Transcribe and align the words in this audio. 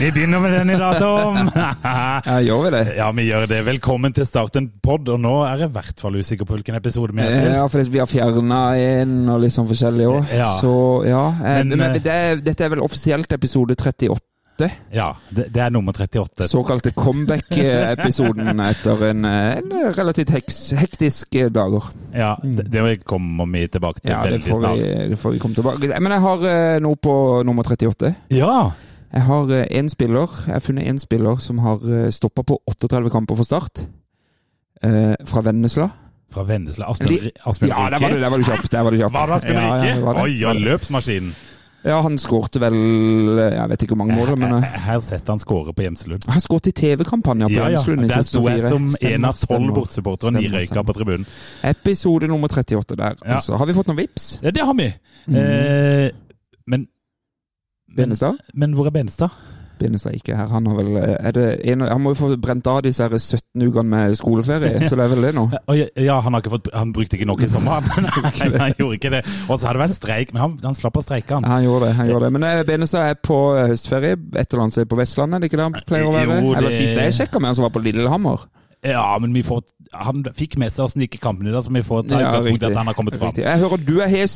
Vi 0.00 0.10
begynner 0.12 0.40
med 0.40 0.52
den 0.52 0.70
i 0.70 0.76
dag, 0.78 0.98
Tom. 0.98 1.36
Ja, 2.26 2.40
gjør 2.42 2.64
vi 2.64 2.70
det? 2.74 2.82
ja, 2.96 3.06
vi 3.14 3.24
gjør 3.28 3.46
det. 3.48 3.60
Velkommen 3.66 4.12
til 4.16 4.26
Start 4.26 4.56
en 4.58 4.66
pod. 4.82 5.08
Og 5.08 5.20
nå 5.22 5.32
er 5.46 5.62
jeg 5.64 5.70
i 5.70 5.74
hvert 5.76 6.02
fall 6.02 6.18
usikker 6.18 6.48
på 6.48 6.56
hvilken 6.58 6.76
episode 6.78 7.14
vi 7.14 7.22
er 7.22 7.34
til. 7.38 7.50
Ja, 7.54 7.64
for 7.70 7.90
vi 7.94 8.02
har 8.02 8.10
fjerna 8.10 8.60
en 8.80 9.16
og 9.32 9.42
litt 9.44 9.54
sånn 9.54 9.68
forskjellig 9.70 10.06
òg. 10.10 10.30
Ja. 10.34 10.50
Så 10.60 10.74
ja. 11.08 11.24
eh, 11.38 11.60
Men, 11.62 11.76
Men, 11.78 11.96
eh, 11.96 12.02
det, 12.04 12.44
dette 12.46 12.66
er 12.66 12.72
vel 12.74 12.82
offisielt 12.84 13.32
episode 13.36 13.76
38. 13.78 14.68
Ja, 14.94 15.08
det, 15.34 15.48
det 15.54 15.62
er 15.62 15.72
nummer 15.74 15.94
38. 15.96 16.46
Såkalte 16.50 16.92
comeback-episoden 16.94 18.60
etter 18.70 19.04
en, 19.10 19.28
eh, 19.30 19.50
en 19.60 19.74
relativt 19.96 20.34
heks, 20.34 20.58
hektisk 20.78 21.38
dager. 21.54 21.86
Ja, 22.14 22.34
det, 22.42 22.66
det 22.74 23.04
kommer 23.06 23.46
vi 23.54 23.66
tilbake 23.68 24.02
til 24.02 24.10
Ja, 24.12 24.24
det 24.26 24.38
veldig 24.38 24.50
får, 24.50 24.60
snart. 24.64 24.82
vi, 24.82 25.12
det 25.14 25.20
får 25.22 25.36
vi 25.36 25.42
komme 25.42 25.58
tilbake 25.58 26.00
Men 26.00 26.16
jeg 26.18 26.26
har 26.26 26.48
noe 26.82 26.98
på 26.98 27.14
nummer 27.46 27.70
38. 27.74 28.14
Ja, 28.34 28.56
Jeg 29.14 29.22
har 29.22 29.46
én 29.70 29.88
spiller 29.88 30.28
Jeg 30.46 30.54
har 30.56 30.60
funnet 30.64 30.88
én 30.90 30.98
spiller 30.98 31.36
som 31.38 31.58
har 31.62 32.10
stoppa 32.10 32.42
på 32.42 32.58
38 32.66 33.10
kamper 33.14 33.36
for 33.38 33.44
Start. 33.44 33.84
Eh, 34.82 35.14
fra 35.26 35.40
Vennesla. 35.40 35.88
fra 36.34 36.42
Vennesla. 36.42 36.88
Aspen, 36.90 37.08
Rike? 37.08 37.30
Ja, 37.68 37.90
der 37.90 38.00
var 38.00 38.10
du, 38.10 38.20
der 38.20 38.30
var 38.30 38.38
du 38.38 38.44
kjapp. 38.44 38.70
Der 38.72 38.82
var 38.82 38.90
du 38.90 38.96
kjapp. 38.98 39.12
Var 39.12 39.26
det 39.26 39.54
Ja, 39.54 39.60
ja, 39.60 39.74
Rike? 39.82 40.02
var 40.02 40.14
det. 40.14 40.22
Oi, 40.22 40.40
ja, 40.40 40.52
løpsmaskinen. 40.52 41.34
Ja, 41.84 42.00
han 42.00 42.16
skårte 42.18 42.60
vel 42.62 42.74
Jeg 43.38 43.68
vet 43.68 43.82
ikke 43.84 43.92
hvor 43.94 44.06
mange 44.06 44.16
mål, 44.16 44.38
men 44.38 44.54
Her 44.62 44.70
Jeg 44.72 44.80
har 44.80 45.00
sett 45.04 45.28
han 45.28 45.38
skåre 45.38 45.74
på 45.76 45.82
Gjemselund. 45.84 46.24
han 46.28 46.40
skåret 46.40 46.66
i 46.66 46.72
TV-kampanjer 46.72 47.48
på 47.48 47.52
Ja, 47.52 47.68
ja. 47.68 47.82
I 47.92 48.08
Der 48.08 48.22
sto 48.22 48.48
jeg 48.48 48.62
som 48.62 48.88
en 49.02 49.24
av 49.24 49.34
tolv 49.36 49.74
bortsupportere 49.74 50.26
og 50.28 50.32
ni 50.32 50.48
røyka 50.48 50.82
på 50.82 50.92
tribunen. 50.96 51.26
Episode 51.62 52.26
nummer 52.26 52.48
38 52.48 52.96
der. 52.96 53.14
Ja. 53.26 53.34
Altså, 53.34 53.56
har 53.56 53.66
vi 53.66 53.74
fått 53.74 53.86
noen 53.86 53.98
vips? 54.00 54.40
Ja, 54.42 54.50
det 54.50 54.64
har 54.64 54.74
vi. 54.74 54.88
Mm. 55.26 55.36
Eh, 55.36 56.10
men, 56.66 56.86
Benestad? 57.96 58.40
men 58.54 58.74
hvor 58.76 58.86
er 58.90 58.94
Benestad? 58.94 59.34
Benestad 59.78 60.14
ikke 60.14 60.36
her. 60.38 60.46
Han 60.52 60.66
har 60.70 60.76
vel 60.78 60.96
eh, 61.00 61.16
er 61.18 61.34
det 61.34 61.46
en, 61.72 61.80
Han 61.80 62.00
må 62.02 62.12
jo 62.12 62.18
få 62.20 62.28
brent 62.40 62.66
av 62.70 62.82
disse 62.86 63.06
17 63.10 63.64
ukene 63.66 63.84
med 63.90 64.14
skoleferie, 64.18 64.80
så 64.88 64.98
det 64.98 65.06
er 65.06 65.12
vel 65.14 65.26
det 65.26 65.32
nå? 65.34 65.44
Ja, 65.98 66.20
han, 66.22 66.38
fått, 66.46 66.70
han 66.74 66.92
brukte 66.94 67.18
ikke 67.18 67.26
nok 67.28 67.42
i 67.42 67.48
sommer. 67.50 67.82
han. 67.96 68.06
Nei, 68.44 68.50
han 68.60 68.76
gjorde 68.78 68.98
ikke 69.00 69.12
det. 69.16 69.22
Og 69.48 69.58
så 69.58 69.66
har 69.68 69.76
det 69.78 69.84
vært 69.84 69.96
streik, 69.98 70.34
men 70.34 70.44
han, 70.44 70.56
han 70.62 70.78
slapp 70.78 71.00
å 71.00 71.04
streike, 71.04 71.34
han. 71.34 71.46
Han 71.50 71.66
gjorde 71.66 71.90
det. 71.90 71.94
han 71.98 72.10
gjorde 72.12 72.28
det. 72.28 72.34
Men 72.38 72.48
eh, 72.50 72.62
Benestad 72.70 73.10
er 73.10 73.18
på 73.18 73.38
eh, 73.58 73.66
høstferie 73.72 74.14
et 74.14 74.44
eller 74.46 74.66
annet 74.66 74.78
sted 74.78 74.90
på 74.90 75.00
Vestlandet, 75.00 75.38
er 75.40 75.44
det 75.44 75.50
ikke 75.50 75.62
det 75.62 75.68
han 75.70 75.80
pleier 75.90 76.10
å 76.10 76.14
være? 76.14 76.38
Jo, 76.38 76.52
det- 76.52 76.60
Eller 76.62 76.76
sist 76.78 77.00
jeg 77.02 77.16
sjekka 77.18 77.42
med 77.42 77.50
han 77.50 77.58
som 77.58 77.66
var 77.66 77.74
på 77.74 77.82
Lillehammer. 77.82 78.46
Ja, 78.84 79.08
men 79.18 79.32
vi 79.32 79.40
får, 79.42 79.62
han 79.96 80.22
fikk 80.36 80.58
med 80.60 80.70
seg 80.70 80.84
åssen 80.84 81.00
det 81.00 81.08
gikk 81.08 81.18
i 81.18 81.24
kampen 81.24 81.48
i 81.48 81.54
dag, 81.54 81.64
så 81.64 81.72
vi 81.72 81.82
får 81.82 82.04
ta 82.04 82.20
utgangspunkt 82.20 82.66
i 82.66 82.68
at 82.68 82.78
han 82.78 82.90
har 82.92 82.96
kommet 82.98 83.16
fram. 83.16 83.32
Riktig. 83.32 83.46
Jeg 83.48 83.62
hører 83.64 83.84
du 83.88 83.94
er 84.04 84.12
hes. 84.12 84.34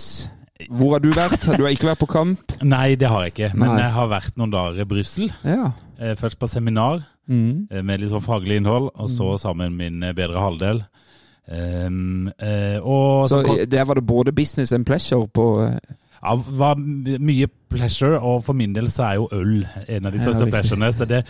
Hvor 0.66 0.96
har 0.96 0.98
du 1.04 1.12
vært? 1.14 1.44
Du 1.54 1.62
har 1.62 1.70
ikke 1.70 1.86
vært 1.92 2.00
på 2.02 2.08
kamp? 2.10 2.52
Nei, 2.66 2.96
det 2.98 3.06
har 3.08 3.22
jeg 3.28 3.32
ikke. 3.36 3.50
Men 3.54 3.68
Nei. 3.76 3.82
jeg 3.84 3.92
har 3.94 4.08
vært 4.10 4.36
noen 4.40 4.50
dager 4.50 4.82
i 4.82 4.88
Brussel. 4.90 5.28
Ja. 5.46 5.68
Eh, 6.00 6.16
Først 6.18 6.38
på 6.40 6.48
seminar 6.50 7.04
Mm. 7.28 7.68
eh, 7.70 7.82
med 7.84 8.00
litt 8.00 8.08
sånn 8.10 8.24
faglig 8.24 8.56
innhold, 8.56 8.88
og 8.96 9.08
så 9.12 9.34
sammen 9.38 9.76
min 9.76 10.02
eh, 10.02 10.14
bedre 10.16 10.40
halvdel. 10.40 10.80
Um, 11.50 12.28
uh, 12.42 12.80
Så 12.80 13.28
så 13.28 13.42
kom, 13.44 13.56
der 13.68 13.84
var 13.84 13.94
det 13.94 14.06
både 14.06 14.32
business 14.32 14.72
and 14.72 14.84
pleasure 14.86 15.26
på 15.28 15.44
eh, 15.64 15.78
ja, 16.22 16.34
var 16.34 16.74
mye 16.76 17.46
pleasure, 17.70 18.18
og 18.20 18.44
for 18.46 18.56
min 18.58 18.72
del 18.76 18.88
så 18.90 19.04
er 19.10 19.14
jo 19.20 19.28
øl 19.32 19.66
en 19.88 20.06
av 20.08 20.12
de 20.14 20.20
største 20.22 20.46
ja, 20.46 20.50
pleasurene. 20.52 20.90
Så 20.92 21.06
det 21.08 21.22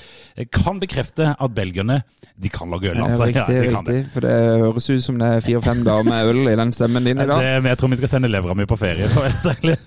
kan 0.54 0.80
bekrefte 0.80 1.34
at 1.38 1.54
belgierne 1.56 2.00
de 2.38 2.48
kan 2.54 2.70
lage 2.70 2.90
øl, 2.92 2.96
Ja, 3.00 3.08
altså. 3.10 3.26
riktig, 3.26 3.54
ja, 3.56 3.62
de 3.62 3.68
riktig. 3.76 3.94
det. 3.94 4.06
For 4.14 4.20
det 4.26 4.34
høres 4.62 4.90
ut 4.90 5.02
som 5.02 5.18
det 5.18 5.28
er 5.36 5.40
fire-fem 5.40 5.84
dager 5.86 6.06
med 6.08 6.32
øl 6.32 6.42
i 6.52 6.56
den 6.62 6.72
stemmen 6.72 7.04
din 7.04 7.18
i 7.18 7.26
dag. 7.26 7.38
Det, 7.42 7.62
men 7.62 7.70
jeg 7.74 7.78
tror 7.78 7.88
vi 7.94 7.96
skal 8.02 8.08
sende 8.16 8.30
levra 8.30 8.54
mi 8.54 8.64
på 8.70 8.78
ferie. 8.78 9.08
For 9.08 9.26
være 9.26 9.54
ærlig. 9.56 9.78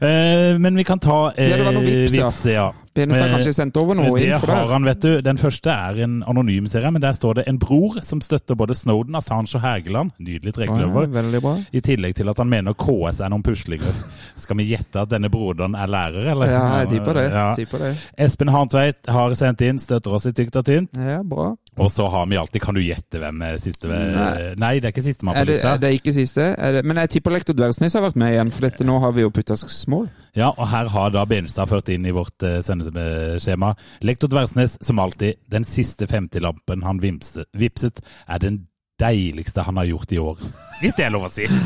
Eh, 0.00 0.58
men 0.62 0.76
vi 0.78 0.84
kan 0.86 0.98
ta 1.02 1.32
eh, 1.36 1.48
Ja, 1.50 1.56
det 1.58 1.64
var 1.66 1.74
noen 1.74 1.86
vips, 1.88 2.14
ja. 2.14 2.28
vips, 2.30 2.44
ja. 2.54 2.68
Benestad 2.98 3.26
Eh, 3.26 3.30
har 3.30 3.36
kanskje 3.38 3.52
sendt 3.54 3.76
over 3.78 3.94
noe 3.94 4.10
det 4.18 4.30
har 4.42 4.70
han, 4.72 4.84
vet 4.86 5.00
du. 5.02 5.10
Den 5.22 5.38
første 5.38 5.70
er 5.70 5.98
en 6.04 6.16
anonym 6.26 6.66
serie, 6.70 6.90
men 6.94 7.02
der 7.02 7.14
står 7.14 7.34
det 7.40 7.44
en 7.50 7.58
bror 7.62 7.98
som 8.02 8.20
støtter 8.22 8.56
både 8.58 8.74
Snowden, 8.74 9.14
Assange 9.18 9.54
og 9.58 9.62
Hægeland. 9.62 10.10
Nydelig 10.18 10.54
Ja, 10.54 10.56
trekløver. 10.58 11.40
bra. 11.40 11.56
I 11.72 11.80
tillegg 11.84 12.14
til 12.18 12.28
at 12.30 12.38
han 12.42 12.48
mener 12.50 12.74
KS 12.78 13.20
er 13.20 13.30
noen 13.30 13.42
puslinger. 13.46 13.94
Skal 14.36 14.56
vi 14.58 14.66
gjette 14.72 15.02
at 15.02 15.10
denne 15.10 15.30
broderen 15.30 15.74
er 15.78 15.87
lærer, 15.90 16.30
eller? 16.32 16.50
Ja, 16.52 16.64
jeg 16.82 16.90
tipper 16.94 17.18
det. 17.18 17.24
Ja. 17.32 17.46
Tipper 17.56 17.84
det. 17.84 17.92
Espen 18.26 18.52
Harntveit 18.52 19.10
har 19.12 19.34
sendt 19.38 19.64
inn, 19.66 19.80
støtter 19.82 20.14
oss 20.18 20.28
i 20.28 20.34
tykt 20.36 20.56
og 20.60 20.66
tynt. 20.68 20.98
Ja, 20.98 21.22
bra. 21.26 21.50
Og 21.78 21.90
så 21.94 22.08
har 22.10 22.26
vi 22.26 22.36
alltid 22.36 22.62
Kan 22.62 22.74
du 22.74 22.80
gjette 22.82 23.20
hvem 23.22 23.42
er 23.46 23.58
siste 23.62 23.86
Nei. 23.86 24.54
Nei, 24.58 24.72
det 24.82 24.88
er 24.88 24.94
ikke 24.94 25.04
sistemann 25.04 25.36
på 25.38 25.44
lista. 25.46 25.76
det, 25.78 25.90
er 25.90 25.98
ikke 25.98 26.14
siste? 26.16 26.46
Er 26.58 26.78
det, 26.78 26.82
men 26.88 26.98
jeg 27.04 27.12
tipper 27.16 27.34
Lektor 27.36 27.54
Dversnes 27.54 27.94
har 27.94 28.02
vært 28.02 28.18
med 28.18 28.34
igjen, 28.34 28.50
for 28.54 28.66
dette 28.66 28.86
nå 28.86 28.98
har 29.04 29.14
vi 29.14 29.22
jo 29.22 29.30
putta 29.34 29.54
mål. 29.92 30.08
Ja, 30.38 30.50
og 30.50 30.66
her 30.72 30.90
har 30.92 31.12
da 31.14 31.24
Benestad 31.28 31.70
ført 31.70 31.90
inn 31.92 32.06
i 32.06 32.14
vårt 32.14 32.42
eh, 32.46 32.58
sendeskjema. 32.64 33.74
Lektor 34.06 34.30
Dversnes, 34.32 34.78
som 34.84 34.98
alltid, 35.02 35.38
den 35.50 35.66
siste 35.66 36.08
50-lampen 36.10 36.82
han 36.86 37.02
vimset, 37.02 37.46
vipset, 37.58 38.02
er 38.26 38.42
den 38.42 38.64
deiligste 38.98 39.62
han 39.62 39.78
har 39.78 39.84
gjort 39.84 40.12
i 40.12 40.18
år. 40.18 40.42
Hvis 40.80 40.96
det 40.98 41.06
er 41.06 41.14
lov 41.14 41.28
å 41.28 41.32
si. 41.32 41.46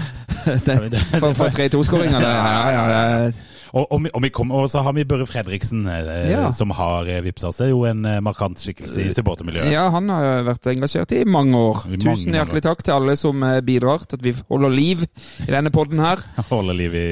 For, 0.43 1.31
for 1.39 1.53
3-2-skåringa 1.55 2.19
der. 2.19 2.33
Ja, 2.35 2.71
ja, 2.75 2.85
ja. 2.91 3.52
Og, 3.73 3.87
og, 3.89 4.03
og, 4.13 4.21
vi 4.21 4.29
kom, 4.29 4.51
og 4.53 4.67
så 4.69 4.83
har 4.85 4.93
vi 4.93 5.05
Børre 5.09 5.25
Fredriksen, 5.27 5.87
eh, 5.89 6.31
Ja. 6.31 6.51
som 6.53 6.71
har 6.77 7.07
eh. 7.09 7.23
Det 7.25 7.61
er 7.65 7.71
jo 7.71 7.85
en 7.89 8.05
eh, 8.05 8.19
markant 8.21 8.61
skikkelse 8.61 9.01
i 9.07 9.13
supportermiljøet. 9.17 9.71
ja, 9.73 9.87
han 9.91 10.09
har 10.13 10.43
vært 10.45 10.67
engasjert 10.75 11.13
i 11.17 11.25
mange 11.25 11.57
år. 11.57 11.81
I 11.87 11.97
mange, 11.97 12.03
Tusen 12.05 12.33
hjertelig 12.37 12.61
år. 12.61 12.67
takk 12.69 12.83
til 12.85 12.93
alle 12.93 13.17
som 13.17 13.43
eh, 13.43 13.61
bidrar 13.65 14.05
til 14.05 14.17
at 14.21 14.23
vi 14.27 14.35
holder 14.51 14.69
liv 14.77 15.07
i 15.49 15.51
denne 15.51 15.71
podden 15.73 15.99
her. 16.05 16.21
Holder 16.53 16.75
liv 16.77 16.95
i, 16.95 17.07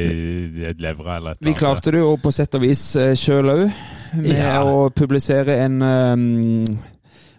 i 0.69 0.75
levra 0.79 1.17
eller 1.17 1.31
et 1.39 1.45
Vi 1.49 1.55
klarte 1.57 1.91
det 1.95 2.01
jo 2.05 2.17
på 2.21 2.33
sett 2.33 2.55
og 2.55 2.61
vis 2.61 2.85
sjøl 3.17 3.49
òg, 3.55 3.67
med 4.21 4.37
Ja. 4.37 4.61
å 4.63 4.91
publisere 4.93 5.57
en 5.65 5.81
um, 5.83 6.79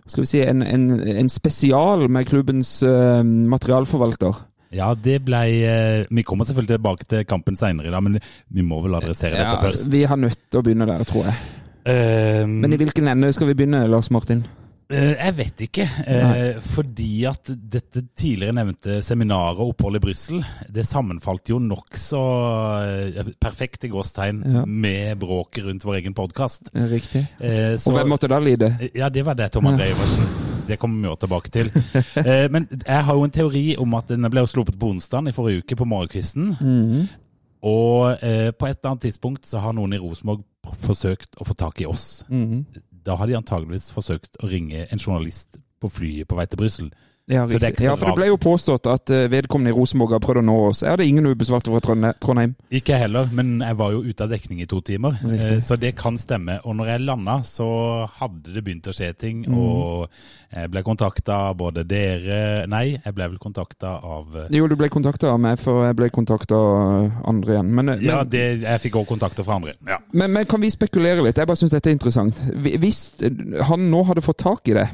skal 0.08 0.24
vi 0.24 0.28
si, 0.28 0.42
en, 0.42 0.64
en, 0.66 0.88
en 1.00 1.30
spesial 1.30 2.08
med 2.10 2.26
klubbens 2.28 2.82
uh, 2.84 3.22
materialforvalter. 3.24 4.34
Ja, 4.72 4.94
det 4.96 5.18
ble 5.26 5.42
eh, 5.68 6.06
Vi 6.10 6.24
kommer 6.24 6.46
selvfølgelig 6.48 6.78
tilbake 6.78 7.08
til 7.12 7.26
kampen 7.28 7.56
seinere 7.60 7.88
i 7.88 7.92
dag, 7.92 8.04
men 8.04 8.20
vi 8.50 8.62
må 8.64 8.82
vel 8.86 8.96
adressere 8.96 9.36
Ja, 9.36 9.50
dette 9.56 9.68
først. 9.68 9.90
vi 9.92 10.04
har 10.08 10.16
nødt 10.18 10.40
til 10.50 10.60
å 10.62 10.64
begynne 10.64 10.88
der, 10.88 11.04
tror 11.04 11.26
jeg. 11.28 11.36
Um, 11.82 12.60
Men 12.62 12.74
i 12.74 12.78
hvilken 12.78 13.08
ende 13.10 13.34
skal 13.34 13.48
vi 13.48 13.54
begynne, 13.58 13.88
Lars 13.90 14.12
Martin? 14.14 14.44
Eh, 14.92 15.16
Jeg 15.18 15.36
vet 15.38 15.62
ikke. 15.66 15.86
Eh, 16.08 16.60
fordi 16.62 17.26
at 17.26 17.48
dette 17.72 18.04
tidligere 18.16 18.54
nevnte 18.54 18.98
seminaret 19.02 19.58
og 19.60 19.72
oppholdet 19.74 20.02
i 20.02 20.06
Brussel, 20.06 20.44
det 20.70 20.84
sammenfalt 20.86 21.48
jo 21.50 21.60
nokså 21.64 22.22
perfekt 23.40 23.86
i 23.88 23.92
gåstegn 23.92 24.44
Ja. 24.46 24.66
med 24.66 25.18
bråket 25.20 25.66
rundt 25.66 25.84
vår 25.88 25.96
egen 26.02 26.14
podkast. 26.14 26.70
Riktig. 26.76 27.26
Så- 27.78 27.90
Og 27.92 27.98
hvem 27.98 28.10
måtte 28.10 28.28
da 28.28 28.40
lide? 28.40 28.92
Ja, 28.94 29.10
det 29.10 29.24
var 29.26 29.34
det, 29.36 29.52
Tom 29.52 29.66
André 29.66 29.90
Iversen. 29.92 30.51
Det 30.72 30.78
kommer 30.80 31.02
vi 31.04 31.10
jo 31.12 31.18
tilbake 31.20 31.52
til. 31.54 31.72
Eh, 32.26 32.48
Men 32.52 32.68
jeg 32.72 33.04
har 33.08 33.18
jo 33.18 33.26
en 33.28 33.34
teori 33.34 33.66
om 33.82 33.94
at 33.98 34.08
den 34.12 34.28
ble 34.32 34.44
sluppet 34.48 34.78
på 34.80 34.94
onsdag 34.94 35.28
i 35.30 35.36
forrige 35.36 35.66
uke 35.66 35.78
på 35.80 35.88
morgenkvisten. 35.90 36.54
Mhm. 36.60 37.10
Og 37.62 38.18
eh, 38.26 38.50
på 38.58 38.66
et 38.66 38.80
eller 38.80 38.96
annet 38.96 39.04
tidspunkt 39.06 39.46
så 39.46 39.60
har 39.62 39.76
noen 39.78 39.94
i 39.94 40.00
Rosenborg 40.02 40.42
forsøkt 40.82 41.38
å 41.38 41.46
få 41.46 41.54
tak 41.58 41.82
i 41.84 41.86
oss. 41.90 42.24
Mhm. 42.30 42.64
Da 43.06 43.16
har 43.18 43.28
de 43.30 43.38
antageligvis 43.38 43.92
forsøkt 43.94 44.38
å 44.42 44.50
ringe 44.50 44.88
en 44.88 45.00
journalist 45.02 45.60
på 45.82 45.90
flyet 45.90 46.30
på 46.30 46.38
vei 46.38 46.46
til 46.46 46.62
Brussel. 46.62 46.90
Ja, 47.30 47.46
Så 47.48 47.60
det 47.60 47.70
er 47.80 47.86
ja, 47.86 47.96
for 47.96 48.12
det 48.12 48.18
ble 48.18 48.28
jo 48.32 48.38
påstått 48.42 48.88
at 48.92 49.12
eh, 49.14 49.28
vedkommende 49.32 49.72
i 49.72 49.76
Rosenborg 49.78 50.16
har 50.18 50.22
prøvd 50.24 50.42
å 50.42 50.46
nå 50.48 50.56
oss. 50.72 50.82
Jeg 50.84 50.92
hadde 50.96 51.06
ingen 51.08 51.30
ubesvarte 51.30 51.72
fra 51.72 52.12
Trondheim. 52.20 52.56
Ikke 52.74 52.98
heller, 53.00 53.30
men 53.32 53.60
jeg 53.62 53.78
var 53.80 53.94
jo 53.94 54.02
ute 54.04 54.26
av 54.26 54.34
dekning 54.34 54.64
i 54.64 54.68
to 54.70 54.82
timer. 54.86 55.16
Riktig. 55.22 55.58
Eh, 55.60 55.62
Så 55.64 55.78
det 55.80 55.94
kan 56.00 56.18
stemme. 56.20 56.60
Og 56.66 56.76
når 56.76 56.92
jeg 56.94 57.04
landa, 57.06 57.38
så 57.48 57.68
hadde 58.20 58.56
det 58.56 58.64
begynt 58.66 58.90
å 58.90 58.96
skje 58.96 59.12
ting. 59.14 59.44
Mm. 59.46 59.58
Og 59.58 60.10
jeg 60.52 60.72
ble 60.74 60.84
kontakta 60.84 61.38
av 61.52 61.54
både 61.62 61.86
dere 61.88 62.66
Nei, 62.68 62.98
jeg 62.98 63.14
ble 63.16 63.30
vel 63.32 63.40
kontakta 63.40 63.94
av 64.04 64.34
eh, 64.36 64.50
Jo, 64.52 64.66
du 64.68 64.76
ble 64.76 64.90
kontakta 64.92 65.30
av 65.32 65.40
meg, 65.40 65.62
for 65.62 65.86
jeg 65.86 65.96
ble 66.02 66.10
kontakta 66.12 66.58
av 66.58 67.22
andre 67.32 67.56
igjen. 67.56 67.70
Men, 67.72 67.94
men, 67.94 68.04
Ja, 68.04 68.24
det, 68.28 68.44
jeg 68.66 68.84
fikk 68.88 68.98
også 69.00 69.14
kontakter 69.14 69.48
fra 69.48 69.62
andre. 69.62 69.78
Ja. 69.88 70.02
men, 70.12 70.34
men 70.36 70.50
kan 70.50 70.60
vi 70.60 70.74
spekulere 70.74 71.24
litt? 71.24 71.40
Jeg 71.40 71.48
bare 71.48 71.60
syns 71.62 71.72
dette 71.72 71.94
er 71.94 71.96
interessant. 71.96 72.44
Hvis 72.52 73.06
han 73.70 73.88
nå 73.94 74.04
hadde 74.10 74.26
fått 74.26 74.42
tak 74.44 74.68
i 74.74 74.76
det 74.82 74.90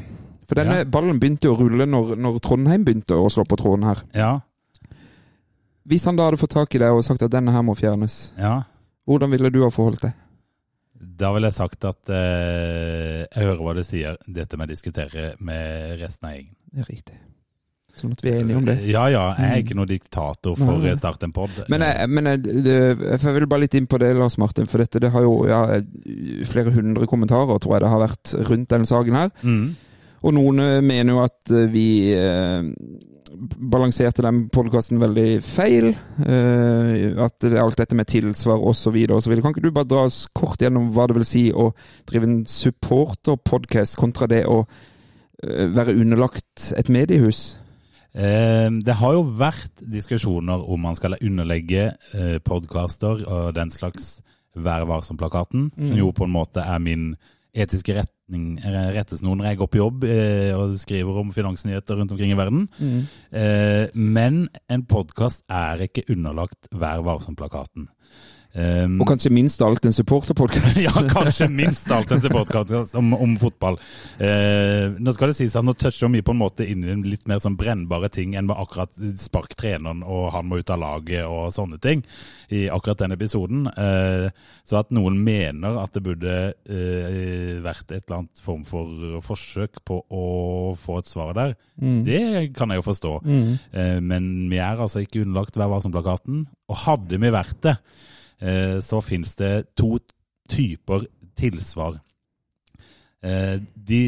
For 0.47 0.55
denne 0.55 0.77
Ja. 0.79 0.83
ballen 0.85 1.19
begynte 1.19 1.49
å 1.51 1.57
rulle 1.59 1.85
når, 1.85 2.15
når 2.15 2.37
Trondheim 2.39 2.85
begynte 2.87 3.15
å 3.19 3.27
slå 3.29 3.43
på 3.47 3.57
tråden 3.59 3.83
her. 3.83 4.03
Ja, 4.15 4.39
Hvis 5.87 6.03
han 6.05 6.17
da 6.19 6.25
hadde 6.27 6.39
fått 6.41 6.51
tak 6.55 6.73
i 6.75 6.79
det 6.81 6.89
og 6.91 7.03
sagt 7.05 7.21
at 7.23 7.31
denne 7.31 7.51
her 7.55 7.63
må 7.63 7.75
fjernes, 7.77 8.33
ja. 8.37 8.63
hvordan 9.07 9.31
ville 9.31 9.49
du 9.53 9.61
ha 9.63 9.69
forholdt 9.71 10.01
deg? 10.07 10.13
Da 11.17 11.29
ville 11.33 11.47
jeg 11.47 11.55
sagt 11.55 11.85
at 11.87 12.09
eh, 12.11 13.23
jeg 13.23 13.45
hører 13.45 13.61
hva 13.63 13.73
du 13.77 13.83
sier, 13.87 14.17
dette 14.27 14.57
med 14.59 14.67
å 14.67 14.73
diskutere 14.73 15.29
med 15.39 15.95
resten 16.01 16.27
av 16.27 16.33
gjengen. 16.35 16.55
Det 16.73 16.83
er 16.83 16.89
riktig. 16.91 17.15
Sånn 17.97 18.11
at 18.13 18.21
vi 18.21 18.29
er 18.29 18.41
enige 18.43 18.57
om 18.59 18.65
det. 18.67 18.75
Ja 18.91 19.07
ja, 19.09 19.23
jeg 19.39 19.45
er 19.47 19.55
Mm. 19.55 19.63
ikke 19.63 19.75
noen 19.79 19.87
diktator 19.89 20.57
for 20.59 20.83
å 20.85 20.95
starte 20.99 21.23
en 21.25 21.31
pod. 21.33 21.49
Men, 21.71 21.81
jeg, 21.81 22.09
men 22.09 22.25
jeg, 22.29 22.41
det, 22.67 22.75
jeg 23.23 23.33
vil 23.39 23.47
bare 23.47 23.63
litt 23.63 23.73
inn 23.79 23.87
på 23.89 23.97
det, 24.03 24.11
Lars 24.15 24.37
Martin, 24.37 24.67
for 24.67 24.77
dette 24.83 24.99
det 25.01 25.09
har 25.15 25.23
jo 25.25 25.47
ja, 25.49 25.63
flere 26.45 26.71
hundre 26.75 27.07
kommentarer, 27.09 27.57
tror 27.63 27.77
jeg 27.77 27.81
det 27.87 27.89
har 27.95 28.03
vært 28.03 28.35
rundt 28.51 28.69
denne 28.69 28.85
saken 28.85 29.15
her. 29.23 29.31
mm. 29.41 29.67
Og 30.23 30.33
noen 30.33 30.59
eh, 30.63 30.79
mener 30.81 31.13
jo 31.13 31.23
at 31.25 31.51
eh, 31.53 31.67
vi 31.69 31.85
eh, 32.15 32.63
balanserte 33.57 34.23
den 34.25 34.45
podkasten 34.53 34.97
veldig 35.01 35.27
feil. 35.45 35.91
Eh, 36.25 37.13
at 37.21 37.35
det 37.43 37.51
er 37.53 37.61
alt 37.61 37.77
dette 37.77 37.95
med 37.97 38.09
tilsvar 38.09 38.57
osv. 38.65 38.95
osv. 39.13 39.35
Kan 39.43 39.53
ikke 39.53 39.65
du 39.67 39.71
bare 39.75 39.89
dra 39.89 40.05
oss 40.07 40.23
kort 40.33 40.61
gjennom 40.63 40.89
hva 40.95 41.05
det 41.11 41.19
vil 41.19 41.27
si 41.27 41.45
å 41.53 41.69
drive 42.09 42.29
en 42.29 42.39
supporterpodkast 42.49 43.97
kontra 43.99 44.27
det 44.31 44.43
å 44.49 44.63
eh, 45.43 45.67
være 45.75 45.95
underlagt 45.97 46.71
et 46.77 46.89
mediehus? 46.89 47.57
Eh, 48.17 48.69
Det 48.81 48.95
har 48.97 49.13
jo 49.13 49.25
vært 49.37 49.83
diskusjoner 49.85 50.63
om 50.65 50.81
man 50.87 50.95
skal 50.97 51.19
underlegge 51.21 51.91
eh, 52.13 52.37
podkaster 52.41 53.21
og 53.27 53.53
den 53.57 53.69
slags 53.73 54.17
Vær 54.57 54.87
varsom-plakaten, 54.89 55.67
som 55.75 55.91
Mm. 55.91 55.97
jo 55.99 56.07
på 56.17 56.25
en 56.25 56.31
måte 56.33 56.63
er 56.65 56.79
min 56.81 57.11
etiske 57.57 57.95
retning, 57.97 58.59
eh, 58.61 58.89
rettesnor 58.95 59.37
når 59.39 59.49
jeg 59.51 59.59
går 59.61 59.69
på 59.73 59.81
jobb 59.81 60.05
eh, 60.07 60.53
og 60.57 60.75
skriver 60.79 61.19
om 61.23 61.33
finansnyheter 61.35 61.97
rundt 61.99 62.13
omkring 62.13 62.31
i 62.33 62.39
verden. 62.39 62.67
Eh, 63.31 63.87
Men 63.93 64.47
en 64.69 64.85
podkast 64.85 65.43
er 65.49 65.87
ikke 65.87 66.05
underlagt 66.13 66.69
Vær 66.71 67.03
varsom-plakaten. 67.05 67.89
Eh, 68.53 68.85
Og 68.87 69.05
kanskje 69.09 69.29
minst 69.33 69.61
alt 69.61 69.83
en 69.85 69.93
supporterpodkast. 69.93 70.79
ja, 70.81 70.93
kanskje 71.11 71.47
minst 71.61 71.91
alt 71.93 72.11
en 72.15 72.21
supporterpodkast 72.23 72.95
om, 72.97 73.11
om 73.13 73.35
fotball. 73.37 73.75
Uh, 74.21 74.95
nå 74.97 75.13
skal 75.13 75.29
det 75.29 75.37
sies 75.37 75.55
at 75.59 75.65
nå 75.67 75.75
toucher 75.77 76.09
vi 76.13 76.23
på 76.25 76.33
en 76.33 76.39
måte 76.41 76.65
inn 76.65 76.81
i 76.87 76.95
litt 77.05 77.27
mer 77.29 77.41
sånn 77.43 77.57
brennbare 77.59 78.09
ting 78.13 78.33
enn 78.39 78.47
med 78.49 78.57
akkurat 78.57 78.89
spark 79.21 79.53
treneren 79.59 80.01
og 80.07 80.31
han 80.33 80.47
må 80.49 80.57
ut 80.61 80.71
av 80.73 80.79
laget 80.81 81.27
og 81.27 81.51
sånne 81.53 81.77
ting 81.83 82.01
i 82.49 82.65
akkurat 82.71 83.03
den 83.03 83.13
episoden. 83.17 83.67
Uh, 83.77 84.29
så 84.65 84.79
at 84.81 84.89
noen 84.95 85.19
mener 85.23 85.77
at 85.83 85.93
det 85.93 86.05
burde 86.07 86.35
uh, 86.55 87.61
vært 87.67 87.91
et 87.91 88.07
eller 88.07 88.21
annet 88.23 88.41
form 88.43 88.63
for 88.67 89.19
forsøk 89.27 89.83
på 89.85 89.99
å 90.09 90.25
få 90.81 91.01
et 91.03 91.11
svar 91.13 91.35
der, 91.37 91.55
Mm. 91.77 91.99
det 92.07 92.19
kan 92.57 92.71
jeg 92.73 92.79
jo 92.79 92.85
forstå. 92.87 93.09
Mm. 93.21 93.49
Men 94.01 94.23
vi 94.49 94.57
er 94.57 94.79
altså 94.81 95.03
ikke 95.03 95.19
underlagt 95.21 95.59
Vær 95.61 95.69
varsom-plakaten. 95.69 96.39
Og 96.73 96.79
hadde 96.87 97.19
vi 97.21 97.29
vært 97.29 97.59
det, 97.61 97.75
så 98.83 98.99
finnes 99.01 99.35
det 99.39 99.75
to 99.75 99.97
typer 100.49 101.07
tilsvar. 101.37 101.99
Eh, 103.23 103.59
De, 103.73 104.01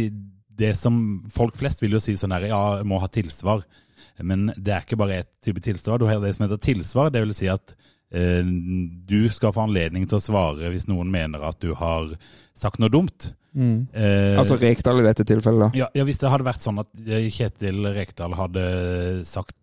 det 0.59 0.73
som 0.77 1.25
Folk 1.33 1.57
flest 1.57 1.81
vil 1.81 1.95
jo 1.97 2.01
si 2.03 2.17
sånn 2.19 2.33
her, 2.35 2.49
ja, 2.51 2.61
jeg 2.81 2.87
må 2.89 2.99
ha 3.01 3.07
tilsvar. 3.07 3.63
Men 4.19 4.49
det 4.57 4.73
er 4.75 4.83
ikke 4.83 4.99
bare 4.99 5.21
ett 5.23 5.31
type 5.45 5.61
tilsvar. 5.63 5.99
Du 5.99 6.05
har 6.09 6.19
det 6.19 6.33
som 6.35 6.45
heter 6.45 6.59
tilsvar. 6.59 7.11
Det 7.13 7.21
vil 7.23 7.35
si 7.37 7.47
at 7.51 7.73
eh, 8.11 8.43
du 8.43 9.29
skal 9.31 9.53
få 9.55 9.63
anledning 9.69 10.07
til 10.09 10.19
å 10.19 10.23
svare 10.23 10.71
hvis 10.73 10.89
noen 10.91 11.11
mener 11.13 11.43
at 11.47 11.59
du 11.63 11.71
har 11.79 12.11
sagt 12.59 12.81
noe 12.83 12.91
dumt. 12.91 13.31
Mm. 13.55 13.87
Eh, 13.95 14.35
Altså 14.37 14.59
Rekdal 14.59 14.99
i 15.01 15.07
dette 15.07 15.23
tilfellet, 15.25 15.73
ja, 15.79 15.87
ja, 15.97 16.03
hvis 16.05 16.19
det 16.21 16.29
hadde 16.29 16.45
vært 16.45 16.61
sånn 16.61 16.83
at 16.83 16.91
eh, 17.07 17.31
Kjetil 17.33 17.87
Rekdal 17.95 18.35
hadde 18.37 18.65
sagt 19.25 19.55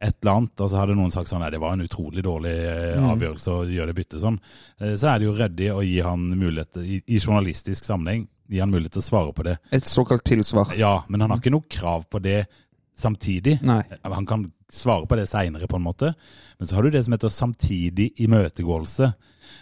et 0.00 0.16
eller 0.22 0.32
annet, 0.36 0.60
og 0.60 0.68
så 0.70 0.76
hadde 0.82 0.94
noen 0.98 1.10
sagt 1.14 1.30
sånn 1.30 1.40
nei, 1.40 1.48
det 1.50 1.60
var 1.62 1.72
en 1.72 1.80
utrolig 1.86 2.22
dårlig 2.24 2.52
eh, 2.52 2.98
Mm. 3.00 3.10
avgjørelse 3.14 3.52
å 3.52 3.64
gjøre 3.64 3.86
det 3.92 3.94
byttet 3.96 4.20
sånn, 4.20 4.38
eh, 4.80 4.94
så 4.94 5.08
er 5.14 5.18
det 5.18 5.26
jo 5.26 5.32
ryddig 5.38 5.70
å 5.72 5.80
gi 5.84 6.00
han 6.04 6.26
mulighet, 6.36 6.76
i, 6.84 7.00
i 7.06 7.18
journalistisk 7.18 7.84
sammenheng, 7.84 8.26
gi 8.48 8.60
han 8.60 8.70
mulighet 8.70 8.92
til 8.98 9.02
å 9.04 9.08
svare 9.08 9.32
på 9.32 9.42
det. 9.48 9.56
Et 9.72 9.84
såkalt 9.88 10.24
tilsvar. 10.24 10.74
Ja, 10.76 11.04
men 11.08 11.20
han 11.24 11.30
har 11.30 11.38
ikke 11.40 11.50
noe 11.56 11.64
krav 11.68 12.04
på 12.10 12.20
det 12.22 12.46
samtidig. 12.96 13.58
Nei. 13.62 13.82
Han 14.04 14.26
kan 14.26 14.52
svare 14.72 15.06
på 15.06 15.16
det 15.16 15.28
seinere, 15.28 15.66
på 15.68 15.76
en 15.76 15.84
måte. 15.84 16.14
Men 16.58 16.66
så 16.68 16.76
har 16.76 16.82
du 16.86 16.90
det 16.90 17.04
som 17.04 17.12
heter 17.16 17.28
samtidig 17.32 18.12
imøtegåelse. 18.24 19.12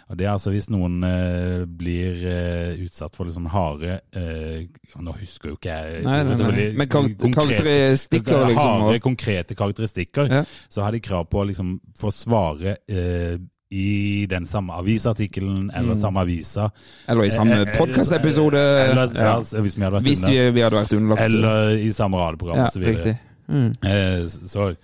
Og 0.09 0.17
Det 0.19 0.25
er 0.27 0.33
altså 0.35 0.51
hvis 0.53 0.67
noen 0.69 0.99
eh, 1.03 1.63
blir 1.65 2.19
eh, 2.29 2.75
utsatt 2.85 3.15
for 3.17 3.25
liksom 3.25 3.47
harde 3.49 3.95
eh, 4.13 4.67
Nå 5.01 5.15
husker 5.17 5.49
jo 5.49 5.55
ikke 5.57 5.73
jeg 5.73 6.03
Nei, 6.05 6.19
nei, 6.19 6.27
nei. 6.27 6.35
selvfølgelig 6.37 6.77
Men 6.77 6.91
konkrete- 6.93 7.33
karakteristikker, 7.39 8.45
liksom. 8.51 8.69
Harde, 8.83 8.91
Og, 8.95 9.01
konkrete 9.01 9.55
karakteristikker. 9.57 10.29
Ja. 10.29 10.43
Så 10.69 10.83
har 10.85 10.91
de 10.93 10.99
krav 11.01 11.25
på 11.31 11.41
å 11.41 11.47
liksom 11.49 11.79
få 11.97 12.11
svare 12.13 12.77
eh, 12.87 13.37
i 13.75 14.27
den 14.29 14.45
samme 14.45 14.77
avisartikkelen 14.77 15.71
eller 15.73 15.95
Mm. 15.95 16.01
samme 16.03 16.21
avisa. 16.21 16.69
eller 17.09 17.23
i 17.25 17.29
samme 17.33 17.51
Eh, 17.55 17.67
eh, 17.67 17.73
podkastepisode. 17.79 18.61
Ja. 18.61 19.07
Ja. 19.15 19.39
hvis 19.41 19.75
vi 19.75 19.81
hadde 19.83 20.03
Hvis 20.05 20.21
vi, 20.29 20.61
hadde 20.61 20.77
vært 20.77 20.93
underlagt 20.93 21.21
Eller 21.25 21.77
i 21.81 21.89
samme 21.91 22.17
radioprogram 22.21 22.57
Ja, 22.57 22.69
riktig. 22.77 23.17
Mm. 23.49 23.73
Eh, 23.83 24.27
Så 24.27 24.75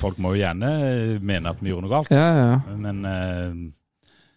folk 0.00 0.16
må 0.18 0.34
jo 0.34 0.40
gjerne 0.42 1.20
mene 1.20 1.50
at 1.52 1.60
vi 1.60 1.68
gjorde 1.70 1.82
noe 1.86 1.90
galt. 1.98 2.10
Ja, 2.10 2.16
ja, 2.32 2.50
ja. 2.64 2.76
Men 2.76 3.04
eh, 3.04 3.72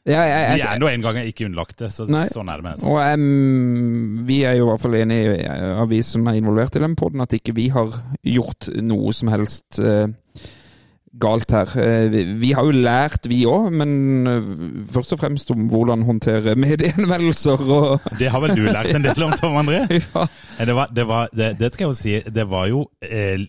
ja 0.07 0.25
jeg, 0.27 0.57
vi 0.57 0.65
er 0.65 0.81
nå 0.81 0.89
en 0.91 1.05
gang 1.05 1.19
ikke 1.27 1.49
det, 1.77 1.89
så 1.93 2.05
Nei. 2.09 2.25
sånn 2.31 2.49
er 2.51 2.61
det 2.61 2.67
med 2.67 2.79
det. 2.79 2.87
og 2.87 2.99
um, 3.19 4.21
vi 4.27 4.41
er 4.47 4.57
jo 4.59 4.67
i 4.67 4.69
hvert 4.71 4.83
fall 4.85 4.99
enige, 5.01 5.39
av 5.83 5.89
vi 5.91 6.01
som 6.05 6.27
er 6.31 6.39
involvert 6.39 6.77
i 6.79 6.83
den 6.83 6.95
poden, 6.99 7.23
at 7.23 7.35
ikke 7.35 7.55
vi 7.57 7.67
har 7.73 7.91
gjort 8.23 8.69
noe 8.81 9.11
som 9.15 9.31
helst 9.33 9.81
uh, 9.83 10.07
galt 11.21 11.51
her. 11.51 11.71
Eh, 11.81 12.09
vi, 12.11 12.23
vi 12.41 12.51
har 12.55 12.65
jo 12.67 12.73
lært, 12.75 13.27
vi 13.29 13.41
òg, 13.49 13.69
men 13.73 14.29
eh, 14.29 14.51
først 14.93 15.15
og 15.15 15.21
fremst 15.21 15.51
om 15.53 15.67
hvordan 15.71 16.05
håndtere 16.07 16.55
medieinnvendelser 16.65 17.63
og 17.63 18.11
Det 18.19 18.31
har 18.33 18.43
vel 18.43 18.55
du 18.57 18.67
lært 18.67 18.93
en 18.93 19.05
del 19.05 19.25
om, 19.27 19.33
Tom 19.39 19.57
André? 19.61 19.83
ja. 19.97 20.27
Det, 20.59 20.75
var, 20.75 20.93
det, 20.93 21.07
var, 21.09 21.33
det, 21.33 21.55
det 21.59 21.73
skal 21.73 21.87
jeg 21.87 21.93
jo 21.93 21.99
si, 22.01 22.19
det 22.33 22.47
var 22.49 22.69
jo 22.71 22.85
eh, 23.01 23.47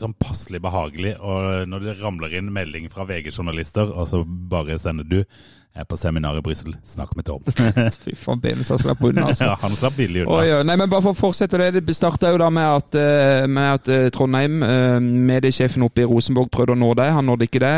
sånn 0.00 0.14
passelig 0.18 0.58
behagelig 0.64 1.14
og 1.22 1.68
når 1.70 1.84
det 1.84 1.98
ramler 2.00 2.32
inn 2.38 2.48
melding 2.52 2.88
fra 2.90 3.06
VG-journalister, 3.06 3.92
og 3.94 4.08
så 4.10 4.24
bare 4.24 4.78
sender 4.82 5.06
du 5.06 5.20
jeg 5.74 5.82
er 5.82 5.86
på 5.90 5.96
seminar 5.98 6.36
i 6.38 6.42
Brussel, 6.42 6.76
snakk 6.86 7.16
med 7.18 7.26
Tom. 7.26 7.40
Fy 8.04 8.12
faen, 8.14 8.38
Benestad 8.38 8.78
slapp 8.78 9.00
unna, 9.02 9.24
altså. 9.32 9.46
ja, 9.48 9.56
han 9.58 9.72
slapp 9.74 9.96
billig 9.98 10.22
unna. 10.22 10.36
Oi, 10.36 10.52
oi, 10.54 10.60
nei, 10.68 10.76
men 10.78 10.90
bare 10.92 11.02
for 11.02 11.16
å 11.16 11.18
fortsette 11.18 11.58
det. 11.58 11.80
Det 11.82 11.96
starta 11.98 12.30
jo 12.30 12.38
da 12.38 12.46
med 12.54 12.68
at, 12.68 12.98
eh, 13.00 13.46
med 13.50 13.80
at 13.80 13.90
eh, 13.90 14.04
Trondheim, 14.14 14.62
eh, 14.62 15.00
mediesjefen 15.02 15.82
oppe 15.82 16.04
i 16.04 16.06
Rosenborg, 16.06 16.52
prøvde 16.54 16.76
å 16.76 16.78
nå 16.78 16.92
det. 17.00 17.08
Han 17.16 17.26
nådde 17.26 17.48
ikke 17.50 17.64
det. 17.64 17.74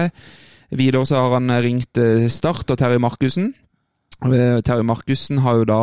Videre 0.76 1.08
så 1.08 1.22
har 1.22 1.38
han 1.38 1.48
eh, 1.54 1.62
ringt 1.64 2.02
eh, 2.02 2.26
Start 2.28 2.74
og 2.74 2.78
Terje 2.82 3.00
Markussen. 3.00 3.48
Eh, 4.28 4.58
Terje 4.60 4.84
Markussen 4.84 5.40
har 5.46 5.62
jo 5.62 5.70
da 5.72 5.80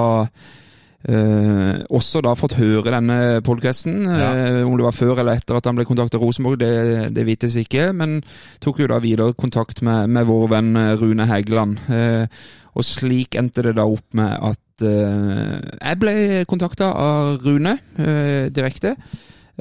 eh, 1.07 1.83
også 1.93 2.22
da 2.24 2.33
fått 2.39 2.55
høre 2.60 2.93
denne 2.93 3.17
podkasten. 3.45 4.01
Ja. 4.07 4.31
om 4.65 4.75
det 4.79 4.86
var 4.88 4.95
før 4.95 5.19
eller 5.24 5.38
etter 5.39 5.57
at 5.60 5.67
han 5.69 5.77
ble 5.77 5.86
kontaktet 5.89 6.19
av 6.19 6.25
Rosenborg, 6.25 6.60
det, 6.62 7.13
det 7.15 7.25
vites 7.27 7.55
ikke. 7.60 7.91
Men 7.95 8.19
tok 8.63 8.83
jo 8.83 8.89
da 8.91 9.00
videre 9.03 9.33
kontakt 9.38 9.81
med, 9.86 10.10
med 10.10 10.27
vår 10.29 10.48
venn 10.55 10.75
eh, 10.79 10.93
Rune 11.01 11.27
Hægeland. 11.29 11.79
Eh, 11.89 12.43
og 12.74 12.86
slik 12.88 13.36
endte 13.38 13.62
det 13.67 13.75
da 13.77 13.86
opp 13.86 14.15
med 14.17 14.31
at 14.50 14.86
eh, 14.88 15.57
jeg 15.77 16.00
ble 16.01 16.13
kontakta 16.50 16.89
av 16.98 17.43
Rune 17.45 17.77
eh, 18.01 18.50
direkte. 18.53 18.95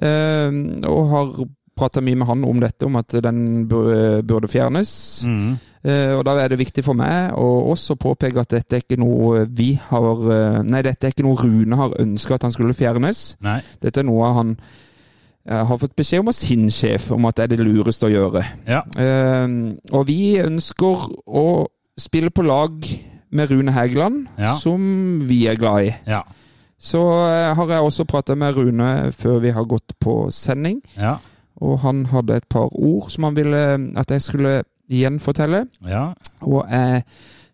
eh, 0.00 0.48
og 0.88 1.02
har 1.12 1.34
prata 1.76 2.02
mye 2.04 2.18
med 2.20 2.28
han 2.28 2.44
om 2.44 2.60
dette, 2.62 2.86
om 2.86 2.96
at 3.00 3.14
den 3.24 3.66
burde 3.68 4.48
fjernes. 4.50 4.92
Mm. 5.26 5.52
Uh, 5.82 6.12
og 6.18 6.22
da 6.28 6.36
er 6.38 6.52
det 6.52 6.60
viktig 6.60 6.84
for 6.86 6.94
meg 6.94 7.32
å 7.34 7.46
også 7.72 7.96
påpeke 7.98 8.38
at 8.44 8.52
dette 8.54 8.76
er 8.76 8.84
ikke 8.84 9.00
noe 9.02 9.40
vi 9.50 9.72
har 9.88 10.20
eh, 10.30 10.60
Nei, 10.62 10.82
dette 10.86 11.08
er 11.08 11.10
ikke 11.10 11.24
noe 11.26 11.40
Rune 11.40 11.78
har 11.80 11.96
ønska 11.98 12.36
at 12.36 12.46
han 12.46 12.54
skulle 12.54 12.76
fjernes. 12.76 13.32
Nei. 13.42 13.58
Dette 13.82 14.04
er 14.04 14.06
noe 14.06 14.28
han 14.36 14.52
uh, 14.60 15.62
har 15.66 15.80
fått 15.82 15.96
beskjed 15.98 16.22
om 16.22 16.30
av 16.30 16.36
sin 16.38 16.68
sjef 16.70 17.10
om 17.16 17.26
at 17.26 17.40
det 17.40 17.48
er 17.48 17.54
det 17.56 17.64
lureste 17.66 18.06
å 18.06 18.12
gjøre. 18.12 18.44
Ja. 18.68 18.84
Uh, 18.94 19.74
og 19.90 20.06
vi 20.12 20.36
ønsker 20.44 21.08
å 21.26 21.46
spille 21.98 22.30
på 22.30 22.46
lag 22.46 22.86
med 23.32 23.50
Rune 23.50 23.72
Hægeland, 23.72 24.26
Ja. 24.38 24.54
som 24.60 25.20
vi 25.26 25.46
er 25.48 25.56
glad 25.56 25.88
i. 25.88 25.92
Ja. 26.06 26.22
Så 26.82 26.98
eh, 27.30 27.54
har 27.54 27.68
jeg 27.70 27.80
også 27.86 28.04
prata 28.04 28.34
med 28.34 28.56
Rune 28.56 29.12
før 29.14 29.38
vi 29.40 29.52
har 29.54 29.64
gått 29.70 29.94
på 30.02 30.30
sending, 30.34 30.80
Ja. 30.96 31.16
Og 31.56 31.80
han 31.84 32.06
hadde 32.12 32.36
et 32.36 32.48
par 32.50 32.72
ord 32.72 33.10
som 33.10 33.24
han 33.28 33.36
ville 33.36 33.62
at 34.00 34.10
jeg 34.10 34.22
skulle 34.22 34.62
gjenfortelle. 34.92 35.66
Ja. 35.86 36.12
Og 36.40 36.64
jeg 36.70 37.02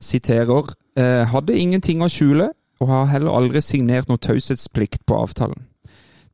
siterer 0.01 0.73
eh, 0.97 1.25
Hadde 1.29 1.59
ingenting 1.59 2.03
å 2.03 2.11
skjule, 2.11 2.53
og 2.79 2.89
har 2.89 3.11
heller 3.11 3.35
aldri 3.35 3.61
signert 3.65 4.09
noe 4.09 4.21
taushetsplikt 4.23 5.03
på 5.07 5.19
avtalen. 5.19 5.67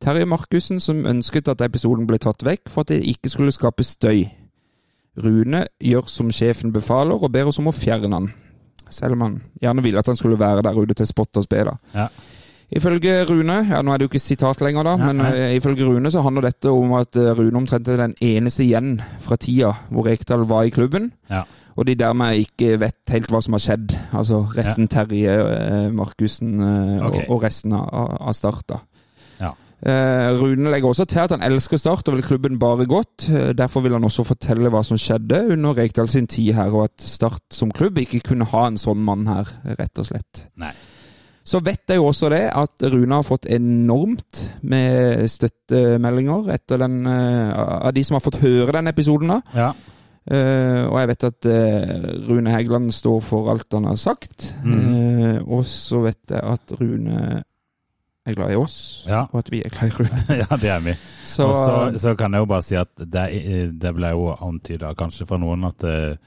Terje 0.01 0.27
Markussen 0.29 0.81
som 0.83 1.05
ønsket 1.07 1.47
at 1.49 1.63
episoden 1.65 2.05
ble 2.05 2.19
tatt 2.21 2.43
vekk 2.45 2.69
for 2.69 2.85
at 2.85 2.91
det 2.93 3.01
ikke 3.09 3.31
skulle 3.31 3.55
skape 3.55 3.85
støy. 3.85 4.27
Rune 5.23 5.63
gjør 5.79 6.09
som 6.11 6.31
sjefen 6.33 6.73
befaler, 6.75 7.15
og 7.15 7.31
ber 7.31 7.49
oss 7.49 7.59
om 7.61 7.71
å 7.71 7.75
fjerne 7.75 8.19
han. 8.19 8.31
Selv 8.91 9.15
om 9.15 9.23
han 9.25 9.37
gjerne 9.63 9.81
ville 9.81 9.99
at 9.99 10.11
han 10.11 10.19
skulle 10.19 10.39
være 10.39 10.61
der 10.65 10.77
ute 10.77 10.97
til 10.99 11.07
spott 11.09 11.39
og 11.39 11.47
spe. 11.47 11.63
Ja. 11.95 12.09
Ifølge 12.75 13.23
Rune, 13.29 13.61
ja 13.69 13.79
nå 13.85 13.93
er 13.93 13.97
det 14.01 14.07
jo 14.07 14.09
ikke 14.11 14.19
sitat 14.19 14.59
lenger 14.65 14.83
da, 14.83 14.95
men 14.99 15.21
eh, 15.23 15.53
ifølge 15.55 15.85
Rune 15.87 16.09
så 16.11 16.19
handler 16.25 16.49
dette 16.49 16.67
om 16.75 16.91
at 16.99 17.15
eh, 17.15 17.29
Rune 17.37 17.55
omtrent 17.61 17.87
er 17.87 18.01
den 18.01 18.15
eneste 18.21 18.65
igjen 18.65 18.97
fra 19.23 19.37
tida 19.39 19.69
hvor 19.89 20.03
Rekdal 20.09 20.43
var 20.49 20.67
i 20.67 20.73
klubben. 20.75 21.13
Ja. 21.31 21.45
Og 21.75 21.87
de 21.87 21.95
dermed 21.99 22.35
ikke 22.39 22.73
vet 22.79 22.99
helt 23.11 23.31
hva 23.31 23.39
som 23.43 23.55
har 23.55 23.63
skjedd. 23.63 23.93
Altså 24.15 24.41
resten 24.57 24.89
Terje, 24.91 25.37
eh, 25.55 25.85
Markussen 25.95 26.57
eh, 26.59 27.05
Ok. 27.07 27.15
og, 27.15 27.29
og 27.37 27.45
resten 27.45 27.75
av, 27.75 27.87
av 28.19 28.33
Start. 28.35 28.65
da. 28.73 28.81
Ja. 29.39 29.53
Eh, 29.85 30.39
Rune 30.39 30.71
legger 30.71 30.87
også 30.91 31.05
til 31.11 31.19
at 31.23 31.31
han 31.35 31.43
elsker 31.47 31.79
Start 31.79 32.07
og 32.11 32.15
vil 32.17 32.27
klubben 32.27 32.59
bare 32.59 32.85
godt. 32.91 33.27
Derfor 33.59 33.83
vil 33.87 33.95
han 33.95 34.03
også 34.07 34.23
fortelle 34.27 34.71
hva 34.71 34.83
som 34.87 34.99
skjedde 34.99 35.45
under 35.55 35.75
Rekdal 35.79 36.11
sin 36.11 36.27
tid 36.27 36.53
her, 36.59 36.75
og 36.75 36.89
at 36.89 37.07
Start 37.07 37.43
som 37.55 37.71
klubb 37.71 37.99
ikke 38.03 38.19
kunne 38.33 38.47
ha 38.51 38.65
en 38.67 38.79
sånn 38.79 38.99
mann 39.03 39.27
her, 39.31 39.51
rett 39.79 39.99
og 40.03 40.07
slett. 40.11 40.45
Nei. 40.59 40.73
Så 41.45 41.59
vet 41.61 41.83
jeg 41.91 41.99
jo 41.99 42.07
også 42.09 42.29
det 42.33 42.43
at 42.57 42.85
Rune 42.89 43.19
har 43.19 43.25
fått 43.25 43.45
enormt 43.53 44.39
med 44.65 45.27
støttemeldinger 45.29 46.47
etter 46.55 46.81
den, 46.81 47.03
eh, 47.05 47.51
av 47.53 47.93
de 47.93 48.03
som 48.03 48.17
har 48.17 48.23
fått 48.25 48.41
høre 48.41 48.73
den 48.79 48.89
episoden. 48.89 49.29
da. 49.35 49.41
Ja. 49.53 49.73
Uh, 50.25 50.87
og 50.89 50.95
jeg 50.97 51.07
vet 51.11 51.23
at 51.27 51.45
uh, 51.45 52.05
Rune 52.25 52.49
Hægeland 52.49 52.87
står 52.91 53.19
for 53.21 53.51
alt 53.53 53.69
han 53.77 53.85
har 53.85 53.95
sagt. 54.01 54.55
Mm. 54.65 54.79
Uh, 54.79 55.35
og 55.53 55.67
så 55.69 55.99
vet 56.01 56.33
jeg 56.33 56.41
at 56.41 56.73
Rune 56.79 57.43
er 58.25 58.33
glad 58.33 58.55
i 58.55 58.57
oss, 58.57 59.05
Ja. 59.07 59.27
og 59.29 59.43
at 59.43 59.51
vi 59.53 59.59
er 59.61 59.69
glad 59.69 59.91
i 59.91 59.93
Rune. 59.99 60.23
ja, 60.41 60.57
det 60.57 60.69
er 60.73 60.79
vi. 60.81 60.95
Så, 61.25 61.45
så, 61.53 61.75
så 62.01 62.15
kan 62.17 62.33
jeg 62.33 62.41
jo 62.41 62.49
bare 62.49 62.65
si 62.65 62.73
at 62.81 62.89
det, 62.97 63.27
det 63.77 63.91
ble 63.93 64.09
jo 64.15 64.31
antyda 64.33 64.95
kanskje 64.97 65.27
fra 65.29 65.37
noen 65.37 65.67
at, 65.69 65.85
eh, 65.85 66.17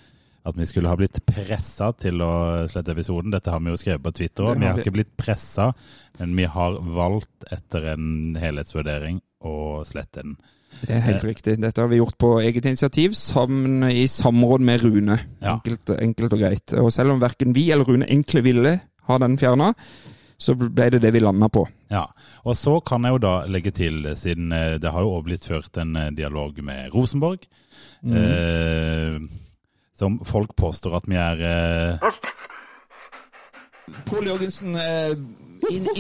at 0.49 0.57
vi 0.59 0.67
skulle 0.69 0.89
ha 0.91 0.97
blitt 0.99 1.21
pressa 1.29 1.91
til 2.01 2.21
å 2.25 2.33
slette 2.71 2.95
episoden. 2.95 3.31
Dette 3.35 3.53
har 3.53 3.61
vi 3.63 3.71
jo 3.73 3.79
skrevet 3.81 4.03
på 4.05 4.13
Twitter 4.17 4.49
òg. 4.49 4.59
Vi 4.61 4.67
har 4.71 4.81
ikke 4.83 4.95
blitt 4.97 5.15
pressa, 5.21 5.71
men 6.21 6.35
vi 6.39 6.47
har 6.51 6.79
valgt 6.83 7.49
etter 7.53 7.93
en 7.95 8.37
helhetsvurdering 8.41 9.21
å 9.47 9.57
slette 9.87 10.23
den. 10.25 10.37
det 10.83 10.95
er 10.99 11.05
helt 11.09 11.25
riktig. 11.27 11.57
Dette 11.63 11.81
har 11.83 11.89
vi 11.91 11.99
gjort 12.01 12.19
på 12.21 12.33
eget 12.43 12.67
initiativ, 12.69 13.15
sammen, 13.19 13.87
i 13.91 14.05
samråd 14.11 14.61
med 14.67 14.83
Rune. 14.85 15.17
Ja. 15.43 15.57
Enkelt, 15.57 15.91
enkelt 15.99 16.33
og 16.37 16.43
greit. 16.45 16.75
Og 16.81 16.93
selv 16.95 17.15
om 17.17 17.21
verken 17.23 17.55
vi 17.57 17.69
eller 17.75 17.89
Rune 17.89 18.07
egentlig 18.07 18.45
ville 18.47 18.77
ha 19.09 19.19
den 19.23 19.39
fjerna, 19.41 19.73
så 20.39 20.55
ble 20.55 20.85
det 20.95 21.01
det 21.03 21.11
vi 21.17 21.19
landa 21.25 21.49
på. 21.51 21.65
Ja, 21.91 22.05
og 22.47 22.55
så 22.55 22.77
kan 22.87 23.03
jeg 23.03 23.17
jo 23.17 23.23
da 23.25 23.33
legge 23.51 23.73
til, 23.75 24.05
siden 24.15 24.53
eh, 24.55 24.77
det 24.79 24.93
har 24.95 25.03
jo 25.03 25.17
også 25.17 25.27
blitt 25.27 25.47
ført 25.49 25.81
en 25.83 25.97
eh, 25.99 26.11
dialog 26.15 26.61
med 26.63 26.93
Rosenborg, 26.95 27.49
Mm. 27.99 28.13
eh, 28.15 29.17
som 29.99 30.21
folk 30.27 30.55
påstår 30.59 30.97
at 31.01 31.09
vi 31.11 31.17
er 31.19 31.43
eh, 31.49 32.19
Pål 34.09 34.27
Jørgensen 34.29 34.77
eh, 34.79 35.15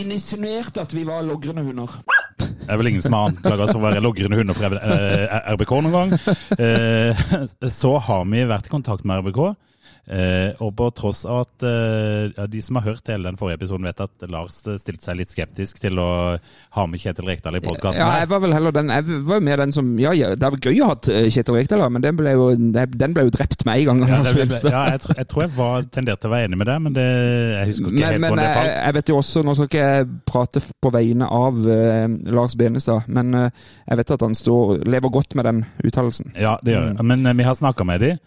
insinuerte 0.04 0.82
at 0.84 0.92
vi 0.94 1.04
var 1.08 1.24
logrende 1.26 1.64
hunder. 1.66 1.96
Det 2.38 2.68
er 2.68 2.76
vel 2.78 2.90
ingen 2.92 3.02
som 3.02 3.14
har 3.16 3.30
anklaget 3.30 3.64
oss 3.64 3.72
for 3.72 3.80
å 3.80 3.86
være 3.88 4.02
logrende 4.04 4.38
hunder 4.38 4.56
for 4.58 4.76
eh, 4.76 5.38
RBK 5.54 5.72
noen 5.86 5.96
gang. 5.96 6.12
Eh, 6.58 7.22
Så 7.72 7.94
har 8.06 8.26
vi 8.28 8.44
vært 8.50 8.68
i 8.68 8.72
kontakt 8.74 9.06
med 9.08 9.22
RBK. 9.24 9.40
Eh, 10.10 10.56
Og 10.64 10.72
på 10.78 10.88
tross 10.96 11.24
av 11.28 11.44
at 11.44 11.64
eh, 11.68 12.46
de 12.50 12.62
som 12.64 12.78
har 12.80 12.86
hørt 12.90 13.10
hele 13.12 13.28
den 13.28 13.38
forrige 13.40 13.60
episoden, 13.60 13.86
vet 13.88 14.00
at 14.04 14.26
Lars 14.32 14.58
stilte 14.64 15.04
seg 15.04 15.18
litt 15.20 15.32
skeptisk 15.32 15.80
til 15.82 16.00
å 16.02 16.08
ha 16.76 16.86
med 16.88 17.02
Kjetil 17.02 17.28
Rekdal 17.28 17.58
i 17.58 17.62
podkasten. 17.64 18.00
Ja, 18.00 18.22
jeg 18.22 18.30
var 18.32 18.42
vel 18.44 18.54
heller 18.56 18.74
den 18.74 18.92
Jeg 18.92 19.20
var 19.28 19.40
mer 19.44 19.62
den 19.62 19.74
som 19.76 19.90
Ja, 20.00 20.12
ja 20.16 20.32
det 20.34 20.42
var 20.42 20.58
gøy 20.58 20.80
å 20.82 20.90
ha 20.92 20.96
eh, 21.14 21.28
Kjetil 21.32 21.58
Rekdal, 21.58 21.84
da, 21.84 21.90
men 21.92 22.04
den 22.04 22.18
ble 22.18 22.34
jo, 22.34 22.48
den 22.56 23.16
ble 23.16 23.26
jo 23.28 23.34
drept 23.34 23.64
med 23.68 23.82
en 23.84 23.88
gang. 23.90 24.04
Ja, 24.08 24.20
ble, 24.34 24.48
ja 24.64 24.84
jeg, 24.94 25.02
jeg 25.20 25.28
tror 25.30 25.44
jeg 25.44 25.54
var 25.56 25.88
tendert 25.94 26.22
til 26.22 26.30
å 26.30 26.34
være 26.34 26.48
enig 26.48 26.60
med 26.62 26.70
det, 26.72 26.78
men 26.86 26.96
det, 26.96 27.06
jeg 27.58 27.70
husker 27.72 27.88
ikke 27.88 27.94
Men, 27.98 28.06
helt 28.08 28.22
men 28.24 28.32
hvordan 28.32 28.42
det 28.44 28.48
jeg, 28.48 28.58
falt. 28.60 28.74
jeg 28.86 28.98
vet 28.98 29.12
jo 29.12 29.18
også, 29.22 29.44
nå 29.46 29.56
skal 29.58 29.70
ikke 29.70 29.86
jeg 29.88 30.08
prate 30.28 30.62
på 30.84 30.92
vegne 30.94 31.28
av 31.38 31.60
eh, 31.76 32.06
Lars 32.38 32.56
Benestad, 32.58 33.08
men 33.12 33.34
eh, 33.44 33.50
jeg 33.88 34.00
vet 34.02 34.14
at 34.18 34.24
han 34.26 34.36
står, 34.38 34.74
lever 34.88 35.14
godt 35.18 35.36
med 35.38 35.48
den 35.48 35.62
uttalelsen. 35.84 36.34
Ja, 36.38 36.56
det 36.64 36.74
gjør 36.74 36.86
Mm. 36.88 37.04
Men 37.04 37.26
eh, 37.26 37.34
vi 37.36 37.44
har 37.44 37.54
snakka 37.58 37.84
med 37.84 38.00
dem, 38.00 38.18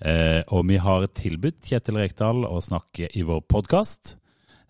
eh, 0.00 0.42
og 0.48 0.66
vi 0.68 0.78
har 0.82 1.06
tilbudt 1.16 1.66
Kjetil 1.68 2.00
Rekdal 2.00 2.44
å 2.48 2.60
snakke 2.64 3.08
i 3.14 3.22
vår 3.26 3.44
podkast. 3.48 4.16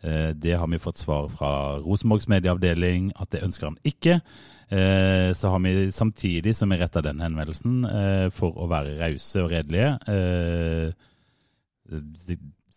Eh, 0.02 0.30
det 0.36 0.58
har 0.58 0.68
vi 0.70 0.82
fått 0.82 1.00
svar 1.00 1.30
fra 1.32 1.78
Rosenborgs 1.82 2.28
medieavdeling 2.28 3.12
at 3.16 3.32
det 3.34 3.44
ønsker 3.46 3.70
han 3.70 3.80
ikke. 3.86 4.20
Eh, 4.68 5.30
så 5.38 5.48
har 5.48 5.62
vi 5.62 5.92
samtidig 5.92 6.56
som 6.56 6.70
vi 6.70 6.80
retta 6.80 7.02
den 7.02 7.22
henvendelsen, 7.22 7.84
eh, 7.86 8.28
for 8.34 8.56
å 8.58 8.66
være 8.70 8.98
rause 8.98 9.44
og 9.44 9.52
redelige, 9.54 9.92
eh, 10.10 10.92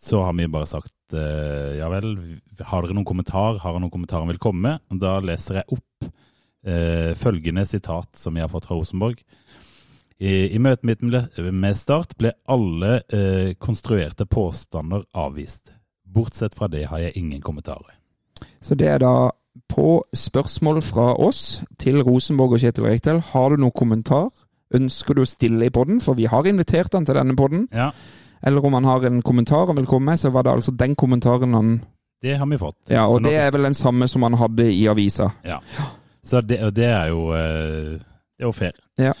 så 0.00 0.22
har 0.22 0.32
vi 0.32 0.46
bare 0.48 0.66
sagt 0.70 1.14
eh, 1.14 1.76
ja 1.80 1.88
vel, 1.90 2.14
har 2.62 2.82
dere 2.82 2.94
noen 2.94 3.08
kommentar? 3.08 3.58
Har 3.58 3.74
han 3.74 3.82
noen 3.84 3.92
kommentarer 3.92 4.24
han 4.24 4.30
vil 4.30 4.40
komme 4.42 4.62
med? 4.62 5.00
Da 5.02 5.18
leser 5.20 5.60
jeg 5.60 5.76
opp 5.76 6.06
eh, 6.64 7.12
følgende 7.18 7.66
sitat 7.66 8.16
som 8.16 8.38
vi 8.38 8.40
har 8.44 8.48
fått 8.52 8.70
fra 8.70 8.78
Rosenborg. 8.78 9.18
I, 10.20 10.52
I 10.54 10.58
møtet 10.60 10.84
mitt 10.84 11.02
med 11.02 11.76
Start 11.78 12.16
ble 12.20 12.34
alle 12.50 13.00
eh, 13.08 13.54
konstruerte 13.58 14.26
påstander 14.28 15.06
avvist. 15.16 15.72
Bortsett 16.04 16.54
fra 16.58 16.68
det 16.68 16.84
har 16.90 17.00
jeg 17.00 17.16
ingen 17.16 17.40
kommentarer. 17.40 17.96
Så 18.60 18.76
det 18.76 18.88
er 18.88 19.00
da 19.00 19.30
på 19.70 20.02
spørsmål 20.16 20.82
fra 20.84 21.14
oss 21.16 21.62
til 21.80 22.02
Rosenborg 22.04 22.58
og 22.58 22.62
Kjetil 22.62 22.86
Rekdal. 22.90 23.22
Har 23.32 23.50
du 23.50 23.62
noen 23.62 23.74
kommentar? 23.76 24.28
Ønsker 24.74 25.16
du 25.16 25.24
å 25.24 25.28
stille 25.28 25.66
i 25.66 25.72
podden? 25.74 26.02
For 26.04 26.18
vi 26.18 26.28
har 26.30 26.46
invitert 26.46 26.94
han 26.94 27.06
til 27.08 27.16
denne 27.16 27.36
podden. 27.38 27.66
Ja, 27.72 27.90
Eller 28.42 28.64
om 28.64 28.72
han 28.72 28.84
har 28.88 29.04
en 29.04 29.22
kommentar 29.22 29.66
han 29.68 29.76
vil 29.76 29.88
komme 29.88 30.12
med, 30.12 30.20
så 30.20 30.30
var 30.32 30.46
det 30.46 30.52
altså 30.52 30.72
den 30.72 30.94
kommentaren 30.96 31.54
han 31.54 31.80
det 32.22 32.36
har 32.36 32.46
vi 32.46 32.58
fått. 32.60 32.90
Ja, 32.92 33.06
og 33.08 33.22
det 33.24 33.32
er 33.36 33.50
vel 33.50 33.64
den 33.64 33.74
samme 33.74 34.04
som 34.08 34.22
han 34.26 34.34
hadde 34.36 34.66
i 34.68 34.82
avisa. 34.88 35.30
Så 36.22 36.42
det, 36.44 36.58
det 36.76 36.84
er 36.84 37.06
jo 37.08 37.30
eh, 37.32 37.96
Det 37.96 38.44
er 38.44 38.48
jo 38.48 38.52
fair. 38.52 38.76
Ja. 39.00 39.14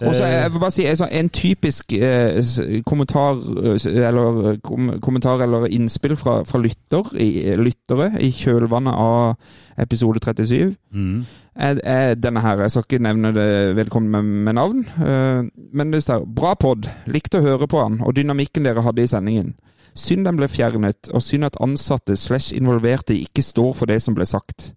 Og 0.00 0.14
så 0.14 0.24
Eh, 0.24 0.32
jeg 0.32 0.52
vil 0.52 0.60
bare 0.60 0.70
si 0.70 0.84
altså, 0.84 1.08
En 1.12 1.28
typisk 1.28 1.92
eh, 1.92 2.42
kommentar 2.86 3.38
eh, 3.64 4.08
eller 4.08 4.56
kom, 4.62 5.00
kommentar 5.00 5.42
eller 5.42 5.66
innspill 5.66 6.16
fra, 6.16 6.42
fra 6.44 6.58
lytter, 6.58 7.16
i, 7.16 7.56
lyttere 7.56 8.10
i 8.20 8.30
kjølvannet 8.30 8.92
av 8.92 9.36
episode 9.78 10.20
37 10.24 10.74
mm, 10.90 11.26
er, 11.56 11.80
er 11.84 12.14
denne 12.14 12.40
her. 12.40 12.60
Jeg 12.60 12.70
skal 12.70 12.82
ikke 12.82 13.02
nevne 13.02 13.32
det 13.36 13.76
vedkommende 13.76 14.22
med, 14.22 14.42
med 14.44 14.54
navn. 14.54 14.86
eh, 15.06 15.44
men 15.72 15.92
det 15.92 16.02
står 16.02 16.24
'Bra 16.26 16.54
pod. 16.54 16.88
Likte 17.06 17.38
å 17.38 17.46
høre 17.46 17.66
på 17.66 17.82
han 17.82 18.00
og 18.02 18.16
dynamikken 18.16 18.64
dere 18.64 18.82
hadde 18.82 19.02
i 19.02 19.06
sendingen'. 19.06 19.54
Synd 19.96 20.26
den 20.26 20.36
ble 20.36 20.48
fjernet, 20.48 21.08
og 21.08 21.22
synd 21.22 21.44
at 21.44 21.56
ansatte 21.60 22.16
slash 22.16 22.52
involverte 22.54 23.16
ikke 23.16 23.42
står 23.42 23.72
for 23.72 23.86
det 23.86 24.02
som 24.02 24.14
ble 24.14 24.26
sagt. 24.26 24.74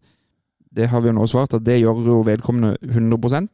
Det 0.76 0.88
har 0.88 1.02
vi 1.02 1.10
jo 1.10 1.14
nå 1.14 1.26
svart, 1.28 1.54
at 1.54 1.66
det 1.66 1.82
gjør 1.82 2.06
jo 2.06 2.22
vedkommende 2.22 2.78
100 2.84 3.50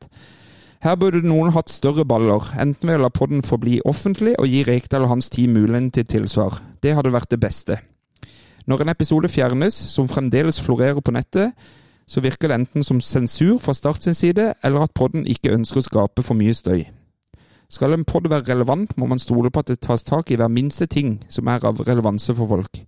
Her 0.83 0.95
burde 0.99 1.21
noen 1.23 1.53
hatt 1.55 1.71
større 1.71 2.05
baller, 2.05 2.43
enten 2.61 2.89
ved 2.89 2.99
å 2.99 3.05
la 3.05 3.09
podden 3.13 3.43
forbli 3.45 3.79
offentlig 3.85 4.35
og 4.39 4.49
gi 4.51 4.63
Rekdal 4.67 5.05
og 5.07 5.15
hans 5.15 5.29
team 5.33 5.55
muligheten 5.55 5.91
til 5.95 6.05
tilsvar. 6.05 6.59
Det 6.83 6.95
hadde 6.97 7.13
vært 7.15 7.31
det 7.31 7.39
beste. 7.41 7.79
Når 8.67 8.81
en 8.81 8.89
episode 8.89 9.29
fjernes, 9.29 9.73
som 9.73 10.09
fremdeles 10.09 10.59
florerer 10.61 11.01
på 11.01 11.13
nettet, 11.13 11.53
så 12.07 12.21
virker 12.21 12.49
det 12.49 12.59
enten 12.59 12.83
som 12.83 13.01
sensur 13.01 13.57
fra 13.57 13.73
Start 13.73 14.03
sin 14.03 14.13
side, 14.13 14.53
eller 14.63 14.85
at 14.85 14.93
podden 14.93 15.25
ikke 15.25 15.53
ønsker 15.53 15.81
å 15.81 15.85
skape 15.85 16.25
for 16.25 16.37
mye 16.37 16.53
støy. 16.53 16.85
Skal 17.69 17.93
en 17.93 18.05
podd 18.05 18.29
være 18.29 18.45
relevant, 18.49 18.97
må 18.97 19.07
man 19.09 19.19
stole 19.19 19.49
på 19.49 19.63
at 19.63 19.71
det 19.71 19.81
tas 19.81 20.03
tak 20.03 20.31
i 20.31 20.37
hver 20.37 20.51
minste 20.53 20.85
ting 20.85 21.23
som 21.29 21.47
er 21.47 21.65
av 21.65 21.81
relevanse 21.87 22.33
for 22.35 22.49
folk. 22.49 22.83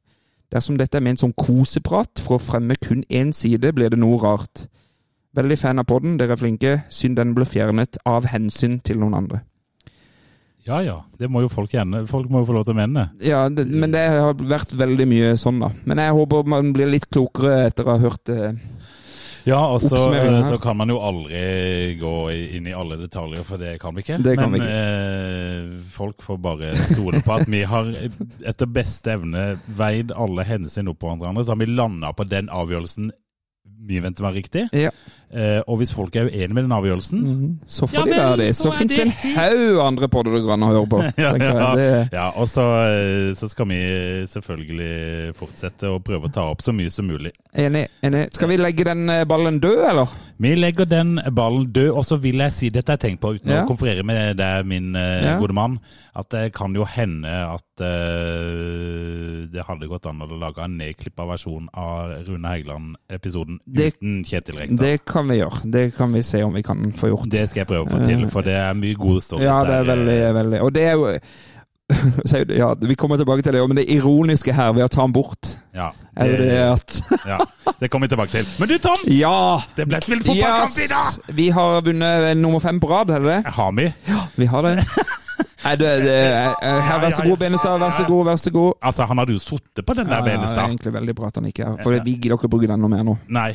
Dersom 0.53 0.77
dette 0.77 0.97
er 0.97 1.03
ment 1.03 1.19
som 1.19 1.33
koseprat 1.33 2.21
for 2.23 2.37
å 2.37 2.41
fremme 2.41 2.77
kun 2.79 3.03
én 3.09 3.33
side, 3.33 3.73
blir 3.73 3.89
det 3.89 3.99
noe 3.99 4.19
rart. 4.21 4.67
Veldig 5.37 5.57
fan 5.61 5.77
av 5.79 5.85
podden, 5.85 6.15
dere 6.17 6.33
er 6.33 6.39
flinke. 6.41 6.71
Synd 6.89 7.19
den 7.19 7.35
ble 7.37 7.45
fjernet 7.45 7.99
av 8.09 8.25
hensyn 8.31 8.79
til 8.81 8.97
noen 9.03 9.13
andre. 9.19 9.43
ja 10.67 10.81
ja, 10.83 10.95
det 11.17 11.29
må 11.31 11.39
jo 11.45 11.47
folk 11.51 11.71
gjerne. 11.71 12.01
Folk 12.09 12.27
må 12.33 12.41
jo 12.41 12.47
få 12.49 12.55
lov 12.57 12.65
til 12.67 12.73
å 12.75 12.79
mene. 12.81 13.05
Ja, 13.23 13.45
det, 13.47 13.63
men 13.71 13.93
det 13.93 14.01
har 14.11 14.33
vært 14.35 14.73
veldig 14.75 15.05
mye 15.07 15.29
sånn, 15.39 15.61
da. 15.63 15.69
Men 15.87 16.01
jeg 16.03 16.15
håper 16.17 16.49
man 16.51 16.73
blir 16.75 16.89
litt 16.91 17.05
klokere 17.13 17.67
etter 17.69 17.87
å 17.87 17.93
ha 17.93 18.01
hørt 18.01 18.33
eh, 18.33 18.57
Ja, 19.47 19.61
og 19.71 19.79
så, 19.79 19.93
Oppsummeringen 19.95 20.41
her. 20.41 20.49
så 20.49 20.57
kan 20.59 20.75
man 20.75 20.91
jo 20.91 20.97
aldri 20.99 21.93
gå 22.01 22.11
inn 22.57 22.67
i 22.67 22.73
alle 22.75 22.97
detaljer, 22.99 23.45
for 23.47 23.61
det 23.61 23.77
kan 23.79 23.95
vi 23.95 24.03
ikke. 24.03 24.17
Det 24.25 24.33
kan 24.41 24.51
Men 24.51 24.65
vi 24.65 24.73
eh, 24.73 25.69
folk 25.93 26.19
får 26.25 26.41
bare 26.49 26.73
stole 26.81 27.21
på 27.23 27.37
at 27.37 27.47
vi 27.47 27.61
har 27.63 27.87
etter 28.43 28.67
beste 28.67 29.13
evne 29.15 29.45
veid 29.79 30.11
alle 30.11 30.43
hensyn 30.49 30.91
opp 30.91 30.99
på 30.99 31.13
hverandre. 31.13 31.45
Så 31.47 31.55
har 31.55 31.61
vi 31.63 31.69
landa 31.71 32.11
på 32.11 32.27
den 32.27 32.51
avgjørelsen 32.51 33.13
vi 33.87 33.99
venter 34.03 34.23
var 34.25 34.33
riktig. 34.35 34.67
Ja. 34.75 34.89
Eh, 35.27 35.59
og 35.67 35.77
hvis 35.81 35.91
folk 35.91 36.15
er 36.15 36.29
uenige 36.29 36.53
med 36.55 36.63
den 36.63 36.71
avgjørelsen 36.71 37.59
Så 37.67 37.83
får 37.91 37.97
Ja, 37.97 38.03
de 38.05 38.11
være 38.15 38.37
det. 38.37 38.45
så 38.55 38.69
Så 38.69 38.77
fins 38.77 38.93
det 38.95 39.01
en 39.07 39.11
haug 39.35 39.79
andre 39.83 40.07
podder 40.07 40.31
det 40.37 40.41
du 40.41 40.47
kan 40.47 40.63
høre 40.63 40.85
på. 40.87 41.01
ja, 41.17 41.33
ja. 41.35 41.75
Det, 41.75 42.09
ja, 42.13 42.29
og 42.39 42.47
så, 42.47 42.63
eh, 42.87 43.33
så 43.35 43.49
skal 43.51 43.67
vi 43.67 43.81
selvfølgelig 44.31 45.35
fortsette 45.35 45.91
å 45.91 45.99
prøve 45.99 46.29
å 46.29 46.33
ta 46.33 46.45
opp 46.47 46.63
så 46.63 46.71
mye 46.71 46.89
som 46.89 47.07
mulig. 47.11 47.33
enig, 47.57 47.87
enig. 48.01 48.29
Skal 48.31 48.47
vi 48.53 48.57
legge 48.57 48.85
den 48.87 49.09
eh, 49.09 49.25
ballen 49.27 49.59
død, 49.59 49.83
eller? 49.89 50.15
Vi 50.39 50.53
legger 50.55 50.85
den 50.85 51.17
ballen 51.35 51.65
død, 51.73 51.89
og 51.97 52.05
så 52.05 52.15
vil 52.21 52.37
jeg 52.45 52.51
si 52.53 52.69
dette 52.69 52.87
jeg 52.93 52.99
har 52.99 53.03
tenkt 53.09 53.19
på 53.21 53.33
uten 53.35 53.51
Ja. 53.51 53.63
å 53.65 53.67
konferere 53.67 54.03
med 54.05 54.37
deg, 54.37 54.65
min 54.65 54.93
Ja. 54.95 55.39
gode 55.41 55.53
mann, 55.53 55.79
at 56.15 56.29
det 56.29 56.53
kan 56.53 56.73
jo 56.73 56.85
hende 56.85 57.27
at 57.27 57.81
uh, 57.81 59.47
det 59.51 59.63
hadde 59.67 59.87
gått 59.89 60.05
an 60.09 60.21
å 60.23 60.39
lage 60.39 60.63
en 60.63 60.77
nedklippa 60.79 61.25
versjon 61.29 61.67
av 61.77 62.13
Rune 62.27 62.47
Hægeland-episoden 62.53 63.59
uten 63.67 64.23
Kjetil 64.27 64.59
Rekdal. 64.61 64.77
Det 65.17 65.23
kan 65.23 65.29
vi 65.33 65.37
gjøre. 65.41 65.71
Det 65.73 65.83
kan 65.97 66.13
vi 66.13 66.21
se 66.21 66.43
om 66.45 66.53
vi 66.53 66.61
kan 66.61 66.93
få 66.93 67.07
gjort. 67.09 67.29
Det 67.31 67.49
skal 67.49 67.63
jeg 67.63 67.67
prøve 67.67 67.85
å 67.87 67.89
få 67.89 68.03
til, 68.05 68.27
for 68.29 68.45
det 68.45 68.53
er 68.53 68.73
mye 68.77 68.97
gode 68.97 69.21
stories 69.25 69.45
Ja, 69.47 69.63
det 69.65 69.73
er 69.79 69.87
veldig, 69.87 70.17
veldig 70.35 70.61
Og 70.61 70.73
det 70.75 70.83
er 70.83 70.91
jo 70.93 71.07
det- 72.45 72.57
ja, 72.57 72.73
Vi 72.81 72.95
kommer 72.95 73.17
tilbake 73.17 73.41
til 73.41 73.53
det, 73.53 73.67
men 73.67 73.77
det 73.77 73.85
ironiske 73.89 74.53
her 74.53 74.73
ved 74.73 74.83
å 74.83 74.87
ta 74.87 75.01
den 75.01 75.13
bort, 75.13 75.57
Ja, 75.73 75.89
er 76.15 76.37
det 76.37 76.57
at 76.59 77.01
ja, 77.31 77.37
det 77.79 77.89
kommer 77.89 78.07
vi 78.07 78.15
tilbake 78.15 78.31
til. 78.31 78.45
Men 78.59 78.69
du, 78.69 78.77
Tom! 78.77 79.05
Ja! 79.07 79.59
Det 79.77 79.87
ble 79.87 80.01
spilt 80.03 80.27
fotballkamp 80.27 80.81
i 80.83 80.89
dag! 80.91 81.35
Vi 81.35 81.49
har 81.49 81.81
vunnet 81.81 82.37
nummer 82.37 82.59
fem 82.59 82.79
på 82.79 82.89
rad, 82.91 83.09
er 83.09 83.19
det 83.23 83.37
det? 83.37 83.53
Har 83.53 83.71
vi? 83.71 83.87
Vi 84.35 84.45
har 84.45 84.61
det. 84.61 84.75
Nei, 85.67 85.75
det, 85.75 85.87
det 86.03 86.17
eh, 86.63 86.81
her, 86.87 86.99
Vær 87.01 87.11
så 87.11 87.23
god, 87.25 87.37
Benestad. 87.41 87.79
Vær 87.81 87.91
så 87.91 88.03
god, 88.07 88.25
vær 88.25 88.35
så 88.39 88.51
god. 88.55 88.73
Altså, 88.81 89.05
han 89.09 89.17
hadde 89.17 89.33
jo 89.35 89.39
sittet 89.41 89.85
på 89.85 89.95
den 89.97 90.07
der 90.07 90.21
Ja, 90.21 90.25
det 90.25 90.51
er 90.53 90.61
egentlig 90.63 90.93
veldig 90.93 91.15
bra 91.17 91.27
at 91.31 91.39
han 91.41 91.49
ikke 91.49 91.65
er 91.65 91.81
for 91.83 91.97
vi 92.05 92.13
gidder 92.15 92.37
ikke 92.37 92.49
bruke 92.51 92.69
den 92.69 92.79
noe 92.83 92.91
mer 92.93 93.03
nå. 93.03 93.17
Nei. 93.27 93.49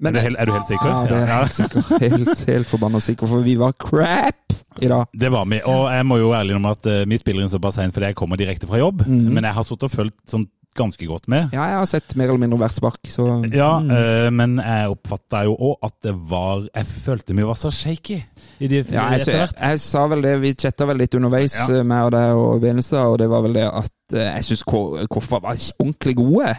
Jeg. 0.00 0.06
er, 0.08 0.12
du 0.12 0.20
helt, 0.20 0.36
er 0.38 0.46
du 0.46 0.52
helt 0.52 0.68
sikker? 0.70 0.88
Ja, 0.90 1.06
det 1.06 1.20
er 1.22 1.32
helt 1.34 1.54
sikker. 1.54 1.82
Helt, 2.00 2.44
helt 2.46 2.66
forbanna 2.70 3.00
sikker, 3.00 3.26
for 3.26 3.40
vi 3.46 3.54
var 3.60 3.72
crap 3.72 4.56
i 4.82 4.88
dag. 4.92 5.06
Det 5.16 5.30
var 5.32 5.44
vi. 5.48 5.60
Og 5.64 5.86
jeg 5.92 6.06
må 6.06 6.18
jo 6.20 6.34
ærlig 6.36 6.56
om 6.58 6.66
at 6.72 6.86
eh, 6.86 7.04
vi 7.08 7.18
spiller 7.18 7.42
inn 7.46 7.48
såpass 7.52 7.78
seint 7.80 7.94
fordi 7.96 8.06
jeg 8.12 8.16
kommer 8.18 8.36
direkte 8.36 8.68
fra 8.68 8.78
jobb. 8.82 9.06
Mm. 9.06 9.32
Men 9.32 9.44
jeg 9.44 9.52
har 9.56 9.62
sittet 9.64 9.88
og 9.88 9.90
fulgt 9.94 10.18
sånn 10.28 10.46
ganske 10.76 11.06
godt 11.08 11.24
med. 11.32 11.46
Ja, 11.56 11.64
jeg 11.70 11.78
har 11.80 11.86
sett 11.88 12.12
mer 12.20 12.28
eller 12.28 12.42
mindre 12.42 12.58
hvert 12.60 12.74
spark, 12.76 12.98
så 13.08 13.24
Ja, 13.48 13.78
Mm. 13.80 13.90
øh, 13.96 14.30
men 14.36 14.58
jeg 14.60 14.90
oppfatta 14.92 15.40
jo 15.46 15.54
òg 15.56 15.78
at 15.88 15.94
det 16.04 16.12
var 16.28 16.66
Jeg 16.74 16.84
følte 16.86 17.32
vi 17.34 17.42
var 17.48 17.54
så 17.56 17.70
shaky 17.72 18.18
i 18.60 18.66
de, 18.68 18.82
Ja, 18.92 19.06
jeg, 19.16 19.24
jeg, 19.26 19.48
jeg 19.56 19.80
sa 19.80 20.06
vel 20.06 20.20
det, 20.20 20.34
vi 20.42 20.52
chatta 20.52 20.84
vel 20.84 20.98
litt 21.00 21.14
underveis, 21.16 21.56
Ja. 21.56 21.78
eh, 21.78 21.82
meg 21.82 22.04
og 22.04 22.12
deg 22.12 22.34
og 22.36 22.60
Venestad, 22.60 23.06
og 23.08 23.16
det 23.18 23.28
var 23.32 23.40
vel 23.46 23.54
det 23.56 23.64
at 23.72 23.92
jeg 24.12 24.44
syns 24.44 24.62
Koffa 25.08 25.40
var 25.40 25.56
ordentlig 25.80 26.14
gode. 26.16 26.52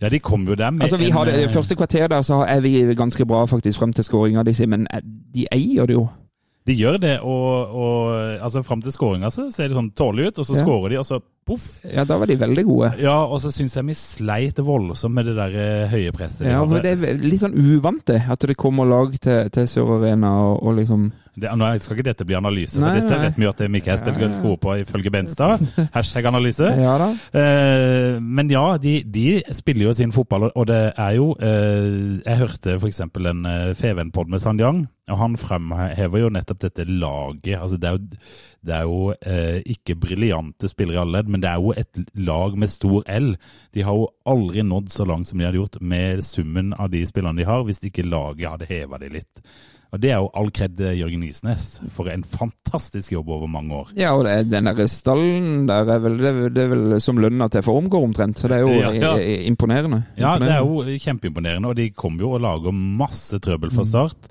Ja, 0.00 0.08
de 0.08 0.18
kom 0.22 0.44
jo 0.46 0.54
der 0.54 0.70
med 0.70 0.82
Altså, 0.86 0.96
vi 0.96 1.10
har 1.10 1.24
det, 1.26 1.34
eh, 1.34 1.40
det 1.40 1.50
første 1.50 1.74
kvarter 1.74 2.06
der 2.08 2.22
så 2.22 2.44
er 2.46 2.60
vi 2.60 2.94
ganske 2.94 3.26
bra 3.26 3.44
faktisk 3.50 3.80
frem 3.80 3.92
til 3.92 4.04
skåringa 4.04 4.44
de 4.46 4.54
sier, 4.54 4.68
men 4.70 4.86
eh, 4.94 5.00
de 5.34 5.46
eier 5.52 5.86
det 5.86 5.94
jo. 5.98 6.08
De 6.68 6.74
gjør 6.76 6.98
det, 7.00 7.14
og, 7.20 7.72
og 7.74 8.42
altså 8.44 8.62
fram 8.62 8.82
til 8.84 8.92
skåringa 8.92 9.30
så 9.32 9.50
ser 9.50 9.68
det 9.68 9.76
sånn 9.78 9.90
tålelig 9.96 10.28
ut, 10.28 10.38
og 10.38 10.46
så 10.46 10.54
Ja. 10.58 10.62
skårer 10.64 10.88
de, 10.90 10.98
og 10.98 11.04
så 11.08 11.20
poff. 11.48 11.66
Ja, 11.88 12.04
da 12.08 12.18
var 12.20 12.28
de 12.30 12.36
veldig 12.40 12.64
gode. 12.68 12.92
Ja, 13.02 13.16
og 13.24 13.40
så 13.42 13.50
syns 13.54 13.74
jeg 13.78 13.88
vi 13.88 13.96
sleit 13.98 14.60
voldsomt 14.64 15.16
med 15.18 15.26
det 15.30 15.36
der 15.38 15.56
eh, 15.58 15.88
høye 15.92 16.12
presset. 16.14 16.44
de 16.46 16.52
Ja, 16.52 16.60
hadde. 16.62 16.76
for 16.76 16.84
Det 16.84 16.92
er 17.14 17.24
litt 17.24 17.40
sånn 17.42 17.56
uvant, 17.58 18.04
det. 18.12 18.20
At 18.30 18.44
det 18.48 18.56
kommer 18.60 18.86
lag 18.88 19.16
til, 19.18 19.48
til 19.54 19.66
Sør 19.70 19.96
Arena 19.98 20.34
og, 20.50 20.62
og 20.68 20.76
liksom 20.78 21.08
Det, 21.38 21.50
nå 21.54 21.66
skal 21.78 21.94
ikke 21.94 22.08
dette 22.08 22.24
bli 22.26 22.34
analyse, 22.34 22.74
for 22.80 22.88
Nei, 22.88 22.96
dette 22.98 23.14
nei. 23.14 23.28
vet 23.28 23.36
vi 23.38 23.44
jo 23.46 23.50
at 23.52 23.60
vi 23.62 23.78
ikke 23.78 23.92
er 23.94 24.00
spesielt 24.00 24.40
gode 24.42 24.58
på 24.64 24.72
ifølge 24.80 25.12
Benstad. 25.14 25.62
Hashtag 25.94 26.26
analyse. 26.26 26.66
Ja 26.82 26.96
da. 26.98 27.08
Eh, 27.38 28.16
men 28.20 28.50
ja, 28.50 28.64
de, 28.82 28.96
de 29.06 29.26
spiller 29.54 29.86
jo 29.88 29.92
sin 29.94 30.10
fotball, 30.12 30.48
og 30.50 30.66
det 30.66 30.80
er 30.98 31.12
jo 31.14 31.28
eh, 31.38 32.18
Jeg 32.26 32.40
hørte 32.42 32.74
f.eks. 32.80 33.00
en 33.06 33.46
uh, 33.46 33.70
Feven-pod 33.78 34.32
med 34.34 34.42
Sandjang, 34.42 34.82
og 35.08 35.20
han 35.22 35.36
fremhever 35.40 36.24
jo 36.26 36.32
nettopp 36.34 36.58
dette 36.66 36.84
laget. 36.90 37.54
Altså, 37.62 37.78
det 37.80 37.88
er 37.88 37.96
jo, 37.96 38.18
det 38.66 38.74
er 38.74 38.82
jo 38.88 39.12
eh, 39.22 39.60
ikke 39.70 39.94
briljante 40.02 40.68
spillere 40.68 40.98
i 40.98 41.02
alle 41.04 41.18
ledd, 41.20 41.28
men 41.30 41.40
det 41.40 41.48
er 41.52 41.62
jo 41.62 41.72
et 41.78 42.00
lag 42.18 42.56
med 42.58 42.68
stor 42.72 43.02
L. 43.06 43.32
De 43.72 43.84
har 43.86 43.94
jo 43.94 44.08
aldri 44.26 44.62
nådd 44.66 44.90
så 44.92 45.06
langt 45.06 45.28
som 45.30 45.38
de 45.38 45.46
hadde 45.46 45.60
gjort 45.60 45.80
med 45.80 46.24
summen 46.26 46.74
av 46.78 46.90
de 46.90 47.04
spillerne 47.06 47.38
de 47.38 47.46
har, 47.48 47.62
hvis 47.64 47.78
ikke 47.86 48.04
laget 48.08 48.50
hadde 48.50 48.66
heva 48.68 48.98
de 48.98 49.08
litt. 49.14 49.44
Og 49.88 50.00
Det 50.02 50.10
er 50.12 50.18
jo 50.20 50.26
all 50.36 50.50
kred 50.52 50.76
Jørgen 50.98 51.22
Isnes 51.24 51.78
for 51.96 52.10
en 52.12 52.20
fantastisk 52.28 53.14
jobb 53.14 53.30
over 53.32 53.46
mange 53.48 53.72
år. 53.72 53.94
Ja, 53.96 54.10
og 54.18 54.26
den 54.50 54.68
der 54.68 54.82
stallen 54.86 55.64
der 55.70 55.88
er 55.94 56.02
vel, 56.04 56.18
det, 56.20 56.28
er- 56.34 56.50
det 56.52 56.64
er 56.66 56.68
vel 56.74 57.00
som 57.00 57.16
lønna 57.16 57.48
til 57.48 57.62
Formgård 57.64 58.04
omtrent, 58.10 58.36
så 58.42 58.48
det 58.52 58.58
er 58.58 58.66
jo 58.66 58.74
Ja, 58.74 58.90
ja. 58.92 59.14
i- 59.16 59.38
i- 59.38 59.46
imponerende. 59.48 60.02
Ja, 60.18 60.34
det 60.38 60.50
er 60.50 60.58
jo 60.60 60.82
kjempeimponerende, 60.98 61.68
og 61.68 61.76
de 61.76 61.88
kommer 61.96 62.20
jo 62.26 62.32
og 62.36 62.40
lager 62.44 62.70
masse 62.74 63.38
trøbbel 63.38 63.70
fra 63.72 63.84
start. 63.84 64.28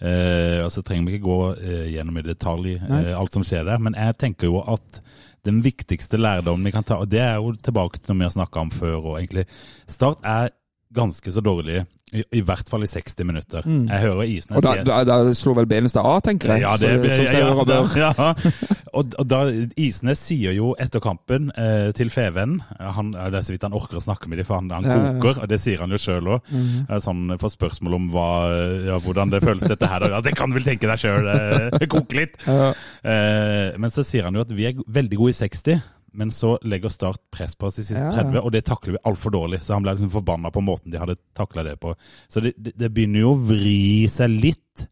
Eh, 0.00 0.58
og 0.64 0.70
så 0.72 0.80
trenger 0.84 1.06
vi 1.06 1.18
ikke 1.18 1.28
gå 1.28 1.40
eh, 1.60 1.88
gjennom 1.92 2.16
i 2.16 2.24
detalj 2.24 2.78
eh, 2.78 3.10
alt 3.12 3.34
som 3.36 3.44
skjer 3.44 3.66
der, 3.68 3.82
men 3.84 3.98
jeg 3.98 4.16
tenker 4.22 4.48
jo 4.48 4.62
at 4.64 5.02
den 5.44 5.60
viktigste 5.64 6.16
lærdommen 6.20 6.64
vi 6.64 6.72
kan 6.72 6.84
ta, 6.84 6.96
og 7.00 7.10
det 7.12 7.20
er 7.20 7.36
jo 7.36 7.52
tilbake 7.56 8.00
til 8.00 8.12
noe 8.12 8.22
vi 8.22 8.28
har 8.28 8.32
snakka 8.32 8.64
om 8.64 8.72
før, 8.72 8.96
og 8.98 9.18
egentlig. 9.18 9.44
Start 9.88 10.24
er 10.24 10.54
ganske 10.96 11.32
så 11.32 11.44
dårlig, 11.44 11.84
i, 12.12 12.24
i 12.38 12.40
hvert 12.42 12.68
fall 12.70 12.82
i 12.82 12.88
60 12.90 13.24
minutter. 13.28 13.62
Jeg 13.66 14.00
hører 14.02 14.24
Isnes 14.26 14.50
Mm. 14.50 14.56
Og 14.58 14.64
da, 14.66 14.72
da, 14.84 14.96
da 15.06 15.34
slo 15.36 15.52
vel 15.54 15.66
Benestad 15.70 16.04
av, 16.06 16.18
tenker 16.26 16.50
jeg. 16.56 16.62
ja, 16.64 16.72
Så 16.76 16.88
det, 16.90 17.12
som 17.14 17.24
ja, 17.30 17.64
da, 17.64 17.80
ja. 17.96 18.34
Og, 18.98 19.12
og 19.22 19.26
da 19.30 19.44
Isnes 19.78 20.18
sier 20.26 20.50
jo 20.56 20.72
etter 20.82 20.98
kampen 21.04 21.52
eh, 21.54 21.92
til 21.94 22.08
Feven 22.10 22.56
han, 22.74 23.12
Det 23.14 23.38
er 23.38 23.44
så 23.46 23.52
vidt 23.54 23.62
han 23.62 23.76
orker 23.78 24.00
å 24.00 24.02
snakke 24.02 24.26
med 24.26 24.40
dem, 24.40 24.48
for 24.48 24.58
han, 24.58 24.70
han 24.74 24.88
Ja, 24.88 24.96
koker. 25.22 25.44
Og 25.44 25.52
det 25.52 25.60
sier 25.62 25.78
han 25.84 25.94
jo 25.94 26.00
sjøl 26.02 26.26
òg. 26.34 26.50
Sånn, 27.04 27.36
får 27.38 27.54
spørsmål 27.54 27.94
om 28.00 28.08
hva, 28.10 28.26
ja, 28.88 28.98
hvordan 29.04 29.30
det 29.30 29.42
føles 29.44 29.62
dette 29.70 29.86
her. 29.86 30.08
Ja, 30.10 30.18
det 30.26 30.34
kan 30.34 30.50
du 30.50 30.58
vel 30.58 30.66
tenke 30.66 30.90
deg 30.90 30.98
sjøl. 30.98 31.30
det 31.78 31.86
koker 31.92 32.18
litt. 32.24 32.34
Eh, 32.50 33.78
men 33.78 33.94
så 33.94 34.02
sier 34.06 34.26
han 34.26 34.34
jo 34.36 34.42
at 34.42 34.50
vi 34.54 34.66
er 34.72 34.82
veldig 34.90 35.20
gode 35.22 35.36
i 35.36 35.38
60. 35.38 35.78
Men 36.12 36.30
så 36.34 36.56
legger 36.62 36.90
Start 36.92 37.20
press 37.32 37.54
på 37.56 37.68
oss 37.68 37.76
de 37.78 37.84
siste 37.86 38.02
Ja. 38.02 38.10
30, 38.10 38.40
og 38.40 38.52
det 38.52 38.64
takler 38.66 38.96
vi 38.96 39.02
altfor 39.04 39.34
dårlig. 39.34 39.62
Så 39.62 39.74
han 39.76 39.84
ble 39.84 39.94
liksom 39.94 40.10
forbanna 40.10 40.50
på 40.50 40.62
måten 40.64 40.90
de 40.90 40.98
hadde 40.98 41.18
takla 41.36 41.62
det 41.66 41.76
på. 41.80 41.94
Så 42.28 42.42
det, 42.44 42.54
det, 42.58 42.74
det 42.78 42.90
begynner 42.94 43.24
jo 43.24 43.34
å 43.34 43.40
vri 43.50 44.06
seg 44.10 44.30
litt 44.30 44.86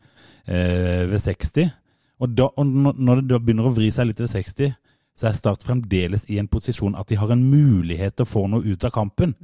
eh, 0.46 1.06
ved 1.10 1.18
60. 1.22 1.72
Og, 2.18 2.28
da, 2.34 2.48
og 2.58 2.66
når 2.66 3.22
det 3.22 3.28
da 3.32 3.38
begynner 3.42 3.68
å 3.70 3.74
vri 3.74 3.90
seg 3.94 4.10
litt 4.10 4.22
ved 4.22 4.30
60, 4.30 4.72
så 5.18 5.26
er 5.28 5.34
Start 5.34 5.66
fremdeles 5.66 6.28
i 6.30 6.38
en 6.38 6.48
posisjon 6.50 6.94
at 6.98 7.10
de 7.10 7.18
har 7.18 7.30
en 7.34 7.42
mulighet 7.42 8.16
til 8.18 8.26
å 8.26 8.30
få 8.30 8.46
noe 8.50 8.62
ut 8.62 8.86
av 8.86 8.94
kampen. 8.94 9.34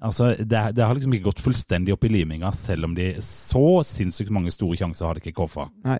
Altså, 0.00 0.30
det, 0.38 0.60
det 0.76 0.84
har 0.84 0.96
liksom 0.96 1.12
ikke 1.12 1.28
gått 1.28 1.42
fullstendig 1.44 1.92
opp 1.92 2.06
i 2.08 2.12
liminga, 2.12 2.54
selv 2.56 2.88
om 2.88 2.94
de 2.96 3.12
så 3.24 3.82
sinnssykt 3.84 4.32
mange 4.32 4.52
store 4.54 4.78
sjanser 4.80 5.04
har 5.04 5.18
de 5.18 5.20
ikke 5.20 5.36
koffa. 5.42 5.66
Nei. 5.84 5.98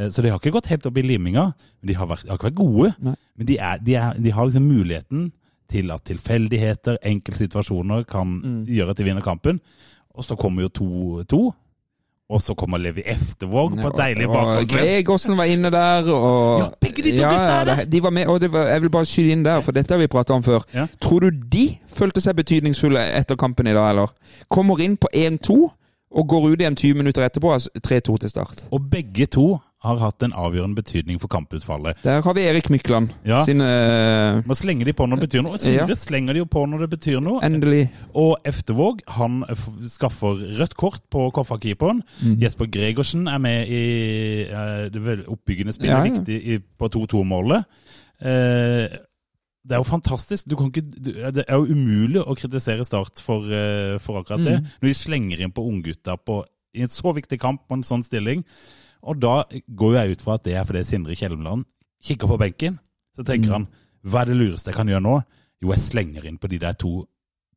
Eh, 0.00 0.08
Så 0.08 0.22
de 0.24 0.30
har 0.32 0.38
ikke 0.40 0.52
gått 0.56 0.70
helt 0.72 0.86
opp 0.88 0.96
i 0.98 1.02
liminga, 1.04 1.50
men 1.82 1.88
de 1.92 1.94
har, 1.98 2.06
vært, 2.10 2.24
de 2.24 2.32
har 2.32 2.38
ikke 2.40 2.48
vært 2.50 2.60
gode. 2.62 2.94
Nei. 3.04 3.14
Men 3.36 3.46
de, 3.46 3.58
er, 3.58 3.78
de, 3.84 3.94
er, 4.00 4.14
de 4.24 4.32
har 4.32 4.48
liksom 4.48 4.66
muligheten 4.70 5.30
til 5.70 5.90
at 5.94 6.02
tilfeldigheter, 6.08 6.96
enkeltsituasjoner, 7.06 8.04
kan 8.10 8.26
Mm. 8.42 8.64
gjøre 8.66 8.90
at 8.90 8.96
de 8.96 9.04
vinner 9.04 9.22
kampen. 9.22 9.60
Og 10.14 10.24
så 10.24 10.36
kommer 10.36 10.62
jo 10.62 10.68
2-2. 10.68 11.52
Og 12.30 12.40
så 12.42 12.54
kommer 12.54 12.78
Levi 12.78 13.02
Eftervåg 13.06 13.72
på 13.80 13.88
et 13.88 13.96
deilig 13.98 14.26
bakgrunn. 14.30 14.66
Gregersen 14.70 15.36
var 15.36 15.44
inne 15.50 15.70
der, 15.70 16.06
og 16.14 16.58
Ja, 16.60 16.68
begge 16.80 17.02
de 17.02 17.10
to 17.16 17.22
ja, 17.22 17.30
er 17.60 17.64
der. 17.64 17.84
De 17.84 18.00
var 18.02 18.10
med, 18.10 18.26
og 18.26 18.40
det 18.40 18.52
var, 18.52 18.66
jeg 18.70 18.82
vil 18.82 18.90
bare 18.90 19.04
skyte 19.04 19.32
inn 19.32 19.42
der, 19.44 19.60
for 19.60 19.72
dette 19.72 19.90
har 19.94 19.98
vi 19.98 20.06
prata 20.06 20.32
om 20.34 20.42
før. 20.42 20.62
Ja. 20.74 20.86
Tror 21.00 21.20
du 21.20 21.30
de 21.30 21.78
følte 21.88 22.20
seg 22.20 22.36
betydningsfulle 22.36 23.02
etter 23.18 23.34
kampen 23.36 23.66
i 23.66 23.74
dag, 23.74 23.90
eller? 23.90 24.12
Kommer 24.48 24.78
inn 24.80 24.96
på 24.96 25.08
1-2 25.14 25.56
og 26.10 26.28
går 26.28 26.46
ut 26.52 26.60
igjen 26.62 26.76
20 26.76 26.94
minutter 27.02 27.22
etterpå, 27.26 27.50
altså 27.52 27.70
3-2 27.82 28.16
til 28.20 28.30
start. 28.30 28.62
Og 28.70 28.90
begge 28.90 29.26
to 29.26 29.58
har 29.80 29.96
hatt 30.02 30.22
en 30.26 30.34
avgjørende 30.36 30.76
betydning 30.76 31.20
for 31.22 31.30
kamputfallet. 31.32 31.96
Der 32.04 32.20
har 32.20 32.34
vi 32.36 32.42
Erik 32.44 32.68
Mykland 32.72 33.14
Ja. 33.24 33.40
sin 33.44 33.62
uh... 33.64 34.42
Man 34.44 34.58
slenger 34.58 34.84
de 34.84 34.92
på 34.92 35.06
når 35.08 35.16
det 35.22 35.28
betyr 35.28 35.44
noe. 35.46 35.60
Ja. 35.64 35.86
slenger 35.96 36.36
de 36.36 36.42
jo 36.42 36.48
på 36.52 36.66
når 36.68 36.84
det 36.84 36.90
betyr 36.98 37.20
noe. 37.24 37.40
Endelig. 37.46 37.86
Og 38.12 38.36
Eftervåg 38.44 39.00
han 39.16 39.40
skaffer 39.88 40.42
rødt 40.60 40.76
kort 40.76 41.00
på 41.10 41.30
Koffa-keeperen. 41.32 42.02
Mm. 42.20 42.34
Jesper 42.42 42.68
Gregersen 42.68 43.28
er 43.28 43.40
med 43.40 43.72
i 43.72 43.84
uh, 44.52 44.88
det 44.92 45.22
oppbyggende 45.24 45.72
spillet, 45.72 45.96
Ja, 45.96 46.02
viktig 46.04 46.40
i, 46.44 46.58
på 46.60 46.90
2-2-målet. 46.92 47.64
Uh, 48.20 49.00
det 49.60 49.76
er 49.76 49.80
jo 49.80 49.88
fantastisk. 49.88 50.48
Du 50.48 50.56
kan 50.56 50.70
ikke, 50.70 50.84
det 51.36 51.44
er 51.46 51.56
jo 51.56 51.72
umulig 51.72 52.20
å 52.20 52.36
kritisere 52.36 52.84
Start 52.84 53.20
for, 53.22 53.44
eh, 53.44 53.98
for 54.00 54.20
akkurat 54.20 54.40
det. 54.44 54.56
Mm. 54.60 54.68
Når 54.80 54.88
de 54.88 54.94
slenger 54.96 55.42
inn 55.44 55.52
på 55.52 55.64
unggutta 55.68 56.16
på- 56.16 56.44
i 56.74 56.80
en 56.82 56.88
så 56.88 57.12
viktig 57.14 57.38
kamp 57.40 57.66
på 57.68 57.76
en 57.76 57.84
sånn 57.84 58.02
stilling. 58.02 58.44
Og 59.02 59.20
da 59.20 59.44
går 59.76 59.94
jeg 59.96 60.10
ut 60.16 60.22
fra 60.22 60.34
at 60.34 60.44
det 60.44 60.54
er 60.54 60.64
fordi 60.68 60.82
Sindre 60.84 61.14
Kjellemland 61.16 61.64
kikker 62.04 62.28
på 62.28 62.38
benken. 62.38 62.78
Så 63.16 63.24
tenker 63.24 63.48
Mm. 63.48 63.52
han 63.52 63.68
hva 64.06 64.22
er 64.22 64.24
det 64.26 64.36
lureste 64.36 64.66
jeg 64.70 64.74
kan 64.74 64.86
gjøre 64.88 65.02
nå? 65.02 65.22
Jo, 65.62 65.72
jeg 65.72 65.80
slenger 65.80 66.24
inn 66.26 66.38
på 66.38 66.48
de 66.48 66.58
der 66.58 66.72
to 66.72 67.06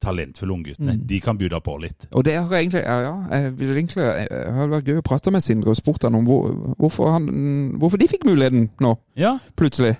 talentfulle 0.03 0.51
ungguttene. 0.51 0.97
Mm. 0.97 1.07
De 1.07 1.19
kan 1.21 1.37
by 1.37 1.47
på 1.63 1.77
litt. 1.79 2.07
Og 2.11 2.23
det 2.25 2.33
har 2.35 2.49
jeg 2.51 2.67
egentlig 2.67 2.83
ja, 2.83 2.97
ja, 3.01 3.27
jeg 3.31 3.53
vil 3.57 3.77
egentlig 3.77 4.03
Det 4.03 4.53
hadde 4.55 4.69
vært 4.73 4.83
gøy 4.89 4.97
å 4.99 5.03
prate 5.07 5.31
med 5.31 5.41
Sindre 5.43 5.69
og 5.71 5.77
spurt 5.79 6.03
han 6.03 6.15
om 6.15 6.25
hvor, 6.25 6.49
hvorfor, 6.77 7.11
han, 7.13 7.77
hvorfor 7.79 7.97
de 7.97 8.07
fikk 8.07 8.25
muligheten 8.25 8.69
nå, 8.81 8.97
Ja. 9.15 9.37
plutselig. 9.55 9.95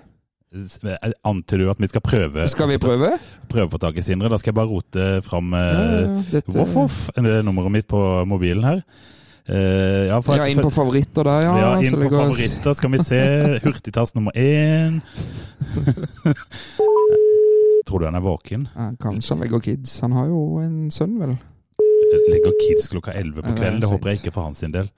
Antyder 1.24 1.64
du 1.64 1.70
at 1.70 1.80
vi 1.82 1.88
skal 1.90 2.00
prøve 2.04 2.44
Skal 2.48 2.68
vi 2.68 2.76
prøve? 2.78 3.18
prøve 3.50 3.66
å 3.66 3.72
få 3.72 3.80
tak 3.80 3.96
i 3.98 4.04
Sindre? 4.06 4.28
Da 4.30 4.36
skal 4.38 4.52
jeg 4.52 4.58
bare 4.60 4.70
rote 4.70 5.22
fram 5.26 5.50
Ja, 5.52 5.58
ja, 5.58 5.72
eh, 5.72 6.00
ja, 6.02 6.22
dette- 6.30 6.52
er 7.26 7.42
nummeret 7.42 7.72
mitt 7.72 7.88
på 7.88 7.98
mobilen 8.26 8.62
her. 8.62 8.84
Eh, 9.48 10.06
ja, 10.08 10.20
for, 10.24 10.36
Ja, 10.40 10.46
inn 10.48 10.62
på 10.64 10.70
favoritter 10.72 11.24
der, 11.28 11.42
ja. 11.44 11.52
ja, 11.60 11.72
inn 11.78 11.92
så 11.92 11.98
på 12.00 12.08
favoritter. 12.08 12.72
Skal 12.78 12.90
vi 12.94 12.98
se. 13.04 13.18
Hurtigtast 13.64 14.16
nummer 14.16 14.32
én. 14.32 15.02
Tror 17.84 18.00
du 18.00 18.06
han 18.08 18.16
er 18.16 18.24
våken? 18.24 18.64
Ja, 18.72 18.88
kanskje 19.00 19.34
han 19.34 19.42
legger 19.44 19.60
kids. 19.60 19.98
Han 20.00 20.12
har 20.16 20.26
jo 20.30 20.60
en 20.64 20.88
sønn, 20.94 21.18
vel? 21.20 21.36
Legger 22.30 22.54
Kids 22.62 22.86
klokka 22.88 23.12
11 23.12 23.42
på 23.42 23.52
kvelden. 23.58 23.80
Det 23.82 23.90
håper 23.90 24.08
jeg 24.12 24.16
ikke 24.22 24.32
for 24.36 24.46
hans 24.48 24.60
del. 24.64 24.88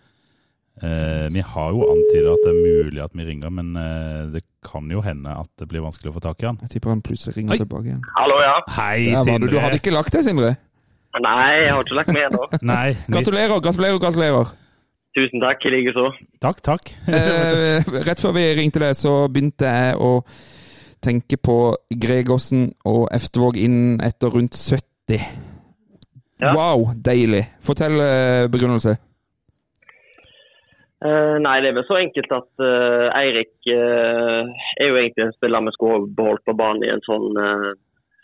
Uh, 0.77 1.25
vi 1.33 1.41
har 1.41 1.71
jo 1.73 1.87
antydet 1.89 2.29
at 2.35 2.43
det 2.45 2.51
er 2.53 2.59
mulig 2.61 3.01
at 3.01 3.15
vi 3.17 3.25
ringer, 3.25 3.49
men 3.49 3.71
uh, 3.81 4.29
det 4.29 4.43
kan 4.67 4.85
jo 4.93 5.01
hende 5.01 5.33
at 5.33 5.49
det 5.57 5.65
blir 5.71 5.81
vanskelig 5.81 6.13
å 6.13 6.17
få 6.19 6.21
tak 6.21 6.43
i 6.45 6.49
han. 6.51 6.59
Jeg 6.67 6.75
tipper 6.77 6.93
han 6.93 7.01
plutselig 7.05 7.33
ringer 7.39 7.57
Oi. 7.57 7.61
tilbake 7.63 7.89
igjen. 7.89 8.03
Hallo, 8.19 8.37
ja. 8.45 8.59
Hei, 8.77 9.09
Der 9.15 9.25
var 9.25 9.41
du. 9.41 9.49
Du 9.55 9.59
hadde 9.63 9.79
ikke 9.81 9.95
lagt 9.95 10.13
deg, 10.13 10.27
Sindre? 10.27 10.53
Nei, 11.25 11.63
jeg 11.63 11.73
har 11.73 11.83
ikke 11.85 11.97
lagt 11.97 12.13
meg 12.13 12.29
ennå. 12.29 12.47
Nei. 12.73 12.89
Gratulerer, 13.13 13.61
gratulerer, 13.65 14.01
gratulerer. 14.03 14.53
Tusen 15.17 15.41
takk, 15.41 15.65
i 15.65 15.73
like 15.73 15.95
så. 15.97 16.11
Takk, 16.45 16.61
takk. 16.65 16.93
Eh, 17.17 17.89
rett 18.05 18.21
før 18.21 18.37
vi 18.37 18.45
ringte 18.59 18.83
deg, 18.83 18.93
så 18.99 19.25
begynte 19.33 19.71
jeg 19.71 19.97
å 19.97 20.19
tenke 21.05 21.39
på 21.41 21.57
Gregersen 22.05 22.71
og 22.89 23.07
Eftervåg 23.15 23.57
inn 23.61 23.97
etter 24.05 24.33
rundt 24.35 24.59
70. 24.59 25.23
Ja. 26.43 26.53
Wow, 26.53 26.91
deilig. 27.01 27.47
Fortell 27.65 27.97
eh, 28.03 28.45
begrunnelse. 28.53 28.99
Uh, 30.97 31.37
nei, 31.45 31.59
det 31.61 31.71
er 31.71 31.77
vel 31.77 31.85
så 31.85 31.99
enkelt 32.01 32.31
at 32.33 32.63
uh, 32.65 33.13
Eirik 33.21 33.53
uh, 33.69 34.49
er 34.81 34.89
jo 34.89 34.97
egentlig 34.97 35.27
en 35.27 35.35
spiller 35.37 35.67
vi 35.67 35.75
skulle 35.75 36.09
beholdt 36.17 36.45
på 36.49 36.55
banen 36.57 36.87
i 36.87 36.89
en 36.89 37.05
sånn 37.05 37.37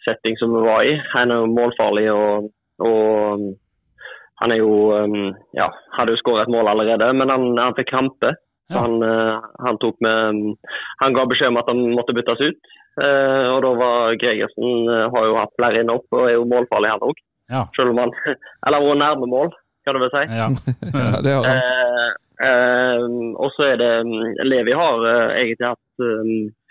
setting 0.06 0.38
som 0.40 0.54
vi 0.56 0.62
var 0.64 0.88
i. 0.88 0.96
Han 1.12 1.34
er 1.34 1.42
jo 1.42 1.50
målfarlig 1.52 2.06
og, 2.12 2.48
og 2.82 3.40
um, 3.40 3.50
han 4.42 4.52
er 4.54 4.58
jo 4.58 4.72
um, 4.90 5.32
Ja, 5.54 5.68
hadde 5.96 6.14
jo 6.14 6.20
skåret 6.20 6.48
et 6.48 6.52
mål 6.52 6.70
allerede, 6.72 7.12
men 7.14 7.30
han, 7.30 7.44
han 7.60 7.76
fikk 7.78 7.92
krampe. 7.94 8.34
Så 8.70 8.78
Ja. 8.78 8.82
Han, 8.86 9.02
eh, 9.04 9.42
han 9.66 9.76
tok 9.82 9.98
med 10.00 10.16
um, 10.32 10.54
Han 11.02 11.12
ga 11.12 11.26
beskjed 11.28 11.50
om 11.50 11.58
at 11.60 11.68
han 11.68 11.80
måtte 11.92 12.14
byttes 12.16 12.40
ut. 12.40 12.70
Eh, 13.02 13.46
og 13.52 13.58
da 13.64 13.72
var 13.76 14.14
Gregersen 14.20 14.88
eh, 14.88 15.08
har 15.12 15.26
jo 15.28 15.36
hatt 15.36 15.52
flere 15.58 15.82
innhopp 15.82 16.06
og 16.12 16.26
er 16.28 16.34
jo 16.38 16.46
målfarlig 16.48 16.92
han 16.92 17.04
òg. 17.04 17.20
Ja. 17.52 17.62
Selv 17.76 17.92
om 17.92 18.00
han 18.00 18.14
Eller 18.64 18.78
har 18.78 18.86
vært 18.86 19.00
nærme 19.02 19.28
mål, 19.28 19.52
kan 19.84 19.96
du 19.98 20.02
vel 20.04 20.12
si. 20.14 20.24
ja. 20.40 20.48
Ja, 20.94 21.20
det 21.24 21.34
har 21.36 21.48
han. 21.48 21.60
Eh, 21.60 22.10
eh, 22.48 23.06
og 23.36 23.52
så 23.56 23.66
er 23.72 23.80
det 23.82 23.92
Levi 24.48 24.76
har 24.78 25.06
egentlig 25.10 25.68
hatt 25.74 26.06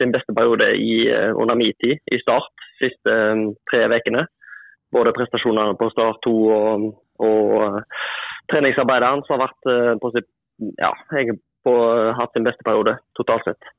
sin 0.02 0.15
beste 0.15 0.34
periode 0.36 0.71
i, 0.76 1.06
under 1.38 1.56
min 1.60 1.76
tid 1.84 2.00
i 2.12 2.19
Start 2.24 2.50
de 2.82 2.89
siste 2.89 3.17
tre 3.69 3.86
ukene. 3.93 4.26
Både 4.91 5.13
prestasjonene 5.15 5.77
på 5.80 5.89
Start 5.93 6.19
2 6.25 6.34
og, 6.56 6.88
og 7.23 7.51
eh, 7.65 8.08
treningsarbeidet 8.51 9.12
hans 9.13 9.30
har 9.32 9.41
vært 9.41 9.69
eh, 9.71 9.93
på 10.01 10.12
sitt 10.15 10.30
ja, 10.77 10.91
jeg 11.15 11.38
har 11.65 12.12
hatt 12.19 12.36
sin 12.36 12.45
beste 12.45 12.65
periode 12.65 12.93
totalt 13.17 13.47
sett. 13.47 13.69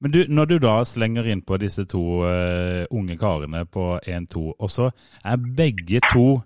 Men 0.00 0.12
du, 0.14 0.20
når 0.30 0.46
du 0.48 0.54
da 0.62 0.76
slenger 0.86 1.26
inn 1.28 1.42
på 1.44 1.58
disse 1.60 1.82
to 1.90 2.22
uh, 2.22 2.86
unge 2.94 3.16
karene 3.20 3.64
på 3.68 3.90
1-2, 3.98 4.44
og 4.54 4.70
så 4.72 4.88
er 5.20 5.42
begge 5.58 6.00
to 6.12 6.38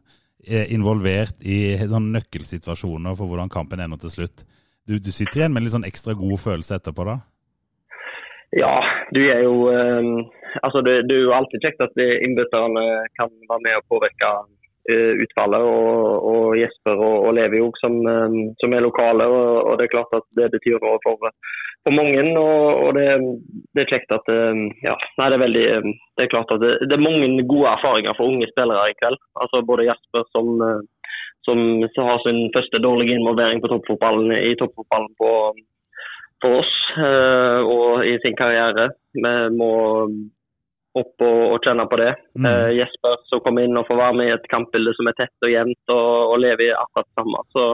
involvert 0.42 1.44
i 1.46 1.76
sånn 1.86 2.08
nøkkelsituasjoner 2.16 3.14
for 3.14 3.30
hvordan 3.30 3.52
kampen 3.52 3.84
ender 3.84 4.00
til 4.02 4.10
slutt. 4.16 4.42
Du, 4.88 4.96
du 4.98 5.12
sitter 5.14 5.44
igjen 5.44 5.52
med 5.54 5.62
en 5.62 5.68
litt 5.68 5.74
sånn 5.76 5.86
ekstra 5.86 6.16
god 6.18 6.40
følelse 6.42 6.80
etterpå 6.80 7.06
da? 7.06 7.20
Ja, 8.52 8.72
du 9.14 9.20
er 9.22 9.44
jo 9.46 9.68
eh, 9.72 10.08
Altså, 10.60 10.82
det, 10.84 10.96
det 11.08 11.16
er 11.16 11.24
jo 11.26 11.36
alltid 11.36 11.64
kjekt 11.64 11.84
at 11.84 12.02
innbytterne 12.02 12.84
kan 13.18 13.32
være 13.48 13.64
med 13.64 13.78
og 13.78 13.88
påvirke 13.94 14.32
eh, 14.90 15.12
utfallet. 15.24 15.62
Og, 15.62 16.28
og 16.32 16.56
Jesper 16.58 16.98
og, 16.98 17.16
og 17.26 17.34
Levi 17.38 17.62
òg, 17.64 17.80
som, 17.82 17.98
eh, 18.08 18.38
som 18.62 18.74
er 18.74 18.84
lokale. 18.84 19.26
Og, 19.28 19.50
og 19.66 19.78
det 19.78 19.88
er 19.88 19.94
klart 19.96 20.16
at 20.18 20.26
det 20.38 20.50
betyr 20.54 20.80
noe 20.82 21.00
for, 21.04 21.30
for 21.86 21.98
mange. 21.98 22.24
Og, 22.38 22.90
det, 22.98 23.08
det 23.74 23.84
er 23.84 23.92
kjekt 23.94 24.16
at 24.16 24.32
eh, 24.32 24.64
Ja, 24.86 24.96
nei, 25.20 25.28
det 25.28 25.38
er 25.38 25.44
veldig 25.46 25.66
Det 25.90 26.26
er 26.26 26.32
klart 26.34 26.54
at 26.54 26.64
det, 26.64 26.74
det 26.88 26.98
er 26.98 27.06
mange 27.06 27.46
gode 27.50 27.70
erfaringer 27.76 28.18
for 28.18 28.30
unge 28.32 28.50
spillere 28.52 28.90
i 28.90 28.98
kveld. 29.00 29.20
Altså 29.44 29.64
både 29.66 29.90
Jesper 29.90 30.28
som 30.34 30.58
som 31.42 31.58
har 32.06 32.20
sin 32.22 32.52
første 32.54 32.78
dårlige 32.78 33.16
involvering 33.18 33.58
på 33.58 33.66
toppfotballen 33.66 34.30
i 34.30 34.52
toppfotballen 34.60 35.08
på, 35.18 35.30
for 36.38 36.60
oss 36.60 36.74
og 37.66 38.04
i 38.06 38.12
sin 38.22 38.36
karriere. 38.38 38.84
Vi 39.16 39.32
må 39.56 39.72
opp 40.98 41.24
og, 41.24 41.40
og 41.54 41.64
kjenne 41.64 41.86
på 41.88 41.98
det. 42.00 42.10
Mm. 42.36 42.48
Eh, 42.48 42.70
Jesper 42.80 43.16
som 43.30 43.40
kommer 43.44 43.66
inn 43.66 43.78
og 43.80 43.86
får 43.88 44.00
være 44.00 44.18
med 44.18 44.28
i 44.28 44.34
et 44.34 44.50
kampbilde 44.52 44.94
som 44.98 45.08
er 45.08 45.16
tett 45.18 45.46
og 45.46 45.52
jevnt, 45.52 45.82
og, 45.94 46.10
og 46.34 46.42
lever 46.44 46.68
i 46.68 46.76
akkurat 46.76 47.08
det 47.08 47.18
samme. 47.20 47.42
Så, 47.56 47.66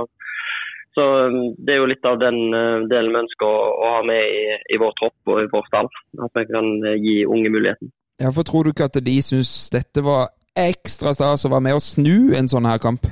så 0.99 1.07
um, 1.27 1.39
det 1.59 1.75
er 1.75 1.81
jo 1.83 1.91
litt 1.91 2.09
av 2.09 2.19
den 2.23 2.41
eh, 2.55 2.87
delen 2.91 3.15
vi 3.15 3.23
ønsker 3.25 3.51
å, 3.51 3.61
å 3.75 3.93
ha 3.97 4.03
med 4.07 4.23
i, 4.23 4.43
i 4.75 4.81
vår 4.81 4.97
tropp 5.01 5.33
og 5.35 5.43
i 5.43 5.51
vår 5.53 5.71
stall. 5.71 5.91
At 6.27 6.43
vi 6.43 6.47
kan 6.51 6.73
eh, 6.87 6.99
gi 7.03 7.17
unge 7.27 7.55
muligheten. 7.55 7.93
Ja, 8.19 8.33
for 8.35 8.47
tror 8.47 8.67
du 8.67 8.73
ikke 8.75 8.91
at 8.91 8.99
de 9.07 9.17
syns 9.23 9.53
dette 9.71 10.03
var 10.03 10.33
ekstra 10.59 11.13
stas 11.15 11.47
å 11.47 11.53
være 11.53 11.69
med 11.69 11.79
å 11.79 11.83
snu 11.83 12.35
en 12.39 12.51
sånn 12.51 12.67
her 12.67 12.81
kamp? 12.83 13.07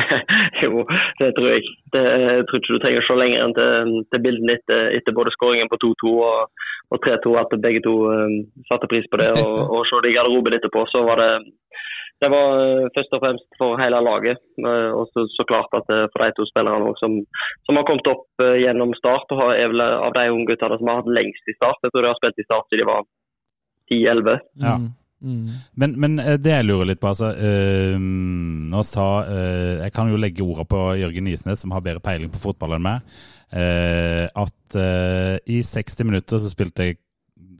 jo, 0.64 0.84
det 1.20 1.30
tror 1.36 1.48
jeg. 1.52 1.64
Det, 1.94 2.02
jeg 2.02 2.44
tror 2.48 2.60
ikke 2.60 2.76
du 2.76 2.82
trenger 2.82 3.02
å 3.02 3.06
se 3.08 3.16
lenger 3.18 3.44
enn 3.44 3.56
til, 3.58 3.96
til 4.12 4.22
bildene 4.26 4.56
etter, 4.58 4.84
etter 4.98 5.16
både 5.16 5.34
skåringen 5.34 5.70
på 5.72 5.80
2-2 5.84 6.12
og, 6.28 6.66
og 6.92 7.02
3-2, 7.06 7.34
at 7.40 7.56
begge 7.64 7.82
to 7.84 7.94
um, 8.08 8.38
satte 8.70 8.90
pris 8.90 9.08
på 9.12 9.20
det. 9.20 9.32
Og, 9.42 9.58
og 9.74 9.86
se 9.88 10.00
det 10.04 10.12
i 10.12 10.16
garderoben 10.16 10.58
etterpå, 10.58 10.86
så 10.92 11.04
var 11.08 11.22
det 11.22 11.32
det 12.22 12.28
var 12.30 12.60
eh, 12.62 12.90
først 12.94 13.14
og 13.16 13.22
fremst 13.22 13.56
for 13.58 13.80
hele 13.82 13.98
laget. 14.06 14.38
eh, 14.62 14.90
Og 14.98 15.08
så, 15.10 15.24
så 15.36 15.42
klart 15.50 15.72
at 15.78 15.88
eh, 15.90 16.06
for 16.12 16.22
de 16.22 16.30
to 16.36 16.46
spillerne 16.46 16.92
som, 17.00 17.16
som 17.66 17.78
har 17.78 17.86
kommet 17.88 18.10
opp 18.12 18.44
gjennom 18.62 18.94
start, 18.94 19.26
og 19.34 19.40
har, 19.42 19.56
er 19.58 19.72
vel 19.72 19.82
av 19.82 20.14
de 20.14 20.28
unge 20.30 20.46
guttene 20.52 20.78
som 20.78 20.90
har 20.90 21.00
hatt 21.00 21.14
lengst 21.18 21.50
i 21.50 21.56
start. 21.58 21.82
Jeg 21.82 21.90
tror 21.90 22.06
de 22.06 22.12
har 22.12 22.20
spilt 22.20 22.38
i 22.38 22.46
start 22.46 22.68
siden 22.70 22.84
de 22.84 22.90
var 22.92 23.02
10-11. 23.90 24.38
Ja. 24.62 24.76
Mm. 25.22 25.48
Men, 25.78 25.92
men 26.02 26.18
eh, 26.18 26.36
det 26.42 26.50
jeg 26.50 26.66
lurer 26.66 26.88
litt 26.90 27.00
på, 27.00 27.12
altså 27.12 27.28
øh, 27.38 27.94
Nå 28.72 28.80
sa 28.82 29.04
øh, 29.22 29.76
Jeg 29.84 29.92
kan 29.94 30.08
jo 30.10 30.16
legge 30.18 30.42
orda 30.42 30.64
på 30.66 30.80
Jørgen 30.98 31.28
Isnes, 31.30 31.60
som 31.62 31.70
har 31.70 31.80
bedre 31.84 32.02
peiling 32.02 32.32
på 32.34 32.40
fotball 32.42 32.74
enn 32.74 32.82
meg. 32.82 33.00
øh, 33.54 34.26
at 34.42 34.76
i 35.46 35.60
60 35.62 36.04
minutter 36.08 36.38
så 36.42 36.48
spilte 36.50 36.94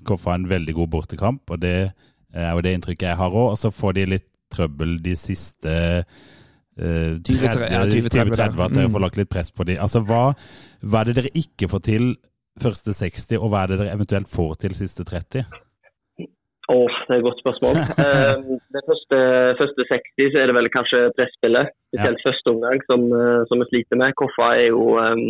Koffa 0.08 0.34
en 0.34 0.48
veldig 0.50 0.74
god 0.74 0.88
bortekamp, 0.90 1.50
og 1.54 1.60
det 1.62 1.92
er 2.34 2.52
jo 2.56 2.60
det 2.64 2.72
inntrykket 2.74 3.08
jeg 3.12 3.16
har 3.20 3.30
òg. 3.30 3.50
Og 3.52 3.58
så 3.60 3.70
får 3.70 3.92
de 4.00 4.06
litt 4.16 4.26
trøbbel 4.50 4.96
de 5.04 5.12
siste 5.16 5.70
eh, 5.70 7.18
20-30, 7.20 7.66
ja, 7.70 7.84
20-30 7.84 8.08
20-30, 8.10 8.36
der. 8.36 8.64
at 8.64 8.74
dere 8.74 8.88
Mm. 8.88 8.92
får 8.96 9.00
lagt 9.04 9.16
litt 9.20 9.28
press 9.30 9.50
på 9.52 9.64
de. 9.68 9.76
Altså, 9.78 10.00
hva, 10.00 10.34
hva 10.82 11.00
er 11.00 11.04
det 11.12 11.14
dere 11.20 11.30
ikke 11.38 11.68
får 11.68 11.82
til 11.86 12.16
første 12.60 12.92
60, 12.96 13.36
og 13.38 13.50
hva 13.52 13.62
er 13.62 13.66
det 13.72 13.78
dere 13.82 13.94
eventuelt 13.94 14.28
får 14.32 14.54
til 14.64 14.74
siste 14.74 15.04
30? 15.04 15.44
Åh, 16.70 16.94
det 17.06 17.14
er 17.14 17.20
et 17.20 17.26
godt 17.26 17.40
spørsmål. 17.42 17.74
uh, 18.06 18.38
det 18.74 18.82
første, 18.88 19.18
første 19.60 19.86
60 19.90 20.28
så 20.32 20.38
er 20.38 20.46
det 20.46 20.56
vel 20.58 20.70
kanskje 20.76 21.00
presspillet. 21.16 21.72
Spesielt 21.90 22.22
første 22.26 22.52
omgang 22.54 22.78
som, 22.88 23.00
eh, 23.20 23.42
som 23.48 23.58
vi 23.60 23.66
sliter 23.68 23.98
med. 24.00 24.14
Koffa 24.20 24.52
er 24.62 24.68
jo 24.70 24.84
um, 24.96 25.24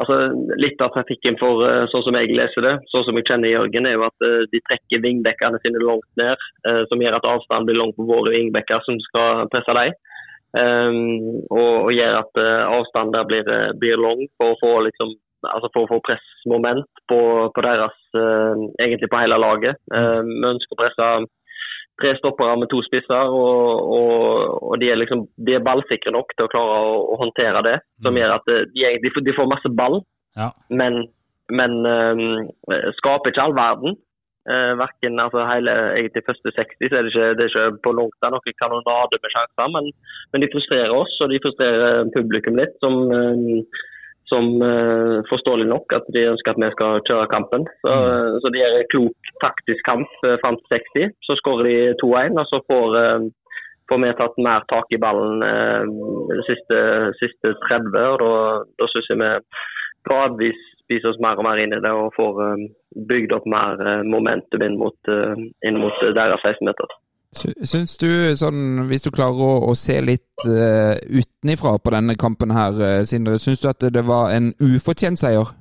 altså 0.00 0.16
Litt 0.62 0.80
av 0.84 0.92
trafikken 0.94 1.36
for 1.42 1.64
uh, 1.66 1.88
sånn 1.90 2.04
som 2.06 2.18
jeg 2.20 2.36
leser 2.38 2.64
det, 2.64 2.76
sånn 2.92 3.04
som 3.08 3.18
jeg 3.18 3.26
kjenner 3.28 3.50
Jørgen, 3.52 3.88
er 3.88 3.98
jo 3.98 4.06
at 4.06 4.26
uh, 4.26 4.44
de 4.52 4.62
trekker 4.68 5.02
vingbekkene 5.04 5.60
sine 5.64 5.82
langt 5.82 6.08
ned. 6.22 6.46
som 6.88 7.02
gjør 7.02 7.18
at 7.18 7.26
avstanden 7.32 7.66
blir 7.68 7.80
lang 7.80 7.92
på 7.96 8.06
våre 8.06 8.32
vingbekker 8.36 8.86
som 8.86 9.00
skal 9.10 9.50
presse 9.52 9.74
dem. 9.80 9.98
Um, 10.50 11.42
og, 11.50 11.74
og 11.88 11.92
gjør 11.94 12.22
at 12.22 12.40
avstanden 12.78 13.16
der 13.18 13.26
blir, 13.26 13.50
blir 13.82 13.98
lang 13.98 14.22
for 14.38 14.54
å 14.54 14.60
få 14.62 14.72
liksom 14.86 15.18
altså 15.48 15.70
for 15.74 15.86
å 15.86 15.90
få 15.94 16.00
pressmoment 16.04 16.88
på, 17.08 17.20
på 17.54 17.64
deres 17.64 17.99
egentlig 18.18 19.10
på 19.10 19.20
hele 19.20 19.38
laget. 19.38 19.76
Eh, 19.94 20.20
vi 20.26 20.48
ønsker 20.50 20.74
å 20.76 20.80
presse 20.82 21.08
tre 22.00 22.14
stoppere 22.16 22.56
med 22.56 22.68
to 22.72 22.80
spisser, 22.86 23.28
og, 23.28 23.80
og, 23.92 24.62
og 24.70 24.78
de, 24.80 24.88
er 24.90 24.96
liksom, 24.96 25.26
de 25.46 25.54
er 25.58 25.64
ballsikre 25.66 26.12
nok 26.14 26.32
til 26.36 26.46
å 26.46 26.52
klare 26.52 26.76
å, 26.80 26.94
å 27.12 27.18
håndtere 27.20 27.60
det. 27.66 27.78
Som 28.02 28.14
Mm. 28.14 28.20
gjør 28.22 28.34
at 28.38 28.46
de, 28.48 28.60
de, 29.04 29.10
får- 29.12 29.24
de 29.26 29.34
får 29.36 29.50
masse 29.52 29.68
ball, 29.76 30.00
Ja. 30.36 30.50
men, 30.70 31.04
men 31.52 31.72
eh, 31.86 32.90
skaper 33.00 33.30
ikke 33.34 33.42
all 33.42 33.54
verden. 33.54 33.96
Uh, 34.48 34.72
hverken, 34.80 35.20
altså 35.20 35.42
hele, 35.44 35.70
egentlig 36.00 36.22
første 36.24 36.48
60 36.56 36.88
så 36.88 36.96
er 36.96 37.02
det 37.04 37.10
ikke, 37.12 37.26
det 37.36 37.44
er 37.44 37.50
ikke 37.52 37.82
på 37.84 37.90
langt 37.92 38.16
nær 38.24 38.32
noen 38.32 38.54
kanonade 38.56 39.18
med 39.20 39.30
sjanser, 39.34 39.68
men, 39.74 39.90
men 40.32 40.40
de 40.42 40.48
frustrerer 40.54 40.94
oss, 40.96 41.12
og 41.20 41.28
de 41.30 41.38
frustrerer 41.44 42.08
publikum 42.16 42.56
litt. 42.56 42.72
som... 42.80 42.96
eh, 43.12 43.60
som 44.30 44.46
eh, 44.62 45.18
forståelig 45.30 45.66
nok 45.70 45.92
at 45.98 46.06
de 46.14 46.22
ønsker 46.32 46.54
at 46.54 46.62
vi 46.62 46.70
skal 46.76 47.02
kjøre 47.08 47.30
kampen. 47.34 47.66
Så, 47.82 47.90
Mm. 47.90 48.38
så 48.40 48.52
de 48.54 48.62
gjør 48.62 48.76
en 48.78 48.90
klok 48.94 49.30
taktisk 49.44 49.82
kamp 49.88 50.10
uh, 50.26 50.36
fram 50.42 50.56
til 50.60 50.78
60. 50.78 51.12
Så 51.26 51.36
skårer 51.40 51.68
de 51.68 51.76
2-1, 52.02 52.38
og 52.40 52.46
så 52.50 52.60
får, 52.70 52.96
eh, 53.02 53.28
får 53.90 53.98
vi 54.04 54.12
tatt 54.20 54.38
mer 54.46 54.66
tak 54.72 54.86
i 54.94 55.00
ballen 55.04 55.42
eh, 55.42 55.84
de 56.30 56.42
siste, 56.48 56.78
siste 57.22 57.54
30. 57.66 58.06
og 58.06 58.18
Da, 58.22 58.32
da 58.78 58.90
syns 58.92 59.10
jeg 59.10 59.18
vi 59.22 59.30
gradvis 60.08 60.60
spiser 60.84 61.10
oss 61.12 61.20
mer 61.22 61.38
og 61.38 61.46
mer 61.46 61.60
inn 61.62 61.74
i 61.76 61.82
det 61.82 61.92
og 61.92 62.14
får 62.16 62.42
eh, 62.46 62.66
bygd 63.10 63.34
opp 63.36 63.46
mer 63.46 63.80
eh, 63.86 64.02
momentum 64.14 64.62
inn 64.66 64.78
mot, 64.80 64.98
eh, 65.08 65.34
inn 65.66 65.78
mot 65.82 65.96
eh, 66.02 66.14
deres 66.16 66.42
16-meter. 66.46 66.98
Sy- 67.36 67.54
Syns 67.62 67.92
du, 68.00 68.08
sånn, 68.34 68.86
hvis 68.90 69.04
du 69.06 69.10
klarer 69.14 69.38
å, 69.38 69.50
å 69.70 69.74
se 69.78 70.00
litt 70.02 70.46
uh, 70.50 70.96
utenifra 71.14 71.76
på 71.78 71.92
denne 71.94 72.16
kampen 72.18 72.50
her, 72.50 72.74
eh, 72.82 73.02
Sindre, 73.06 73.36
syns 73.38 73.62
du 73.62 73.68
at 73.70 73.86
det 73.94 74.02
var 74.08 74.32
en 74.34 74.50
ufortjent 74.58 75.20
seier? 75.20 75.52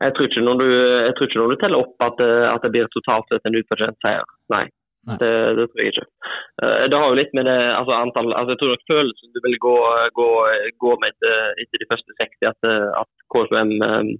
Jeg 0.00 0.14
tror 0.16 0.28
ikke 0.30 0.42
når 0.46 0.60
du, 0.62 0.68
ikke 1.12 1.36
når 1.42 1.50
du 1.52 1.56
teller 1.60 1.82
opp 1.84 2.04
at, 2.06 2.14
det- 2.22 2.48
at 2.48 2.62
det 2.64 2.70
blir 2.72 2.88
totalt 2.96 3.28
sett 3.28 3.44
en 3.50 3.58
ufortjent 3.60 3.98
seier. 4.00 4.24
Nei. 4.54 4.62
Nei. 5.08 5.16
Det, 5.20 5.28
det 5.56 5.64
tror 5.68 5.80
jeg 5.80 5.92
ikke. 5.94 6.06
Eh, 6.64 6.82
Det 6.92 6.96
har 7.00 7.06
jo 7.12 7.18
litt 7.20 7.30
med 7.36 7.46
det 7.48 7.58
altså 7.72 7.94
antall 7.96 8.34
altså 8.36 8.52
Jeg 8.52 8.60
tror 8.60 8.72
nok 8.74 8.82
følelsen 8.90 9.30
du 9.36 9.38
vil 9.46 9.54
gå, 9.64 9.76
gå, 10.18 10.26
gå 10.84 10.90
med 11.00 11.12
etter, 11.14 11.38
etter 11.64 11.80
de 11.84 11.88
første 11.92 12.16
60, 12.20 12.48
at, 12.50 12.68
eh, 12.68 12.88
at 13.00 13.08
KSM 13.32 13.70
eh, 13.84 13.94
eh, 14.00 14.10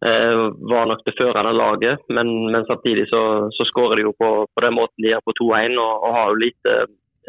var 0.00 0.86
nok 0.90 1.00
det 1.06 1.14
førende 1.18 1.52
laget. 1.56 2.02
Men, 2.12 2.28
men 2.52 2.66
samtidig 2.68 3.08
så, 3.08 3.48
så 3.52 3.64
skårer 3.70 3.96
de 3.96 4.06
jo 4.08 4.12
på, 4.18 4.30
på 4.54 4.64
den 4.64 4.76
måten 4.76 5.02
de 5.02 5.12
gjør 5.14 5.24
på 5.24 5.36
2-1, 5.40 5.78
og, 5.80 5.92
og 6.04 6.14
har 6.16 6.28
jo 6.30 6.42
lite, 6.42 6.74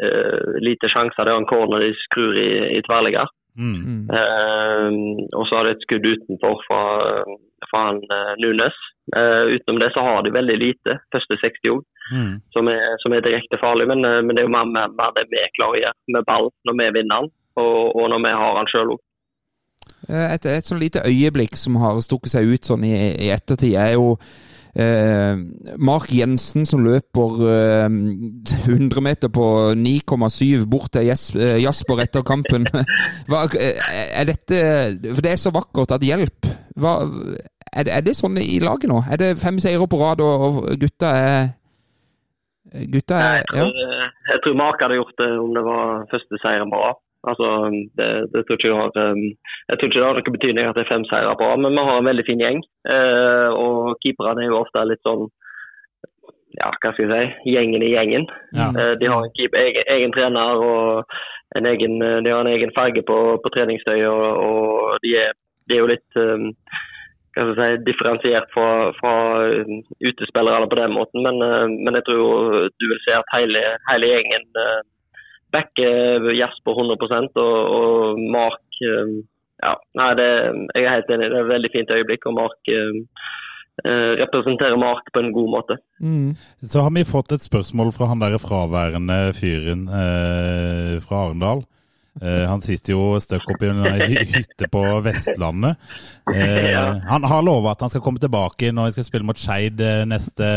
eh, 0.04 0.58
lite 0.60 0.90
sjanser. 0.92 1.24
Det 1.24 1.32
er 1.32 1.40
en 1.42 1.48
corner 1.48 1.84
de 1.86 1.92
skrur 2.04 2.36
i, 2.36 2.50
i 2.76 2.82
tverrligger. 2.86 3.30
Mm. 3.58 4.06
Eh, 4.14 4.90
og 5.34 5.48
så 5.48 5.58
har 5.58 5.66
de 5.66 5.74
et 5.74 5.86
skudd 5.86 6.06
utenfor 6.06 6.60
fra, 6.68 6.82
fra 7.70 7.84
han 7.88 7.98
eh, 8.04 8.34
Nunes. 8.44 8.76
Eh, 9.16 9.56
utenom 9.56 9.80
det 9.80 9.90
så 9.94 10.04
har 10.04 10.22
de 10.22 10.34
veldig 10.36 10.58
lite, 10.60 11.00
første 11.14 11.40
60 11.44 11.72
òg, 11.76 11.84
Mm. 12.08 12.38
som, 12.56 12.64
som 13.02 13.12
er 13.12 13.20
direkte 13.20 13.58
farlig. 13.60 13.84
Men, 13.90 14.00
eh, 14.04 14.22
men 14.24 14.32
det 14.32 14.40
er 14.40 14.46
jo 14.46 14.52
mer, 14.54 14.64
mer, 14.64 14.88
mer 14.96 15.10
det 15.16 15.26
vi 15.28 15.42
klarer 15.58 15.76
å 15.76 15.80
gjøre 15.82 16.14
med 16.14 16.24
ball 16.24 16.46
når 16.64 16.76
vi 16.78 16.86
vinner 16.96 17.26
den, 17.26 17.28
og, 17.60 17.80
og 18.00 18.06
når 18.08 18.22
vi 18.24 18.30
har 18.40 18.54
den 18.56 18.70
sjøl 18.72 18.92
òg. 18.94 19.02
Eh, 20.06 20.28
Et, 20.34 20.46
et 20.46 20.68
sånn 20.68 20.80
lite 20.82 21.02
øyeblikk 21.06 21.56
som 21.58 21.78
har 21.82 21.98
stukket 22.04 22.36
seg 22.36 22.52
ut 22.52 22.68
sånn 22.68 22.84
i, 22.86 22.94
i 23.26 23.32
ettertid, 23.34 23.74
er 23.74 23.96
jo 23.96 24.12
eh, 24.78 25.34
Mark 25.82 26.12
Jensen 26.14 26.66
som 26.68 26.84
løper 26.86 27.42
eh, 27.50 27.88
100 28.70 29.04
meter 29.04 29.32
på 29.34 29.46
9,7 29.74 30.64
bort 30.70 30.92
til 30.94 31.10
eh, 31.10 31.58
Jasper 31.64 32.04
etter 32.06 32.24
kampen. 32.26 32.68
Hva, 33.28 33.44
eh, 33.58 33.82
er 34.22 34.28
dette 34.30 34.62
For 35.10 35.24
det 35.24 35.34
er 35.34 35.42
så 35.42 35.54
vakkert 35.54 35.96
at 35.98 36.06
hjelp. 36.06 36.50
Hva, 36.78 37.00
er, 37.72 37.84
det, 37.88 37.92
er 37.98 38.06
det 38.06 38.16
sånn 38.16 38.38
i 38.40 38.60
laget 38.62 38.88
nå? 38.92 39.02
Er 39.10 39.18
det 39.20 39.34
fem 39.42 39.58
seire 39.60 39.88
på 39.90 39.98
rad, 40.00 40.22
og, 40.24 40.62
og 40.62 40.76
gutta 40.80 41.14
er 41.18 41.48
Gutta 42.68 43.16
er 43.16 43.38
Jeg 43.40 43.64
tror, 43.64 44.08
jeg 44.28 44.40
tror 44.44 44.56
Mark 44.60 44.82
hadde 44.84 44.98
gjort 44.98 45.14
det 45.16 45.28
om 45.40 45.54
det 45.56 45.62
var 45.64 46.02
første 46.10 46.36
seieren 46.42 46.68
bra. 46.68 46.90
Altså, 47.26 47.48
det, 47.98 48.08
det 48.32 48.44
tror 48.46 48.62
jeg, 48.62 48.76
har, 48.78 49.10
um, 49.10 49.24
jeg 49.68 49.78
tror 49.78 49.88
ikke 49.88 49.98
det 49.98 50.06
har 50.06 50.18
noen 50.18 50.36
betydning 50.36 50.68
at 50.68 50.76
det 50.78 50.84
er 50.84 50.92
fem 50.92 51.06
seire 51.10 51.34
bra, 51.40 51.50
men 51.58 51.74
vi 51.74 51.86
har 51.88 51.98
en 51.98 52.10
veldig 52.10 52.24
fin 52.28 52.44
gjeng. 52.44 52.60
Eh, 52.94 53.48
og 53.58 53.98
keeperne 54.04 54.44
er 54.44 54.52
jo 54.52 54.60
ofte 54.62 54.84
litt 54.86 55.02
sånn 55.06 55.26
ja, 56.58 56.70
hva 56.70 56.92
skal 56.94 57.04
jeg 57.04 57.10
si, 57.10 57.52
gjengen 57.54 57.84
i 57.84 57.90
gjengen. 57.92 58.28
Ja. 58.56 58.70
Eh, 58.70 58.94
de 59.00 59.10
har 59.10 59.24
en 59.24 59.34
keep, 59.36 59.56
egen, 59.58 59.90
egen 59.96 60.14
trener 60.14 60.62
og 60.62 61.18
en 61.58 61.66
egen, 61.66 61.98
de 61.98 62.30
har 62.30 62.44
en 62.44 62.52
egen 62.52 62.72
farge 62.76 63.02
på, 63.08 63.18
på 63.42 63.52
treningstøy, 63.54 64.02
og, 64.08 64.26
og 64.46 65.02
de, 65.04 65.14
er, 65.24 65.34
de 65.68 65.76
er 65.76 65.82
jo 65.82 65.90
litt 65.90 66.20
um, 66.20 66.50
hva 67.38 67.44
skal 67.52 67.64
jeg 67.64 67.78
si, 67.78 67.84
differensiert 67.86 68.52
fra, 68.54 68.68
fra 68.98 69.14
um, 69.62 69.82
utespillerne 70.10 70.68
på 70.70 70.78
den 70.80 70.94
måten. 70.94 71.24
Men, 71.26 71.42
eh, 71.44 71.66
men 71.74 71.98
jeg 71.98 72.06
tror 72.08 72.70
du 72.70 72.86
vil 72.92 73.02
se 73.04 73.18
at 73.18 73.34
hele, 73.36 73.64
hele 73.90 74.12
gjengen 74.12 74.48
uh, 74.58 74.80
backer 75.54 76.28
Jesper 76.36 76.76
100 76.76 77.32
og, 77.40 77.58
og 77.78 78.18
Mark 78.34 78.80
um, 78.84 79.14
ja, 79.58 79.72
nei, 79.98 80.10
det, 80.18 80.28
Jeg 80.76 80.84
er 80.86 80.96
helt 80.98 81.08
enig, 81.14 81.30
det 81.32 81.38
er 81.40 81.44
et 81.46 81.52
veldig 81.54 81.70
fint 81.74 81.90
øyeblikk, 81.96 82.26
og 82.30 82.36
Mark 82.36 82.70
um, 82.70 83.00
eh, 83.84 84.12
representerer 84.20 84.78
Mark 84.78 85.08
på 85.14 85.22
en 85.24 85.32
god 85.34 85.48
måte. 85.56 85.78
Mm. 85.98 86.36
Så 86.62 86.84
har 86.86 86.92
vi 86.94 87.02
fått 87.08 87.32
et 87.34 87.42
spørsmål 87.46 87.90
fra 87.96 88.06
han 88.12 88.22
der 88.22 88.38
fraværende 88.42 89.18
fyren 89.34 89.88
eh, 89.90 90.94
fra 91.02 91.24
Arendal. 91.26 91.64
Eh, 92.22 92.44
han 92.50 92.62
sitter 92.62 92.94
jo 92.96 93.02
støkk 93.22 93.50
oppi 93.54 93.68
en 93.70 93.82
hy- 93.86 94.24
hytte 94.36 94.66
på 94.74 94.84
Vestlandet. 95.06 95.76
Eh, 96.34 96.70
Ja. 96.72 96.84
Han 97.10 97.26
har 97.30 97.42
lova 97.46 97.72
at 97.74 97.82
han 97.84 97.90
skal 97.92 98.02
komme 98.04 98.18
tilbake 98.22 98.70
når 98.74 98.88
vi 98.92 98.96
skal 98.98 99.06
spille 99.10 99.26
mot 99.26 99.38
Skeid 99.38 99.80
eh, 99.82 100.04
neste 100.10 100.48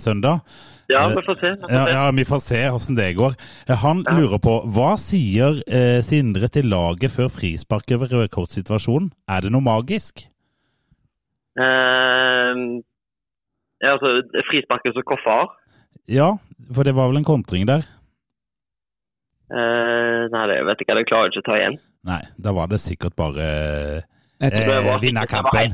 søndag. 0.00 0.40
Ja, 0.90 1.04
Eh, 1.06 1.14
vi 1.14 1.22
får 1.24 1.36
se. 1.40 1.50
Vi 1.54 1.60
får 1.62 1.68
se. 1.70 1.92
ja, 1.94 2.10
Vi 2.10 2.24
får 2.24 2.40
se 2.44 2.60
hvordan 2.68 2.96
det 2.98 3.08
går. 3.16 3.34
Han 3.68 4.04
Han 4.06 4.18
lurer 4.20 4.38
på 4.42 4.54
hva 4.74 4.90
sier 4.98 5.62
eh, 5.68 6.00
Sindre 6.02 6.48
til 6.50 6.66
laget 6.72 7.10
før 7.14 7.28
frispark 7.30 7.90
over 7.94 8.06
rødkortsituasjonen? 8.10 9.12
Er 9.28 9.40
det 9.46 9.52
noe 9.54 9.62
magisk? 9.62 10.26
Eh, 11.60 12.54
ja, 13.82 13.94
altså, 13.96 14.10
frisparket 14.50 14.94
som 14.94 15.02
koffer. 15.06 15.30
har 15.30 15.48
Ja, 16.08 16.36
for 16.74 16.82
det 16.84 16.94
var 16.94 17.08
vel 17.08 17.16
en 17.22 17.24
kontring 17.24 17.66
der? 17.66 17.86
eh, 19.50 20.28
Nei, 20.30 20.46
det 20.46 20.60
vet 20.66 20.78
jeg 20.78 20.86
ikke, 20.86 20.96
det 20.98 21.06
klarer 21.08 21.26
jeg 21.28 21.32
ikke 21.34 21.42
å 21.44 21.48
ta 21.50 21.56
igjen. 21.58 21.78
Nei, 22.04 22.20
da 22.40 22.52
var 22.56 22.66
det 22.70 22.80
sikkert 22.80 23.14
bare 23.16 23.44
Jeg 23.44 24.04
tror 24.04 24.19
Eh, 24.40 24.48
Det 24.50 24.66
var- 24.84 24.98
vinner 25.00 25.26
kampen. 25.26 25.72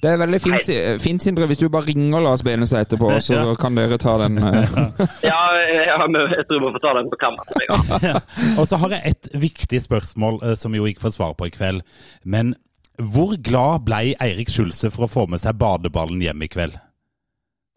Det 0.00 0.10
er 0.10 0.16
veldig 0.16 0.40
fint, 0.40 0.60
Si- 0.62 0.98
fint 1.02 1.22
Sindre, 1.22 1.46
hvis 1.46 1.58
du 1.58 1.68
bare 1.68 1.84
ringer 1.88 2.20
Lars 2.22 2.42
Benestad 2.42 2.86
etterpå, 2.86 3.10
så 3.20 3.56
kan 3.58 3.74
dere 3.74 3.98
ta 3.98 4.16
den. 4.18 4.38
eh. 4.38 4.68
Ja, 5.30 5.40
ja, 5.68 5.98
jeg 5.98 6.46
tror 6.46 6.60
vi 6.60 6.72
får 6.72 6.80
ta 6.80 6.94
den 7.00 7.10
på 7.10 7.18
kamera. 7.20 8.20
Og 8.60 8.66
så 8.68 8.76
har 8.78 8.88
jeg 8.94 9.02
et 9.04 9.28
viktig 9.34 9.82
spørsmål 9.82 10.40
som 10.56 10.70
som 10.70 10.74
jo 10.78 10.84
ikke 10.86 11.00
får 11.02 11.12
svar 11.16 11.32
på 11.34 11.46
i 11.46 11.50
kveld. 11.50 11.80
Men 12.24 12.54
hvor 13.00 13.34
glad 13.42 13.84
ble 13.84 14.14
Eirik 14.20 14.48
Skjulse 14.52 14.90
for 14.92 15.06
å 15.06 15.10
få 15.10 15.26
med 15.28 15.40
seg 15.40 15.58
badeballen 15.58 16.20
hjem 16.22 16.42
i 16.42 16.48
kveld? 16.52 16.76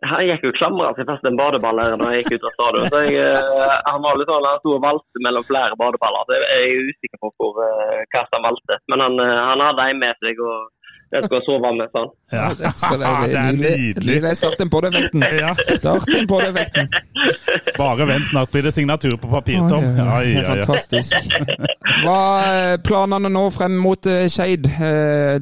Han 0.04 0.26
gikk 0.28 0.44
jo 0.44 0.52
klamra 0.58 0.90
seg 0.98 1.08
fast 1.08 1.24
en 1.30 1.38
badeball 1.40 1.80
her 1.80 1.94
når 2.00 2.12
jeg 2.12 2.24
gikk 2.26 2.36
ut 2.42 2.48
av 2.50 2.54
stadion. 2.58 2.88
Så 2.92 3.02
jeg, 3.08 3.16
eh, 3.24 3.74
han 3.88 4.02
var 4.04 4.18
litt 4.20 4.28
sånn, 4.28 4.44
han 4.50 4.60
sto 4.60 4.74
og 4.76 4.82
valgte 4.84 5.22
mellom 5.24 5.46
flere 5.48 5.78
badeballer. 5.80 6.26
Så 6.28 6.36
jeg 6.36 6.48
er 6.60 6.88
usikker 6.92 7.20
på 7.24 7.32
hvor, 7.40 7.60
eh, 7.64 8.02
hva 8.12 8.24
han 8.34 8.48
valgte. 8.50 8.80
Men 8.92 9.04
han, 9.06 9.20
eh, 9.24 9.42
han 9.50 9.64
hadde 9.64 9.86
en 9.94 10.02
med 10.04 10.16
seg 10.20 10.42
og 10.44 10.72
jeg 11.14 11.28
skal 11.28 11.42
sove 11.46 11.70
med 11.78 11.92
sånn. 11.94 12.08
Ja, 12.34 12.48
Så 12.74 12.96
det 12.98 13.06
er, 13.06 13.28
det 13.32 13.38
er 13.38 13.52
nydelig. 13.54 13.74
nydelig. 14.10 14.32
Start 14.40 14.58
den 14.58 14.72
pod-effekten. 14.74 15.26
Ja. 15.40 15.52
Start 15.78 16.08
den 16.10 16.28
pod-effekten. 16.32 16.90
Bare 17.80 18.08
vent, 18.10 18.26
snart 18.32 18.52
blir 18.52 18.66
det 18.68 18.74
signatur 18.74 19.14
på 19.22 19.30
papir, 19.30 19.62
Tom. 19.70 19.84
oi, 19.86 20.02
oi. 20.02 20.10
Oi, 20.10 20.26
Det 20.34 20.42
er 20.42 20.42
oi, 20.42 20.42
oi. 20.42 20.48
fantastisk. 20.56 21.14
Hva 22.04 22.18
er 22.50 22.82
planene 22.84 23.30
nå 23.32 23.46
frem 23.54 23.78
mot 23.78 24.10
Skeid? 24.28 24.66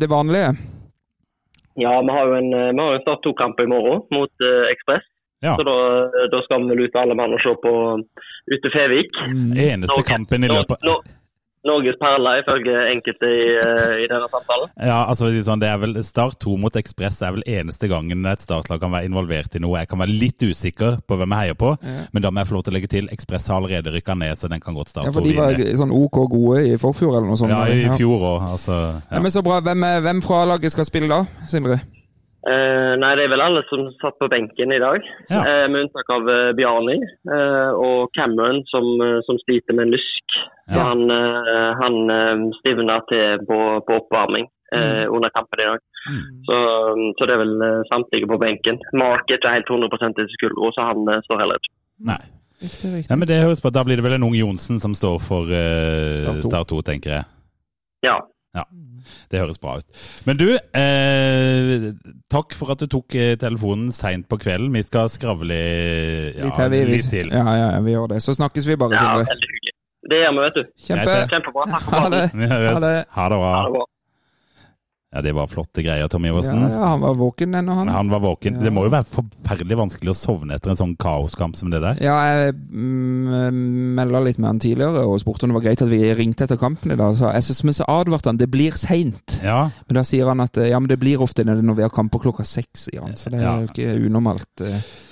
Det 0.02 0.10
vanlige? 0.12 0.52
Ja, 1.82 1.96
vi 2.06 2.14
har 2.18 2.30
jo 2.30 2.36
en, 2.38 2.52
eh, 2.54 2.70
har 2.78 2.94
jo 2.94 3.00
en 3.00 3.06
Start 3.06 3.26
2-kamp 3.26 3.60
i 3.64 3.70
morgen 3.72 4.04
mot 4.14 4.46
uh, 4.46 4.68
Ekspress. 4.72 5.08
Ja. 5.42 5.56
Så 5.58 5.66
da, 5.66 5.76
da 6.30 6.42
skal 6.46 6.62
vi 6.62 6.76
vel 6.76 6.84
ut 6.86 6.98
alle 7.02 7.16
mann 7.18 7.34
og 7.34 7.42
se 7.42 7.54
på 7.64 7.72
ute 8.54 8.70
Fevik. 8.76 9.16
Eneste 9.58 10.04
kampen 10.06 10.46
i 10.46 10.52
løpet 10.52 10.86
Nor- 10.86 11.02
Norges 11.68 11.98
perle, 12.02 12.32
ifølge 12.42 12.74
enkelte 12.90 13.28
i, 13.30 13.42
eh, 13.54 13.96
i 14.02 14.08
denne 14.10 14.26
samtalen. 14.32 14.72
Ja, 14.82 15.04
altså 15.06 15.30
si 15.30 15.44
sånn, 15.46 15.62
det 15.62 15.70
er 15.70 15.78
vel 15.82 15.94
Start 16.04 16.40
2 16.42 16.56
mot 16.58 16.80
Ekspress 16.80 17.22
er 17.22 17.36
vel 17.36 17.46
eneste 17.46 17.90
gangen 17.92 18.26
et 18.26 18.42
startlag 18.42 18.82
kan 18.82 18.94
være 18.94 19.10
involvert 19.12 19.56
i 19.56 19.62
noe. 19.62 19.78
Jeg 19.84 19.92
kan 19.92 20.02
være 20.02 20.16
litt 20.16 20.42
usikker 20.42 21.00
på 21.06 21.20
hvem 21.20 21.36
jeg 21.36 21.52
heier 21.52 21.60
på, 21.62 21.76
men 21.86 22.26
da 22.26 22.34
må 22.34 22.42
jeg 22.42 22.50
få 22.50 22.58
lov 22.58 22.66
til 22.66 22.74
å 22.74 22.78
legge 22.80 22.92
til 22.96 23.12
Ekspress 23.14 23.52
har 23.52 23.62
allerede 23.62 23.94
rykka 23.94 24.18
ned, 24.18 24.42
så 24.42 24.50
den 24.50 24.64
kan 24.64 24.74
godt 24.74 24.90
Ja, 24.98 25.12
for 25.14 25.22
de 25.22 25.38
var 25.38 25.54
sånn 25.78 25.94
OK 25.94 26.18
gode 26.34 26.66
i 26.66 26.76
forfjor 26.82 27.16
eller 27.20 27.30
noe 27.30 27.40
sånt. 27.40 27.54
Ja, 27.54 27.64
i 27.70 27.88
fjor 27.94 28.26
òg, 28.34 28.50
altså. 28.58 28.82
Ja. 28.82 29.02
Ja. 29.12 29.22
men 29.22 29.32
så 29.32 29.46
bra. 29.46 29.62
Hvem, 29.62 29.86
hvem 30.02 30.22
fra 30.26 30.46
laget 30.50 30.74
skal 30.74 30.90
spille 30.90 31.12
da, 31.12 31.26
Sindre? 31.48 31.80
Eh, 32.42 32.94
nei, 32.98 33.12
det 33.18 33.28
er 33.28 33.34
vel 33.36 33.44
alle 33.44 33.62
som 33.70 33.84
satt 34.02 34.16
på 34.18 34.30
benken 34.32 34.74
i 34.74 34.80
dag, 34.82 35.04
Ja. 35.30 35.42
uh, 35.46 35.66
med 35.70 35.84
unntak 35.86 36.08
av 36.10 36.26
uh, 36.26 36.54
Bjarni 36.58 36.98
eh, 36.98 37.72
og 37.78 38.10
Cameron, 38.18 38.64
som, 38.66 38.88
som 39.28 39.38
sliter 39.44 39.78
med 39.78 39.94
lysk. 39.94 40.38
Ja. 40.72 40.88
Han, 40.88 41.10
han 41.82 41.96
stivna 42.62 43.02
til 43.10 43.42
på, 43.44 43.58
på 43.84 43.96
oppvarming 44.00 44.46
mm. 44.72 45.10
under 45.12 45.30
kampen 45.36 45.60
i 45.60 45.66
dag. 45.68 45.82
Mm. 46.08 46.22
Så, 46.48 46.60
så 47.18 47.28
det 47.28 47.34
er 47.36 47.42
vel 47.42 47.66
samtlige 47.90 48.30
på 48.32 48.38
benken. 48.40 48.80
Mark 48.96 49.28
er 49.28 49.42
ikke 49.42 49.52
helt 49.52 49.68
100% 49.68 50.16
til 50.16 50.30
skuldra, 50.38 50.70
så 50.72 50.86
han 50.94 51.12
står 51.28 51.42
heller 51.44 51.60
ikke. 51.60 51.74
Nei. 52.08 52.22
Nei, 52.62 53.18
men 53.18 53.28
det 53.28 53.42
høres 53.42 53.60
på, 53.60 53.74
Da 53.74 53.84
blir 53.84 54.00
det 54.00 54.06
vel 54.06 54.16
en 54.16 54.30
ung 54.30 54.38
Johnsen 54.38 54.80
som 54.80 54.96
står 54.96 55.20
for 55.28 55.52
Start 55.52 56.40
to. 56.40 56.48
Start 56.48 56.72
2, 56.72 56.82
tenker 56.94 57.18
jeg. 57.18 57.28
Ja. 58.08 58.22
Det 59.32 59.42
høres 59.42 59.60
bra 59.62 59.78
ut. 59.82 60.02
Men 60.28 60.40
du, 60.40 60.48
eh, 60.56 61.88
takk 62.32 62.56
for 62.58 62.74
at 62.74 62.84
du 62.84 62.88
tok 62.92 63.16
eh, 63.20 63.34
telefonen 63.42 63.92
seint 63.96 64.28
på 64.32 64.40
kvelden. 64.42 64.72
Vi 64.76 64.84
skal 64.88 65.10
skravle 65.12 65.58
ja, 65.58 66.46
Litt, 66.48 66.58
her, 66.58 66.72
vi, 66.74 66.84
litt 66.90 67.10
til. 67.12 67.32
Ja, 67.34 67.46
ja, 67.58 67.70
vi 67.86 67.96
gjør 67.96 68.14
det. 68.16 68.22
Så 68.26 68.36
snakkes 68.38 68.68
vi 68.70 68.78
bare, 68.80 68.98
ja, 68.98 69.06
Sindre. 69.06 69.30
veldig 69.32 69.54
hyggelig. 69.56 69.76
Det 70.12 70.18
gjør 70.24 70.32
vi, 70.38 70.44
vet 70.48 70.60
du. 70.60 70.64
Kjempe. 70.88 71.18
Kjempebra. 71.32 71.66
Takk 71.76 71.84
for 71.88 71.96
Ha 71.96 72.04
praten. 72.10 72.40
det. 72.42 72.52
Ha 72.52 72.80
det. 72.86 72.96
Ha 73.18 73.30
det 73.32 73.42
bra. 73.42 73.52
Ha 73.56 73.64
det 73.68 73.74
bra. 73.78 73.86
Ja, 75.14 75.20
det 75.22 75.34
var 75.36 75.48
flotte 75.52 75.84
greier, 75.84 76.08
Tom 76.08 76.24
Ja, 76.24 76.32
Iversen. 76.32 76.62
ja, 76.72 76.86
han 76.94 77.02
var 77.04 77.16
våken 77.20 77.56
ennå, 77.60 77.74
han. 77.76 77.90
Han 77.92 78.10
var 78.10 78.22
våken. 78.24 78.56
Ja. 78.56 78.62
Det 78.64 78.72
må 78.72 78.86
jo 78.86 78.92
være 78.94 79.04
forferdelig 79.12 79.76
vanskelig 79.78 80.14
å 80.14 80.16
sovne 80.16 80.56
etter 80.56 80.72
en 80.72 80.80
sånn 80.80 80.94
kaoskamp 80.96 81.58
som 81.60 81.70
det 81.74 81.82
der. 81.84 82.00
Ja, 82.00 82.16
jeg 82.32 82.54
mm, 82.56 83.96
melda 83.98 84.22
litt 84.24 84.40
med 84.40 84.48
han 84.54 84.62
tidligere 84.64 85.04
og 85.08 85.20
spurte 85.20 85.44
om 85.48 85.52
det 85.52 85.58
var 85.60 85.66
greit 85.66 85.84
at 85.84 85.92
vi 85.92 86.00
ringte 86.16 86.46
etter 86.48 86.60
kampen 86.62 86.94
i 86.96 86.98
dag. 87.00 87.16
Så 87.20 87.28
jeg 87.36 87.44
synes, 87.50 87.64
men 87.68 87.78
så 87.82 87.88
advarte 87.92 88.32
han 88.32 88.40
det 88.40 88.48
blir 88.54 88.78
seint. 88.80 89.40
Ja, 89.44 89.66
Men 89.90 90.00
da 90.00 90.04
sier 90.08 90.32
han 90.32 90.40
at 90.44 90.58
eh, 90.62 90.70
ja, 90.72 90.80
men 90.80 90.88
det 90.88 91.00
blir 91.02 91.22
ofte 91.22 91.44
når 91.44 91.76
vi 91.76 91.86
har 91.86 91.92
kamper 91.92 92.24
klokka 92.24 92.46
seks, 92.48 92.88
sier 92.88 93.04
han. 93.04 93.16
Så 93.20 93.30
det 93.34 93.42
er 93.42 93.48
Ja. 93.50 93.60
jo 93.60 93.68
ikke 93.68 94.08
unormalt. 94.08 94.64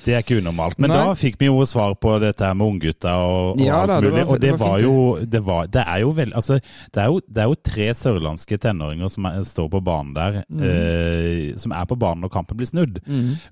Det 0.05 0.13
er 0.15 0.21
ikke 0.23 0.37
unormalt. 0.41 0.77
Men 0.79 0.89
Nei. 0.91 0.97
da 0.97 1.13
fikk 1.13 1.35
vi 1.39 1.45
jo 1.49 1.65
svar 1.67 1.93
på 1.99 2.13
dette 2.21 2.45
her 2.45 2.53
med 2.55 2.67
unggutta 2.67 3.13
og, 3.19 3.53
og 3.55 3.59
Ja 3.63 3.81
alt 3.81 3.87
da, 3.91 3.97
mulig. 4.01 4.11
var- 4.25 4.33
og 4.35 4.39
det, 4.39 4.51
det 4.51 4.59
var 4.59 4.69
var 4.69 4.79
jo 4.79 4.95
det, 5.25 5.41
var, 5.45 5.67
det 5.67 5.83
er 5.87 5.99
jo 6.01 6.09
vel 6.11 6.33
Altså, 6.33 6.59
det 6.93 7.01
er 7.03 7.05
jo, 7.07 7.19
det 7.27 7.37
er 7.43 7.47
jo 7.49 7.55
tre 7.69 7.87
sørlandske 7.93 8.57
tenåringer 8.59 9.09
som 9.11 9.25
er, 9.25 9.41
står 9.43 9.69
på 9.69 9.81
banen 9.83 10.13
der, 10.13 10.43
Mm. 10.49 10.63
eh, 10.63 11.55
som 11.57 11.71
er 11.71 11.85
på 11.85 11.97
banen 11.99 12.21
når 12.23 12.29
kampen 12.33 12.57
blir 12.57 12.67
snudd. 12.69 12.99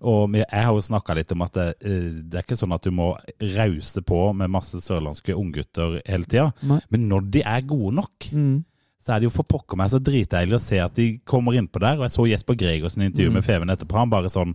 Og 0.02 0.32
vi- 0.32 0.46
jeg 0.46 0.64
har 0.64 0.74
jo 0.74 0.82
snakka 0.82 1.16
litt 1.16 1.32
om 1.32 1.42
at 1.42 1.54
det, 1.54 1.68
eh, 1.82 2.22
det 2.24 2.36
er 2.36 2.44
ikke 2.44 2.58
sånn 2.58 2.74
at 2.74 2.82
du 2.84 2.92
må 2.92 3.16
rause 3.42 4.02
på 4.02 4.34
med 4.36 4.50
masse 4.50 4.76
sørlandske 4.82 5.36
unggutter 5.36 6.02
hele 6.08 6.24
tida. 6.26 6.52
Men 6.90 7.10
når 7.10 7.30
de 7.32 7.42
er 7.44 7.62
gode 7.62 7.94
nok, 7.96 8.32
Mm. 8.32 8.64
så 9.04 9.14
er 9.16 9.20
det 9.20 9.24
jo 9.24 9.30
for 9.30 9.44
pokker 9.44 9.78
meg 9.78 9.90
så 9.90 10.00
dritdeilig 10.04 10.54
å 10.56 10.60
se 10.60 10.80
at 10.80 10.94
de 10.96 11.20
kommer 11.26 11.54
innpå 11.54 11.80
der. 11.80 11.96
Og 11.98 12.04
jeg 12.04 12.12
så 12.12 12.28
Jesper 12.28 12.56
Gregersen 12.56 13.02
i 13.04 13.06
intervju 13.10 13.32
med 13.32 13.44
Feven 13.44 13.70
etterpå. 13.70 13.96
Han 13.98 14.10
bare 14.10 14.28
sånn 14.28 14.54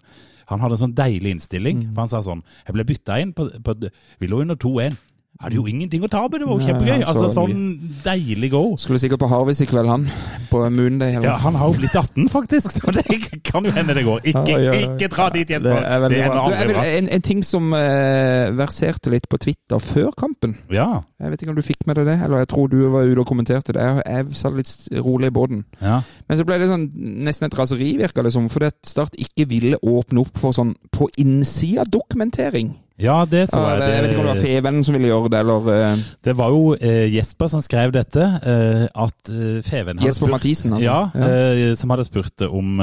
Han 0.50 0.62
hadde 0.62 0.78
en 0.78 0.84
sånn 0.86 0.96
deilig 0.98 1.36
innstilling. 1.36 1.86
For 1.92 2.04
han 2.04 2.12
sa 2.12 2.22
sånn 2.24 2.44
Jeg 2.66 2.76
ble 2.76 2.86
bytta 2.88 3.18
inn 3.22 3.34
på, 3.36 3.48
på 3.62 3.76
Vi 4.20 4.30
lå 4.30 4.42
under 4.44 4.58
2-1. 4.58 4.98
Hadde 5.40 5.56
jo 5.56 5.64
ingenting 5.66 6.02
å 6.04 6.08
tape, 6.12 6.38
det 6.38 6.46
var 6.46 6.58
jo 6.60 6.66
kjempegøy. 6.68 6.90
han 6.92 7.02
Altså 7.08 7.26
sånn 7.32 7.62
deilig 8.04 8.50
go. 8.52 8.76
Skulle 8.78 9.00
sikkert 9.02 9.18
på 9.24 9.28
Harvis 9.30 9.58
i 9.64 9.66
kveld, 9.66 9.88
han. 9.90 10.04
På 10.52 10.60
Moonday. 10.70 11.16
eller? 11.16 11.26
Ja, 11.32 11.36
han 11.40 11.56
har 11.58 11.72
jo 11.72 11.78
blitt 11.80 11.96
18, 11.98 12.28
faktisk, 12.30 12.70
så 12.76 12.92
det 12.94 13.16
kan 13.42 13.64
jo 13.66 13.72
hende 13.74 13.94
det 13.96 14.04
går. 14.06 14.20
Ikke, 14.28 14.44
Ja, 14.52 14.58
ja, 14.68 14.92
ikke 14.92 15.08
dra 15.10 15.30
dit, 15.34 15.50
Jesper. 15.50 15.80
Det 15.80 15.88
er 15.88 16.08
Det 16.12 16.20
er 16.20 16.34
noe 16.36 16.44
Du, 16.52 16.68
vil, 16.68 16.76
en, 17.00 17.08
en 17.16 17.24
ting 17.26 17.42
som 17.42 17.72
eh, 17.74 18.52
verserte 18.54 19.10
litt 19.10 19.26
på 19.32 19.40
Twitter 19.42 19.82
før 19.82 20.12
kampen. 20.14 20.54
Ja. 20.70 21.00
Jeg 21.18 21.30
vet 21.34 21.42
ikke 21.42 21.54
om 21.56 21.58
du 21.58 21.62
fikk 21.66 21.86
med 21.90 21.98
deg 21.98 22.06
det, 22.12 22.18
eller 22.22 22.44
jeg 22.44 22.48
tror 22.52 22.68
du 22.70 22.78
var 22.92 23.08
ute 23.08 23.24
og 23.24 23.26
kommenterte 23.32 23.72
det. 23.74 23.82
Jeg, 23.82 24.04
jeg 24.06 24.38
satt 24.44 24.54
litt 24.60 25.02
rolig 25.02 25.32
i 25.32 25.34
båten. 25.34 25.64
ja. 25.80 26.02
Men 26.28 26.38
så 26.38 26.44
ble 26.46 26.60
det 26.62 26.68
sånn, 26.70 26.86
nesten 27.26 27.48
et 27.48 27.58
raseri, 27.58 27.90
virka 27.98 28.22
det 28.22 28.30
som, 28.36 28.46
fordi 28.52 28.70
Start 28.86 29.16
ikke 29.18 29.48
ville 29.50 29.76
åpne 29.82 30.22
opp 30.22 30.38
for 30.38 30.54
sånn 30.54 30.76
på 30.94 31.08
innsida-dokumentering. 31.18 32.74
Ja, 33.02 33.24
det 33.24 33.48
så 33.50 33.58
jeg. 33.68 33.80
det- 33.80 33.88
jeg 33.94 34.02
vet 34.02 34.10
ikke 34.12 34.20
om 34.20 34.26
det 34.26 34.36
var 34.36 34.42
Fevennen 34.46 34.84
som 34.84 34.94
ville 34.94 35.08
gjøre 35.10 35.30
det, 35.30 35.38
eller 35.40 35.68
eh, 35.74 35.96
Det 36.24 36.36
var 36.38 36.48
jo 36.54 36.74
eh, 36.80 37.08
Jesper 37.14 37.46
som 37.50 37.60
skrev 37.60 37.92
dette, 37.92 38.22
eh, 38.22 38.86
at 38.94 39.30
eh, 39.32 39.62
Feven 39.66 39.98
hadde 39.98 40.06
Jesper 40.06 40.26
spurt 40.26 40.36
Mathisen, 40.36 40.72
altså. 40.72 40.86
Ja, 40.86 41.10
Ja. 41.14 41.28
Eh, 41.68 41.74
som 41.74 41.90
hadde 41.90 42.04
spurt 42.04 42.46
om 42.48 42.78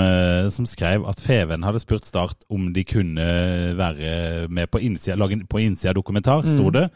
Som 0.51 0.65
skrev 0.65 1.07
at 1.07 1.19
Feven 1.21 1.63
hadde 1.63 1.79
spurt 1.79 2.05
Start 2.05 2.35
om 2.49 2.73
de 2.73 2.83
kunne 2.83 3.25
være 3.77 4.47
med 4.49 4.67
på 4.71 4.79
innsida, 4.81 5.15
lage 5.15 5.33
en- 5.33 5.47
på 5.47 5.57
innsida 5.59 5.93
dokumentar, 5.93 6.41
sto 6.45 6.69
Mm. 6.69 6.73
det. 6.73 6.89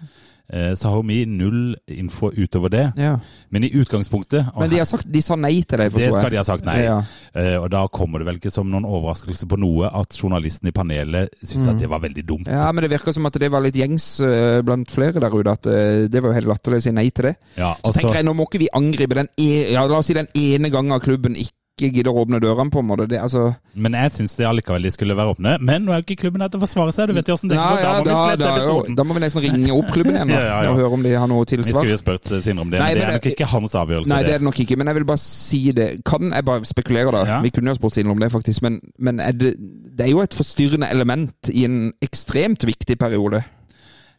Så 0.77 0.89
har 0.91 1.03
vi 1.07 1.21
null 1.25 1.75
info 1.87 2.29
utover 2.35 2.69
det. 2.69 2.83
ja. 2.99 3.13
Men 3.49 3.63
i 3.63 3.69
utgangspunktet 3.77 4.49
Men 4.59 4.69
de, 4.69 4.77
har 4.81 4.85
sagt, 4.85 5.07
de 5.09 5.21
sa 5.21 5.37
nei 5.39 5.61
til 5.63 5.79
deg, 5.79 5.91
forstår 5.93 6.03
jeg. 6.03 6.11
det 6.11 6.19
skal 6.19 6.33
de 6.33 6.39
ha 6.39 6.43
sagt 6.47 6.65
nei. 6.67 6.75
Ja. 6.83 6.97
Eh, 7.33 7.55
og 7.61 7.69
da 7.73 7.83
kommer 7.93 8.21
det 8.21 8.27
vel 8.27 8.39
ikke 8.41 8.51
som 8.53 8.69
noen 8.69 8.85
overraskelse 8.85 9.47
på 9.49 9.59
noe 9.61 9.89
at 9.93 10.17
journalisten 10.17 10.69
i 10.69 10.75
panelet 10.75 11.33
syntes 11.41 11.69
at 11.71 11.81
det 11.81 11.89
var 11.91 12.03
veldig 12.03 12.25
dumt. 12.27 12.49
Mm. 12.49 12.53
Ja, 12.59 12.67
men 12.73 12.85
det 12.85 12.91
virker 12.93 13.15
som 13.15 13.29
at 13.29 13.39
det 13.39 13.49
var 13.53 13.63
litt 13.65 13.77
gjengs 13.79 14.07
eh, 14.25 14.59
blant 14.65 14.91
flere 14.93 15.23
der 15.23 15.33
ute, 15.33 15.55
at 15.55 15.69
eh, 15.71 16.05
det 16.11 16.21
var 16.21 16.33
jo 16.33 16.39
helt 16.41 16.51
latterlig 16.51 16.83
å 16.83 16.85
si 16.87 16.95
nei 16.95 17.07
til 17.09 17.31
det. 17.31 17.35
Ja, 17.55 17.73
Så 17.79 17.89
altså, 17.89 17.99
tenker 18.01 18.21
jeg, 18.21 18.27
nå 18.29 18.37
må 18.37 18.49
ikke 18.49 18.63
vi 18.65 18.71
angripe 18.73 19.19
den, 19.21 19.31
e 19.39 19.49
ja, 19.73 19.85
la 19.87 20.01
oss 20.01 20.11
si 20.11 20.17
den 20.17 20.29
ene 20.37 20.73
gangen 20.73 21.03
klubben 21.03 21.37
ikke 21.39 21.55
gidder 21.81 22.11
å 22.11 22.21
åpne 22.21 22.37
dørene, 22.41 22.69
på 22.69 22.81
en 22.83 22.85
måte. 22.85 23.07
Det, 23.09 23.17
altså, 23.21 23.47
men 23.73 23.95
jeg 23.97 24.11
syns 24.13 24.35
allikevel 24.45 24.85
de 24.85 24.91
skulle 24.93 25.15
være 25.17 25.33
åpne. 25.33 25.55
Men 25.65 25.85
nå 25.87 25.93
er 25.93 26.01
jo 26.01 26.05
ikke 26.05 26.19
klubben 26.21 26.43
her 26.45 26.51
til 26.53 26.61
å 26.61 26.63
forsvare 26.63 26.93
seg, 26.93 27.09
du 27.09 27.17
vet 27.17 27.31
jo 27.31 27.37
åssen 27.37 27.49
det 27.49 27.57
går. 27.57 27.79
Da 27.81 27.93
ja, 27.93 28.03
da, 28.05 28.17
slette 28.19 28.43
da, 28.43 28.51
episoden. 28.59 28.97
da 28.99 29.05
må 29.07 29.17
vi 29.17 29.23
nesten 29.23 29.43
ringe 29.47 29.71
opp 29.73 29.89
klubben 29.95 30.17
igjen 30.19 30.33
da, 30.33 30.41
Ja, 30.43 30.59
ja, 30.67 30.73
og 30.73 30.81
høre 30.81 30.99
om 30.99 31.05
de 31.05 31.15
har 31.17 31.31
noe 31.31 31.47
tilsvar. 31.49 31.71
Vi 31.71 31.77
skulle 31.79 31.95
jo 31.95 32.01
spurt 32.03 32.29
eh, 32.29 32.43
Sindre 32.45 32.67
om 32.67 32.73
det, 32.73 32.81
Nei, 32.83 32.91
men 32.93 33.01
det 33.01 33.07
er 33.07 33.17
nok 33.17 33.29
ikke 33.31 33.49
hans 33.55 33.77
avgjørelse. 33.79 34.11
Nei, 34.13 34.19
det 34.21 34.29
det. 34.29 34.35
er 34.35 34.43
det 34.43 34.49
nok 34.49 34.61
ikke, 34.65 34.77
men 34.79 34.91
jeg 34.91 34.99
vil 34.99 35.07
bare 35.09 35.23
si 35.23 35.63
det. 35.79 35.87
Kan 36.05 36.35
jeg 36.35 36.47
bare 36.51 36.69
spekulere, 36.69 37.15
da? 37.15 37.39
Vi 37.45 37.53
kunne 37.55 37.73
jo 37.73 37.79
spurt 37.79 37.97
Sindre 37.97 38.13
om 38.13 38.21
det, 38.21 38.29
faktisk. 38.33 38.61
Men, 38.65 38.77
men 39.01 39.23
er 39.23 39.33
det, 39.37 39.55
det 39.97 40.05
er 40.05 40.13
jo 40.13 40.21
et 40.21 40.37
forstyrrende 40.37 40.91
element 40.93 41.49
i 41.53 41.65
en 41.65 41.89
ekstremt 42.05 42.65
viktig 42.69 42.99
periode. 43.01 43.41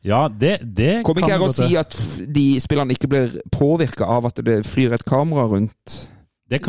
Ja, 0.04 0.26
det, 0.28 0.58
det 0.76 0.98
Kommer 1.06 1.24
ikke 1.24 1.38
her 1.38 1.46
å 1.46 1.52
si 1.52 1.70
at 1.80 1.94
de 2.28 2.48
spillerne 2.60 2.92
ikke 2.92 3.08
blir 3.08 3.38
påvirka 3.54 4.04
av 4.18 4.26
at 4.28 4.42
det 4.44 4.58
flyr 4.68 4.98
et 4.98 5.06
kamera 5.08 5.46
rundt 5.48 5.94
det 5.94 6.10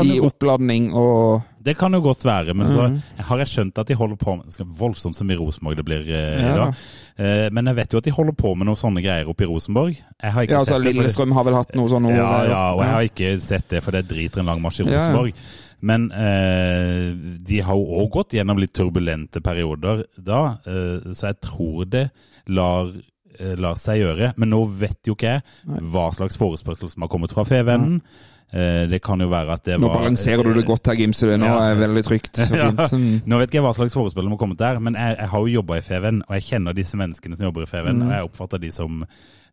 i 0.08 0.18
godt- 0.20 0.32
oppladning 0.34 0.94
og 0.94 1.42
det 1.66 1.78
kan 1.78 1.92
jo 1.92 2.00
godt 2.00 2.24
være, 2.24 2.54
men 2.56 2.68
så 2.68 2.88
Mhm. 2.90 3.02
har 3.26 3.38
jeg 3.40 3.48
skjønt 3.48 3.78
at 3.80 3.88
de 3.88 3.94
holder 3.96 4.16
på 4.16 4.36
med 4.38 4.52
skal- 4.54 4.66
Voldsomt 4.68 5.16
som 5.16 5.30
i 5.32 5.36
Rosenborg 5.36 5.76
det 5.76 5.86
blir 5.86 6.02
eh, 6.08 6.42
Ja, 6.42 6.54
i 6.54 6.58
dag. 6.58 6.76
Eh, 7.18 7.50
men 7.52 7.66
jeg 7.66 7.76
vet 7.76 7.90
jo 7.92 7.98
at 7.98 8.04
de 8.04 8.12
holder 8.12 8.34
på 8.34 8.56
med 8.56 8.68
noen 8.68 8.78
sånne 8.78 9.02
greier 9.04 9.26
oppe 9.28 9.42
i 9.44 9.48
Rosenborg. 9.48 9.98
Ja, 10.24 10.30
altså 10.60 10.78
sett 10.82 10.84
det. 10.84 11.34
har 11.34 11.44
vel 11.44 11.54
hatt 11.56 11.76
noe 11.76 11.88
sånn 11.90 12.08
Ja, 12.16 12.44
ja, 12.46 12.74
og 12.74 12.82
jeg 12.82 12.92
har 12.92 13.02
ikke 13.04 13.40
sett 13.42 13.68
det, 13.70 13.84
for 13.84 13.92
det 13.92 14.08
driter 14.08 14.40
en 14.40 14.46
lang 14.46 14.62
marsj 14.62 14.82
i 14.82 14.84
Ja, 14.86 14.92
ja. 14.92 15.08
Rosenborg. 15.12 15.34
Men 15.82 16.12
eh, 16.12 17.14
de 17.44 17.60
har 17.62 17.76
jo 17.76 17.86
òg 18.06 18.12
gått 18.12 18.30
gjennom 18.32 18.58
litt 18.60 18.74
turbulente 18.74 19.42
perioder 19.42 20.06
da, 20.24 20.58
eh, 20.66 21.00
så 21.14 21.28
jeg 21.34 21.42
tror 21.42 21.86
det 21.90 22.12
lar, 22.48 22.92
eh, 23.40 23.56
lar 23.56 23.76
seg 23.76 24.00
gjøre. 24.02 24.34
Men 24.38 24.50
nå 24.52 24.64
vet 24.72 25.02
jo 25.06 25.16
ikke 25.16 25.42
jeg 25.42 25.44
hva 25.82 26.12
slags 26.14 26.38
forespørsel 26.38 26.90
som 26.90 27.02
har 27.02 27.10
kommet 27.10 27.32
fra 27.34 27.44
Fevennen. 27.44 28.02
Eh, 28.02 28.35
det 28.56 29.02
kan 29.04 29.20
jo 29.20 29.28
være 29.28 29.52
at 29.58 29.66
det 29.68 29.76
Nå 29.82 29.90
var 29.90 29.98
balanserer 30.00 30.44
du 30.48 30.54
det 30.56 30.66
godt 30.66 30.88
her, 30.88 30.96
Gimse. 30.96 31.28
Det 31.28 31.40
nå 31.42 31.46
Ja. 31.50 31.58
er 31.74 31.76
veldig 31.82 32.04
trygt 32.08 32.40
Ja. 32.56 32.70
Nå 32.72 33.40
vet 33.42 33.50
ikke 33.50 33.60
jeg 33.60 33.66
hva 33.66 33.74
slags 33.76 33.94
forespill 33.98 34.24
som 34.24 34.32
har 34.36 34.40
kommet 34.40 34.58
der, 34.62 34.80
men 34.80 34.96
jeg, 34.96 35.18
jeg 35.20 35.30
har 35.34 35.40
jo 35.44 35.56
jobba 35.60 35.78
i 35.82 35.84
Feven, 35.84 36.22
og 36.30 36.36
jeg 36.38 36.44
kjenner 36.52 36.74
disse 36.78 36.96
menneskene 36.98 37.36
som 37.36 37.50
jobber 37.50 37.66
i 37.68 37.72
Feven, 37.74 38.00
Mm. 38.00 38.08
og 38.08 38.14
jeg 38.16 38.30
oppfatter 38.30 38.62
de 38.64 38.72
som 38.72 39.02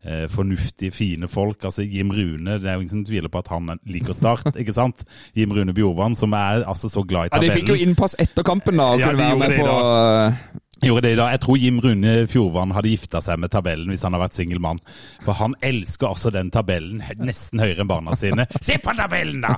eh, 0.05 0.29
fornuftige, 0.31 0.91
fine 0.95 1.29
folk. 1.31 1.65
Altså 1.65 1.83
Jim 1.83 2.11
Rune, 2.11 2.57
det 2.63 2.67
er 2.71 2.75
jo 2.75 2.81
ingen 2.85 2.89
som 2.95 3.05
tviler 3.07 3.29
på 3.31 3.39
at 3.43 3.49
han 3.55 3.69
liker 3.87 4.15
Start, 4.15 4.55
ikke 4.63 4.73
sant? 4.75 5.05
Jim 5.35 5.51
Rune 5.55 5.75
Bjorvann, 5.75 6.15
som 6.19 6.33
er 6.39 6.63
altså 6.67 6.89
så 6.91 7.03
glad 7.07 7.27
i 7.27 7.35
tabellen. 7.35 7.51
Ja, 7.51 7.55
De 7.55 7.61
fikk 7.61 7.69
jo 7.75 7.79
innpass 7.87 8.17
etter 8.19 8.43
kampen, 8.47 8.77
da. 8.79 8.93
Og 8.95 9.01
Ja, 9.01 9.11
kunne 9.11 9.23
de 9.23 9.41
være 9.41 9.49
med 9.49 9.59
på 9.59 10.63
Gjorde 10.83 11.05
det 11.07 11.13
i 11.15 11.19
dag. 11.19 11.31
Jeg 11.31 11.41
tror 11.45 11.59
Jim 11.63 11.77
Rune 11.85 12.13
Fjordvann 12.31 12.73
hadde 12.75 12.91
gifta 12.91 13.21
seg 13.23 13.39
med 13.39 13.53
tabellen 13.55 13.93
hvis 13.93 14.03
han 14.03 14.17
hadde 14.17 14.25
vært 14.25 14.39
singel 14.39 14.59
mann. 14.63 14.81
For 15.23 15.37
han 15.39 15.55
elsker 15.63 16.09
altså 16.11 16.33
den 16.35 16.51
tabellen 16.55 17.05
nesten 17.23 17.63
høyere 17.63 17.85
enn 17.85 17.91
barna 17.91 18.17
sine. 18.19 18.49
Se 18.67 18.79
på 18.83 18.95
tabellen, 18.99 19.45
da! 19.45 19.55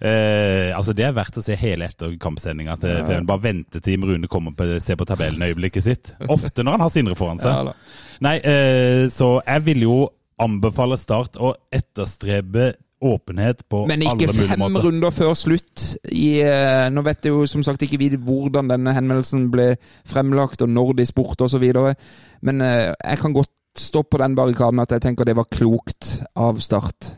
eh, 0.00 0.74
altså 0.74 0.94
Det 0.96 1.06
er 1.06 1.14
verdt 1.16 1.38
å 1.38 1.44
se 1.44 1.54
hele 1.60 1.86
etter 1.86 2.16
kampsendinga 2.20 2.76
til 2.82 2.98
Feven. 3.04 3.28
Bare 3.30 3.44
vente 3.46 3.78
til 3.80 3.94
Jim 3.96 4.08
Rune 4.10 4.30
kommer 4.30 4.58
og 4.58 4.74
ser 4.82 4.98
på 4.98 5.06
tabellen-øyeblikket 5.08 5.86
sitt. 5.86 6.12
Ofte 6.26 6.66
når 6.66 6.78
han 6.78 6.86
har 6.86 6.94
Sindre 6.94 7.16
foran 7.18 7.40
seg. 7.42 7.70
Ja. 7.70 7.74
Nei, 8.26 8.36
eh, 8.42 9.04
så 9.14 9.36
jeg 9.46 9.66
vil 9.70 9.86
jo 9.86 9.98
anbefale 10.42 10.98
Start 10.98 11.38
å 11.38 11.52
etterstrebe 11.74 12.72
åpenhet 13.04 13.62
på 13.68 13.84
alle 13.84 13.96
mulige 13.96 14.10
måter. 14.10 14.26
Men 14.26 14.40
ikke 14.40 14.48
fem 14.48 14.62
måter. 14.64 14.86
runder 14.86 15.14
før 15.14 15.34
slutt. 15.38 15.84
I, 16.12 16.28
eh, 16.44 16.86
nå 16.92 17.04
vet 17.06 17.28
jeg 17.28 17.34
jo 17.34 17.46
som 17.50 17.64
sagt 17.66 17.84
ikke 17.86 18.00
vi 18.00 18.10
hvordan 18.16 18.70
denne 18.72 18.94
henvendelsen 18.96 19.50
ble 19.52 19.74
fremlagt, 20.08 20.62
og 20.64 20.72
når 20.72 20.96
de 21.00 21.06
spurte 21.06 21.48
osv. 21.48 21.64
Men 22.42 22.64
eh, 22.64 22.92
jeg 22.92 23.22
kan 23.22 23.36
godt 23.36 23.52
stå 23.76 24.02
på 24.02 24.18
den 24.22 24.34
barrikaden 24.38 24.80
at 24.80 24.92
jeg 24.94 25.02
tenker 25.02 25.26
det 25.26 25.36
var 25.36 25.50
klokt 25.50 26.20
av 26.36 26.60
Start. 26.62 27.14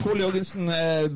Pål 0.00 0.20
Jørgensen 0.20 0.68
eh, 0.68 1.06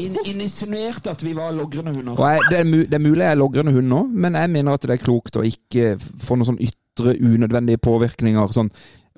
in 0.00 0.40
insinuerte 0.40 1.10
at 1.10 1.22
vi 1.24 1.34
var 1.36 1.52
logrende 1.52 1.94
hunder. 1.94 2.14
Og 2.16 2.30
jeg, 2.30 2.40
det, 2.50 2.58
er 2.60 2.86
det 2.90 2.98
er 2.98 3.04
mulig 3.04 3.24
jeg 3.24 3.30
er 3.30 3.40
logrende 3.40 3.72
hund 3.72 3.88
nå, 3.90 4.02
men 4.12 4.38
jeg 4.38 4.50
mener 4.50 4.76
at 4.76 4.86
det 4.86 4.96
er 4.96 5.02
klokt 5.02 5.38
å 5.38 5.44
ikke 5.46 5.96
få 5.98 6.36
noen 6.36 6.52
sånn 6.52 6.62
ytre 6.62 7.16
unødvendige 7.20 7.82
påvirkninger. 7.82 8.54
sånn 8.54 8.70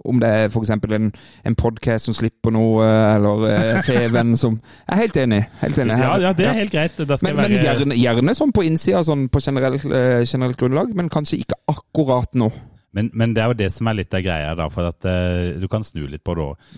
om 0.05 0.21
det 0.23 0.29
er 0.29 0.49
f.eks. 0.49 0.71
en, 0.75 1.11
en 1.51 1.59
podkast 1.59 2.09
som 2.09 2.17
slipper 2.17 2.55
noe, 2.55 2.87
eller 2.87 3.45
eh, 3.51 3.83
TV-en 3.87 4.37
som 4.39 4.59
Jeg 4.61 4.95
er 4.95 5.03
helt 5.03 5.21
enig. 5.25 5.43
Helt 5.63 5.79
enig. 5.85 5.99
Ja, 6.01 6.15
ja, 6.23 6.33
det 6.37 6.49
er 6.49 6.59
helt 6.61 6.75
greit. 6.75 6.99
Men, 6.99 7.23
men 7.27 7.39
være 7.43 7.61
gjerne, 7.63 7.99
gjerne 7.99 8.37
sånn 8.39 8.55
på 8.55 8.65
innsida, 8.69 9.05
sånn 9.07 9.29
på 9.33 9.43
generelt, 9.45 9.87
eh, 9.87 10.25
generelt 10.25 10.59
grunnlag, 10.61 10.93
men 10.99 11.13
kanskje 11.13 11.41
ikke 11.43 11.61
akkurat 11.75 12.37
nå. 12.39 12.51
Men, 12.97 13.11
men 13.13 13.35
det 13.37 13.45
er 13.45 13.53
jo 13.53 13.61
det 13.61 13.71
som 13.75 13.91
er 13.91 14.01
litt 14.01 14.15
av 14.17 14.25
greia, 14.25 14.55
da, 14.59 14.67
for 14.73 14.89
at 14.89 15.07
uh, 15.07 15.59
du 15.61 15.69
kan 15.71 15.85
snu 15.85 16.07
litt 16.09 16.25
på 16.25 16.35
det 16.39 16.47
òg. 16.47 16.69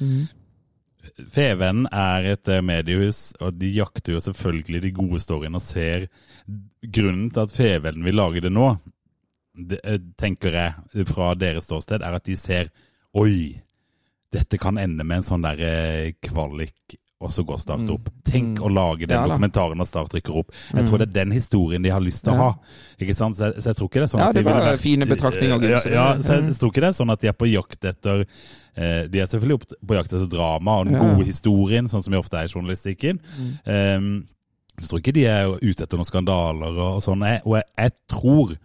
Fevennen 1.32 1.86
er 1.96 2.32
et 2.34 2.48
eh, 2.50 2.62
mediehus, 2.64 3.30
og 3.40 3.56
de 3.56 3.70
jakter 3.72 4.14
jo 4.14 4.22
selvfølgelig 4.22 4.82
de 4.84 4.92
gode 4.94 5.20
storyene 5.22 5.60
og 5.60 5.64
ser 5.64 6.10
Grunnen 6.80 7.28
til 7.32 7.42
at 7.42 7.52
Fevennen 7.52 8.04
vil 8.04 8.16
lage 8.16 8.42
det 8.44 8.52
nå, 8.52 8.70
det, 9.68 9.80
tenker 10.20 10.54
jeg, 10.56 11.06
fra 11.10 11.34
deres 11.36 11.66
ståsted, 11.68 12.00
er 12.04 12.16
at 12.16 12.24
de 12.26 12.36
ser 12.38 12.70
Oi! 13.18 13.60
Dette 14.30 14.58
kan 14.62 14.78
ende 14.78 15.02
med 15.02 15.18
en 15.20 15.26
sånn 15.26 15.42
der 15.42 15.58
eh, 15.66 16.10
kvalik 16.22 16.98
og 17.20 17.28
så 17.34 17.42
går 17.44 17.58
Start 17.60 17.88
opp. 17.92 18.06
Tenk 18.24 18.62
å 18.64 18.68
lage 18.72 19.04
den 19.04 19.10
Mm. 19.12 19.26
Ja 19.26 19.28
dokumentaren 19.28 19.76
når 19.76 19.88
Start 19.90 20.14
rykker 20.16 20.36
opp. 20.40 20.54
Jeg 20.72 20.86
tror 20.88 21.02
det 21.02 21.08
er 21.10 21.16
den 21.18 21.32
historien 21.36 21.82
de 21.84 21.90
har 21.92 22.00
lyst 22.00 22.22
til 22.24 22.32
å 22.32 22.36
ha. 22.38 22.46
Ikke 22.96 23.12
sant? 23.18 23.36
Så, 23.36 23.50
jeg, 23.50 23.60
så 23.60 23.68
jeg 23.72 23.76
tror 23.76 23.90
ikke 23.90 24.00
det 24.00 24.06
er 24.06 24.12
sånn 24.14 24.22
Ja, 24.22 24.30
det 24.32 24.44
var 24.46 24.62
vært- 24.64 24.80
fine 24.80 25.04
betraktninger, 25.10 25.66
Ja, 25.68 25.80
ja, 25.92 26.06
så 26.22 26.38
jeg 26.38 26.54
tror 26.56 26.70
ikke 26.72 26.80
det 26.86 26.88
er 26.88 26.96
sånn 26.96 27.12
at 27.12 27.20
de 27.20 27.28
er 27.28 27.36
på 27.36 27.50
jakt 27.50 27.84
etter 27.90 28.22
eh, 28.24 29.02
De 29.10 29.20
er 29.20 29.26
selvfølgelig 29.26 29.76
på 29.84 29.98
jakt 29.98 30.14
etter 30.16 30.30
drama 30.32 30.78
og 30.80 30.86
den 30.88 30.96
gode 30.96 31.26
historien, 31.28 31.90
sånn 31.92 32.02
som 32.06 32.14
vi 32.14 32.22
ofte 32.22 32.38
er 32.40 32.48
i 32.48 32.54
journalistikken. 32.54 33.20
Um, 33.66 34.24
så 34.78 34.86
jeg 34.86 34.88
tror 34.88 35.00
ikke 35.02 35.12
de 35.18 35.26
er 35.28 35.52
ute 35.60 35.82
etter 35.84 35.98
noen 36.00 36.08
skandaler 36.08 36.72
og, 36.72 36.94
og 36.96 37.02
sånn. 37.04 37.20
Jeg, 37.28 37.42
og 37.44 37.58
jeg, 37.58 37.68
jeg 37.76 37.92
tror 38.08 38.56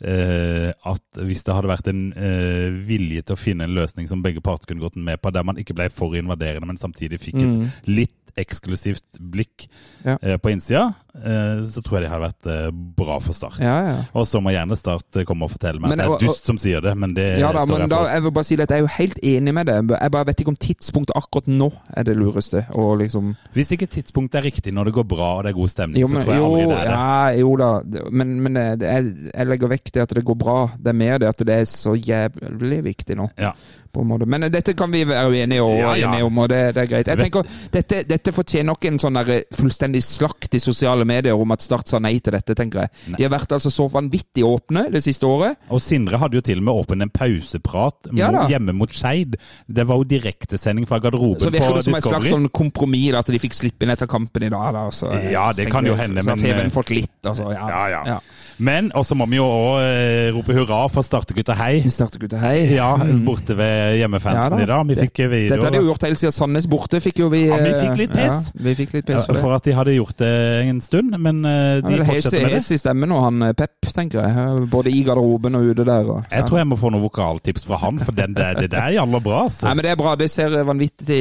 eh, 0.00 0.70
at 0.72 1.20
hvis 1.24 1.44
det 1.46 1.56
hadde 1.56 1.70
vært 1.70 1.90
en 1.90 2.04
eh, 2.14 2.68
vilje 2.88 3.24
til 3.26 3.36
å 3.36 3.40
finne 3.40 3.68
en 3.68 3.76
løsning 3.76 4.08
som 4.10 4.22
begge 4.24 4.42
parter 4.44 4.70
kunne 4.70 4.84
gått 4.84 4.98
med 5.00 5.20
på, 5.22 5.32
der 5.34 5.46
man 5.46 5.58
ikke 5.60 5.76
ble 5.78 5.88
for 5.94 6.16
invaderende, 6.18 6.68
men 6.68 6.80
samtidig 6.80 7.20
fikk 7.22 7.40
et 7.42 7.88
litt 7.90 8.27
eksklusivt 8.38 9.18
blikk 9.20 9.68
Ja. 10.06 10.16
eh, 10.22 10.36
på 10.38 10.50
innsida, 10.52 10.94
eh, 11.18 11.58
så 11.66 11.82
tror 11.82 11.98
jeg 11.98 12.04
det 12.06 12.10
har 12.12 12.20
vært 12.22 12.46
eh, 12.46 12.70
bra 12.72 13.18
for 13.20 13.34
Start. 13.34 13.58
Ja, 13.60 13.76
ja. 13.88 13.96
Og 14.14 14.26
så 14.30 14.40
må 14.40 14.52
gjerne 14.54 14.76
Start 14.78 15.18
komme 15.26 15.44
og 15.48 15.50
fortelle 15.52 15.80
meg 15.82 15.90
Men, 15.92 16.00
at 16.00 16.12
det 16.20 16.28
er 16.28 16.30
dust 16.32 16.46
som 16.46 16.58
sier 16.60 16.80
det, 16.84 16.92
men 16.96 17.14
det 17.16 17.26
Ja 17.42 17.50
da, 17.52 17.64
men 17.66 17.82
jeg 17.84 17.90
da, 17.92 18.00
jeg 18.14 18.22
vil 18.28 18.34
bare 18.38 18.48
si 18.48 18.54
at 18.58 18.70
jeg 18.70 18.78
er 18.78 18.84
jo 18.86 18.92
helt 18.98 19.18
enig 19.22 19.54
med 19.54 19.66
det. 19.66 19.76
Jeg 19.98 20.14
bare 20.14 20.28
vet 20.30 20.40
ikke 20.44 20.52
om 20.54 20.60
tidspunktet 20.68 21.16
akkurat 21.18 21.50
nå 21.50 21.70
er 21.96 22.06
det 22.08 22.16
lureste. 22.16 22.64
Og 22.78 22.98
liksom 23.02 23.34
Hvis 23.54 23.72
ikke 23.74 23.90
tidspunktet 23.98 24.38
er 24.40 24.46
riktig 24.48 24.72
når 24.74 24.84
det 24.90 24.94
går 25.00 25.08
bra 25.10 25.30
og 25.38 25.44
det 25.44 25.50
er 25.52 25.58
god 25.58 25.68
stemning, 25.74 26.00
Jo, 26.00 26.06
så 26.08 26.22
tror 26.22 26.32
jeg 26.32 26.38
jo, 26.42 26.46
aldri 26.52 26.68
det 26.68 26.78
er 26.78 26.84
det. 26.84 26.94
ja, 26.94 27.28
jo 27.42 27.56
da. 27.56 27.70
Men, 28.10 28.36
men 28.46 28.56
er, 28.56 29.10
jeg 29.34 29.46
legger 29.50 29.68
vekk 29.74 29.92
det 29.94 30.02
at 30.06 30.14
det 30.14 30.24
går 30.24 30.38
bra. 30.38 30.58
Det 30.78 30.94
er 30.94 30.98
mer 31.02 31.18
det 31.18 31.28
at 31.34 31.44
det 31.46 31.58
er 31.62 31.68
så 31.68 31.96
jævlig 31.98 32.82
viktig 32.84 33.16
nå. 33.18 33.28
Ja. 33.38 33.52
På 33.92 34.02
en 34.04 34.10
måte. 34.10 34.26
Men 34.28 34.44
dette 34.52 34.74
kan 34.76 34.90
vi 34.92 35.00
være 35.08 35.30
uenige, 35.32 35.62
og, 35.64 35.78
Ja, 35.78 35.94
ja. 35.96 36.10
enige 36.12 36.24
om, 36.28 36.38
og 36.38 36.48
det, 36.52 36.74
det 36.76 36.82
er 36.82 36.86
greit. 36.90 37.08
Jeg 37.08 37.18
tenker, 37.18 37.46
Dette, 37.72 38.02
dette 38.08 38.27
fortjener 38.36 38.68
nok 38.70 38.84
en 38.88 38.98
sånn 39.02 39.18
der 39.18 39.42
fullstendig 39.56 40.02
slakt 40.04 40.54
i 40.54 40.60
sosiale 40.62 41.04
medier 41.08 41.38
om 41.38 41.52
at 41.54 41.62
Start 41.64 41.88
sa 41.90 41.98
nei 42.02 42.14
til 42.24 42.32
dette, 42.32 42.54
tenker 42.56 42.84
jeg. 42.86 42.90
Nei. 43.12 43.18
De 43.18 43.26
har 43.26 43.32
vært 43.34 43.52
altså 43.56 43.70
så 43.72 43.88
vanvittig 43.92 44.44
åpne 44.46 44.86
det 44.92 45.02
siste 45.04 45.26
året. 45.28 45.58
Og 45.74 45.82
Sindre 45.82 46.20
hadde 46.20 46.38
jo 46.38 46.44
til 46.44 46.62
og 46.62 46.66
med 46.68 46.74
åpen 46.82 47.04
en 47.04 47.12
pauseprat 47.12 48.10
Ja 48.16 48.30
hjemme 48.48 48.72
mot 48.76 48.92
Skeid. 48.94 49.36
Det 49.66 49.84
var 49.88 49.98
jo 50.00 50.06
direktesending 50.08 50.86
fra 50.88 51.00
garderoben 51.02 51.42
Så 51.42 51.50
virker 51.52 51.74
det 51.76 51.84
som 51.84 51.96
et 51.98 52.04
slags 52.06 52.24
Discovery. 52.28 52.30
sånn 52.30 52.48
kompromiss, 52.54 53.14
at 53.18 53.26
de 53.26 53.40
fikk 53.42 53.56
slippe 53.56 53.84
inn 53.84 53.92
etter 53.92 54.08
kampen 54.10 54.46
i 54.46 54.52
dag. 54.52 54.72
Da, 54.74 54.86
så, 54.94 55.10
Ja, 55.32 55.50
det 55.52 55.68
kan 55.72 55.86
jo 55.86 55.94
jeg, 55.96 56.06
hende, 56.06 56.22
Så 56.22 56.32
men, 56.34 56.44
Feven 56.44 56.66
eh, 56.70 56.72
fått 56.72 56.90
litt, 56.94 57.18
altså. 57.24 57.50
Ja, 57.52 57.68
Ja, 57.68 58.04
ja. 58.14 58.20
Men 58.58 58.90
også 58.96 59.14
må 59.14 59.26
vi 59.30 59.36
jo 59.38 59.44
òg 59.46 59.82
eh, 59.84 60.30
rope 60.34 60.54
hurra 60.56 60.80
for 60.90 61.06
Startegutta 61.06 61.54
hei. 61.58 61.82
Startegutta 61.90 62.40
hei. 62.42 62.74
Ja, 62.74 62.96
borte 63.26 63.54
ved 63.58 63.98
hjemmefansen 64.00 64.56
Ja 64.56 64.56
da. 64.56 64.62
i 64.62 64.66
dag. 64.66 64.86
Vi 64.88 64.96
fikk 64.98 65.22
video 65.28 65.52
Dette 65.52 65.68
hadde 65.68 65.78
de 65.78 65.84
jo 65.84 65.92
gjort 65.92 66.06
helt 66.08 66.18
siden 66.22 66.34
Sandnes 66.34 66.66
borte, 66.70 67.00
fikk 67.02 67.22
jo 67.22 67.28
vi 67.32 67.44
Ja, 67.48 67.58
vi 67.62 67.74
fikk 67.74 67.88
fikk 67.88 68.07
litt 68.08 68.16
pes. 68.18 68.48
Ja, 68.54 68.62
vi 68.66 68.74
fikk 68.78 68.94
litt 68.96 69.08
ja, 69.12 69.16
pes 69.18 69.26
for 69.28 69.36
det. 69.38 69.42
for 69.44 69.54
at 69.58 69.68
de 69.68 69.74
hadde 69.76 69.94
gjort 69.94 70.16
det 70.22 70.30
en 70.68 70.80
stund, 70.84 71.14
men 71.18 71.42
eh, 71.44 71.80
de 71.84 71.94
er 71.94 72.02
hes, 72.02 72.08
fortsetter 72.10 72.42
med 72.44 72.50
det. 72.50 72.60
hes 72.62 72.70
i 72.74 72.78
stemmen 72.82 73.12
og 73.14 73.22
han 73.26 73.42
eh, 73.48 73.54
Pep, 73.58 73.90
tenker 73.94 74.22
jeg. 74.24 74.64
Både 74.72 74.92
i 74.94 75.02
garderoben 75.06 75.58
og 75.58 75.68
ute 75.72 75.86
der. 75.88 76.10
Og, 76.16 76.24
Jeg 76.32 76.46
tror 76.48 76.58
jeg 76.62 76.68
må 76.72 76.78
få 76.80 76.90
noen 76.94 77.04
vokaltips 77.04 77.66
fra 77.68 77.78
han, 77.84 77.98
for 78.02 78.16
den 78.16 78.34
der, 78.36 78.54
det 78.58 78.70
der 78.72 78.88
er 78.88 78.96
jævla 78.98 79.20
bra. 79.24 79.40
Så. 79.52 79.66
Nei, 79.68 79.74
men 79.78 79.86
det 79.86 79.92
er 79.94 80.00
bra. 80.00 80.14
Det 80.18 80.30
ser 80.32 80.56
vanvittig 80.68 81.20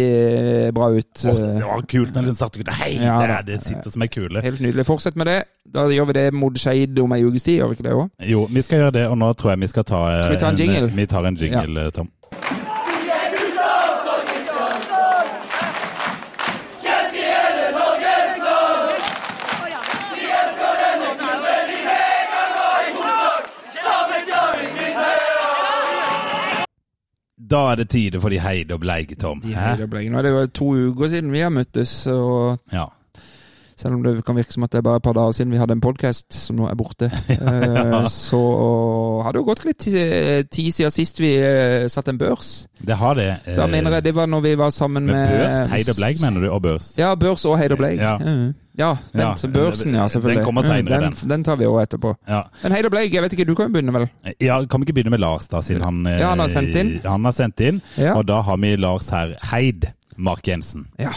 bra 0.77 0.89
ut. 0.95 1.13
Å, 1.27 1.35
det 1.37 1.65
var 1.67 1.85
kult 1.93 2.15
når 2.17 2.29
den 2.31 2.37
Startegutta 2.37 2.75
hei! 2.81 2.93
Ja, 3.01 3.17
det, 3.21 3.29
er- 3.37 3.47
det 3.47 3.61
sitter 3.65 3.93
som 3.93 4.03
ei 4.05 4.09
kule. 4.13 4.41
Helt 4.45 4.61
nydelig. 4.63 4.85
Fortsett 4.87 5.17
med 5.19 5.27
det. 5.31 5.39
Da 5.73 5.83
gjør 5.91 6.07
vi 6.11 6.13
det 6.19 6.27
mot 6.33 6.55
Skeid 6.57 6.97
om 7.03 7.11
ei 7.17 7.23
ukes 7.27 7.43
tid, 7.43 7.57
gjør 7.59 7.71
vi 7.73 7.77
ikke 7.79 7.87
det 7.89 7.95
òg? 7.97 8.05
Jo, 8.29 8.45
vi 8.51 8.61
skal 8.63 8.83
gjøre 8.85 8.95
det, 8.99 9.07
og 9.11 9.17
nå 9.19 9.31
tror 9.39 9.51
jeg 9.55 9.63
vi 9.65 9.71
skal 9.73 9.87
ta 9.89 10.03
eh, 10.13 10.21
Skal 10.23 10.37
vi 10.37 10.43
ta 10.45 10.51
en 10.53 10.61
jingle? 10.61 10.87
Vi 10.95 11.05
tar 11.11 11.27
en 11.27 11.39
jingle, 11.41 11.87
eh, 11.87 11.91
Tom. 11.97 12.11
Da 27.51 27.57
er 27.71 27.75
det 27.75 27.89
tide 27.89 28.21
for 28.21 28.29
de 28.29 28.39
heide 28.39 28.73
og 28.73 28.79
bleike, 28.79 29.15
Tom. 29.15 29.41
De 29.41 29.55
heide 29.55 29.83
og 29.83 29.89
bleige. 29.89 30.09
Nå 30.09 30.17
er 30.17 30.21
det 30.21 30.31
jo 30.31 30.45
to 30.47 30.65
uker 30.91 31.07
siden 31.09 31.31
vi 31.31 31.39
har 31.39 31.49
møttes, 31.49 32.07
og 32.07 32.59
Ja. 32.73 32.83
selv 33.77 33.93
om 33.93 34.03
det 34.03 34.25
kan 34.25 34.35
virke 34.35 34.53
som 34.53 34.63
at 34.63 34.71
det 34.71 34.77
er 34.77 34.81
bare 34.81 34.95
et 34.97 35.03
par 35.03 35.13
dager 35.13 35.31
siden 35.31 35.51
vi 35.51 35.57
hadde 35.61 35.71
en 35.77 35.81
podkast 35.81 36.33
som 36.33 36.55
nå 36.55 36.65
er 36.67 36.75
borte, 36.75 37.11
ja. 37.29 38.07
så 38.09 39.21
har 39.23 39.31
det 39.31 39.39
jo 39.39 39.45
gått 39.45 39.65
litt 39.65 39.77
ti- 39.79 40.43
tid 40.51 40.71
siden 40.71 40.91
sist 40.91 41.19
vi 41.21 41.31
satt 41.37 41.91
satte 41.91 42.09
en 42.15 42.17
børs. 42.17 42.67
Det 42.87 42.97
har 42.97 43.13
det. 43.13 43.27
eh, 43.45 43.55
Da 43.55 43.67
mener 43.67 43.91
jeg 43.91 44.03
det 44.03 44.15
var 44.15 44.25
når 44.25 44.41
vi 44.41 44.55
var 44.57 44.69
sammen 44.69 45.05
Med 45.05 45.13
med 45.15 45.27
børs, 45.29 45.67
heid 45.71 45.89
og 45.89 45.95
bleik, 45.95 46.21
mener 46.21 46.41
du, 46.41 46.49
og 46.51 46.61
børs? 46.61 46.93
Ja, 46.97 47.15
børs 47.15 47.45
og 47.45 47.57
Heid 47.59 47.71
og 47.71 47.77
Bleik. 47.77 47.99
Ja. 47.99 48.17
Mhm. 48.17 48.53
Ja, 48.77 48.91
den, 49.13 49.21
Ja, 49.21 49.33
børsen, 49.53 49.95
ja, 49.95 50.07
den 50.07 50.43
kommer 50.43 50.61
senere, 50.61 50.99
den. 51.01 51.11
den. 51.11 51.29
Den 51.29 51.43
tar 51.43 51.55
vi 51.57 51.65
òg 51.65 51.79
etterpå. 51.81 52.11
Ja. 52.29 52.43
Men 52.63 52.71
Heid 52.75 52.85
og 52.85 52.91
Bleik, 52.93 53.13
jeg 53.13 53.23
vet 53.23 53.33
ikke, 53.33 53.45
du 53.49 53.55
kan 53.57 53.67
jo 53.71 53.73
begynne, 53.73 53.93
vel? 53.93 54.05
Ja, 54.39 54.59
Kan 54.65 54.81
vi 54.81 54.85
ikke 54.85 54.93
begynne 54.99 55.09
med 55.15 55.19
Lars, 55.23 55.47
da, 55.47 55.61
siden 55.65 55.81
han 55.81 56.05
eh, 56.05 56.19
Ja, 56.21 56.29
han 56.35 56.39
har 56.39 56.47
sendt 56.53 56.75
inn. 56.77 56.91
Han 57.05 57.25
har 57.25 57.31
sendt 57.33 57.59
inn, 57.59 57.81
Ja. 57.97 58.13
Og 58.13 58.27
da 58.29 58.41
har 58.41 58.57
vi 58.61 58.75
Lars 58.75 59.09
her. 59.09 59.33
Heid, 59.51 59.89
Mark 60.17 60.47
Jensen. 60.47 60.87
Ja. 60.99 61.13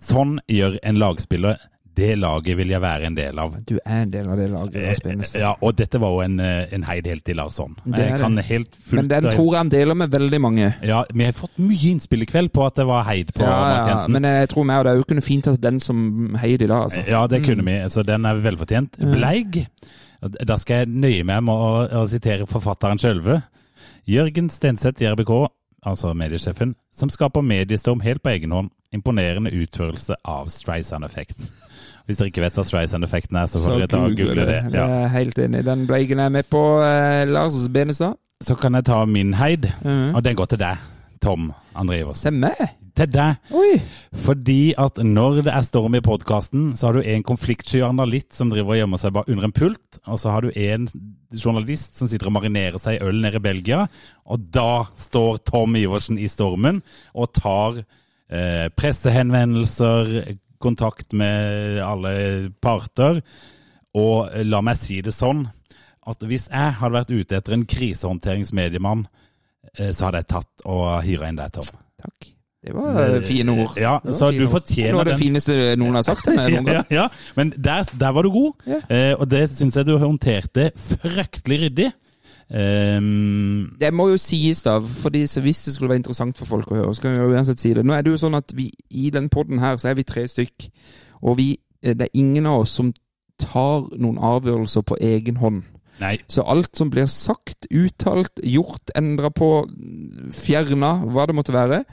Sånn 0.00 0.38
gjør 0.48 0.76
en 0.82 1.00
lagspiller. 1.00 1.56
Det 1.94 2.10
laget 2.18 2.56
vil 2.58 2.72
jeg 2.72 2.80
være 2.82 3.06
en 3.06 3.14
del 3.14 3.38
av. 3.38 3.52
Du 3.68 3.76
er 3.84 4.00
en 4.02 4.10
del 4.10 4.26
av 4.28 4.38
det 4.40 4.48
laget. 4.50 4.74
Lars 4.82 5.00
Benestad. 5.04 5.40
Ja, 5.44 5.52
og 5.62 5.76
dette 5.78 6.00
var 6.02 6.10
jo 6.10 6.20
en, 6.24 6.40
eh, 6.42 6.64
en 6.74 6.82
heid 6.88 7.06
helt 7.06 7.24
til 7.24 7.36
Larsson. 7.38 7.76
Det 7.84 8.00
er 8.00 8.08
Jeg 8.08 8.20
kan 8.20 8.34
det. 8.36 8.44
helt 8.48 8.74
fullt 8.74 8.98
Men 8.98 9.08
den 9.12 9.28
tror 9.30 9.50
jeg 9.52 9.58
han 9.60 9.68
deler 9.70 9.94
med 9.94 10.10
veldig 10.10 10.40
mange. 10.42 10.74
Ja, 10.82 11.04
vi 11.14 11.24
har 11.28 11.32
fått 11.38 11.56
mye 11.62 11.90
innspill 11.92 12.22
i 12.22 12.26
kveld 12.26 12.50
på 12.52 12.66
at 12.66 12.74
det 12.74 12.86
var 12.86 13.04
heid 13.04 13.30
på 13.34 13.42
Ja, 13.46 13.50
Mark 13.60 13.88
ja, 13.92 14.08
men 14.08 14.22
jeg 14.26 14.48
tror 14.50 14.64
meg 14.66 14.82
og 14.82 14.84
deg 14.90 15.06
kunne 15.06 15.22
fint 15.22 15.46
hatt 15.46 15.60
den 15.60 15.78
som 15.80 16.34
Heid 16.40 16.62
i 16.62 16.66
dag, 16.66 16.82
altså. 16.90 17.06
Ja, 17.06 17.26
det 17.30 17.44
kunne 17.44 17.62
vi, 17.64 17.78
så 17.88 18.02
den 18.04 18.24
er 18.26 18.34
velfortjent. 18.42 18.98
Bleig, 18.98 19.66
da 20.44 20.56
skal 20.56 20.82
jeg 20.84 20.88
nøye 20.88 21.24
meg 21.24 21.42
med 21.44 21.54
å, 21.54 22.02
å 22.02 22.06
sitere 22.08 22.46
forfatteren 22.46 22.98
sjølve. 22.98 23.42
Jørgen 24.08 24.50
Stenseth 24.50 25.00
i 25.02 25.06
RBK, 25.12 25.30
altså 25.86 26.10
mediesjefen, 26.16 26.74
som 26.92 27.08
skaper 27.12 27.44
mediestorm 27.44 28.00
helt 28.04 28.22
på 28.24 28.30
egen 28.34 28.50
hånd. 28.50 28.70
Imponerende 28.94 29.50
utførelse 29.50 30.14
av 30.24 30.48
Streisand-effekten. 30.54 31.48
Hvis 32.06 32.18
dere 32.20 32.28
ikke 32.28 32.42
vet 32.44 32.54
hva 32.58 32.64
Streisand-effekten 32.68 33.38
er, 33.40 33.46
så 33.48 33.62
får 33.64 33.78
dere 33.78 33.88
ta 33.88 34.02
og 34.04 34.16
google 34.16 34.44
det. 34.44 34.58
Jeg 34.64 34.74
Ja. 34.74 34.86
er 35.04 35.08
helt 35.08 35.38
enig. 35.38 35.64
Den 35.64 35.86
Bleiken 35.86 36.20
er 36.20 36.28
med 36.28 36.44
på 36.50 36.60
eh, 36.84 37.24
Lars 37.26 37.56
Benestad. 37.68 38.16
Så 38.42 38.56
kan 38.60 38.74
jeg 38.74 38.84
ta 38.84 39.04
min 39.06 39.32
heid, 39.34 39.70
Mhm. 39.84 40.14
og 40.14 40.22
den 40.22 40.36
går 40.36 40.46
til 40.48 40.58
deg, 40.58 40.76
Tom 41.22 41.52
André 41.74 42.00
Iversen. 42.02 42.22
Til 42.32 42.32
meg! 42.40 42.70
Til 42.94 43.06
deg. 43.10 43.36
Oi! 43.52 43.80
Fordi 44.14 44.74
at 44.78 44.94
når 45.02 45.42
det 45.44 45.52
er 45.54 45.62
storm 45.62 45.94
i 45.96 46.00
podkasten, 46.00 46.74
så 46.76 46.86
har 46.86 46.92
du 46.92 47.00
en 47.02 47.22
konfliktsky 47.24 47.80
analytt 47.82 48.32
som 48.34 48.50
driver 48.50 48.70
og 48.74 48.78
gjemmer 48.78 48.98
seg 49.00 49.12
bare 49.16 49.28
under 49.32 49.44
en 49.44 49.52
pult, 49.52 49.98
og 50.06 50.18
så 50.18 50.30
har 50.30 50.42
du 50.42 50.50
en 50.54 50.86
journalist 51.34 51.96
som 51.98 52.06
sitter 52.06 52.26
og 52.26 52.32
marinerer 52.36 52.78
seg 52.78 53.00
i 53.00 53.04
øl 53.04 53.18
nede 53.20 53.36
i 53.36 53.38
Belgia, 53.40 53.88
og 54.26 54.50
da 54.52 54.84
står 54.94 55.38
Tom 55.44 55.74
Iversen 55.74 56.18
i 56.18 56.28
stormen 56.28 56.82
og 57.14 57.32
tar 57.32 57.82
eh, 58.30 58.68
pressehenvendelser, 58.76 60.36
kontakt 60.62 61.12
med 61.16 61.78
alle 61.84 62.50
parter, 62.62 63.20
og 63.94 64.30
la 64.44 64.60
meg 64.64 64.76
si 64.80 65.00
det 65.04 65.14
sånn 65.14 65.44
at 66.04 66.20
hvis 66.28 66.48
jeg 66.50 66.72
hadde 66.80 66.96
vært 66.98 67.12
ute 67.14 67.36
etter 67.38 67.54
en 67.56 67.62
krisehåndteringsmediemann, 67.70 69.06
eh, 69.78 69.92
så 69.96 70.08
hadde 70.08 70.20
jeg 70.24 70.30
tatt 70.34 70.64
og 70.68 71.02
hyra 71.06 71.30
inn 71.30 71.38
deg, 71.40 71.52
Tom. 71.56 71.70
Takk. 72.04 72.30
Det 72.64 72.72
var 72.72 72.98
eh, 73.02 73.18
fine 73.24 73.52
ord. 73.60 73.74
Ja, 73.80 73.98
så 74.12 74.30
du 74.32 74.44
fortjener 74.52 74.96
Noe 74.96 75.04
av 75.04 75.08
det 75.12 75.18
fineste 75.20 75.56
noen 75.80 75.98
har 75.98 76.04
sagt 76.06 76.24
til 76.24 76.36
meg 76.36 76.52
noen 76.54 76.68
ja, 76.72 76.78
gang. 76.80 76.92
ja, 76.96 77.06
men 77.36 77.52
der, 77.56 77.84
der 78.00 78.14
var 78.16 78.24
du 78.24 78.30
god, 78.34 78.64
Ja. 78.68 78.78
eh, 78.88 79.12
og 79.18 79.28
det 79.32 79.46
syns 79.52 79.76
jeg 79.80 79.88
du 79.88 79.94
håndterte 80.00 80.70
fryktelig 81.04 81.58
ryddig. 81.66 81.90
Ehm, 82.50 83.76
Det 83.80 83.92
må 83.94 84.08
jo 84.08 84.16
sies, 84.20 84.62
da, 84.62 84.78
fordi 84.80 85.26
så 85.26 85.40
hvis 85.40 85.62
det 85.64 85.74
skulle 85.74 85.88
være 85.88 86.02
interessant 86.02 86.38
for 86.38 86.46
folk 86.46 86.70
å 86.70 86.74
høre, 86.78 86.94
så 86.94 87.02
kan 87.02 87.14
vi 87.16 87.34
uansett 87.34 87.60
si 87.60 87.72
det. 87.74 87.84
Nå 87.84 87.94
er 87.96 88.02
det 88.02 88.12
jo 88.12 88.20
sånn 88.20 88.36
at 88.36 88.52
vi 88.56 88.70
i 88.90 89.10
den 89.10 89.28
podden 89.32 89.58
her, 89.62 89.76
så 89.76 89.90
er 89.90 89.94
vi 89.98 90.02
tre 90.08 90.26
stykk, 90.28 90.68
og 91.22 91.38
vi, 91.40 91.58
eh, 91.82 91.94
det 91.94 92.08
er 92.08 92.18
ingen 92.20 92.46
av 92.46 92.60
oss 92.64 92.70
som 92.70 92.92
tar 93.38 93.88
noen 93.98 94.18
avgjørelser 94.18 94.82
på 94.82 94.96
egen 95.00 95.36
hånd. 95.36 95.62
nei, 96.00 96.18
Så 96.28 96.42
alt 96.42 96.76
som 96.76 96.90
blir 96.90 97.06
sagt, 97.06 97.66
uttalt, 97.70 98.40
gjort, 98.42 98.90
endra 98.96 99.30
på, 99.30 99.66
fjerna, 100.32 101.04
hva 101.06 101.26
det 101.26 101.34
måtte 101.36 101.52
være, 101.54 101.84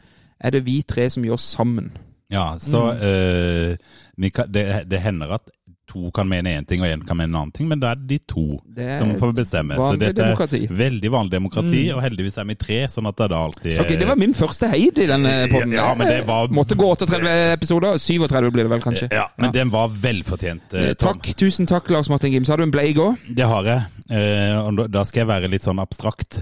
er 0.42 0.50
det 0.52 0.66
vi 0.66 0.82
tre 0.82 1.10
som 1.10 1.24
gjør 1.24 1.38
sammen. 1.38 1.92
ja, 2.32 2.58
så 2.58 2.94
Mm. 2.94 3.78
uh, 4.22 4.48
det, 4.48 4.90
det 4.90 5.00
hender 5.02 5.34
at 5.34 5.50
to 5.92 6.12
kan 6.16 6.28
mene 6.32 6.56
én 6.56 6.66
ting 6.68 6.82
og 6.84 6.88
én 6.88 7.04
kan 7.08 7.18
mene 7.20 7.30
en 7.34 7.40
annen 7.42 7.54
ting, 7.56 7.68
men 7.68 7.80
da 7.84 7.92
er 7.92 8.00
det 8.02 8.08
de 8.08 8.20
to 8.32 8.46
Det 8.80 8.98
som 9.00 9.12
får 9.20 9.34
bestemme. 9.42 9.76
Så 9.76 9.92
dette 10.00 10.14
er 10.14 10.20
demokrati. 10.24 10.62
Mm. 10.70 10.78
veldig 10.82 11.12
vanlig 11.18 11.32
demokrati, 11.36 11.84
og 11.96 12.02
heldigvis 12.06 12.38
er 12.42 12.48
vi 12.52 12.56
tre, 12.66 12.80
sånn 12.94 13.08
at 13.12 13.18
det 13.20 13.28
er 13.30 13.36
alltid 13.38 13.74
Så 13.76 13.82
ok, 13.86 13.94
det 14.00 14.08
var 14.08 14.20
min 14.22 14.34
første 14.38 14.70
heid 14.72 14.98
i 15.04 15.08
denne 15.12 15.36
podden. 15.52 15.74
Ja, 15.76 15.90
men 15.96 16.08
det 16.08 16.22
var- 16.28 16.48
Måtte 16.48 16.76
gå 16.80 16.90
38 16.96 17.36
episoder. 17.58 17.98
37 18.00 18.52
blir 18.52 18.64
det 18.64 18.70
vel, 18.72 18.82
kanskje. 18.82 19.12
Ja, 19.12 19.28
men 19.38 19.52
den 19.52 19.70
var 19.70 19.90
velfortjent. 19.90 20.74
eh, 20.74 20.82
Eh, 20.92 20.94
Tom. 20.94 21.14
Takk, 21.20 21.36
tusen 21.36 21.68
takk, 21.68 21.90
Lars 21.90 22.10
Martin 22.10 22.32
Gims. 22.32 22.48
Har 22.48 22.58
du 22.58 22.64
en 22.64 22.72
bleie 22.72 22.90
i 22.90 22.94
går? 22.94 23.18
Det 23.34 23.46
har 23.46 23.64
jeg. 23.64 23.82
Eh, 24.10 24.88
da 24.88 25.04
skal 25.04 25.22
jeg 25.22 25.28
være 25.28 25.50
litt 25.50 25.62
sånn 25.64 25.80
abstrakt. 25.82 26.42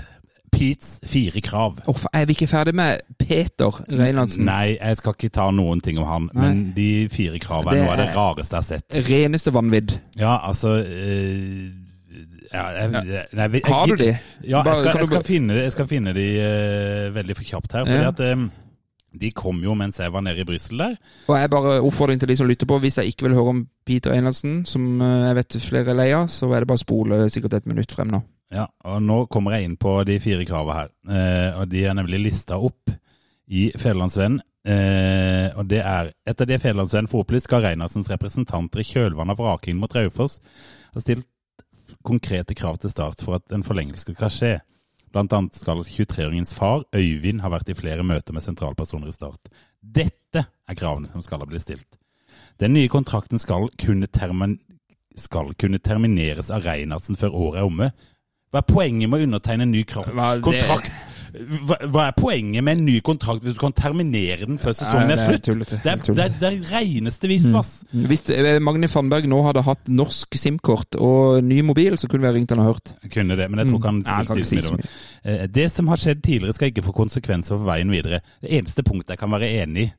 Pete's 0.60 0.98
fire 1.08 1.42
krav. 1.46 1.80
Oh, 1.88 2.00
er 2.14 2.26
vi 2.28 2.36
ikke 2.36 2.50
ferdig 2.52 2.74
med 2.76 3.00
Peter 3.20 3.80
Reinlandsen? 3.88 4.44
Nei, 4.48 4.76
jeg 4.76 5.00
skal 5.00 5.16
ikke 5.16 5.32
ta 5.40 5.50
noen 5.56 5.80
ting 5.84 6.00
om 6.02 6.08
han, 6.10 6.30
men 6.36 6.64
de 6.76 7.08
fire 7.14 7.40
kravene 7.40 7.78
er 7.78 7.86
noe 7.86 7.94
av 7.96 8.02
det 8.02 8.10
rareste 8.16 8.58
jeg 8.58 8.60
har 8.60 8.68
sett. 8.68 8.98
Reneste 9.10 9.54
vanvidd. 9.56 9.96
Ja, 10.20 10.36
altså 10.50 10.76
øh, 10.84 11.70
ja, 12.52 12.64
jeg, 12.76 12.92
nei, 12.92 13.04
jeg, 13.08 13.26
jeg, 13.38 13.62
Har 13.70 13.86
du 13.86 13.96
de? 14.00 14.10
Ja, 14.44 14.64
jeg 14.66 14.82
skal, 14.82 15.06
skal 15.08 15.24
finne, 15.28 15.60
jeg 15.64 15.76
skal 15.76 15.88
finne 15.90 16.16
de 16.18 16.26
eh, 16.42 17.06
veldig 17.16 17.38
for 17.38 17.52
kjapt 17.54 17.78
her. 17.78 17.86
Fordi 17.86 18.02
Ja. 18.02 18.10
at 18.10 18.24
eh, 18.26 18.48
de 19.20 19.32
kom 19.34 19.62
jo 19.64 19.74
mens 19.78 19.98
jeg 20.00 20.12
var 20.14 20.22
nede 20.26 20.42
i 20.44 20.46
Brussel 20.46 20.82
der. 20.82 20.98
Og 21.28 21.38
jeg 21.40 21.50
bare 21.50 21.78
oppfordring 21.82 22.20
til 22.22 22.30
de 22.30 22.36
som 22.38 22.50
lytter 22.50 22.68
på, 22.70 22.78
hvis 22.84 22.98
jeg 22.98 23.14
ikke 23.14 23.28
vil 23.30 23.38
høre 23.38 23.54
om 23.56 23.64
Peter 23.86 24.12
Reinlandsen, 24.14 24.66
som 24.70 25.00
jeg 25.02 25.38
vet 25.40 25.58
flere 25.66 25.94
er 25.94 25.98
lei 25.98 26.12
av, 26.14 26.28
så 26.30 26.50
er 26.54 26.62
det 26.62 26.70
bare 26.70 26.82
å 26.82 26.84
spole 26.84 27.24
sikkert 27.34 27.58
et 27.58 27.70
minutt 27.70 27.94
frem 27.96 28.12
nå. 28.14 28.22
Ja, 28.50 28.66
og 28.90 29.02
nå 29.06 29.24
kommer 29.30 29.56
jeg 29.56 29.68
inn 29.68 29.78
på 29.78 29.92
de 30.10 30.18
fire 30.22 30.46
kravene 30.50 30.78
her. 30.80 30.94
Eh, 31.10 31.60
og 31.60 31.70
de 31.70 31.84
er 31.86 31.98
nemlig 31.98 32.22
lista 32.24 32.58
opp 32.58 32.90
i 33.50 33.70
Federlandsvennen. 33.78 34.42
Eh, 34.70 35.50
og 35.56 35.70
det 35.72 35.80
er 35.86 36.10
Etter 36.28 36.50
det 36.50 36.60
Federlandsvennen 36.62 37.10
får 37.10 37.24
opplyst, 37.24 37.48
skal 37.48 37.64
Reinhardsens 37.64 38.10
representanter 38.12 38.82
i 38.82 38.88
kjølvannet 38.90 39.38
av 39.38 39.40
vrakingen 39.40 39.80
mot 39.82 39.94
Raufoss 39.96 40.40
ha 40.92 41.02
stilt 41.02 41.28
konkrete 42.06 42.56
krav 42.58 42.78
til 42.82 42.92
start 42.92 43.24
for 43.24 43.40
at 43.40 43.56
en 43.56 43.64
forlengelse 43.66 44.14
skal 44.16 44.34
skje. 44.34 44.52
Blant 45.14 45.34
annet 45.34 45.58
skal 45.58 45.82
23-åringens 45.82 46.54
far, 46.58 46.84
Øyvind, 46.94 47.42
ha 47.42 47.50
vært 47.50 47.72
i 47.72 47.78
flere 47.78 48.06
møter 48.06 48.36
med 48.36 48.46
sentralpersoner 48.46 49.10
i 49.10 49.16
Start. 49.16 49.50
Dette 49.82 50.44
er 50.46 50.78
kravene 50.78 51.10
som 51.10 51.24
skal 51.26 51.42
ha 51.42 51.48
blitt 51.50 51.66
stilt. 51.66 51.98
Den 52.62 52.76
nye 52.76 52.92
kontrakten 52.92 53.42
skal 53.42 53.70
kunne, 53.82 54.10
termin 54.12 54.60
skal 55.18 55.56
kunne 55.60 55.82
termineres 55.82 56.52
av 56.54 56.68
Reinhardsen 56.68 57.18
før 57.18 57.34
året 57.34 57.62
er 57.62 57.70
omme. 57.72 57.90
Hva 58.50 58.64
er 58.64 58.68
poenget 58.74 59.10
med 59.12 59.20
å 59.22 59.28
undertegne 59.30 59.62
en 59.68 59.72
ny 59.72 59.84
det- 59.84 60.42
kontrakt? 60.42 60.92
Hva, 61.30 61.76
hva 61.94 62.04
er 62.10 62.14
poenget 62.18 62.64
med 62.66 62.80
en 62.80 62.86
ny 62.88 62.96
kontrakt 63.06 63.44
hvis 63.46 63.54
du 63.54 63.60
kan 63.62 63.72
terminere 63.78 64.48
den 64.50 64.58
før 64.58 64.74
sesongen 64.74 65.12
er 65.14 65.20
det 65.20 65.20
er 65.20 65.52
slutt? 65.54 65.70
Det 65.84 65.92
er, 65.92 66.00
det 66.18 66.24
er, 66.24 66.32
det 66.42 66.48
er 66.50 66.56
reineste 66.74 67.30
visvas. 67.30 67.70
Hvis 67.94 68.24
eh, 68.34 68.58
Magne 68.66 68.90
Fannberg 68.90 69.28
nå 69.30 69.38
hadde 69.46 69.62
hatt 69.68 69.92
norsk 69.94 70.34
SIM-kort 70.42 70.98
og 70.98 71.44
ny 71.46 71.62
mobil, 71.62 72.00
så 72.02 72.10
kunne 72.10 72.26
vi 72.26 72.32
ha 72.32 72.34
ringt 72.34 72.50
han 72.50 72.64
og 72.64 72.72
hørt. 72.72 72.96
Kunne 73.14 73.38
det, 73.38 73.46
men 73.54 73.62
jeg 73.62 73.70
tror 73.70 73.78
ikke 73.78 73.92
han 73.92 74.00
Mm. 74.00 74.10
Nei, 74.10 74.26
kan 74.26 74.44
si 74.44 74.62
så 74.66 74.74
mye. 74.74 74.90
det. 75.54 75.62
Eh, 75.62 75.68
som 75.70 75.88
har 75.94 76.02
skjedd 76.02 76.24
tidligere 76.26 76.56
skal 76.58 76.72
ikke 76.74 76.86
få 76.90 76.96
konsekvenser 76.98 77.60
for 77.60 77.66
veien 77.70 77.92
videre. 77.94 78.22
Det 78.42 78.50
eneste 78.58 78.82
punktet 78.88 79.14
jeg 79.14 79.20
kan 79.22 79.30
være 79.38 79.52
enig 79.62 79.84
i, 79.86 79.92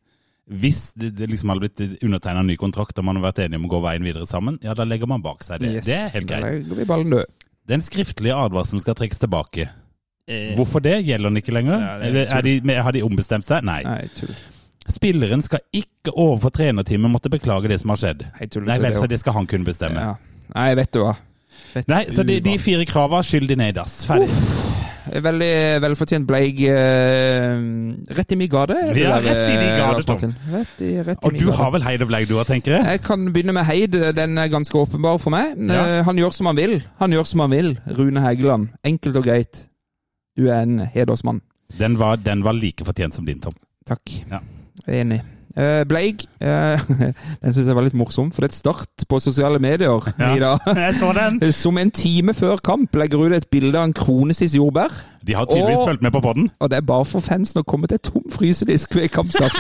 hvis 0.51 0.93
det, 0.99 1.13
det 1.15 1.29
liksom 1.31 1.53
hadde 1.55 1.63
blitt 1.63 2.03
undertegna 2.03 2.41
en 2.43 2.51
ny 2.51 2.57
kontrakt 2.59 2.99
og 2.99 3.05
man 3.07 3.21
har 3.21 3.29
vært 3.31 3.45
enige 3.47 3.61
om 3.63 3.69
å 3.71 3.75
gå 3.77 3.81
veien 3.87 4.03
videre 4.03 4.27
sammen, 4.27 4.59
ja 4.67 4.75
da 4.75 4.83
legger 4.83 5.07
man 5.07 5.23
bak 5.23 5.45
seg 5.47 5.63
det. 5.63 5.77
Yes. 5.79 5.87
Det 5.87 5.95
er 5.95 6.09
helt 6.17 6.27
Da 6.27 6.41
greit. 6.41 6.65
legger 6.65 6.81
vi 6.81 6.89
ballen 6.91 7.15
død. 7.15 7.40
Den 7.71 7.85
skriftlige 7.87 8.35
advarselen 8.35 8.83
skal 8.83 8.99
trekkes 8.99 9.23
tilbake. 9.23 9.69
Hvorfor 10.57 10.83
det? 10.83 11.01
Gjelder 11.07 11.31
den 11.31 11.41
ikke 11.41 11.55
lenger? 11.55 11.77
Eh. 11.77 12.07
Ja, 12.07 12.23
er 12.23 12.39
er 12.39 12.47
de, 12.47 12.75
har 12.87 12.95
de 12.95 13.03
ombestemt 13.03 13.47
seg? 13.47 13.65
Nei. 13.67 13.83
Nei, 13.87 14.05
tull. 14.15 14.35
Spilleren 14.91 15.43
skal 15.43 15.63
ikke 15.77 16.15
overfor 16.15 16.51
trenerteamet 16.55 17.13
måtte 17.13 17.31
beklage 17.31 17.71
det 17.71 17.81
som 17.83 17.93
har 17.95 18.01
skjedd. 18.01 18.25
Nei, 18.39 18.51
tull, 18.51 18.67
Nei 18.67 18.79
vel, 18.83 18.95
det 18.95 19.03
så 19.03 19.11
det 19.11 19.21
skal 19.23 19.37
han 19.39 19.47
kunne 19.51 19.67
bestemme. 19.67 20.03
Ja. 20.03 20.47
Nei, 20.55 20.71
vet 20.79 20.93
du 20.95 21.03
hva. 21.05 21.15
Vet 21.75 21.91
Nei, 21.91 22.05
så 22.11 22.27
de, 22.27 22.41
de 22.43 22.57
fire 22.63 22.87
krava 22.89 23.23
skyldig 23.27 23.59
ned 23.61 23.75
i 23.75 23.79
dass. 23.79 24.01
Ferdig. 24.09 24.31
Veldig 25.25 25.53
velfortjent 25.83 26.27
Bleig 26.29 26.61
Uh, 26.61 27.95
rett 28.17 28.33
i 28.35 28.37
mi 28.39 28.47
gate. 28.51 28.77
Ja, 28.99 29.17
der, 29.17 29.25
rett 29.25 29.49
i 29.49 29.57
din 29.57 29.71
eh, 29.71 29.79
gate, 29.81 30.05
Tom. 30.07 30.35
Rett 30.53 30.83
i, 30.85 30.91
rett 31.07 31.25
i 31.25 31.27
Og 31.29 31.39
du 31.41 31.51
har 31.57 31.73
vel 31.75 31.85
Heid 31.87 32.05
og 32.05 32.11
Bleig 32.13 32.29
du 32.31 32.37
har, 32.39 32.47
tenker 32.49 32.77
jeg? 32.77 32.87
Jeg 32.95 33.03
kan 33.07 33.25
begynne 33.33 33.55
med 33.57 33.67
Heid. 33.69 33.97
Den 34.17 34.39
er 34.39 34.53
ganske 34.53 34.77
åpenbar 34.79 35.19
for 35.23 35.35
meg. 35.35 35.57
Ja. 35.57 35.87
Eh, 36.01 36.05
Han 36.07 36.21
gjør 36.21 36.35
som 36.37 36.51
han 36.51 36.61
vil. 36.61 36.79
Han 37.01 37.17
gjør 37.17 37.29
som 37.33 37.45
han 37.47 37.55
vil. 37.55 37.73
Rune 37.99 38.23
Hegeland. 38.25 38.71
Enkelt 38.87 39.17
og 39.21 39.27
greit. 39.27 39.65
Du 40.39 40.47
er 40.49 40.63
en 40.63 40.81
hedersmann. 40.95 41.43
Den 41.79 41.99
var, 42.01 42.17
den 42.21 42.45
var 42.45 42.57
like 42.57 42.85
fortjent 42.87 43.15
som 43.15 43.27
din, 43.27 43.41
Tom. 43.41 43.55
Takk. 43.87 44.03
Ja. 44.31 44.41
Jeg 44.87 44.97
er 44.97 45.05
enig. 45.05 45.21
Eh, 45.57 45.85
Bleig, 45.89 46.27
Uh, 46.41 46.81
den 47.43 47.53
syns 47.53 47.67
jeg 47.69 47.75
var 47.77 47.85
litt 47.85 47.93
morsom, 47.99 48.31
for 48.33 48.41
det 48.41 48.49
er 48.49 48.53
et 48.55 48.59
start 48.63 49.03
på 49.11 49.19
sosiale 49.21 49.59
medier 49.61 50.07
Ja. 50.17 50.29
i 50.33 50.39
dag. 50.41 50.63
Jeg 50.87 50.95
så 50.97 51.11
den! 51.13 51.37
Som 51.53 51.77
en 51.77 51.91
time 51.93 52.33
før 52.33 52.57
kamp 52.65 52.97
legger 52.97 53.27
ut 53.27 53.35
et 53.37 53.49
bilde 53.53 53.77
av 53.77 53.85
en 53.91 53.93
kronesis 53.93 54.55
jordbær. 54.57 54.95
De 55.21 55.35
har 55.37 55.45
tydeligvis 55.51 55.83
Og- 55.83 55.91
fulgt 55.91 56.07
med 56.07 56.15
på 56.17 56.23
podden. 56.25 56.49
Og 56.65 56.71
det 56.73 56.79
er 56.79 56.87
bare 56.89 57.05
for 57.05 57.21
fansen 57.21 57.61
å 57.61 57.67
komme 57.69 57.91
til 57.93 58.01
tom 58.01 58.25
frysedisk 58.33 58.95
ved 58.97 59.11
kampstart. 59.13 59.53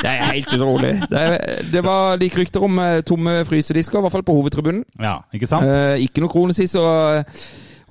Det 0.00 0.10
er 0.10 0.24
helt 0.32 0.50
utrolig. 0.58 0.90
Det, 1.12 1.22
det 1.70 1.84
var 1.86 2.16
like 2.18 2.40
rykter 2.42 2.66
om 2.66 2.78
eh, 2.82 2.98
tomme 3.06 3.36
frysedisker, 3.46 4.00
i 4.00 4.02
hvert 4.08 4.16
fall 4.16 4.26
på 4.26 4.34
hovedtribunen. 4.40 4.82
Ja, 4.98 5.20
ikke 5.38 5.46
sant? 5.52 5.70
Uh, 5.70 5.94
ikke 6.02 6.24
noe 6.24 6.34
kronesis 6.34 6.74
å, 6.82 6.88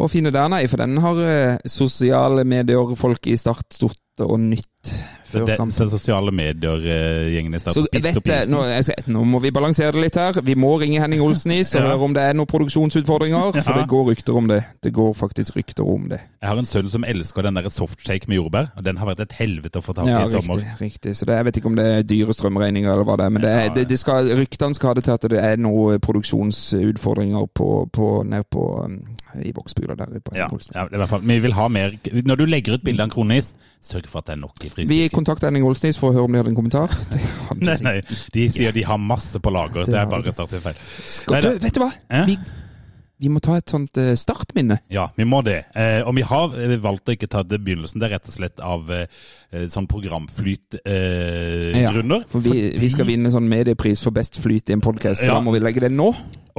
å 0.04 0.12
finne 0.12 0.36
der, 0.36 0.52
nei, 0.52 0.66
for 0.68 0.84
den 0.84 1.00
har 1.00 1.24
eh, 1.24 1.58
sosiale 1.64 2.44
medier-folk 2.44 3.32
i 3.32 3.40
Start 3.40 3.72
stort 3.80 4.00
og 4.28 4.36
nytt 4.44 4.92
Så 5.34 5.88
sosiale 5.92 6.32
medier-gjengen 6.32 7.56
i 7.56 7.60
stad 7.60 7.74
spist 7.74 8.18
opp 8.18 8.28
isen. 8.28 8.52
nå, 8.54 8.62
jeg 8.70 9.06
nå 9.08 9.24
må 9.26 9.40
vi 9.42 9.52
balansere 9.52 9.92
det 9.96 10.02
litt 10.06 10.16
her. 10.20 10.40
Vi 10.46 10.56
må 10.56 10.80
ringe 10.82 11.02
Henning 11.02 11.22
Olsenis 11.26 11.74
og 11.76 11.82
Ja. 11.82 11.88
høre 11.92 12.04
om 12.08 12.14
det 12.14 12.24
er 12.24 12.34
noen 12.38 12.48
produksjonsutfordringer. 12.48 13.52
For 13.64 13.74
Ja. 13.74 13.82
det 13.82 13.88
går 13.90 14.06
rykter 14.12 14.38
om 14.38 14.48
det. 14.48 14.62
Det 14.84 14.94
går 14.94 15.14
faktisk 15.18 15.56
rykter 15.58 15.84
om 15.88 16.10
det. 16.10 16.20
Jeg 16.42 16.50
har 16.50 16.58
en 16.60 16.66
sønn 16.66 16.90
som 16.90 17.04
elsker 17.08 17.42
den 17.44 17.56
der 17.56 17.70
softshake 17.70 18.28
med 18.28 18.38
jordbær. 18.38 18.72
og 18.78 18.84
Den 18.84 18.98
har 18.98 19.08
vært 19.08 19.22
et 19.22 19.32
helvete 19.40 19.80
å 19.80 19.84
få 19.84 19.94
tak 19.96 20.06
i 20.06 20.10
Ja, 20.10 20.24
i 20.26 20.30
sommer. 20.30 20.56
riktig. 20.62 20.82
riktig. 20.82 21.16
Så 21.16 21.26
det, 21.26 21.36
Jeg 21.36 21.46
vet 21.46 21.58
ikke 21.58 21.66
om 21.72 21.76
det 21.76 21.86
er 21.86 22.02
dyre 22.04 22.34
strømregninger 22.34 22.92
eller 22.92 23.04
hva 23.04 23.18
det 23.18 23.26
er. 23.26 23.30
Men 23.30 23.42
det 23.42 23.76
det, 23.76 23.88
det 23.90 24.00
skal, 24.00 24.28
ryktene 24.36 24.76
skal 24.76 24.88
ha 24.90 24.94
det 24.94 25.04
til 25.04 25.12
at 25.12 25.22
det 25.30 25.40
er 25.40 25.56
noen 25.58 26.00
produksjonsutfordringer 26.00 27.48
på, 27.54 27.90
på, 27.94 28.24
ned 28.26 28.44
på, 28.52 28.86
um, 28.86 29.00
i 29.42 29.52
Vågsbygda 29.56 29.98
der. 29.98 30.20
På 30.22 30.38
Ja, 30.38 30.48
ja, 30.76 30.86
i 30.86 31.02
hvert 31.02 31.10
fall. 31.10 31.26
Vi 31.26 31.40
vil 31.40 31.54
ha 31.58 31.68
mer 31.68 31.98
Når 32.14 32.36
du 32.36 32.46
legger 32.46 32.78
ut 32.78 32.84
bilde 32.86 33.02
av 33.02 33.10
en 33.10 33.14
kronis, 33.16 33.54
sørg 33.82 34.06
for 34.12 34.22
at 34.22 34.30
det 34.30 34.38
er 34.38 34.42
nok 34.44 34.64
i 34.64 34.86
Vi 34.86 35.00
kontakter 35.10 35.50
Enning 35.50 35.64
Henning 35.64 35.72
Olsnes 35.72 36.00
for 36.00 36.12
å 36.12 36.18
høre 36.18 36.28
om 36.28 36.36
de 36.36 36.42
hadde 36.42 36.52
en 36.52 36.58
kommentar. 36.58 36.92
Nei, 37.64 37.78
nei, 37.86 37.96
de 38.34 38.48
sier 38.52 38.74
de 38.76 38.84
har 38.88 39.00
masse 39.00 39.40
på 39.40 39.52
lager. 39.54 39.86
Det 39.86 39.94
det 39.94 40.02
er 40.02 40.10
bare 40.10 40.26
de. 40.26 40.34
startet 40.36 40.64
feil. 40.64 40.80
Skal, 41.06 41.38
Neida. 41.38 41.54
du, 41.54 41.64
vet 41.64 41.78
du 41.78 41.82
hva? 41.84 41.90
Eh? 42.10 42.26
Vi, 42.32 42.38
vi 43.24 43.32
må 43.32 43.40
ta 43.44 43.56
et 43.60 43.72
sånt 43.72 43.96
eh, 44.02 44.14
startminne. 44.20 44.82
Ja, 44.92 45.08
vi 45.16 45.24
må 45.30 45.40
det. 45.48 45.62
Eh, 45.80 46.02
og 46.04 46.18
vi 46.18 46.26
har 46.28 46.54
eh, 46.60 46.76
valgt 46.84 47.08
å 47.08 47.16
ikke 47.16 47.30
ta 47.32 47.44
det 47.48 47.62
begynnelsen. 47.64 48.02
Det 48.04 48.10
er 48.10 48.16
rett 48.18 48.28
og 48.28 48.36
slett 48.36 48.60
av 48.64 48.92
sånn 49.72 49.88
programflytgrunner. 49.88 51.74
Eh, 51.74 51.82
Ja, 51.84 51.92
grunner. 51.94 52.24
For 52.30 52.44
vi, 52.44 52.72
vi 52.80 52.90
skal 52.92 53.08
vinne 53.10 53.32
sånn 53.34 53.48
mediepris 53.50 54.02
for 54.04 54.12
best 54.16 54.40
flyt 54.42 54.70
i 54.72 54.76
en 54.78 54.84
podkast, 54.84 55.22
så 55.24 55.30
Ja. 55.32 55.38
da 55.38 55.42
må 55.46 55.54
vi 55.56 55.62
legge 55.64 55.84
det 55.86 55.92
nå. 55.94 56.10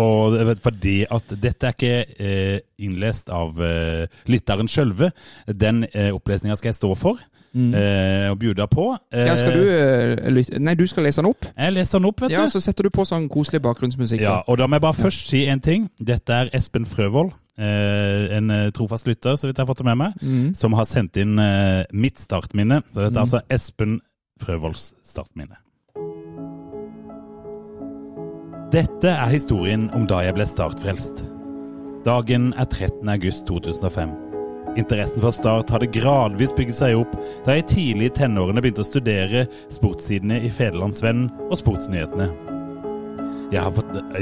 Og 0.01 0.35
fordi 0.63 1.05
at 1.11 1.29
dette 1.39 1.69
er 1.69 1.75
ikke 1.77 2.07
eh, 2.19 2.59
innlest 2.83 3.29
av 3.31 3.61
eh, 3.63 4.07
lytteren 4.27 4.67
sjølve. 4.71 5.13
Den 5.47 5.85
eh, 5.93 6.11
opplesninga 6.15 6.57
skal 6.59 6.73
jeg 6.73 6.81
stå 6.81 6.95
for 6.99 7.21
eh, 7.55 8.31
og 8.31 8.39
bjuda 8.43 8.67
på. 8.67 8.89
Eh, 9.13 9.27
Ja, 9.29 9.37
skal 9.37 9.53
du 9.55 9.63
eh, 9.71 10.59
Nei, 10.61 10.75
du 10.75 10.87
skal 10.87 11.05
lese 11.07 11.23
den 11.23 11.31
opp. 11.31 11.47
Jeg 11.57 11.73
leser 11.73 11.99
den 11.99 12.09
opp, 12.11 12.21
vet 12.21 12.31
Ja, 12.35 12.45
du. 12.45 12.51
Så 12.51 12.61
setter 12.61 12.85
du 12.85 12.91
på 12.91 13.05
sånn 13.07 13.29
koselig 13.29 13.63
bakgrunnsmusikk. 13.63 14.21
Ja, 14.21 14.41
og 14.47 14.59
da 14.59 14.67
må 14.67 14.77
jeg 14.79 14.83
bare 14.83 14.99
først 14.99 15.29
si 15.31 15.45
en 15.47 15.61
ting. 15.61 15.89
Dette 16.01 16.33
er 16.33 16.51
Espen 16.53 16.87
Frøvold, 16.87 17.33
eh, 17.59 18.37
en 18.37 18.51
eh, 18.51 18.71
trofast 18.75 19.07
lytter, 19.07 19.37
så 19.37 19.47
vidt 19.47 19.57
jeg 19.59 19.63
har 19.67 19.71
fått 19.71 19.79
det 19.85 19.87
med 19.93 19.97
meg, 20.03 20.13
mm. 20.23 20.55
som 20.59 20.73
har 20.75 20.85
sendt 20.91 21.17
inn 21.17 21.39
eh, 21.39 21.85
mitt 21.93 22.19
startminne. 22.19 22.83
Så 22.93 23.01
dette 23.05 23.13
er 23.15 23.15
Mm. 23.15 23.23
altså 23.27 23.41
Espen 23.51 24.01
Frøvolds 24.43 24.93
startminne. 25.07 25.57
Dette 28.75 29.07
er 29.09 29.29
historien 29.31 29.91
om 29.95 30.07
da 30.11 30.19
jeg 30.27 30.35
ble 30.35 30.47
startfrelst. 30.51 31.23
Dagen 32.05 32.53
er 32.59 32.65
13. 32.67 33.09
august 33.09 33.47
2005. 33.47 34.11
Interessen 34.77 35.23
fra 35.23 35.31
Start 35.33 35.71
hadde 35.71 35.91
gradvis 35.95 36.55
bygget 36.57 36.81
seg 36.81 36.99
opp 36.99 37.15
da 37.47 37.55
jeg 37.55 37.69
tidlig 37.71 38.11
i 38.11 38.17
tenårene 38.19 38.63
begynte 38.63 38.83
å 38.83 38.89
studere 38.89 39.47
sportssidene 39.73 40.41
i 40.43 40.51
Federlandsvennen 40.51 41.31
og 41.47 41.61
Sportsnyhetene. 41.61 42.33
Jeg, 43.55 43.63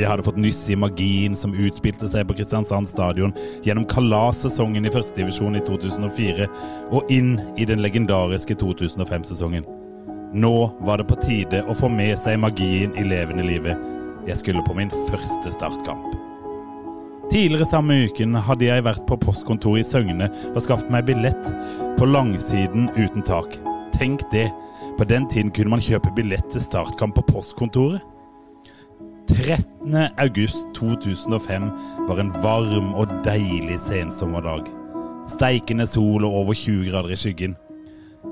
hadde 0.04 0.24
fått 0.26 0.40
nyss 0.40 0.60
i 0.68 0.76
magien 0.76 1.36
som 1.38 1.54
utspilte 1.56 2.08
seg 2.10 2.26
på 2.28 2.36
Kristiansand 2.36 2.90
stadion 2.90 3.32
gjennom 3.64 3.86
kalassesongen 3.88 4.84
i 4.84 4.92
førstedivisjon 4.92 5.56
i 5.56 5.62
2004 5.64 6.48
og 6.92 7.12
inn 7.14 7.38
i 7.56 7.64
den 7.68 7.80
legendariske 7.80 8.58
2005-sesongen. 8.60 9.64
Nå 10.36 10.56
var 10.84 11.00
det 11.00 11.08
på 11.08 11.20
tide 11.22 11.62
å 11.64 11.76
få 11.76 11.88
med 11.92 12.18
seg 12.20 12.42
magien 12.44 12.92
i 12.98 13.06
levende 13.08 13.46
livet. 13.46 13.88
Jeg 14.28 14.42
skulle 14.42 14.66
på 14.66 14.76
min 14.76 14.92
første 15.08 15.54
startkamp. 15.54 16.21
Tidligere 17.32 17.64
samme 17.64 17.94
uken 18.04 18.34
hadde 18.44 18.66
jeg 18.66 18.84
vært 18.84 19.06
på 19.08 19.16
postkontoret 19.16 19.80
i 19.80 19.86
Søgne 19.88 20.26
og 20.50 20.58
skaffet 20.60 20.90
meg 20.92 21.06
billett 21.08 21.46
på 21.96 22.04
langsiden 22.04 22.90
uten 22.92 23.24
tak. 23.24 23.54
Tenk 23.94 24.26
det, 24.34 24.50
på 24.98 25.06
den 25.08 25.24
tiden 25.32 25.48
kunne 25.56 25.72
man 25.72 25.80
kjøpe 25.80 26.12
billett 26.12 26.50
til 26.52 26.60
startkamp 26.60 27.16
på 27.16 27.24
postkontoret. 27.30 28.04
13. 29.32 29.96
august 30.20 30.68
2005 30.76 31.72
var 32.10 32.20
en 32.20 32.34
varm 32.44 32.92
og 33.00 33.16
deilig 33.24 33.80
sensommerdag. 33.80 34.68
Steikende 35.32 35.88
sol 35.88 36.28
og 36.28 36.36
over 36.44 36.52
20 36.52 36.92
grader 36.92 37.16
i 37.16 37.20
skyggen. 37.24 37.56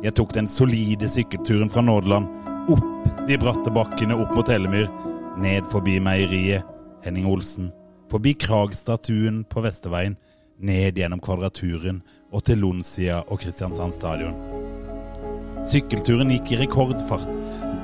Jeg 0.05 0.13
tok 0.21 0.37
den 0.37 0.45
solide 0.61 1.09
sykkelturen 1.09 1.73
fra 1.73 1.89
Nådeland, 1.89 2.29
opp 2.69 3.25
de 3.25 3.41
bratte 3.41 3.73
bakkene 3.73 4.21
opp 4.21 4.37
mot 4.37 4.53
Hellemyr, 4.53 4.93
ned 5.41 5.65
forbi 5.73 5.97
meieriet, 6.05 6.69
Henning 7.01 7.33
Olsen, 7.33 7.73
forbi 8.11 8.35
Kragstatuen 8.35 9.45
på 9.45 9.63
Vesterveien, 9.65 10.17
ned 10.59 10.99
gjennom 10.99 11.21
Kvadraturen 11.23 12.03
og 12.35 12.45
til 12.45 12.61
Lonsia 12.61 13.23
og 13.29 13.41
Kristiansand 13.43 13.95
stadion. 13.97 14.37
Sykkelturen 15.69 16.33
gikk 16.35 16.53
i 16.55 16.61
rekordfart, 16.63 17.31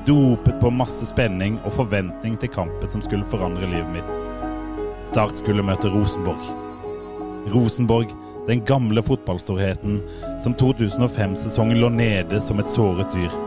dopet 0.07 0.59
på 0.61 0.71
masse 0.73 1.07
spenning 1.09 1.57
og 1.63 1.75
forventning 1.79 2.37
til 2.41 2.51
kampen 2.53 2.91
som 2.91 3.03
skulle 3.05 3.27
forandre 3.27 3.69
livet 3.69 3.91
mitt. 3.95 4.13
Start 5.07 5.39
skulle 5.39 5.65
møte 5.65 5.91
Rosenborg. 5.93 6.47
Rosenborg, 7.53 8.11
den 8.47 8.63
gamle 8.67 9.03
fotballstorheten 9.03 10.01
som 10.43 10.55
2005-sesongen 10.59 11.79
lå 11.79 11.91
nede 11.95 12.41
som 12.43 12.59
et 12.59 12.71
såret 12.71 13.11
dyr. 13.15 13.46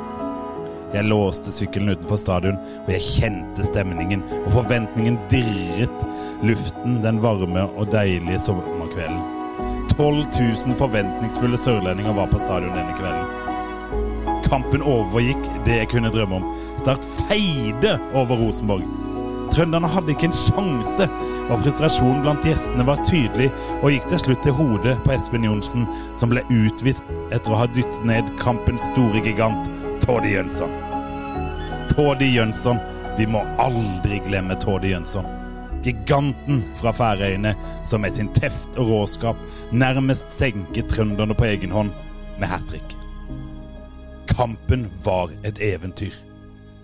Jeg 0.90 1.06
låste 1.06 1.52
sykkelen 1.54 1.94
utenfor 1.94 2.18
stadion, 2.18 2.56
og 2.84 2.88
jeg 2.90 3.04
kjente 3.06 3.66
stemningen, 3.66 4.24
og 4.44 4.54
forventningen 4.56 5.18
dirret 5.30 6.06
luften 6.42 6.98
den 7.04 7.20
varme 7.22 7.68
og 7.78 7.92
deilige 7.92 8.40
sommerkvelden. 8.48 9.20
12 9.94 10.24
000 10.66 10.78
forventningsfulle 10.80 11.58
sørlendinger 11.60 12.16
var 12.16 12.30
på 12.32 12.40
stadion 12.42 12.74
denne 12.74 12.96
kvelden. 12.98 14.40
Kampen 14.48 14.82
overgikk 14.82 15.44
det 15.66 15.82
jeg 15.82 15.92
kunne 15.92 16.10
drømme 16.10 16.40
om. 16.40 16.48
Start 16.80 17.06
feide 17.28 17.98
over 18.14 18.40
Rosenborg. 18.40 18.86
Trønderne 19.54 19.90
hadde 19.90 20.14
ikke 20.14 20.28
en 20.30 20.34
sjanse, 20.34 21.06
og 21.50 21.62
frustrasjonen 21.62 22.22
blant 22.24 22.46
gjestene 22.46 22.86
var 22.86 23.02
tydelig 23.06 23.48
og 23.80 23.90
gikk 23.90 24.06
til 24.10 24.22
slutt 24.22 24.42
til 24.46 24.54
hodet 24.58 24.94
på 25.04 25.14
Espen 25.14 25.46
Johnsen, 25.46 25.86
som 26.18 26.30
ble 26.30 26.42
uthvitt 26.50 27.02
etter 27.34 27.54
å 27.54 27.62
ha 27.62 27.66
dyttet 27.70 28.06
ned 28.06 28.30
kampens 28.42 28.86
store 28.92 29.22
gigant, 29.26 29.70
Toddy 30.00 30.32
Jønsson. 30.34 30.70
Tordi 31.90 32.30
Jønsson. 32.34 32.78
Vi 33.18 33.26
må 33.28 33.42
aldri 33.60 34.20
glemme 34.24 34.56
Tordi 34.60 34.94
Jønsson. 34.94 35.26
Giganten 35.84 36.62
fra 36.80 36.92
Færøyene 36.96 37.52
som 37.88 38.00
med 38.04 38.14
sin 38.16 38.30
teft 38.36 38.78
og 38.78 38.88
råskap 38.88 39.36
nærmest 39.72 40.32
senket 40.36 40.88
trønderne 40.92 41.36
på 41.36 41.48
egen 41.48 41.74
hånd 41.74 41.92
med 42.40 42.48
hat 42.48 42.64
trick. 42.70 42.96
Kampen 44.30 44.88
var 45.04 45.32
et 45.44 45.60
eventyr. 45.60 46.16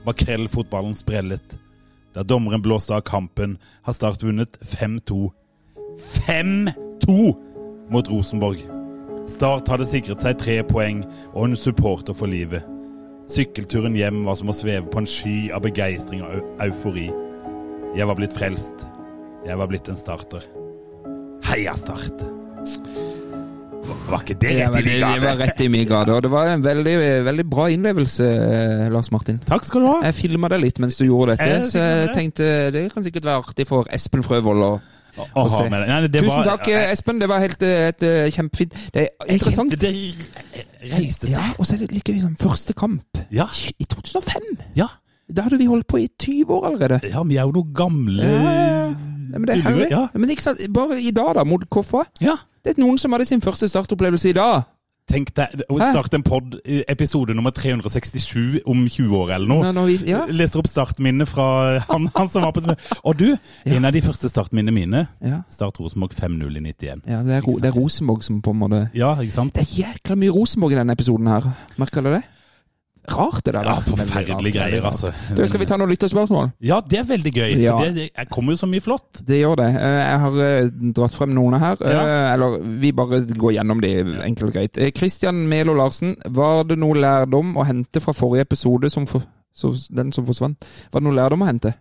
Makrellfotballen 0.05 0.95
sprellet. 0.95 1.59
Da 2.14 2.23
dommeren 2.23 2.62
blåste 2.62 2.95
av 2.97 3.05
kampen, 3.09 3.59
har 3.83 3.93
Start 3.97 4.23
vunnet 4.25 4.61
5-2. 4.61 5.31
5-2 6.29 7.35
mot 7.91 8.09
Rosenborg! 8.11 8.61
Start 9.27 9.69
hadde 9.69 9.89
sikret 9.89 10.23
seg 10.23 10.39
tre 10.39 10.62
poeng 10.64 11.05
og 11.33 11.49
en 11.49 11.57
supporter 11.59 12.14
for 12.14 12.31
livet. 12.31 12.76
Sykkelturen 13.27 13.97
hjem 13.99 14.20
var 14.27 14.37
som 14.39 14.51
å 14.53 14.55
sveve 14.55 14.87
på 14.91 15.01
en 15.03 15.09
sky 15.11 15.37
av 15.55 15.64
begeistring 15.64 16.22
og 16.22 16.45
eufori. 16.62 17.09
Jeg 17.97 18.07
var 18.07 18.18
blitt 18.18 18.35
frelst. 18.37 18.85
Jeg 19.47 19.59
var 19.59 19.70
blitt 19.70 19.89
en 19.91 19.99
starter. 19.99 20.45
Heia 21.47 21.74
Start! 21.79 22.22
Var 24.07 24.22
ikke 24.22 24.35
det 24.43 24.53
rett 24.59 24.79
i 24.79 24.83
min 24.83 24.99
gate? 24.99 25.14
det 25.20 25.22
var 25.27 25.37
rett 25.41 25.61
i 25.62 25.66
min 25.70 25.87
gate, 25.87 26.14
og 26.14 26.22
det 26.27 26.31
var 26.31 26.49
en 26.53 26.62
veldig, 26.62 26.95
veldig 27.27 27.45
bra 27.51 27.66
innlevelse, 27.70 28.27
eh, 28.27 28.87
Lars 28.95 29.11
Martin. 29.14 29.39
Takk 29.47 29.66
skal 29.66 29.83
du 29.83 29.89
ha. 29.91 29.97
Jeg 30.09 30.16
filma 30.18 30.51
deg 30.51 30.62
litt 30.62 30.79
mens 30.83 30.99
du 30.99 31.05
gjorde 31.07 31.35
dette, 31.37 31.47
Jeg 31.51 31.68
så 31.70 31.83
jeg 31.83 32.07
det. 32.07 32.14
tenkte 32.18 32.49
det 32.74 32.85
kan 32.95 33.07
sikkert 33.07 33.27
være 33.31 33.43
artig 33.45 33.66
for 33.70 33.87
Espen 33.95 34.22
Frøvold 34.27 34.62
å 34.66 34.72
Å 35.16 35.47
ha 35.47 35.49
se. 35.49 35.68
Nei, 35.72 36.01
det 36.12 36.20
Tusen 36.20 36.29
var- 36.29 36.45
takk, 36.45 36.68
eh, 36.68 36.91
Espen. 36.93 37.18
Det 37.18 37.29
var 37.31 37.41
helt 37.41 37.62
eh, 37.62 37.89
et, 37.89 38.03
kjempefint. 38.35 38.74
Det 38.93 39.07
er 39.07 39.33
interessant. 39.33 39.72
Jeg 39.72 39.81
Det 39.81 40.66
reiste 40.93 41.28
Ja, 41.30 41.43
og 41.59 41.66
så 41.66 41.74
er 41.74 41.78
det 41.84 41.93
like 41.93 42.12
liksom 42.12 42.37
første 42.41 42.72
kamp 42.74 43.18
Ja. 43.32 43.47
i 43.78 43.84
2005. 43.84 44.59
Ja. 44.76 44.87
Da 45.32 45.43
hadde 45.43 45.59
vi 45.59 45.66
holdt 45.66 45.87
på 45.91 45.99
i 45.99 46.09
20 46.22 46.51
år 46.55 46.66
allerede. 46.70 47.01
ja, 47.11 47.22
vi 47.22 47.37
er 47.37 47.43
jo 47.49 47.53
noen 47.53 47.72
gamle 47.74 48.22
Ja, 48.22 48.53
ja, 49.32 49.39
men 49.39 49.47
det 49.49 49.57
er 49.57 49.62
herlig. 49.62 49.89
Ja. 49.91 50.05
Men 50.14 50.30
ikke 50.30 50.43
sant, 50.43 50.61
bare 50.72 51.01
i 51.03 51.11
dag, 51.11 51.34
da, 51.34 51.45
mot 51.45 51.64
Koffa. 51.70 52.05
ja. 52.20 52.37
Det 52.64 52.78
er 52.78 52.82
noen 52.82 52.99
som 52.99 53.12
hadde 53.12 53.24
sin 53.26 53.41
første 53.41 53.68
startopplevelse 53.68 54.28
i 54.30 54.32
dag. 54.34 54.62
Tenk 55.07 55.31
deg 55.39 55.61
å 55.71 55.77
starte 55.79 56.19
en 56.19 56.25
pod, 56.27 56.57
episode 56.91 57.35
nummer 57.39 57.53
367 57.55 58.65
om 58.67 58.81
20 58.91 59.13
år 59.15 59.31
eller 59.37 59.51
noe. 59.51 59.69
Nå, 59.69 59.71
nå, 59.77 59.85
ja. 60.09 60.25
Leser 60.27 60.59
opp 60.59 60.67
startminnet 60.67 61.31
fra 61.31 61.47
han, 61.87 62.09
han 62.17 62.31
som 62.33 62.43
var 62.43 62.55
på 62.57 62.65
Og 63.07 63.15
du, 63.21 63.29
en 63.71 63.87
av 63.87 63.95
de 63.95 64.03
første 64.03 64.31
startminnene 64.33 64.75
mine 64.75 65.05
Ja. 65.23 65.45
Start 65.53 65.79
Rosenborg 65.79 66.17
5-0 66.19 66.59
i 66.59 66.65
91. 66.73 67.07
ja 67.07 67.21
det, 67.23 67.39
er, 67.39 67.47
det 67.63 67.71
er 67.71 67.77
Rosenborg 67.79 68.27
som 68.27 68.41
på 68.43 68.55
en 68.55 68.63
måte 68.65 68.81
Ja, 68.99 69.15
ikke 69.23 69.37
sant? 69.37 69.55
Det 69.55 69.63
er 69.63 69.77
jækla 69.85 70.19
mye 70.19 70.35
Rosenborg 70.35 70.75
i 70.75 70.81
denne 70.81 70.99
episoden 70.99 71.31
her. 71.31 71.53
Merker 71.79 72.03
du 72.03 72.11
det? 72.17 72.25
Rart 73.13 73.45
det 73.47 73.53
der. 73.55 73.69
Ja, 73.69 73.75
forferdelige 73.87 74.57
greier, 74.59 74.85
altså. 74.89 75.13
Du, 75.37 75.43
skal 75.47 75.61
vi 75.63 75.67
ta 75.71 75.77
noen 75.79 75.93
lytterspørsmål? 75.93 76.51
Ja, 76.65 76.81
det 76.81 76.99
er 77.03 77.07
veldig 77.09 77.33
gøy. 77.37 77.55
Ja. 77.63 77.77
For 77.79 77.85
det, 77.95 78.09
det 78.17 78.27
kommer 78.35 78.57
jo 78.57 78.61
så 78.63 78.69
mye 78.71 78.83
flott. 78.85 79.23
Det 79.29 79.39
gjør 79.41 79.57
det. 79.63 79.69
Eh, 79.79 79.97
Jeg 80.03 80.21
har 80.25 80.41
eh, 80.49 80.71
dratt 80.99 81.15
frem 81.19 81.33
noen 81.37 81.59
her. 81.63 81.79
Ja. 81.81 82.03
Eh, 82.03 82.33
Eller 82.35 82.59
vi 82.83 82.93
bare 82.97 83.23
går 83.31 83.57
gjennom 83.59 83.81
de 83.85 83.95
enkelt 84.27 84.51
og 84.51 84.55
greit. 84.59 84.81
Christian 84.99 85.45
Melo 85.51 85.75
Larsen, 85.79 86.17
var 86.35 86.65
det 86.67 86.79
noe 86.83 86.99
lærdom 86.99 87.55
å 87.57 87.65
hente 87.69 88.03
fra 88.03 88.15
forrige 88.17 88.49
episode, 88.49 88.91
som 88.91 89.07
for, 89.07 89.25
så, 89.57 89.73
den 89.95 90.13
som 90.13 90.27
forsvant? 90.27 90.67
Var 90.93 91.01
det 91.01 91.09
noe 91.09 91.17
lærdom 91.21 91.45
å 91.47 91.51
hente? 91.53 91.75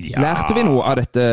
Ja. 0.00 0.20
Lærte 0.22 0.54
vi 0.56 0.62
noe 0.64 0.80
av 0.88 0.96
dette 0.96 1.24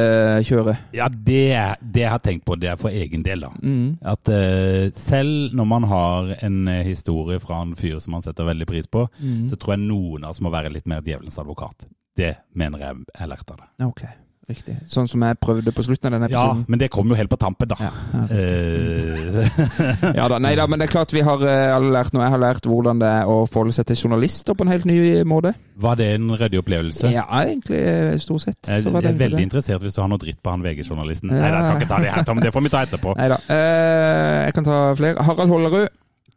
kjøret? 0.48 0.82
Ja, 0.98 1.08
det, 1.08 1.40
det 1.82 2.02
jeg 2.04 2.12
har 2.12 2.20
tenkt 2.26 2.44
på, 2.48 2.58
det 2.60 2.68
er 2.74 2.80
for 2.82 2.92
egen 2.92 3.24
del, 3.24 3.46
da. 3.46 3.52
Mm. 3.64 3.94
At 4.04 4.28
uh, 4.34 4.90
selv 4.98 5.56
når 5.56 5.70
man 5.72 5.88
har 5.88 6.34
en 6.44 6.60
eh, 6.68 6.84
historie 6.88 7.40
fra 7.40 7.62
en 7.64 7.76
fyr 7.80 8.00
som 8.04 8.18
man 8.18 8.26
setter 8.26 8.48
veldig 8.50 8.68
pris 8.70 8.88
på, 8.92 9.08
Mm. 9.18 9.48
så 9.50 9.56
tror 9.56 9.74
jeg 9.78 9.86
noen 9.88 10.24
av 10.26 10.34
oss 10.36 10.42
må 10.44 10.52
være 10.54 10.70
litt 10.74 10.86
mer 10.90 11.02
djevelens 11.02 11.38
advokat. 11.42 11.88
Det 12.18 12.34
mener 12.58 12.80
jeg 12.84 13.06
jeg 13.14 13.30
lærte 13.32 13.54
av 13.56 13.60
det. 13.64 13.68
Ok, 13.88 14.02
riktig. 14.50 14.76
Sånn 14.88 15.08
som 15.12 15.22
jeg 15.26 15.38
prøvde 15.44 15.72
på 15.76 15.84
slutten 15.86 16.08
av 16.10 16.14
denne 16.18 16.30
Ja, 16.32 16.44
men 16.68 16.80
det 16.80 16.88
kom 16.94 17.10
jo 17.12 17.16
helt 17.20 17.30
på 17.32 17.38
tampen, 17.42 17.68
da. 17.68 17.76
Ja, 17.84 17.92
ja, 18.14 18.22
Eh, 18.32 20.14
Ja 20.18 20.28
da, 20.32 20.38
nei 20.40 20.54
da, 20.58 20.66
men 20.68 20.80
det 20.80 20.88
er 20.88 20.92
klart 20.94 21.12
vi 21.14 21.22
har 21.26 21.42
eh, 21.44 21.74
alle 21.76 21.92
lært 21.94 22.14
noe. 22.16 22.24
Jeg 22.26 22.34
har 22.36 22.42
lært 22.42 22.68
hvordan 22.70 23.02
det 23.02 23.10
er 23.20 23.30
å 23.32 23.42
forholde 23.50 23.76
seg 23.76 23.88
til 23.90 24.00
journalister 24.06 24.56
på 24.58 24.66
en 24.66 24.72
helt 24.72 24.86
ny 24.90 24.98
måte. 25.28 25.54
var 25.78 25.96
det 26.00 26.08
en 26.16 26.30
ryddig 26.40 26.60
opplevelse? 26.64 27.12
Ja, 27.14 27.26
egentlig 27.44 27.82
stort 28.24 28.42
sett. 28.46 28.60
Jeg 28.68 28.84
så 28.84 28.92
var 28.94 29.02
jeg 29.06 29.14
det 29.14 29.16
er 29.16 29.24
veldig 29.28 29.38
det. 29.42 29.48
interessert 29.50 29.82
hvis 29.86 29.96
du 29.98 30.02
har 30.02 30.10
noe 30.12 30.22
dritt 30.22 30.40
på 30.44 30.50
han 30.54 30.64
VG-journalisten. 30.66 31.30
Ja. 31.32 31.42
Nei, 31.44 31.52
jeg 31.54 31.64
skal 31.68 31.82
ikke 31.82 31.92
ta 31.94 32.00
det 32.04 32.12
her, 32.16 32.24
Tom. 32.28 32.42
Det 32.44 32.54
får 32.56 32.66
vi 32.68 32.74
ta 32.74 32.82
etterpå. 32.88 33.16
Neida. 33.20 33.38
Eh, 33.54 34.46
jeg 34.48 34.54
kan 34.58 34.68
ta 34.68 34.78
flere. 34.98 35.24
Harald 35.28 35.50
Hollerud. 35.54 35.88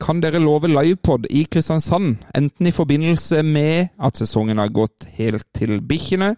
Kan 0.01 0.23
dere 0.23 0.41
love 0.41 0.65
livepod 0.71 1.27
i 1.29 1.43
Kristiansand, 1.45 2.23
enten 2.35 2.67
i 2.67 2.73
forbindelse 2.73 3.43
med 3.45 3.91
at 4.01 4.17
sesongen 4.17 4.57
har 4.57 4.71
gått 4.73 5.05
helt 5.19 5.45
til 5.53 5.75
bikkjene, 5.85 6.31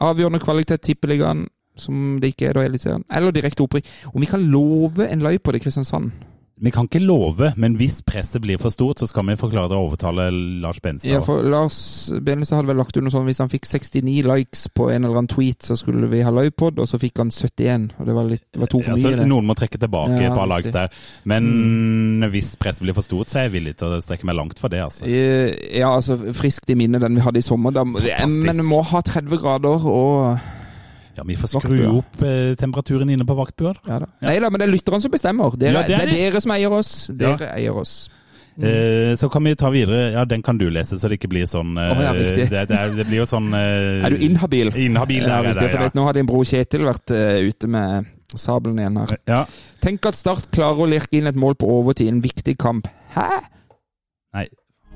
avgjørende 0.00 0.40
kvalitet 0.42 0.84
tippeligaen, 0.84 1.46
som 1.76 2.16
det 2.20 2.32
ikke 2.32 2.48
er 2.48 2.56
da 2.56 2.64
Eliteserien, 2.64 3.04
eller 3.12 3.34
direkte 3.34 3.64
opprykk? 3.64 3.88
Om 4.14 4.20
vi 4.20 4.30
kan 4.30 4.48
love 4.52 5.08
en 5.08 5.24
løy 5.24 5.38
på 5.38 5.52
det, 5.52 5.62
Kristiansand? 5.64 6.10
Vi 6.58 6.70
kan 6.72 6.86
ikke 6.88 7.02
love, 7.04 7.50
men 7.60 7.74
hvis 7.76 7.98
presset 8.00 8.40
blir 8.40 8.56
for 8.56 8.72
stort, 8.72 8.96
så 9.02 9.04
skal 9.10 9.26
vi 9.28 9.34
forklare 9.36 9.76
å 9.76 9.82
overtale 9.90 10.30
Lars 10.62 10.78
Benestad. 10.80 11.10
Ja, 11.10 11.18
for 11.20 11.42
Lars 11.44 11.76
Benestad 12.24 12.56
hadde 12.62 12.70
vel 12.70 12.78
lagt 12.80 12.96
under 12.96 13.12
sånn 13.12 13.26
hvis 13.28 13.42
han 13.42 13.50
fikk 13.52 13.66
69 13.68 14.22
likes 14.24 14.62
på 14.72 14.86
en 14.88 15.04
eller 15.04 15.18
annen 15.20 15.28
tweet, 15.28 15.60
så 15.68 15.76
skulle 15.76 16.08
vi 16.08 16.22
ha 16.24 16.32
livepod, 16.32 16.80
og 16.80 16.88
så 16.88 16.96
fikk 17.02 17.20
han 17.20 17.28
71, 17.28 17.90
og 18.00 18.08
det 18.08 18.14
var, 18.16 18.30
litt, 18.30 18.44
det 18.56 18.62
var 18.64 18.72
to 18.72 18.80
for 18.80 18.94
Ja, 18.96 19.02
så 19.04 19.12
mye. 19.12 19.28
noen 19.28 19.50
må 19.50 19.58
trekke 19.60 19.76
tilbake 19.84 20.16
Ja, 20.16 20.30
et 20.30 20.38
par 20.38 20.48
likes 20.54 20.72
der. 20.72 20.88
Men 21.28 21.52
Mm. 21.52 22.30
hvis 22.32 22.54
presset 22.56 22.80
blir 22.86 22.94
for 22.96 23.02
stort, 23.04 23.28
så 23.28 23.40
er 23.42 23.50
jeg 23.50 23.56
villig 23.60 23.76
til 23.76 23.88
å 23.92 24.00
strekke 24.00 24.24
meg 24.24 24.36
langt 24.40 24.58
for 24.58 24.68
det. 24.72 24.80
altså. 24.80 25.04
Ja, 25.06 25.92
altså 25.92 26.16
friskt 26.32 26.70
i 26.72 26.74
minne 26.74 26.98
den 26.98 27.16
vi 27.16 27.20
hadde 27.20 27.36
i 27.36 27.44
sommer. 27.44 27.70
Da, 27.70 27.84
men 27.84 28.00
vi 28.00 28.62
må 28.64 28.80
ha 28.82 29.00
30 29.04 29.36
grader 29.44 29.84
og 29.86 30.38
Ja, 31.16 31.22
Vi 31.24 31.36
får 31.40 31.48
skru 31.54 31.76
Vaktbua. 31.78 31.94
opp 31.98 32.22
eh, 32.22 32.54
temperaturen 32.60 33.08
inne 33.10 33.24
på 33.24 33.34
vaktbua. 33.38 33.74
ja, 33.88 33.98
da. 34.02 34.06
Nei 34.26 34.38
da, 34.40 34.50
men 34.50 34.60
det 34.60 34.68
er 34.68 34.72
lytterne 34.74 35.00
som 35.00 35.10
bestemmer. 35.10 35.56
Dere, 35.56 35.72
Ja, 35.72 35.82
det, 35.82 35.88
det 35.88 35.96
er 35.96 36.06
er 36.28 36.30
dere 36.30 36.40
som 36.44 36.52
eier 36.52 36.72
oss. 36.76 36.92
Dere 37.16 37.50
eier 37.56 37.76
oss. 37.80 37.94
Eh, 38.56 39.12
så 39.20 39.28
kan 39.28 39.44
vi 39.44 39.54
ta 39.54 39.68
videre. 39.70 40.12
Ja, 40.14 40.24
den 40.24 40.40
kan 40.42 40.56
du 40.56 40.70
lese, 40.72 40.96
så 40.96 41.08
det 41.12 41.18
ikke 41.18 41.28
blir 41.28 41.44
sånn 41.48 41.74
eh, 41.76 41.90
Å, 41.92 41.96
ja, 42.00 42.12
riktig. 42.16 42.46
det, 42.48 42.62
det, 42.70 42.76
er, 42.78 42.92
det 42.96 43.04
blir 43.08 43.18
jo 43.20 43.26
sånn 43.28 43.50
eh, 43.52 44.04
Er 44.06 44.14
du 44.16 44.22
inhabil? 44.24 44.70
Inhabil, 44.72 45.26
ja, 45.28 45.40
er 45.42 45.50
jeg 45.50 45.54
riktig, 45.54 45.62
der, 45.66 45.72
for 45.74 45.82
ja. 45.84 45.88
det- 45.90 45.98
Nå 45.98 46.04
har 46.08 46.16
din 46.16 46.26
bror 46.30 46.44
Kjetil 46.48 46.86
vært 46.88 47.12
eh, 47.12 47.40
ute 47.50 47.68
med 47.68 48.06
sabelen 48.36 48.78
igjen 48.80 48.96
her. 49.02 49.16
Ja. 49.28 49.42
Tenk 49.84 50.08
at 50.08 50.16
Start 50.16 50.48
klarer 50.56 50.80
å 50.84 50.88
lirke 50.88 51.16
inn 51.20 51.28
et 51.28 51.36
mål 51.36 51.54
på 51.60 51.68
overtid 51.68 52.08
i 52.08 52.14
en 52.14 52.22
viktig 52.24 52.56
kamp. 52.58 52.88
Hæ? 53.14 53.28
Nei. 54.36 54.46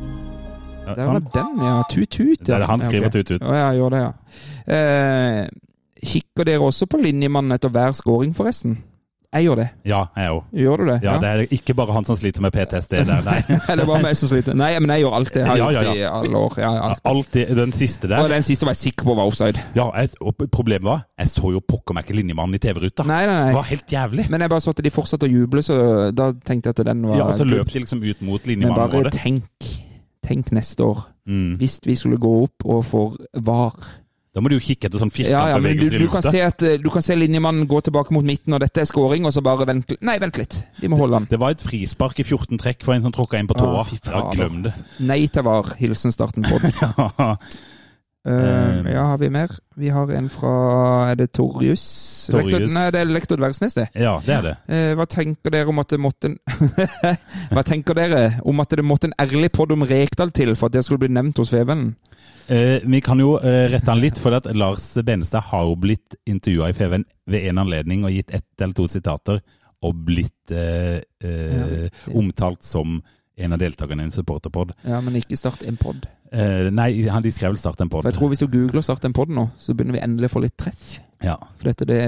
Ja, 0.01 0.95
Der 0.97 1.07
var 1.07 1.21
sånn. 1.21 1.29
den, 1.37 1.61
ja. 1.63 1.75
Tut-tut. 1.93 2.41
Det 2.45 2.55
er 2.57 2.65
det 2.65 2.69
han 2.73 2.81
skriver 2.81 3.13
tut 3.13 3.29
tut-tut. 3.29 3.45
Å 3.47 3.55
ja, 3.61 3.69
gjør 3.77 3.93
det, 3.95 4.01
ja. 4.01 4.13
Eh, 4.75 5.49
kikker 6.03 6.45
dere 6.49 6.61
også 6.71 6.87
på 6.91 7.01
linjemannen 7.03 7.53
etter 7.57 7.69
hver 7.73 7.93
scoring, 7.97 8.33
forresten? 8.37 8.79
Jeg 9.31 9.45
gjør 9.47 9.61
det. 9.61 9.65
Ja, 9.87 9.99
jeg 10.19 10.31
òg. 10.35 10.47
Gjør 10.59 10.81
du 10.81 10.89
det? 10.89 10.95
Ja, 11.07 11.13
det 11.23 11.29
er 11.31 11.41
ikke 11.55 11.75
bare 11.79 11.93
han 11.95 12.03
som 12.09 12.17
sliter 12.19 12.43
med 12.43 12.51
PTSD 12.51 12.97
der, 13.07 13.21
nei. 13.29 13.37
Eller 13.71 13.87
bare 13.87 14.01
meg 14.03 14.17
som 14.19 14.27
sliter? 14.33 14.57
Nei, 14.59 14.73
men 14.83 14.91
jeg 14.91 15.05
gjør 15.05 15.15
alt 15.21 15.31
det. 15.37 15.45
Jeg 15.45 15.47
har 15.47 15.61
Ja, 15.61 15.69
gjort 15.71 15.87
ja, 15.87 15.93
det 15.93 16.01
i 16.01 16.09
alle 16.09 16.41
år. 16.41 16.57
Ja, 16.59 16.71
Ja, 16.75 16.89
alt. 16.89 17.05
Alltid 17.07 17.53
den 17.61 17.75
siste 17.79 18.11
der. 18.11 18.25
Og 18.25 18.33
den 18.35 18.43
siste 18.43 18.67
var 18.67 18.75
jeg 18.75 18.81
sikker 18.91 19.07
på 19.07 19.15
var 19.21 19.31
offside. 19.31 19.63
Ja, 19.79 19.87
jeg, 20.01 20.11
og 20.19 20.35
Problemet 20.51 20.89
var 20.89 21.05
jeg 21.23 21.31
så 21.31 21.53
jo 21.55 21.63
pokker 21.63 21.95
meg 21.95 22.09
ikke 22.09 22.19
linjemannen 22.19 22.59
i 22.59 22.63
TV-ruta. 22.65 23.07
Nei, 23.07 23.21
nei, 23.31 23.37
nei. 23.39 23.47
Det 23.53 23.61
var 23.61 23.71
helt 23.71 23.95
jævlig. 23.95 24.27
Men 24.35 24.41
jeg 24.49 24.51
bare 24.57 24.67
så 24.67 24.75
at 24.75 24.83
de 24.89 24.95
fortsatte 24.99 25.31
å 25.31 25.31
juble, 25.31 25.63
så 25.63 25.79
da 26.11 26.33
tenkte 26.35 26.73
jeg 26.73 26.81
at 26.81 26.85
den 26.91 27.07
var 27.07 27.23
Ja, 27.23 27.31
og 27.31 27.39
så 27.39 27.47
løp 27.47 27.71
de 27.71 27.85
liksom 27.87 28.03
ut 28.03 28.27
mot 28.27 28.51
linjemannen. 28.51 28.83
Men 28.83 29.07
bare 29.07 29.15
tenk, 29.15 29.71
tenk 30.27 30.51
neste 30.59 30.83
år. 30.91 31.07
Mm. 31.31 31.55
Hvis 31.63 31.79
vi 31.87 31.95
skulle 31.95 32.19
gå 32.19 32.35
opp 32.49 32.67
og 32.67 32.83
få 32.91 33.07
VAR 33.47 33.79
Da 34.31 34.39
må 34.39 34.51
du 34.51 34.55
jo 34.55 34.63
kikke 34.63 34.87
etter 34.87 35.01
sånn 35.03 35.11
Ja, 35.25 35.41
ja, 35.51 35.57
du, 35.59 35.67
i 35.67 35.89
du, 35.91 36.07
kan 36.11 36.23
se 36.23 36.39
at, 36.47 36.63
eh, 36.63 36.77
du 36.79 36.87
kan 36.95 37.03
se 37.03 37.17
linjemannen 37.19 37.67
gå 37.67 37.81
tilbake 37.83 38.15
mot 38.15 38.23
midten, 38.23 38.55
og 38.55 38.63
dette 38.63 38.85
er 38.85 38.87
scoring, 38.87 39.27
og 39.27 39.35
så 39.35 39.43
bare 39.43 39.67
vent 39.67 39.91
litt. 39.91 40.05
Nei, 40.07 40.15
vent 40.23 40.39
litt. 40.39 40.55
Vi 40.79 40.91
må 40.93 41.01
holde 41.01 41.19
den. 41.19 41.27
Det 41.33 41.41
var 41.43 41.57
et 41.57 41.65
frispark 41.67 42.23
i 42.23 42.27
14 42.29 42.61
trekk 42.63 42.87
for 42.87 42.95
en 42.95 43.03
som 43.03 43.15
tråkka 43.15 43.41
inn 43.43 43.51
på 43.51 43.59
tåa. 43.59 43.83
Ah, 43.83 43.91
ja, 43.91 44.23
glem 44.37 44.63
det. 44.69 44.75
Nei 45.03 45.25
til 45.27 45.47
var. 45.49 45.75
Hilsen 45.83 46.15
starten 46.15 46.47
på 46.47 46.63
den. 46.63 46.71
Ja. 46.81 47.35
Eh, 48.27 48.93
ja, 48.93 49.03
har 49.03 49.19
vi 49.19 49.31
mer? 49.31 49.49
Vi 49.77 49.89
har 49.89 50.11
en 50.13 50.27
fra 50.29 50.51
Er 51.09 51.15
det 51.17 51.31
Torjus? 51.33 51.85
Lektor, 52.35 52.67
nei, 52.69 52.83
det 52.93 53.01
er 53.01 53.09
lektor 53.09 53.39
Dversnes, 53.41 53.73
det. 53.79 53.87
ja, 53.97 54.19
det 54.27 54.35
er 54.35 54.43
det. 54.45 54.53
Uh, 54.69 54.93
hva 54.99 55.07
tenker 55.09 55.55
dere 55.55 55.73
om 55.73 55.81
at 55.81 55.89
det 55.89 56.01
måtte 56.05 56.29
en 56.29 56.37
Hva 57.55 57.65
tenker 57.65 57.97
dere 57.97 58.43
om 58.45 58.61
at 58.61 58.77
det 58.77 58.85
måtte 58.85 59.09
en 59.09 59.17
ærlig 59.25 59.49
podd 59.57 59.73
om 59.73 59.87
Rekdal 59.89 60.35
til 60.37 60.53
for 60.53 60.69
at 60.69 60.77
det 60.77 60.85
skulle 60.85 61.07
bli 61.07 61.15
nevnt 61.17 61.41
hos 61.41 61.55
Fevennen? 61.55 61.95
Uh, 62.51 62.85
vi 62.85 63.01
kan 63.01 63.23
jo 63.25 63.39
uh, 63.41 63.65
rette 63.73 63.89
han 63.89 64.03
litt, 64.03 64.21
for 64.21 64.37
at 64.37 64.51
Lars 64.53 64.91
Benestad 65.01 65.49
har 65.49 65.65
jo 65.71 65.79
blitt 65.81 66.19
intervjua 66.29 66.69
i 66.69 66.77
FVN 66.77 67.09
ved 67.33 67.49
en 67.49 67.65
anledning 67.65 68.05
og 68.05 68.13
gitt 68.13 68.37
ett 68.37 68.61
eller 68.61 68.77
to 68.77 68.85
sitater, 68.91 69.41
og 69.81 69.97
blitt 70.05 70.53
ja. 70.53 71.87
omtalt 72.13 72.67
som 72.69 72.99
en 73.41 73.55
av 73.57 73.63
deltakerne 73.63 74.05
i 74.05 74.11
en 74.11 74.13
supporterpod. 74.13 74.75
Ja, 74.85 75.01
men 75.01 75.17
ikke 75.17 75.39
start 75.41 75.63
en 75.65 75.79
pod. 75.81 76.05
Eh, 76.33 76.71
nei, 76.71 77.09
han, 77.11 77.23
de 77.23 77.31
skrev 77.35 77.51
vel 77.51 77.59
'start 77.59 77.81
en 77.83 77.89
pod'. 77.91 78.05
Jeg 78.05 78.15
tror 78.15 78.29
hvis 78.31 78.39
du 78.39 78.47
googler 78.47 78.83
'start 78.83 79.05
en 79.05 79.13
pod' 79.13 79.29
nå, 79.35 79.49
så 79.59 79.75
begynner 79.75 79.99
vi 79.99 80.05
endelig 80.05 80.31
å 80.31 80.35
få 80.39 80.43
litt 80.43 80.57
treff. 80.57 81.01
Ja. 81.23 81.35
For 81.59 81.69
dette 81.69 81.85
det 81.85 81.99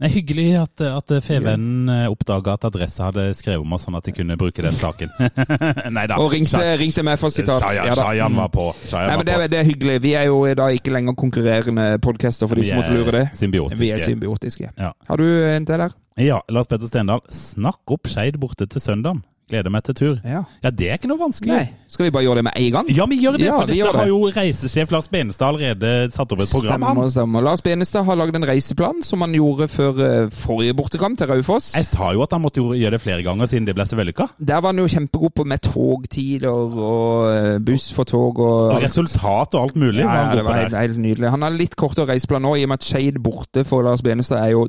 Det 0.00 0.06
er 0.06 0.08
hyggelig 0.08 0.56
at, 0.56 0.80
at 0.80 1.10
FVN 1.22 1.88
ja. 1.88 2.08
oppdaga 2.08 2.54
at 2.54 2.64
Adresse 2.64 3.02
hadde 3.02 3.34
skrevet 3.36 3.60
om 3.60 3.72
oss, 3.76 3.84
sånn 3.84 3.96
at 3.98 4.04
de 4.04 4.12
kunne 4.12 4.38
bruke 4.40 4.62
den 4.62 4.72
saken. 4.72 5.10
nei 5.96 6.06
da. 6.06 6.16
Og 6.16 6.32
ringte, 6.32 6.62
ringte 6.80 7.02
meg 7.04 7.18
for 7.18 7.28
sitat. 7.28 7.60
Shayan, 7.60 7.92
Ja 8.16 8.28
var 8.28 8.48
på. 8.48 8.72
Nei, 8.92 9.16
men 9.16 9.26
det, 9.26 9.34
på. 9.34 9.40
er- 9.42 9.48
det 9.48 9.58
er 9.58 9.64
hyggelig. 9.68 10.02
Vi 10.02 10.14
er 10.14 10.24
jo 10.30 10.54
da 10.54 10.70
ikke 10.72 10.94
lenger 10.94 11.12
konkurrerende 11.14 11.98
podcaster, 12.00 12.48
for 12.48 12.54
de 12.54 12.64
som 12.64 12.78
måtte 12.80 12.94
lure 12.94 13.12
det. 13.12 13.24
symbiotiske. 13.34 13.80
Vi 13.80 13.90
er 13.90 13.98
symbiotiske. 13.98 14.70
Ja. 14.78 14.92
Har 15.08 15.16
du 15.16 15.24
en 15.44 15.66
til 15.66 15.78
der? 15.78 15.92
Ja, 16.16 16.40
Lars 16.48 16.66
Petter 16.66 16.86
Stendal. 16.86 17.20
Snakk 17.30 17.84
opp 17.90 18.06
Skeid 18.08 18.38
borte 18.40 18.66
til 18.66 18.80
søndagen. 18.80 19.22
Gleder 19.48 19.72
meg 19.72 19.82
til 19.86 19.94
tur. 19.96 20.16
Ja. 20.28 20.42
Ja, 20.62 20.70
det 20.70 20.90
er 20.92 20.98
ikke 20.98 21.08
noe 21.08 21.16
vanskelig. 21.22 21.48
Nei. 21.54 21.70
Skal 21.88 22.04
vi 22.04 22.10
bare 22.12 22.26
gjøre 22.26 22.42
det 22.42 22.44
med 22.50 22.56
en 22.60 22.72
gang? 22.74 22.88
Ja, 22.92 23.06
vi 23.08 23.16
gjør 23.22 23.38
det, 23.38 23.46
Ja, 23.46 23.54
for 23.56 23.70
dette 23.70 23.86
det. 23.86 23.94
har 23.96 24.08
jo 24.10 24.18
reisesjef 24.36 24.90
Lars 24.92 25.08
Benestad 25.08 25.48
allerede 25.54 25.92
satt 26.12 26.34
opp 26.34 26.42
et 26.44 26.50
program. 26.52 26.82
Stemmer, 26.84 27.08
stemmer. 27.14 27.44
Lars 27.46 27.62
Benestad 27.64 28.04
har 28.04 28.18
lagd 28.20 28.36
en 28.36 28.44
reiseplan 28.44 29.00
som 29.02 29.24
han 29.24 29.32
gjorde 29.32 29.68
før 29.72 30.02
eh, 30.04 30.28
forrige 30.36 30.74
bortekamp 30.76 31.16
til 31.16 31.30
Raufoss. 31.32 31.70
Jeg 31.78 31.88
sa 31.88 32.10
jo 32.12 32.22
at 32.26 32.36
han 32.36 32.44
måtte 32.44 32.60
gjøre 32.60 32.92
det 32.98 33.00
flere 33.00 33.24
ganger 33.24 33.48
siden 33.48 33.64
det 33.70 33.74
ble 33.78 33.86
så 33.88 33.96
vellykka. 33.96 34.28
Der 34.38 34.60
var 34.60 34.74
han 34.74 34.82
jo 34.84 34.86
kjempegod 34.92 35.32
på 35.40 35.46
med 35.48 35.64
togtider 35.64 36.52
og 36.52 37.32
eh, 37.32 37.58
buss 37.64 37.88
for 37.96 38.04
tog 38.04 38.38
og 38.44 38.74
Og 38.76 38.82
resultat 38.84 39.56
og 39.56 39.62
alt 39.70 39.76
mulig. 39.80 40.04
Ja, 40.04 40.28
det 40.36 40.44
var 40.44 40.60
helt, 40.60 40.76
helt 40.76 41.00
nydelig. 41.00 41.30
Han 41.32 41.42
har 41.48 41.56
litt 41.56 41.74
kortere 41.80 42.12
reiseplan 42.12 42.44
nå, 42.44 42.52
i 42.60 42.68
og 42.68 42.74
med 42.74 42.82
at 42.82 42.88
Skeid 42.92 43.16
borte 43.24 43.64
for 43.64 43.82
Lars 43.88 44.04
Benestad 44.04 44.44
er 44.44 44.52
jo 44.58 44.66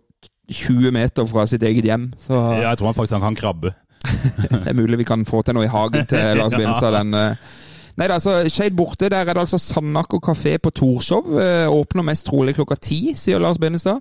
20 0.50 0.90
meter 0.96 1.28
fra 1.30 1.44
sitt 1.46 1.62
eget 1.68 1.86
hjem. 1.86 2.10
Så 2.18 2.34
Ja, 2.34 2.70
jeg 2.72 2.80
tror 2.80 2.94
han 2.94 2.98
faktisk 2.98 3.20
han 3.20 3.28
kan 3.28 3.36
krabbe. 3.44 3.76
det 4.52 4.68
er 4.72 4.78
mulig 4.78 5.00
vi 5.02 5.08
kan 5.08 5.26
få 5.28 5.42
til 5.46 5.58
noe 5.58 5.68
i 5.68 5.72
hagen 5.72 6.06
til 6.10 6.36
Lars 6.40 6.54
Ja. 6.56 6.62
Benestad. 6.62 6.96
Den, 6.96 7.14
eh. 7.14 7.36
Nei, 8.00 8.08
altså 8.08 8.38
Skeid 8.48 8.78
borte. 8.80 9.10
Der 9.12 9.26
er 9.26 9.34
det 9.34 9.42
altså 9.44 9.58
Sandaker 9.60 10.22
kafé 10.24 10.58
på 10.58 10.72
Torshov. 10.72 11.34
Eh, 11.40 11.68
åpner 11.68 12.06
mest 12.08 12.26
trolig 12.30 12.56
klokka 12.56 12.78
ti, 12.80 13.14
sier 13.20 13.42
Lars 13.44 13.60
Benestad. 13.60 14.00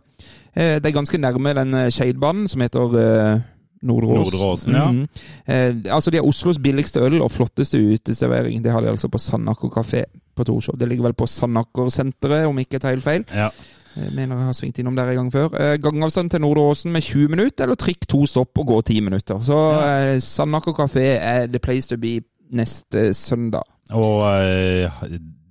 Eh, 0.55 0.77
det 0.79 0.87
er 0.87 0.95
ganske 1.01 1.19
nærme 1.19 1.55
den 1.59 1.75
Skeidbanen 1.91 2.47
som 2.49 2.63
heter 2.63 2.95
eh, 3.03 3.41
Nordre 3.83 4.21
Ås. 4.21 4.31
Nordre 4.33 4.47
Åsen, 4.53 4.75
ja. 4.75 4.87
Mm. 4.91 5.03
eh, 5.47 5.95
altså, 5.95 6.11
de 6.11 6.19
har 6.19 6.27
Oslos 6.27 6.59
billigste 6.63 7.03
øl 7.03 7.21
og 7.23 7.31
flotteste 7.31 7.79
uteservering. 7.79 8.63
Det 8.65 8.73
har 8.73 8.81
de 8.83 8.91
altså 8.91 9.09
på 9.11 9.19
Sandaker 9.23 9.71
kafé 9.75 10.05
på 10.35 10.45
Torshov. 10.47 10.79
Det 10.79 10.89
ligger 10.89 11.09
vel 11.11 11.15
på 11.19 11.27
Sandaker-senteret, 11.31 12.47
om 12.47 12.59
ikke 12.59 12.79
jeg 12.79 12.81
tar 12.87 12.95
helt 12.95 13.05
feil. 13.07 13.27
Ja. 13.35 13.51
Jeg 13.99 14.13
mener 14.15 14.37
jeg 14.37 14.47
har 14.51 14.53
svingt 14.57 14.79
innom 14.79 14.97
der 14.97 15.09
en 15.13 15.17
gang 15.23 15.31
før. 15.35 15.55
Eh, 15.59 15.77
gangavstand 15.83 16.31
til 16.31 16.41
Nordre 16.45 16.63
Åsen 16.71 16.93
med 16.95 17.03
20 17.03 17.29
minutter, 17.35 17.65
eller 17.67 17.77
trikk 17.77 18.07
to 18.09 18.25
stopp 18.27 18.59
og 18.59 18.67
gå 18.67 18.81
10 18.83 19.01
minutter. 19.01 19.41
Så 19.43 19.57
Ja. 19.75 20.13
eh, 20.15 20.19
Sandaker 20.21 20.73
kafé 20.73 21.07
er 21.21 21.47
the 21.47 21.59
place 21.59 21.87
to 21.89 21.97
be 21.97 22.21
neste 22.53 23.13
søndag. 23.15 23.63
Og 23.91 24.23
eh, 24.43 24.91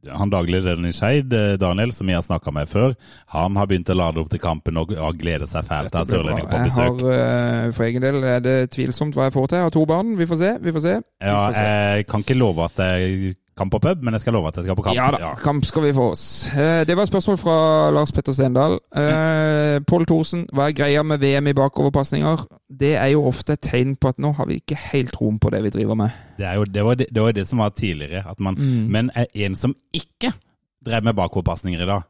han 0.07 0.29
daglig 0.31 0.61
lederen 0.61 0.85
i 0.87 0.91
Skeid, 0.95 1.33
eh, 1.33 1.57
Daniel, 1.57 1.91
som 1.91 2.07
vi 2.07 2.13
har 2.13 2.21
snakka 2.21 2.51
med 2.53 2.69
før, 2.69 2.93
han 3.33 3.55
har 3.57 3.65
begynt 3.67 3.89
å 3.89 3.95
lade 3.97 4.21
opp 4.21 4.29
til 4.29 4.39
kampen 4.39 4.77
og, 4.77 4.93
og 4.95 5.17
gleder 5.19 5.45
seg 5.49 5.65
fælt 5.67 5.91
til 5.91 5.99
at 6.01 6.07
sørlendinger 6.13 6.47
på 6.47 6.61
Jeg 6.63 6.71
har, 6.77 7.65
eh, 7.67 7.71
for 7.75 7.83
egen 7.89 8.01
del 8.05 8.23
er 8.23 8.39
det 8.39 8.69
tvilsomt 8.71 9.13
hva 9.17 9.27
jeg 9.27 9.33
får 9.33 9.47
til. 9.49 9.57
Jeg 9.57 9.63
har 9.67 9.75
to 9.75 9.85
barn. 9.85 10.15
Vi 10.17 10.25
får 10.29 10.37
se. 10.37 10.53
Vi 10.61 10.71
får 10.71 10.81
se. 10.85 10.95
Vi 11.01 11.27
Ja, 11.27 11.47
får 11.49 11.53
se. 11.57 11.65
jeg 11.97 12.07
kan 12.07 12.23
ikke 12.23 12.37
love 12.39 12.63
at 12.69 12.77
jeg 12.77 13.35
kan 13.57 13.69
på 13.73 13.79
pub, 13.81 14.03
men 14.05 14.13
jeg 14.13 14.21
skal 14.21 14.33
love 14.37 14.47
at 14.51 14.55
jeg 14.59 14.67
skal 14.67 14.77
på 14.77 14.85
kamp. 14.85 14.95
Ja 14.97 15.07
da, 15.11 15.31
kamp 15.41 15.65
skal 15.65 15.83
vi 15.87 15.93
få 15.97 16.11
oss. 16.11 16.25
Eh, 16.53 16.83
Det 16.85 16.95
var 16.97 17.03
et 17.07 17.11
spørsmål 17.11 17.37
fra 17.41 17.55
Lars 17.91 18.11
Petter 18.15 18.33
Stendal. 18.37 18.77
Mm. 18.95 19.85
Pål 19.89 20.05
Thorsen, 20.09 20.45
hva 20.53 20.67
er 20.69 20.75
greia 20.77 21.03
med 21.03 21.19
VM 21.23 21.47
i 21.51 21.53
bakoverpasninger? 21.57 22.45
Det 22.69 22.95
er 22.95 23.11
jo 23.15 23.25
ofte 23.27 23.53
et 23.57 23.61
tegn 23.65 23.95
på 23.95 24.11
at 24.13 24.19
nå 24.21 24.31
har 24.37 24.45
vi 24.49 24.59
ikke 24.61 24.77
helt 24.91 25.11
troen 25.15 25.39
på 25.39 25.49
det 25.53 25.63
vi 25.65 25.69
driver 25.73 25.95
med. 25.95 26.09
Det, 26.37 26.45
er 26.45 26.55
jo, 26.59 26.63
det, 26.65 26.83
var 26.85 26.95
det, 26.99 27.07
det 27.13 27.23
var 27.23 27.31
det 27.33 27.47
som 27.47 27.59
var 27.63 27.69
tidligere. 27.75 28.23
At 28.29 28.39
man, 28.39 28.55
Mm. 28.57 28.87
Men 28.91 29.11
en 29.33 29.55
som 29.55 29.73
ikke 29.93 30.31
drev 30.85 31.03
med 31.03 31.13
bakoverpasninger 31.17 31.81
i 31.83 31.85
dag, 31.85 32.01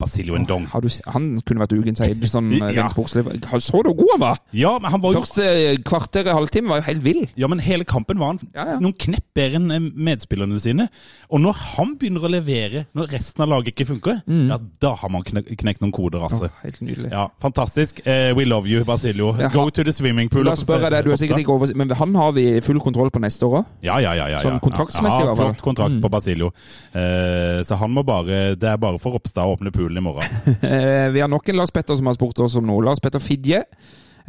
Basilio 0.00 0.38
Ndong. 0.40 0.66
Har 0.72 0.80
du, 0.84 0.88
han 1.12 1.26
kunne 1.46 1.62
vært 1.62 1.74
ukens 1.76 2.00
eid, 2.06 2.24
sånn 2.30 2.50
eh, 2.56 2.72
Ja. 2.74 2.86
rent. 2.88 3.46
Så 3.60 3.82
du 3.84 3.92
god 3.94 4.10
han 4.16 4.20
var? 4.24 4.40
Ja, 4.56 4.72
men 4.80 4.90
han 4.90 5.02
var 5.02 5.12
jo 5.14 5.20
Første 5.20 5.46
kvarter, 5.86 6.30
halvtime 6.32 6.68
var 6.72 6.80
jo 6.80 6.86
helt 6.88 7.04
vill. 7.04 7.22
Ja, 7.38 7.46
men 7.52 7.60
hele 7.60 7.84
kampen 7.84 8.18
var 8.18 8.32
han 8.34 8.40
Ja, 8.54 8.64
ja. 8.74 8.78
noen 8.80 8.96
knepp 8.96 9.26
bedre 9.36 9.60
enn 9.60 9.70
eh, 9.76 9.80
medspillerne 10.08 10.58
sine. 10.60 10.88
Og 11.30 11.40
når 11.44 11.58
han 11.76 11.94
begynner 12.00 12.24
å 12.26 12.30
levere, 12.32 12.86
når 12.96 13.12
resten 13.14 13.44
av 13.44 13.50
laget 13.52 13.74
ikke 13.74 13.86
funker, 13.92 14.22
ja, 14.26 14.58
da 14.82 14.94
har 14.98 15.10
man 15.12 15.22
knek 15.26 15.46
knekt 15.60 15.80
noen 15.84 15.92
koder, 15.94 16.22
altså. 16.26 16.48
Oh, 16.48 16.60
helt 16.64 16.80
nydelig. 16.82 17.10
Ja, 17.12 17.28
fantastisk. 17.42 18.00
Uh, 18.06 18.32
we 18.36 18.44
love 18.48 18.66
you, 18.70 18.82
Basilio. 18.84 19.34
Ja, 19.38 19.48
Go 19.52 19.68
to 19.70 19.84
the 19.84 19.92
swimming 19.92 20.28
pool. 20.32 20.44
La 20.48 20.52
oss 20.56 20.64
spørre 20.64 20.90
deg, 20.90 21.04
du 21.04 21.12
er 21.12 21.20
sikkert 21.20 21.42
ikke 21.44 21.52
over... 21.54 21.70
Men 21.76 21.90
han 21.98 22.14
har 22.16 22.32
vi 22.36 22.46
full 22.64 22.80
kontroll 22.82 23.10
på 23.14 23.20
neste 23.22 23.46
år 23.46 23.60
òg? 23.60 23.70
Ja, 23.86 23.98
ja, 24.00 24.14
ja. 24.14 24.26
ja, 24.26 24.38
ja. 24.38 24.40
Sånn 24.44 24.60
kontraktsmessig 24.64 25.22
i 25.22 25.26
hvert 25.28 25.36
fall. 25.36 25.52
Flott 25.54 25.64
kontrakt 25.66 25.90
Mm. 25.90 26.00
på 26.04 26.08
Basilio. 26.12 26.52
Uh, 26.94 27.62
så 27.66 27.76
han 27.80 27.90
må 27.90 28.02
bare 28.06 28.54
Det 28.56 28.68
er 28.70 28.76
bare 28.80 28.98
for 29.02 29.14
Ropstad 29.16 29.42
å 29.46 29.56
åpne 29.56 29.72
poolen 29.74 29.89
i 29.98 30.04
morgen. 30.04 30.36
Eh, 30.70 31.08
vi 31.10 31.20
har 31.20 31.28
nok 31.28 31.48
en 31.48 31.56
Lars 31.58 31.72
Petter 31.74 31.96
som 31.96 32.06
har 32.06 32.14
spurt 32.14 32.40
oss 32.44 32.56
om 32.58 32.66
noe. 32.68 32.84
Lars 32.84 33.00
Petter 33.02 33.22
Fidje. 33.22 33.64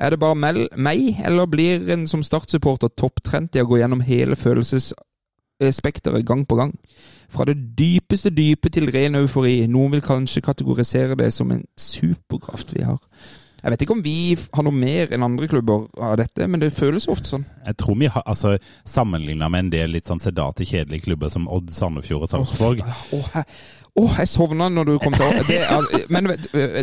Er 0.01 0.14
det 0.14 0.20
bare 0.22 0.38
mel 0.39 0.64
meg, 0.80 1.20
eller 1.26 1.49
blir 1.51 1.89
en 1.93 2.07
som 2.09 2.24
Start-supporter 2.26 2.89
topptrent 2.97 3.55
i 3.55 3.62
å 3.62 3.68
gå 3.70 3.82
gjennom 3.82 4.01
hele 4.05 4.38
følelsesspekteret 4.39 6.26
gang 6.26 6.45
på 6.47 6.57
gang? 6.57 6.74
Fra 7.32 7.45
det 7.47 7.59
dypeste 7.78 8.32
dype 8.34 8.72
til 8.74 8.89
ren 8.91 9.20
eufori. 9.20 9.59
Noen 9.70 9.97
vil 9.97 10.05
kanskje 10.05 10.43
kategorisere 10.45 11.20
det 11.20 11.30
som 11.36 11.51
en 11.53 11.64
superkraft 11.78 12.74
vi 12.78 12.88
har. 12.88 12.99
Jeg 13.62 13.76
vet 13.76 13.84
ikke 13.86 13.93
om 13.93 14.01
vi 14.01 14.34
har 14.34 14.66
noe 14.66 14.74
mer 14.74 15.12
enn 15.14 15.26
andre 15.26 15.45
klubber 15.49 15.84
av 16.01 16.16
dette, 16.18 16.47
men 16.49 16.64
det 16.64 16.72
føles 16.74 17.05
ofte 17.12 17.30
sånn. 17.30 17.43
Jeg 17.68 17.78
tror 17.78 17.99
vi 17.99 18.09
har 18.09 18.24
altså, 18.26 18.55
Sammenligna 18.89 19.51
med 19.53 19.68
en 19.68 19.70
del 19.76 19.93
litt 19.93 20.09
sånn 20.09 20.22
sedate, 20.24 20.66
kjedelige 20.66 21.05
klubber 21.05 21.30
som 21.30 21.45
Odd, 21.45 21.70
Sandefjord 21.74 22.26
og 22.26 22.32
Sarpsborg 22.32 22.82
Åh, 22.82 23.30
jeg, 23.91 24.03
åh, 24.03 24.13
jeg 24.19 24.27
sovna 24.31 24.69
når 24.71 24.85
du 24.87 24.93
kom 25.03 25.13
til 25.13 25.25
det 25.49 25.57
er, 25.61 26.05
Men 26.09 26.27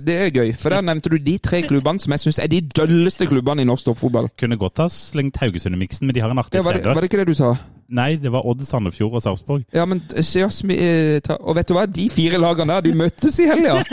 det 0.05 0.15
er 0.17 0.31
gøy, 0.35 0.53
for 0.61 0.71
der 0.75 0.81
nevnte 0.85 1.09
du 1.11 1.17
de 1.17 1.39
tre 1.39 1.63
klubbene 1.65 2.01
som 2.01 2.13
jeg 2.13 2.21
syns 2.27 2.39
er 2.45 2.47
de 2.53 2.61
dølleste 2.61 3.27
klubbene 3.31 3.65
i 3.65 3.69
norsk 3.69 3.87
toppfotball. 3.89 4.29
Kunne 4.39 4.57
godt 4.61 4.79
ha 4.85 4.89
slengt 4.93 5.37
Haugesund 5.41 5.75
i 5.75 5.79
miksen, 5.81 6.07
men 6.07 6.15
de 6.15 6.21
har 6.21 6.31
en 6.35 6.39
artig 6.43 6.61
Ja, 6.61 6.63
var, 6.67 6.77
det, 6.77 6.85
var 6.85 7.01
det 7.01 7.09
ikke 7.11 7.21
det 7.25 7.29
du 7.33 7.35
sa? 7.39 7.55
Nei, 7.89 8.19
det 8.21 8.29
var 8.35 8.45
Odd, 8.45 8.61
Sandefjord 8.69 9.15
og 9.17 9.23
Sarpsborg. 9.25 9.63
Ja, 9.73 9.87
men 9.89 10.03
se 10.21 10.43
oss 10.45 10.59
mi- 10.69 10.77
eh, 10.77 11.21
Og 11.41 11.57
vet 11.57 11.69
du 11.71 11.73
hva? 11.73 11.87
De 11.89 12.11
fire 12.13 12.37
lagene 12.37 12.75
der, 12.77 12.85
de 12.85 12.93
møttes 13.01 13.39
i 13.41 13.47
helga! 13.49 13.79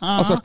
Altså, 0.00 0.36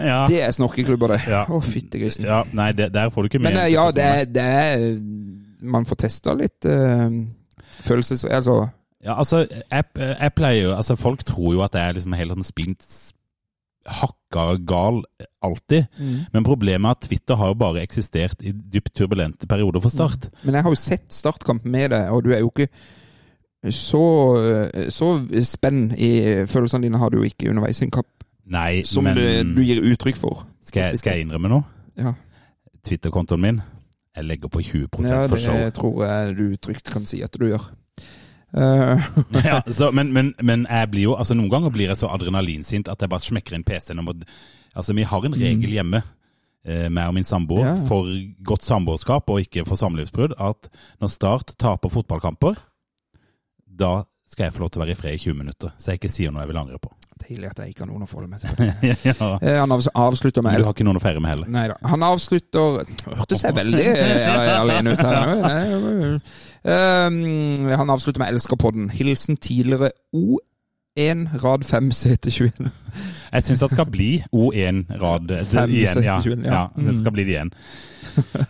Ja. 0.00 0.24
det 0.28 0.42
er 0.42 0.50
snorkeklubber, 0.56 1.12
det. 1.12 1.20
Ja. 1.28 1.42
Å, 1.50 1.60
fytti 1.60 1.98
grisen. 2.00 2.24
ja 2.24 2.42
nei, 2.56 2.70
det, 2.72 2.88
der 2.94 3.10
får 3.12 3.22
du 3.22 3.28
ikke 3.28 3.38
med. 3.42 3.52
Men 3.52 3.64
eh, 3.66 3.72
ja, 3.74 3.90
det 3.92 4.34
det 4.34 4.42
er 4.42 4.84
Man 5.62 5.84
får 5.84 5.96
testa 6.06 6.32
litt 6.34 6.64
uh, 6.64 7.10
følelses... 7.84 8.24
Altså 8.24 8.62
Ja, 9.04 9.16
altså, 9.16 9.46
jeg, 9.48 9.84
jeg 9.96 10.32
pleier 10.36 10.66
jo 10.66 10.72
Altså, 10.76 10.92
folk 11.00 11.22
tror 11.24 11.54
jo 11.54 11.62
at 11.64 11.72
jeg 11.74 11.88
er 11.88 11.96
liksom 11.96 12.12
helt 12.18 12.34
sånn 12.36 12.44
splint 12.44 12.84
hakka 13.88 14.58
gal 14.68 15.00
alltid. 15.40 15.86
Men 16.34 16.44
problemet 16.44 16.84
er 16.84 16.98
at 16.98 17.06
Twitter 17.08 17.38
har 17.40 17.54
jo 17.54 17.58
bare 17.62 17.80
eksistert 17.82 18.42
i 18.44 18.52
dypt 18.52 18.92
turbulente 18.94 19.48
perioder 19.48 19.80
for 19.80 19.92
Start. 19.92 20.28
Men 20.44 20.58
jeg 20.58 20.66
har 20.66 20.74
jo 20.74 20.80
sett 20.80 21.06
startkamp 21.16 21.64
med 21.64 21.90
deg, 21.94 22.10
og 22.12 22.26
du 22.26 22.34
er 22.34 22.42
jo 22.44 22.52
ikke 22.52 22.68
så, 23.72 24.02
så 24.92 25.08
spenn 25.44 25.90
i 25.96 26.12
følelsene 26.48 26.86
dine 26.86 27.00
har 27.00 27.12
du 27.12 27.20
jo 27.20 27.28
ikke 27.28 27.50
underveis 27.50 27.80
i 27.82 27.88
en 27.88 27.96
kapp. 27.96 28.08
Nei, 28.50 28.82
som 28.88 29.04
men 29.06 29.16
du, 29.16 29.56
du 29.56 29.62
gir 29.64 29.82
uttrykk 29.92 30.18
for. 30.18 30.44
skal, 30.66 30.90
jeg, 30.90 31.00
skal 31.00 31.16
jeg 31.16 31.26
innrømme 31.26 31.50
noe? 31.52 31.64
Ja, 32.00 32.14
Twitter-kontoen 32.86 33.42
min 33.42 33.58
Jeg 34.16 34.24
legger 34.24 34.48
på 34.48 34.62
20 34.64 34.86
ja 35.04 35.20
for 35.28 35.38
show. 35.38 35.54
det 35.54 35.74
tror 35.76 36.04
jeg 36.06 36.36
du 36.38 36.44
trygt 36.56 36.90
kan 36.90 37.04
si 37.06 37.20
at 37.22 37.36
du 37.36 37.46
gjør. 37.46 37.68
Eh, 38.50 39.02
ja, 39.46 39.60
så, 39.70 39.92
men, 39.94 40.08
men, 40.12 40.32
men 40.42 40.64
jeg 40.66 40.88
blir 40.90 41.04
jo 41.04 41.12
Altså, 41.14 41.36
noen 41.38 41.50
ganger 41.52 41.70
blir 41.70 41.86
jeg 41.92 42.00
så 42.00 42.08
adrenalinsint 42.10 42.88
at 42.90 42.98
jeg 43.04 43.10
bare 43.12 43.22
smekker 43.22 43.54
inn 43.54 43.62
PC-en. 43.66 44.00
Altså, 44.74 44.94
vi 44.96 45.04
har 45.06 45.26
en 45.28 45.36
regel 45.38 45.70
hjemme, 45.76 46.00
eh, 46.66 46.88
meg 46.90 47.08
og 47.12 47.14
min 47.14 47.24
samboer, 47.28 47.62
Mm. 47.70 47.82
Ja. 47.82 47.86
for 47.86 48.10
godt 48.50 48.66
samboerskap 48.66 49.30
og 49.30 49.40
ikke 49.44 49.64
for 49.68 49.78
samlivsbrudd, 49.78 50.34
at 50.38 50.68
når 51.00 51.12
Start 51.14 51.54
taper 51.58 51.88
fotballkamper, 51.94 52.58
da 53.66 54.02
skal 54.30 54.44
jeg 54.48 54.54
få 54.54 54.60
lov 54.64 54.70
til 54.70 54.80
å 54.82 54.84
være 54.84 54.94
i 54.94 54.98
fred 54.98 55.14
i 55.14 55.22
20 55.24 55.34
minutter, 55.38 55.70
så 55.78 55.90
jeg 55.92 56.00
ikke 56.00 56.10
sier 56.12 56.30
noe 56.34 56.42
jeg 56.44 56.50
vil 56.52 56.60
angre 56.62 56.78
på. 56.82 56.90
Deilig 57.20 57.50
at 57.50 57.58
jeg 57.62 57.72
ikke 57.74 57.84
har 57.84 57.90
noen 57.92 58.02
å 58.02 58.08
forholde 58.10 58.30
meg 58.30 58.40
til. 58.40 58.50
ja. 59.10 59.28
Eh, 59.42 59.58
Han 59.60 59.70
avs- 59.76 59.90
avslutter 59.94 60.42
med 60.42 60.58
du 60.58 60.64
har 60.66 60.74
ikke 60.74 60.86
noen 60.88 60.98
å 60.98 61.02
feire 61.04 61.20
med 61.22 61.30
heller? 61.34 61.48
Nei 61.52 61.66
da. 61.70 61.76
Han 61.92 62.02
avslutter 62.02 62.80
Hørtes 63.06 63.44
jeg 63.46 63.54
veldig 63.54 63.84
eh, 63.86 64.60
alene 64.60 64.94
ut 64.94 65.02
her 65.04 65.20
nå? 65.26 66.20
Um, 66.60 67.70
han 67.70 67.90
avslutter 67.94 68.20
med 68.20 68.28
'Elsker 68.34 68.56
podden'. 68.60 68.90
Hilsen 68.92 69.36
tidligere 69.40 69.92
O1 70.16 71.28
rad 71.44 71.64
5 71.64 71.92
sete 71.92 72.30
21. 72.30 72.70
Jeg 73.32 73.44
syns 73.46 73.60
det 73.62 73.70
skal 73.70 73.86
bli 73.86 74.08
O1 74.34 74.84
rad 75.00 75.30
igjen. 75.30 76.02
Ja. 76.02 76.18
ja. 76.24 76.42
ja, 76.50 76.62
det 76.76 76.90
Mm. 76.90 76.98
skal 76.98 77.12
bli 77.14 77.24
det 77.24 77.32
igjen. 77.36 77.52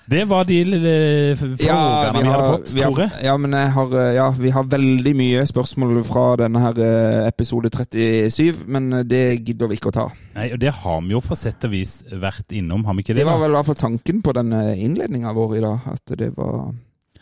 Det 0.09 0.23
var 0.31 0.45
de 0.49 0.57
lille 0.65 0.91
ja, 1.61 2.13
vi, 2.15 2.23
hadde 2.25 2.47
fått, 2.49 2.71
vi 2.75 2.81
har, 2.83 2.91
tror 2.95 3.03
jeg. 3.03 3.11
Ja, 3.27 3.35
men 3.37 3.53
jeg 3.53 3.73
har, 3.75 3.93
eh, 4.01 4.15
ja, 4.17 4.29
vi 4.39 4.51
har 4.55 4.65
veldig 4.73 5.13
mye 5.19 5.43
spørsmål 5.47 6.01
fra 6.09 6.23
denne 6.41 6.63
her 6.65 6.79
eh, 6.81 7.27
episode 7.29 7.69
37, 7.69 8.63
men 8.73 8.89
eh, 8.93 9.05
det 9.05 9.21
gidder 9.45 9.69
vi 9.69 9.77
ikke 9.77 9.91
å 9.93 9.97
ta. 9.99 10.07
Nei, 10.39 10.47
og 10.55 10.63
Det 10.63 10.73
har 10.81 11.01
vi 11.05 11.13
jo 11.13 11.21
på 11.21 11.37
sett 11.37 11.67
og 11.69 11.75
vis 11.75 11.99
vært 12.09 12.55
innom, 12.57 12.87
har 12.89 12.97
vi 12.97 13.05
ikke 13.05 13.15
det? 13.19 13.21
Det 13.21 13.29
var 13.29 13.43
vel 13.43 13.53
i 13.53 13.59
hvert 13.59 13.69
fall 13.69 13.81
tanken 13.83 14.23
på 14.25 14.33
den 14.39 14.55
innledninga 14.57 15.35
vår 15.37 15.59
i 15.59 15.63
dag, 15.67 15.91
at 15.93 16.17
det 16.25 16.31
var 16.39 16.71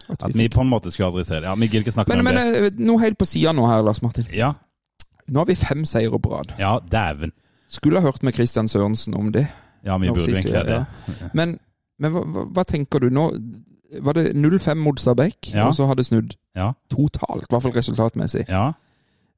at 0.09 0.23
At 0.25 0.31
vi 0.33 0.47
vi 0.47 0.49
på 0.49 0.63
en 0.63 0.71
måte 0.71 0.93
skulle 0.95 1.11
adressere 1.11 1.43
det. 1.43 1.51
Ja, 1.51 1.55
Vi 1.59 1.67
gidder 1.67 1.85
ikke 1.85 1.97
snakke 1.99 2.15
Men, 2.15 2.23
om 2.23 2.31
men 2.31 2.39
det. 2.39 2.63
Men 2.79 2.87
noe 2.87 3.03
helt 3.03 3.19
på 3.21 3.27
sida 3.29 3.53
nå 3.53 3.67
her, 3.69 3.83
Lars 3.85 4.01
Martin. 4.05 4.25
Ja, 4.33 4.55
Nå 5.29 5.43
har 5.43 5.51
vi 5.51 5.59
fem 5.61 5.83
seire 5.85 6.17
på 6.23 6.31
rad. 6.33 6.55
ja 6.57 6.79
dæven. 6.89 7.35
Skulle 7.69 8.01
ha 8.01 8.07
hørt 8.09 8.23
med 8.23 8.33
Christian 8.35 8.69
Sørensen 8.69 9.15
om 9.17 9.33
det. 9.33 9.47
Ja, 9.85 9.99
vi 9.99 10.09
burde 10.09 10.25
egentlig 10.33 10.65
det. 10.67 10.87
Men, 11.35 11.59
men 11.99 12.13
hva, 12.13 12.23
hva, 12.55 12.65
tenker 12.65 12.99
du 13.05 13.11
nå? 13.11 13.29
Var 14.01 14.13
det 14.19 14.35
0-5 14.37 14.75
mot 14.77 15.01
Stabæk, 15.01 15.53
Ja. 15.55 15.67
og 15.69 15.75
så 15.75 15.87
har 15.87 15.95
det 15.95 16.07
snudd 16.07 16.35
Ja, 16.57 16.73
totalt, 16.91 17.45
i 17.45 17.47
hvert 17.51 17.63
fall 17.63 17.73
resultatmessig. 17.73 18.45
ja. 18.49 18.73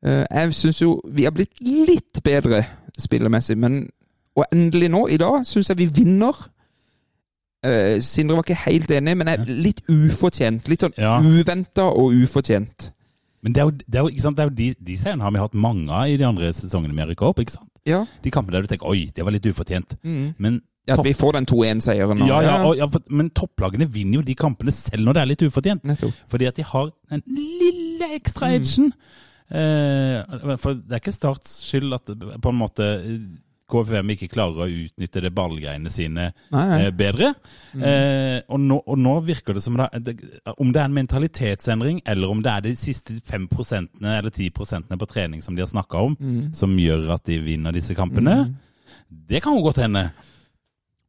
Eh, 0.02 0.24
Jeg 0.30 0.54
syns 0.54 0.80
jo 0.82 1.00
vi 1.04 1.24
har 1.24 1.30
blitt 1.30 1.60
litt 1.60 2.22
bedre 2.24 2.64
spillemessig, 2.98 3.56
men 3.58 3.90
Og 4.36 4.44
endelig 4.52 4.88
nå, 4.90 5.06
i 5.10 5.16
dag, 5.16 5.44
syns 5.46 5.68
jeg 5.68 5.76
vi 5.78 5.86
vinner. 5.86 6.32
Eh, 7.64 7.98
Sindre 8.00 8.36
var 8.38 8.42
ikke 8.46 8.54
helt 8.70 8.90
enig, 8.94 9.16
men 9.20 9.28
er 9.28 9.42
litt 9.44 9.82
ufortjent. 9.90 10.68
Litt 10.70 10.80
sånn 10.80 10.94
Ja. 10.96 11.18
uventa 11.20 11.82
og 11.92 12.12
ufortjent. 12.14 12.92
Men 13.42 13.52
det 13.52 13.60
er 13.60 13.64
jo, 13.64 13.70
det 13.70 13.94
er 13.98 14.02
jo? 14.02 14.08
Det 14.08 14.38
er 14.38 14.48
jo 14.48 14.54
de, 14.56 14.74
de 14.86 14.96
seierne 14.96 15.22
har 15.22 15.30
vi 15.30 15.38
hatt 15.38 15.54
mange 15.54 15.90
av 15.90 16.08
i 16.08 16.16
de 16.16 16.24
andre 16.24 16.52
sesongene 16.52 16.94
vi 16.94 17.00
har 17.00 17.08
rykka 17.08 17.26
opp. 17.28 17.38
ikke 17.40 17.52
sant? 17.52 17.69
Ja. 17.88 18.02
De 18.22 18.30
kampene 18.34 18.58
der 18.58 18.66
du 18.66 18.72
tenker 18.74 18.90
oi, 18.90 19.06
det 19.14 19.24
var 19.24 19.32
litt 19.36 19.46
ufortjent. 19.46 19.96
Men 20.02 20.60
Ja, 20.88 20.96
At 20.96 21.04
vi 21.04 21.12
får 21.14 21.36
den 21.36 21.46
2-1-seieren 21.46 22.18
nå. 22.18 22.26
Ja, 22.26 22.40
ja, 22.42 22.54
ja, 22.74 22.86
for, 22.90 23.02
men 23.12 23.28
topplagene 23.36 23.86
vinner 23.86 24.18
jo 24.18 24.22
de 24.26 24.34
kampene 24.34 24.72
selv 24.74 25.04
når 25.06 25.14
det 25.14 25.20
er 25.22 25.28
litt 25.28 25.42
ufortjent. 25.44 25.84
Nettopp. 25.86 26.16
Fordi 26.32 26.48
at 26.48 26.56
de 26.56 26.64
har 26.66 26.88
den 27.12 27.22
lille 27.28 28.08
ekstra 28.16 28.48
edgen. 28.56 28.88
Eh, 29.50 30.56
for 30.62 30.78
det 30.78 30.96
er 30.96 31.02
ikke 31.02 31.14
Starts 31.14 31.58
skyld 31.68 31.94
at 31.94 32.10
på 32.16 32.52
en 32.52 32.58
måte 32.58 32.88
KFUM 33.70 34.10
ikke 34.14 34.28
klarer 34.32 34.64
å 34.66 34.68
utnytte 34.70 35.22
det 35.24 35.30
ballgreiene 35.36 35.90
sine 35.92 36.28
Nei, 36.52 36.64
nei. 36.72 36.80
eh, 36.84 36.90
bedre. 36.94 37.32
Eh, 37.74 38.38
og, 38.50 38.58
nå, 38.60 38.80
og 38.84 38.98
nå 38.98 39.14
virker 39.26 39.54
det 39.56 39.62
som 39.64 39.78
det, 39.78 40.16
Om 40.56 40.72
det 40.74 40.82
er 40.82 40.88
en 40.90 40.98
mentalitetsendring, 40.98 42.02
eller 42.04 42.32
om 42.34 42.42
det 42.44 42.52
er 42.52 42.66
de 42.66 42.74
siste 42.78 43.14
5% 43.30 44.02
eller 44.02 44.30
10% 44.30 44.98
på 45.00 45.10
trening 45.10 45.42
som 45.44 45.54
de 45.56 45.62
har 45.64 45.70
snakka 45.70 46.02
om, 46.10 46.18
som 46.56 46.74
gjør 46.78 47.14
at 47.16 47.24
de 47.30 47.38
vinner 47.44 47.72
disse 47.76 47.94
kampene, 47.98 48.36
det 49.10 49.42
kan 49.42 49.56
jo 49.56 49.62
godt 49.64 49.82
hende. 49.82 50.08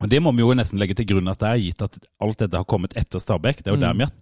Og 0.01 0.09
Det 0.09 0.19
må 0.21 0.31
vi 0.33 0.41
jo 0.41 0.53
nesten 0.57 0.79
legge 0.81 0.95
til 0.97 1.05
grunn 1.11 1.29
at 1.29 1.39
det 1.41 1.49
er 1.49 1.61
gitt 1.61 1.81
at 1.85 1.97
alt 2.21 2.39
dette 2.41 2.57
har 2.57 2.65
kommet 2.65 2.95
etter 2.97 3.21
Stabæk. 3.21 3.61
Det 3.61 3.69
er 3.69 3.75
jo 3.75 3.81
der 3.83 3.93
vi 3.97 4.05
har 4.07 4.13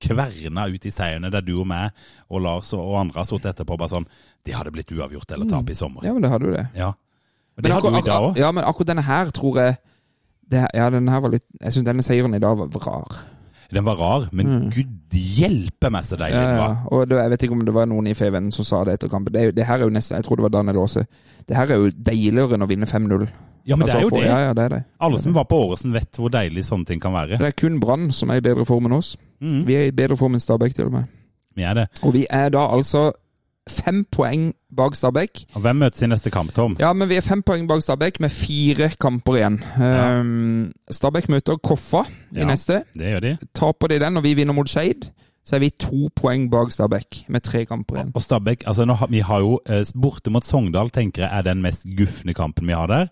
kverna 0.00 0.66
ut 0.68 0.84
i 0.86 0.92
seierne, 0.92 1.30
der 1.32 1.40
du 1.44 1.54
og 1.60 1.66
meg 1.68 1.92
og 2.28 2.42
Lars 2.44 2.72
og 2.76 2.96
andre 3.00 3.20
har 3.22 3.28
sittet 3.28 3.54
etterpå 3.54 3.78
bare 3.80 3.94
sånn 3.94 4.08
Det 4.44 4.54
hadde 4.54 4.72
blitt 4.74 4.92
uavgjort 4.92 5.32
eller 5.32 5.48
tap 5.50 5.70
i 5.72 5.74
sommer. 5.76 6.04
Ja, 6.04 6.12
men 6.12 6.22
det 6.22 6.30
hadde 6.30 6.46
jo 6.50 6.54
det. 6.54 6.66
Ja. 6.76 6.92
Men 7.56 7.64
det 7.64 7.72
hadde 7.72 7.90
jo 7.92 7.98
i 7.98 8.06
dag 8.06 8.22
òg. 8.30 8.36
Ja, 8.40 8.50
men 8.52 8.64
akkurat 8.68 8.86
denne 8.92 9.02
her 9.06 9.30
tror 9.34 9.56
jeg 9.62 9.76
det, 10.50 10.66
Ja, 10.74 10.90
denne 10.90 11.10
her 11.10 11.20
var 11.24 11.30
litt 11.32 11.44
Jeg 11.60 11.72
syns 11.72 11.86
denne 11.88 12.02
seieren 12.04 12.34
i 12.36 12.38
dag 12.42 12.56
var 12.58 12.68
rar. 12.86 13.16
Den 13.72 13.82
var 13.84 13.96
rar, 13.98 14.28
men 14.30 14.68
gud 14.70 15.10
hjelpe 15.10 15.88
meg 15.90 16.04
så 16.06 16.14
deilig 16.20 16.36
Ja, 16.38 16.42
den 16.46 16.58
ja. 16.60 16.66
var. 16.68 16.76
Og 16.92 17.08
det, 17.10 17.16
jeg 17.18 17.30
vet 17.32 17.42
ikke 17.42 17.56
om 17.56 17.64
det 17.66 17.74
var 17.74 17.88
noen 17.90 18.06
i 18.06 18.14
FVN 18.14 18.52
som 18.54 18.64
sa 18.68 18.84
det 18.86 18.94
etter 18.94 19.10
kampen. 19.10 19.32
Det, 19.34 19.48
det 19.56 19.66
her 19.66 19.80
er 19.80 19.88
jo 19.88 19.94
nesten 19.96 20.14
Jeg 20.20 20.24
tror 20.28 20.36
det 20.38 20.44
var 20.46 20.52
Daniel 20.54 20.78
Aase. 20.84 21.02
Det 21.48 21.56
her 21.56 21.72
er 21.74 21.80
jo 21.82 21.90
deiligere 21.90 22.54
enn 22.54 22.62
å 22.62 22.68
vinne 22.70 22.86
5-0. 22.86 23.26
Ja, 23.66 23.74
men 23.74 23.88
det 23.88 23.96
er 23.96 23.98
Altså, 23.98 24.04
jo 24.04 24.08
for- 24.12 24.20
det. 24.22 24.28
Ja, 24.30 24.38
ja, 24.46 24.52
det 24.54 24.62
er 24.64 24.68
det. 24.76 24.82
Alle 25.02 25.18
som 25.18 25.34
var 25.34 25.48
på 25.50 25.58
Åresen 25.64 25.92
vet 25.96 26.20
hvor 26.20 26.30
deilig 26.30 26.62
sånne 26.68 26.86
ting 26.86 27.00
kan 27.02 27.12
være. 27.16 27.40
Det 27.42 27.48
er 27.48 27.56
kun 27.58 27.80
Brann 27.82 28.12
som 28.14 28.30
er 28.30 28.38
i 28.38 28.44
bedre 28.46 28.64
form 28.64 28.86
enn 28.86 28.94
oss. 29.00 29.16
Mm. 29.42 29.64
Vi 29.66 29.74
er 29.74 29.88
i 29.88 29.90
bedre 29.90 30.16
form 30.16 30.34
enn 30.38 30.40
Stabæk, 30.44 30.74
til 30.78 30.86
og 30.86 30.92
med. 31.00 31.08
Vi 31.56 31.62
er 31.66 31.74
det. 31.74 31.88
Og 32.04 32.12
vi 32.14 32.22
er 32.30 32.50
da 32.54 32.68
altså 32.70 33.08
fem 33.70 34.04
poeng 34.12 34.52
bak 34.76 34.94
Stabæk. 34.94 35.44
Og 35.54 35.60
hvem 35.64 35.76
møtes 35.76 36.02
i 36.02 36.06
neste 36.10 36.30
kamp, 36.30 36.52
Tom? 36.54 36.76
Ja, 36.80 36.92
men 36.92 37.08
vi 37.08 37.16
er 37.18 37.24
fem 37.24 37.42
poeng 37.42 37.66
bak 37.68 37.82
Stabæk 37.82 38.20
med 38.20 38.30
fire 38.30 38.90
kamper 39.00 39.38
igjen. 39.40 39.60
Ja. 39.80 40.20
Um, 40.20 40.72
Stabæk 40.90 41.28
møter 41.32 41.56
Koffa 41.62 42.04
i 42.32 42.38
Ja. 42.40 42.46
neste. 42.46 42.82
Det 42.94 43.12
gjør 43.14 43.20
de. 43.20 43.36
Taper 43.54 43.86
de 43.88 43.98
den, 44.00 44.16
og 44.16 44.22
vi 44.22 44.34
vinner 44.34 44.54
mot 44.54 44.68
Skeid, 44.68 45.08
så 45.46 45.56
er 45.56 45.58
vi 45.58 45.70
to 45.78 46.08
poeng 46.16 46.50
bak 46.50 46.72
Stabæk 46.72 47.24
med 47.28 47.40
tre 47.42 47.64
kamper 47.64 47.96
igjen. 47.96 48.12
Og 48.14 48.22
Stabæk 48.22 48.64
altså 48.66 48.84
har, 48.94 49.06
Vi 49.06 49.20
har 49.20 49.38
jo 49.40 49.60
eh, 49.66 49.84
borte 50.02 50.30
mot 50.30 50.44
Sogndal, 50.44 50.90
tenker 50.90 51.22
jeg 51.22 51.38
er 51.38 51.42
den 51.42 51.62
mest 51.62 51.86
gufne 51.98 52.34
kampen 52.34 52.66
vi 52.66 52.72
har 52.72 52.86
der. 52.86 53.06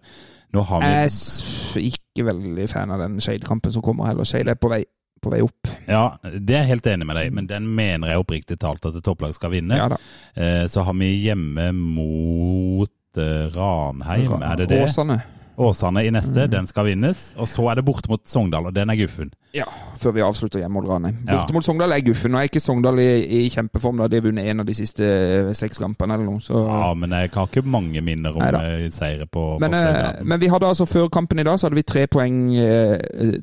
Nå 0.54 0.62
har 0.62 0.80
vi 0.80 0.86
Jeg 0.86 1.04
er 1.04 1.78
ikke 1.78 2.24
veldig 2.26 2.68
fan 2.70 2.90
av 2.90 3.00
den 3.02 3.20
Skeid-kampen 3.20 3.72
som 3.72 3.82
kommer 3.82 4.06
heller. 4.06 4.24
Skeid 4.24 4.46
er 4.48 4.54
på 4.54 4.68
vei, 4.70 4.84
på 5.24 5.32
vei 5.32 5.40
opp. 5.44 5.70
Ja, 5.88 6.04
det 6.22 6.54
er 6.54 6.62
jeg 6.64 6.70
helt 6.74 6.86
enig 6.94 7.08
med 7.08 7.18
deg, 7.18 7.32
men 7.36 7.48
den 7.50 7.66
mener 7.76 8.12
jeg 8.12 8.22
oppriktig 8.22 8.58
talt 8.62 8.84
at 8.88 8.96
et 9.00 9.04
topplag 9.04 9.34
skal 9.36 9.52
vinne. 9.56 9.76
Ja 9.80 9.88
da. 9.92 9.98
Eh, 10.36 10.64
Så 10.70 10.84
har 10.86 10.94
vi 11.00 11.10
hjemme 11.24 11.70
mot 11.76 12.90
eh, 13.20 13.46
Ranheim, 13.56 14.36
er 14.42 14.56
det 14.62 14.68
det? 14.72 14.82
Åsane. 14.86 15.20
Åsane 15.58 16.02
i 16.02 16.10
Mm. 16.10 16.14
neste, 16.18 16.46
den 16.50 16.66
skal 16.66 16.84
vinnes. 16.86 17.34
Og 17.38 17.46
så 17.46 17.70
er 17.70 17.74
det 17.76 17.84
borte 17.84 18.08
mot 18.10 18.20
Sogndal, 18.26 18.66
og 18.66 18.74
den 18.74 18.90
er 18.90 18.96
guffen. 18.96 19.30
Ja, 19.54 19.64
før 19.96 20.10
vi 20.16 20.20
avslutter 20.20 20.58
hjemme 20.58 20.80
mot 20.80 20.88
Ranheim. 20.90 21.16
Ja. 21.28 21.44
Mot 21.52 21.62
Sogndal 21.64 21.92
er 21.92 22.00
guffen. 22.02 22.32
Nå 22.34 22.38
er 22.40 22.48
ikke 22.48 22.60
Sogndal 22.60 22.98
i, 22.98 23.44
i 23.44 23.48
kjempeform. 23.54 23.96
da 24.02 24.08
De 24.08 24.16
har 24.18 24.22
vunnet 24.26 24.44
én 24.50 24.60
av 24.60 24.66
de 24.66 24.74
siste 24.74 25.04
eh, 25.04 25.52
seks 25.54 25.78
kampene 25.78 26.14
eller 26.14 26.26
noe. 26.26 26.40
Så. 26.42 26.58
Ja, 26.66 26.92
men 26.94 27.10
jeg 27.14 27.30
har 27.30 27.46
ikke 27.46 27.62
mange 27.62 28.02
minner 28.02 28.34
om 28.34 28.42
eh, 28.42 28.88
seire 28.90 29.26
på, 29.30 29.58
Men, 29.62 29.70
på 29.70 29.76
eh, 29.76 30.22
men 30.24 30.40
vi 30.40 30.50
hadde 30.50 30.66
altså 30.66 30.86
før 30.90 31.06
kampen 31.08 31.38
i 31.38 31.44
dag 31.46 31.58
så 31.60 31.68
hadde 31.68 31.78
vi 31.78 31.82
tre 31.86 32.06
poeng 32.10 32.50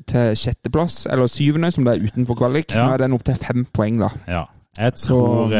til 0.06 0.36
sjetteplass, 0.36 1.06
eller 1.10 1.26
syvende, 1.32 1.70
som 1.72 1.84
det 1.88 1.94
er 1.96 2.04
utenfor 2.10 2.36
kvalik. 2.44 2.74
Ja. 2.74 2.86
Nå 2.86 2.92
er 2.98 3.06
den 3.06 3.16
opp 3.16 3.24
til 3.24 3.34
fem 3.40 3.64
poeng, 3.72 3.98
da. 4.04 4.10
Ja. 4.28 4.44
Jeg 4.78 4.94
tror, 4.96 5.48
så... 5.48 5.56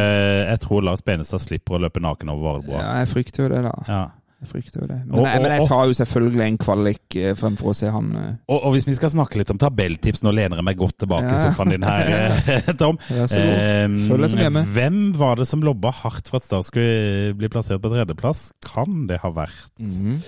jeg 0.48 0.60
tror 0.60 0.80
Lars 0.80 1.02
Benestad 1.04 1.40
slipper 1.44 1.76
å 1.76 1.82
løpe 1.84 2.00
naken 2.00 2.30
over 2.32 2.42
Varebroa. 2.46 2.78
Ja, 2.80 2.92
jeg 3.02 3.08
frykter 3.10 3.42
jo 3.44 3.48
det, 3.52 3.62
da. 3.66 3.72
Ja. 3.88 4.02
Jeg 4.42 4.50
frykter 4.50 4.80
jo 4.82 4.86
det. 4.90 4.96
Men, 5.06 5.18
Og- 5.20 5.26
jeg, 5.28 5.42
men 5.44 5.52
jeg 5.54 5.66
tar 5.70 5.82
jo 5.86 5.92
selvfølgelig 5.94 6.46
en 6.48 6.56
kvalik 6.58 7.16
eh, 7.20 7.34
fremfor 7.38 7.70
å 7.70 7.74
se 7.78 7.90
han 7.94 8.08
eh, 8.18 8.32
Og, 8.50 8.58
og 8.58 8.72
hvis 8.74 8.86
vi 8.88 8.96
skal 8.98 9.12
snakke 9.14 9.38
litt 9.38 9.52
om 9.54 9.60
tabelltips, 9.62 10.24
nå 10.26 10.32
lener 10.34 10.58
jeg 10.58 10.66
meg 10.66 10.80
godt 10.80 10.96
tilbake 11.04 11.30
i 11.30 11.38
sofaen 11.38 11.70
din 11.76 11.86
her, 11.86 12.10
eh, 12.56 12.72
Tom. 12.80 12.98
Ja. 13.14 13.28
Ehm, 13.38 14.00
Føler 14.08 14.32
som 14.32 14.42
hjemme. 14.42 14.64
hvem 14.74 14.98
var 15.20 15.38
det 15.38 15.46
som 15.46 15.62
lobba 15.62 15.92
hardt 16.02 16.26
for 16.32 16.40
at 16.42 16.48
Start 16.48 16.66
skulle 16.72 17.32
bli 17.38 17.50
plassert 17.52 17.78
på 17.84 17.92
tredjeplass? 17.94 18.48
Kan 18.66 19.06
det 19.10 19.20
ha 19.22 19.30
vært 19.30 19.70
mhm. 19.78 20.18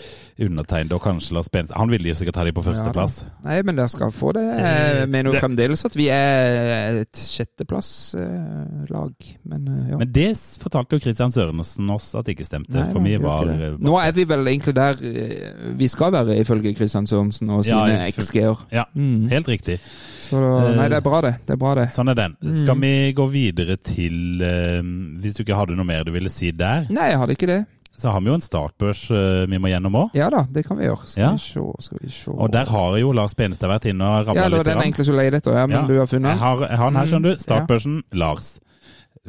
Undertegnet 0.40 0.92
og 0.96 1.02
kanskje 1.04 1.34
Lars 1.36 1.48
Benestad? 1.52 1.76
Han 1.78 1.90
ville 1.92 2.08
jo 2.10 2.14
sikkert 2.18 2.36
ha 2.40 2.44
de 2.48 2.52
på 2.56 2.64
førsteplass. 2.66 3.20
Nei, 3.44 3.60
men 3.62 3.76
dere 3.78 3.88
skal 3.92 4.10
få 4.14 4.32
det. 4.34 4.42
Eh, 4.58 5.00
Jeg 5.04 5.08
mener 5.12 5.30
jo 5.32 5.40
fremdeles 5.42 5.84
at 5.86 5.94
vi 5.98 6.08
er 6.10 7.00
et 7.04 7.14
sjetteplasslag, 7.20 9.14
men 9.48 9.68
eh, 9.68 9.90
ja. 9.92 9.98
Men 10.00 10.12
det 10.14 10.30
fortalte 10.62 10.96
jo 10.98 11.02
Christian 11.04 11.32
Sørensen 11.34 11.90
oss 11.94 12.10
at 12.18 12.26
det 12.26 12.34
ikke 12.36 12.46
stemte. 12.48 12.74
Nei, 12.76 12.86
for 12.92 13.04
vi 13.04 13.14
var 13.22 13.50
eh, 13.52 13.76
Nå 13.82 13.94
er 14.00 14.12
vi 14.16 14.24
vel 14.30 14.46
egentlig 14.50 14.74
der 14.78 14.98
eh, 15.06 15.70
vi 15.78 15.88
skal 15.92 16.12
være, 16.14 16.38
ifølge 16.42 16.74
Kristian 16.78 17.06
Sørensen 17.10 17.50
og 17.54 17.64
sine 17.66 18.00
ja, 18.00 18.10
XG-er. 18.10 18.66
Ja, 18.74 18.84
Mm. 18.94 19.28
helt 19.30 19.48
riktig. 19.48 19.78
Så 20.24 20.38
nei, 20.76 20.86
det 20.88 20.96
er 21.00 21.04
bra, 21.04 21.18
det. 21.24 21.32
Det 21.46 21.52
er 21.56 21.58
bra, 21.60 21.72
det. 21.76 21.88
Sånn 21.94 22.08
er 22.12 22.16
den. 22.18 22.36
Mm. 22.40 22.52
Skal 22.62 22.78
vi 22.80 22.92
gå 23.16 23.26
videre 23.32 23.74
til 23.84 24.40
eh, 24.44 24.80
Hvis 25.20 25.34
du 25.36 25.42
ikke 25.44 25.56
hadde 25.58 25.76
noe 25.76 25.86
mer 25.88 26.04
du 26.06 26.12
ville 26.14 26.30
si 26.32 26.50
der, 26.54 26.86
Nei, 26.94 27.10
jeg 27.12 27.18
hadde 27.20 27.36
ikke 27.36 27.48
det. 27.50 27.58
Så 27.96 28.10
har 28.10 28.20
vi 28.20 28.26
jo 28.32 28.34
en 28.34 28.42
startbørs 28.42 29.04
eh, 29.14 29.44
vi 29.50 29.58
må 29.62 29.70
gjennom 29.70 29.94
òg. 30.00 30.14
Ja 30.18 30.26
da, 30.34 30.44
det 30.50 30.64
kan 30.66 30.76
vi 30.80 30.84
gjøre. 30.88 31.06
Skal 31.06 31.22
Ja. 31.22 31.30
vi 31.32 31.38
se, 31.44 31.60
skal 31.86 31.98
vi 32.02 32.10
se. 32.10 32.30
Og 32.34 32.50
der 32.52 32.66
har 32.66 32.96
jo 32.98 33.12
Lars 33.12 33.34
Benestad 33.38 33.70
vært 33.70 33.86
inne 33.90 34.02
og 34.04 34.26
rabla 34.28 34.42
Ja, 34.42 34.48
det 34.50 34.58
var 34.58 34.64
den 34.72 34.82
egentlig 34.82 35.06
som 35.06 35.16
leide 35.16 35.36
etter, 35.38 35.52
ja, 35.56 35.66
men 35.66 35.76
Ja, 35.80 35.86
du 35.86 35.98
har 35.98 36.06
funnet 36.10 36.28
Jeg 36.30 36.38
den? 36.38 36.42
har, 36.42 36.66
jeg 36.68 36.78
har 36.78 36.90
den 36.90 36.98
her, 36.98 37.06
skjønner 37.06 37.28
du. 37.30 37.34
Mm, 37.34 37.44
Startbørsen, 37.46 38.02
Lars. 38.12 38.60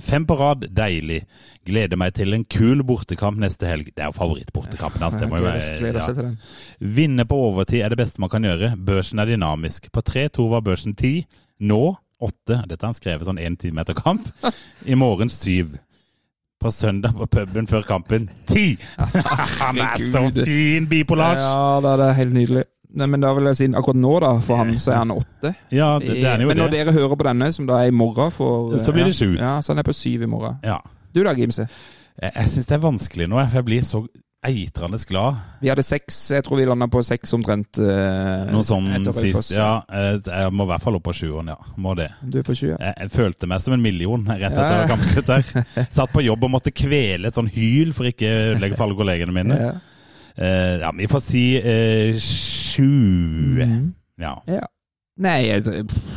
Fem 0.01 0.25
på 0.27 0.35
rad, 0.35 0.65
deilig. 0.75 1.21
Gleder 1.65 1.95
meg 1.97 2.13
til 2.17 2.33
en 2.35 2.43
kul 2.43 2.81
bortekamp 2.83 3.37
neste 3.39 3.65
helg. 3.69 3.93
Det 3.95 4.03
er 4.03 4.09
jo 4.11 4.17
favorittbortekampen 4.17 5.01
hans. 5.01 5.15
det 5.15 5.29
må 5.29 5.37
jo 5.39 5.45
være 5.47 5.93
ja. 5.95 6.31
Vinne 6.79 7.23
på 7.25 7.37
overtid 7.47 7.81
er 7.85 7.89
det 7.93 7.97
beste 8.01 8.19
man 8.19 8.29
kan 8.29 8.43
gjøre. 8.43 8.73
Børsen 8.75 9.19
er 9.23 9.25
dynamisk. 9.31 9.87
På 9.95 10.01
3-2 10.03 10.49
var 10.51 10.61
børsen 10.65 10.95
10. 10.99 11.23
Nå 11.61 11.95
8. 12.19 12.61
Dette 12.67 12.81
har 12.83 12.91
han 12.91 12.97
skrevet 12.97 13.27
sånn 13.27 13.39
én 13.39 13.55
time 13.59 13.81
etter 13.85 13.95
kamp. 13.97 14.27
I 14.85 14.95
morgen 14.99 15.29
7. 15.31 15.77
På 16.65 16.71
søndag 16.71 17.13
på 17.13 17.25
puben 17.29 17.67
før 17.69 17.83
kampen 17.85 18.23
10! 18.49 18.77
Han 19.61 19.77
er 19.77 20.05
så 20.09 20.23
fin, 20.45 20.87
bipolasj! 20.89 21.43
Ja, 21.43 21.81
det 21.83 22.07
er 22.07 22.15
helt 22.17 22.33
nydelig. 22.33 22.63
Nei, 22.95 23.05
men 23.11 23.21
da 23.21 23.33
vil 23.37 23.49
jeg 23.51 23.59
si 23.59 23.67
akkurat 23.69 23.99
nå, 23.99 24.13
da, 24.23 24.31
for 24.41 24.57
han 24.57 24.71
så 24.79 24.93
er 24.95 25.01
han 25.03 25.11
åtte. 25.13 25.51
Ja, 25.69 25.91
det, 25.99 26.15
det 26.15 26.23
er 26.25 26.41
jo 26.41 26.47
men 26.49 26.57
når 26.57 26.71
det. 26.71 26.79
dere 26.79 26.93
hører 26.95 27.13
på 27.19 27.27
denne, 27.27 27.51
som 27.53 27.67
da 27.69 27.83
er 27.83 27.91
i 27.91 27.93
morgen 27.93 28.31
for 28.33 28.77
Så 28.81 28.95
blir 28.95 29.05
det 29.05 29.13
sju. 29.17 29.35
Ja, 29.35 29.59
så 29.61 29.75
han 29.75 29.83
er 29.83 29.85
på 29.85 29.93
syv 29.93 30.23
i 30.25 30.29
morgen. 30.31 30.57
Ja. 30.63 30.79
Du 31.13 31.21
da, 31.21 31.35
Gimse? 31.37 31.67
Jeg, 32.21 32.31
jeg 32.31 32.53
syns 32.55 32.71
det 32.71 32.77
er 32.79 32.85
vanskelig 32.87 33.27
nå, 33.29 33.41
for 33.43 33.59
jeg 33.61 33.67
blir 33.67 33.85
så 33.85 34.01
eitrende 34.45 34.99
glad. 35.09 35.39
Vi 35.61 35.69
hadde 35.71 35.83
seks, 35.85 36.17
jeg 36.35 36.45
tror 36.45 36.59
vi 36.59 36.67
landa 36.69 36.87
på 36.91 37.01
seks 37.05 37.33
omtrent. 37.37 37.79
eh, 37.81 38.45
Noe 38.53 38.65
sånn 38.65 38.89
sist. 39.15 39.51
Ja, 39.55 39.83
eh, 39.89 40.19
jeg 40.21 40.53
må 40.53 40.67
i 40.67 40.71
hvert 40.73 40.83
fall 40.85 40.99
opp 40.99 41.05
på 41.07 41.15
sjueren, 41.17 41.49
ja. 41.53 41.57
Må 41.81 41.95
det. 41.97 42.09
Du 42.21 42.39
er 42.39 42.45
på 42.47 42.55
sju, 42.57 42.69
ja. 42.73 42.77
Jeg, 42.79 42.95
jeg 43.05 43.13
følte 43.15 43.49
meg 43.49 43.65
som 43.65 43.75
en 43.77 43.83
million 43.83 44.23
rett 44.29 44.51
etter 44.51 44.83
ja. 44.83 44.87
kampslutt 44.91 45.31
der. 45.31 45.65
Satt 45.97 46.13
på 46.13 46.23
jobb 46.25 46.45
og 46.47 46.53
måtte 46.57 46.73
kvele 46.75 47.29
et 47.29 47.37
sånn 47.37 47.51
hyl 47.51 47.91
for 47.97 48.09
ikke 48.09 48.29
å 48.29 48.39
ødelegge 48.53 48.77
for 48.77 48.87
alle 48.87 48.99
kollegene 49.01 49.35
mine. 49.35 49.59
Ja. 49.59 49.73
Eh, 50.35 50.77
ja, 50.83 50.91
vi 50.95 51.07
får 51.07 51.21
si 51.23 51.43
eh, 51.59 52.17
sju. 52.19 52.89
Mm. 53.63 53.93
Ja. 54.21 54.37
Ja. 54.51 54.65
Nei, 55.23 55.37
jeg, 55.47 55.85
pff, 55.87 56.14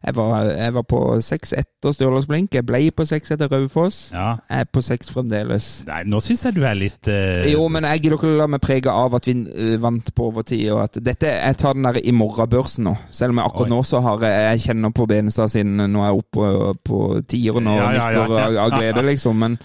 jeg, 0.00 0.14
var, 0.16 0.46
jeg 0.56 0.72
var 0.74 0.84
på 0.88 0.98
seks 1.20 1.52
etter 1.52 1.92
Stjørdals-Blink. 1.92 2.54
Jeg 2.56 2.64
ble 2.64 2.78
på 2.96 3.04
seks 3.04 3.34
etter 3.34 3.50
Raufoss. 3.52 3.98
ja. 4.14 4.30
Jeg 4.48 4.64
er 4.64 4.68
på 4.72 4.80
seks 4.84 5.10
fremdeles. 5.12 5.66
Nei, 5.88 5.98
nå 6.08 6.20
syns 6.24 6.46
jeg 6.46 6.56
du 6.56 6.62
er 6.64 6.78
litt 6.78 7.10
uh... 7.12 7.42
Jo, 7.50 7.66
men 7.68 7.84
jeg 7.84 8.00
gidder 8.06 8.16
ikke 8.16 8.30
la 8.38 8.46
meg 8.48 8.62
prege 8.64 8.92
av 8.92 9.18
at 9.18 9.28
vi 9.28 9.34
eh, 9.44 9.74
vant 9.82 10.08
på 10.16 10.30
overtid. 10.30 10.64
Og 10.72 10.80
at 10.86 10.96
dette, 11.04 11.28
jeg 11.36 11.58
tar 11.60 11.76
den 11.76 11.84
der 11.88 12.00
i 12.00 12.14
morgenbørsen 12.16 12.88
nå. 12.88 12.94
Selv 13.12 13.34
om 13.34 13.42
jeg 13.42 13.52
akkurat 13.52 13.68
Oi. 13.68 13.74
nå 13.76 13.82
så 13.90 14.00
har 14.06 14.24
jeg 14.24 14.40
Jeg 14.50 14.64
kjenner 14.66 14.92
på 14.96 15.06
Benestad 15.10 15.52
sin 15.52 15.76
Nå 15.76 16.00
er 16.00 16.08
jeg 16.10 16.22
oppe 16.24 16.32
på, 16.32 16.74
på 16.88 17.00
tieren 17.28 17.68
og 17.70 17.78
Ja, 17.80 17.90
ja, 17.92 18.10
ja. 18.16 18.26
ja. 18.26 18.64
av, 18.64 18.74
glede, 18.78 19.04
liksom. 19.10 19.36
Men, 19.44 19.58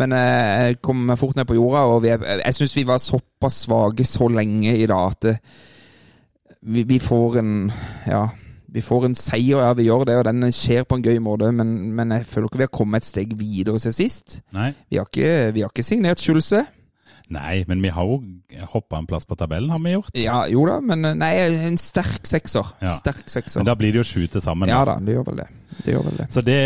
men 0.00 0.16
eh, 0.16 0.68
jeg 0.70 0.80
kom 0.84 1.04
meg 1.10 1.20
fort 1.20 1.36
ned 1.36 1.48
på 1.48 1.58
jorda, 1.58 1.84
og 1.92 2.00
vi 2.06 2.14
jeg, 2.14 2.22
jeg 2.40 2.56
syns 2.58 2.76
vi 2.80 2.86
var 2.88 3.02
såpass 3.02 3.66
svake 3.66 4.08
så 4.08 4.28
lenge 4.32 4.72
i 4.78 4.88
dag 4.88 5.12
at 5.12 5.28
eh, 5.34 5.42
vi, 6.62 6.84
vi 6.88 6.98
får 7.02 7.42
en 7.42 7.56
Ja. 8.08 8.28
Vi 8.72 8.80
får 8.80 9.04
en 9.04 9.16
seier, 9.18 9.60
ja, 9.60 9.72
vi 9.76 9.84
gjør 9.84 10.06
det, 10.08 10.14
og 10.16 10.24
den 10.24 10.46
skjer 10.54 10.86
på 10.88 10.96
en 10.96 11.04
gøy 11.04 11.18
måte, 11.20 11.50
men, 11.52 11.74
men 11.92 12.14
jeg 12.16 12.24
føler 12.28 12.48
ikke 12.48 12.62
vi 12.62 12.68
har 12.68 12.72
kommet 12.72 13.02
et 13.02 13.08
steg 13.10 13.34
videre 13.36 13.80
siden 13.82 13.98
sist. 13.98 14.38
Nei. 14.56 14.70
Vi 14.88 14.96
har 15.00 15.10
ikke, 15.10 15.52
vi 15.52 15.64
har 15.64 15.72
ikke 15.72 15.84
signert 15.84 16.22
Skjulse. 16.22 16.64
Nei, 17.32 17.62
men 17.68 17.80
vi 17.82 17.88
har 17.94 18.04
jo 18.04 18.18
hoppa 18.74 18.98
en 19.00 19.06
plass 19.08 19.24
på 19.24 19.36
tabellen, 19.40 19.70
har 19.72 19.80
vi 19.80 19.94
gjort. 19.94 20.10
Ja, 20.20 20.42
jo 20.52 20.66
da, 20.68 20.78
men 20.84 21.04
eh, 21.08 21.14
nei, 21.16 21.32
en 21.70 21.78
sterk 21.80 22.26
sekser. 22.28 22.74
Ja. 22.82 22.92
Sterk 22.98 23.24
sekser. 23.32 23.62
Men 23.62 23.70
da 23.70 23.76
blir 23.80 23.94
det 23.94 24.02
jo 24.02 24.08
sju 24.10 24.26
til 24.34 24.44
sammen. 24.44 24.68
ja 24.68 24.82
da. 24.84 24.98
da, 24.98 25.06
det 25.06 25.16
gjør 25.16 25.26
vel 25.30 25.40
det. 25.42 25.48
Det 25.72 25.94
gjør 25.94 26.02
vel 26.04 26.16
det. 26.20 26.26
Så 26.34 26.42
det, 26.44 26.58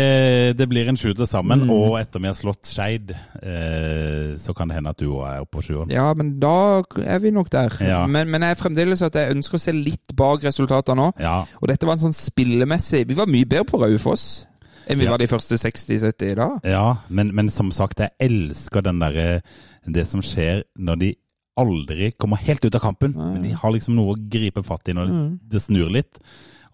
det 0.59 0.67
blir 0.67 0.89
en 0.91 0.97
sju 0.99 1.13
til 1.15 1.27
sammen, 1.29 1.63
Mm. 1.67 1.69
og 1.71 1.95
etter 2.01 2.19
vi 2.19 2.27
har 2.27 2.35
slått 2.35 2.67
Skeid, 2.67 3.13
eh, 3.41 4.35
så 4.37 4.53
kan 4.57 4.67
det 4.67 4.75
hende 4.77 4.91
at 4.91 4.99
du 4.99 5.07
òg 5.13 5.23
er 5.29 5.45
oppe 5.45 5.57
på 5.57 5.63
sjueren. 5.69 5.91
Ja, 5.93 6.09
men 6.17 6.35
da 6.43 6.83
er 7.05 7.19
vi 7.23 7.31
nok 7.31 7.49
der. 7.53 7.73
Ja. 7.81 8.01
Men, 8.07 8.29
men 8.33 8.43
jeg 8.43 8.55
er 8.57 8.59
fremdeles 8.59 9.01
at 9.07 9.15
jeg 9.17 9.33
ønsker 9.35 9.57
å 9.59 9.63
se 9.63 9.73
litt 9.75 10.13
bak 10.17 10.43
resultatene 10.45 10.99
nå. 10.99 11.07
Ja. 11.23 11.39
Og 11.61 11.71
dette 11.71 11.87
var 11.87 11.97
en 11.97 12.03
sånn 12.09 12.15
spillemessig 12.17 13.05
Vi 13.07 13.15
var 13.17 13.29
mye 13.31 13.47
bedre 13.47 13.65
på 13.69 13.79
Raufoss 13.81 14.45
enn 14.87 14.99
vi 15.01 15.03
Ja. 15.03 15.11
var 15.11 15.19
de 15.19 15.27
første 15.27 15.57
60-70 15.59 16.35
da. 16.39 16.45
Ja, 16.63 16.85
men, 17.09 17.33
men 17.35 17.49
som 17.51 17.73
sagt, 17.75 17.99
jeg 17.99 18.13
elsker 18.23 18.85
den 18.85 19.01
derre 19.03 19.41
Det 19.87 20.03
som 20.07 20.21
skjer 20.21 20.63
når 20.77 20.99
de 20.99 21.09
aldri 21.57 22.11
kommer 22.19 22.37
helt 22.37 22.65
ut 22.65 22.75
av 22.75 22.81
kampen. 22.83 23.15
Men 23.17 23.41
de 23.41 23.49
har 23.57 23.71
liksom 23.73 23.95
noe 23.97 24.13
å 24.13 24.19
gripe 24.29 24.61
fatt 24.63 24.87
i 24.89 24.93
når 24.93 25.07
Mm. 25.09 25.29
det, 25.41 25.49
det 25.55 25.61
snur 25.63 25.89
litt. 25.89 26.19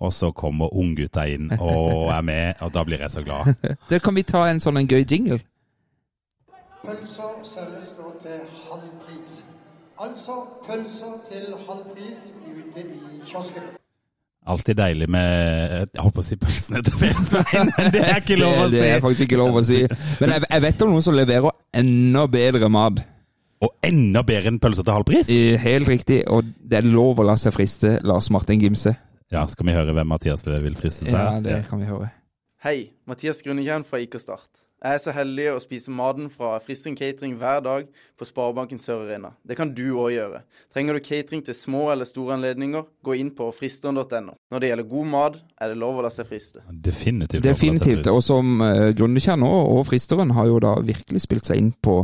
Og 0.04 0.12
så 0.12 0.34
kommer 0.36 0.74
unggutta 0.76 1.24
inn 1.30 1.52
og 1.62 2.10
er 2.12 2.22
med, 2.22 2.56
og 2.62 2.74
da 2.74 2.84
blir 2.84 3.00
jeg 3.00 3.12
så 3.12 3.24
glad. 3.24 3.54
Da 3.90 4.00
kan 4.00 4.16
vi 4.16 4.24
ta 4.24 4.48
en 4.50 4.60
sånn 4.60 4.78
en 4.82 4.88
gøy 4.88 5.06
jingle. 5.08 5.40
Pølser 6.84 7.38
selges 7.48 7.94
nå 8.00 8.10
til 8.24 8.42
halv 8.68 8.90
pris. 9.06 9.38
Altså 10.04 10.36
pølser 10.66 11.14
til 11.30 11.54
halv 11.68 11.86
pris 11.96 12.34
ute 12.44 12.84
i 12.84 13.22
kiosken. 13.30 13.70
Alltid 14.44 14.76
deilig 14.76 15.08
med 15.08 15.94
Jeg 15.94 16.02
holdt 16.04 16.16
på 16.18 16.24
å 16.24 16.26
si 16.26 16.36
pølsene 16.40 16.82
til 16.84 16.98
Fesveien, 17.00 17.70
men 17.78 17.94
det 17.96 18.02
er 18.04 18.18
ikke 18.20 18.36
lov 18.42 18.58
å 18.60 18.68
det, 18.68 18.82
det 18.82 18.90
er 18.98 19.04
faktisk 19.04 19.28
ikke 19.30 19.40
lov 19.40 19.60
å 19.62 19.64
si. 19.64 19.80
Men 20.20 20.36
jeg, 20.36 20.44
jeg 20.50 20.64
vet 20.66 20.84
om 20.84 20.92
noen 20.92 21.06
som 21.06 21.16
leverer 21.16 21.56
enda 21.80 22.26
bedre 22.32 22.70
mat. 22.74 23.04
Og 23.64 23.72
enda 23.88 24.26
bedre 24.28 24.52
enn 24.52 24.60
pølser 24.60 24.84
til 24.84 24.98
halv 24.98 25.08
pris. 25.08 25.30
Helt 25.64 25.88
riktig, 25.88 26.20
og 26.28 26.50
det 26.60 26.82
er 26.82 26.90
lov 26.90 27.22
å 27.24 27.28
la 27.30 27.38
seg 27.40 27.56
friste, 27.56 27.96
Lars 28.04 28.28
Martin 28.36 28.60
Gimse. 28.60 28.92
Ja, 29.32 29.46
skal 29.50 29.70
vi 29.70 29.78
høre 29.78 29.96
hvem 29.96 30.12
Mathias 30.12 30.44
vil 30.46 30.76
friste 30.78 31.08
seg? 31.08 31.16
Ja, 31.16 31.40
det 31.42 31.62
kan 31.70 31.80
vi 31.80 31.88
høre. 31.88 32.12
Hei, 32.64 32.92
Mathias 33.10 33.40
Grunnekjern 33.44 33.88
fra 33.88 34.04
IK 34.04 34.20
Start. 34.22 34.53
Jeg 34.84 34.98
er 34.98 35.00
så 35.00 35.12
heldig 35.16 35.46
å 35.54 35.60
spise 35.64 35.92
maten 35.96 36.26
fra 36.28 36.58
Frisring 36.60 36.98
Catering 37.00 37.38
hver 37.40 37.62
dag 37.64 37.86
på 38.20 38.26
Sparebanken 38.28 38.82
Sør 38.82 39.06
Arena. 39.06 39.30
Det 39.48 39.56
kan 39.56 39.70
du 39.72 39.86
òg 39.94 40.10
gjøre. 40.12 40.42
Trenger 40.76 40.98
du 40.98 41.06
catering 41.06 41.40
til 41.48 41.56
små 41.56 41.86
eller 41.94 42.10
store 42.10 42.36
anledninger, 42.36 42.84
gå 43.00 43.16
inn 43.16 43.30
på 43.32 43.48
fristeren.no. 43.56 44.36
Når 44.52 44.60
det 44.60 44.74
gjelder 44.74 44.90
god 44.92 45.08
mat, 45.14 45.38
er 45.56 45.72
det 45.72 45.80
lov 45.80 46.02
å 46.02 46.04
la 46.04 46.12
seg 46.12 46.28
friste. 46.28 46.66
Definitivt. 46.68 47.46
Definitivt. 47.48 48.12
Og 48.12 48.20
som 48.28 48.60
uh, 48.60 48.90
Grunnekjern 48.92 49.48
og, 49.48 49.72
og 49.78 49.88
Fristeren 49.88 50.36
har 50.36 50.52
jo 50.52 50.60
da 50.68 50.76
virkelig 50.84 51.24
spilt 51.24 51.48
seg 51.48 51.64
inn 51.64 51.72
på 51.80 52.02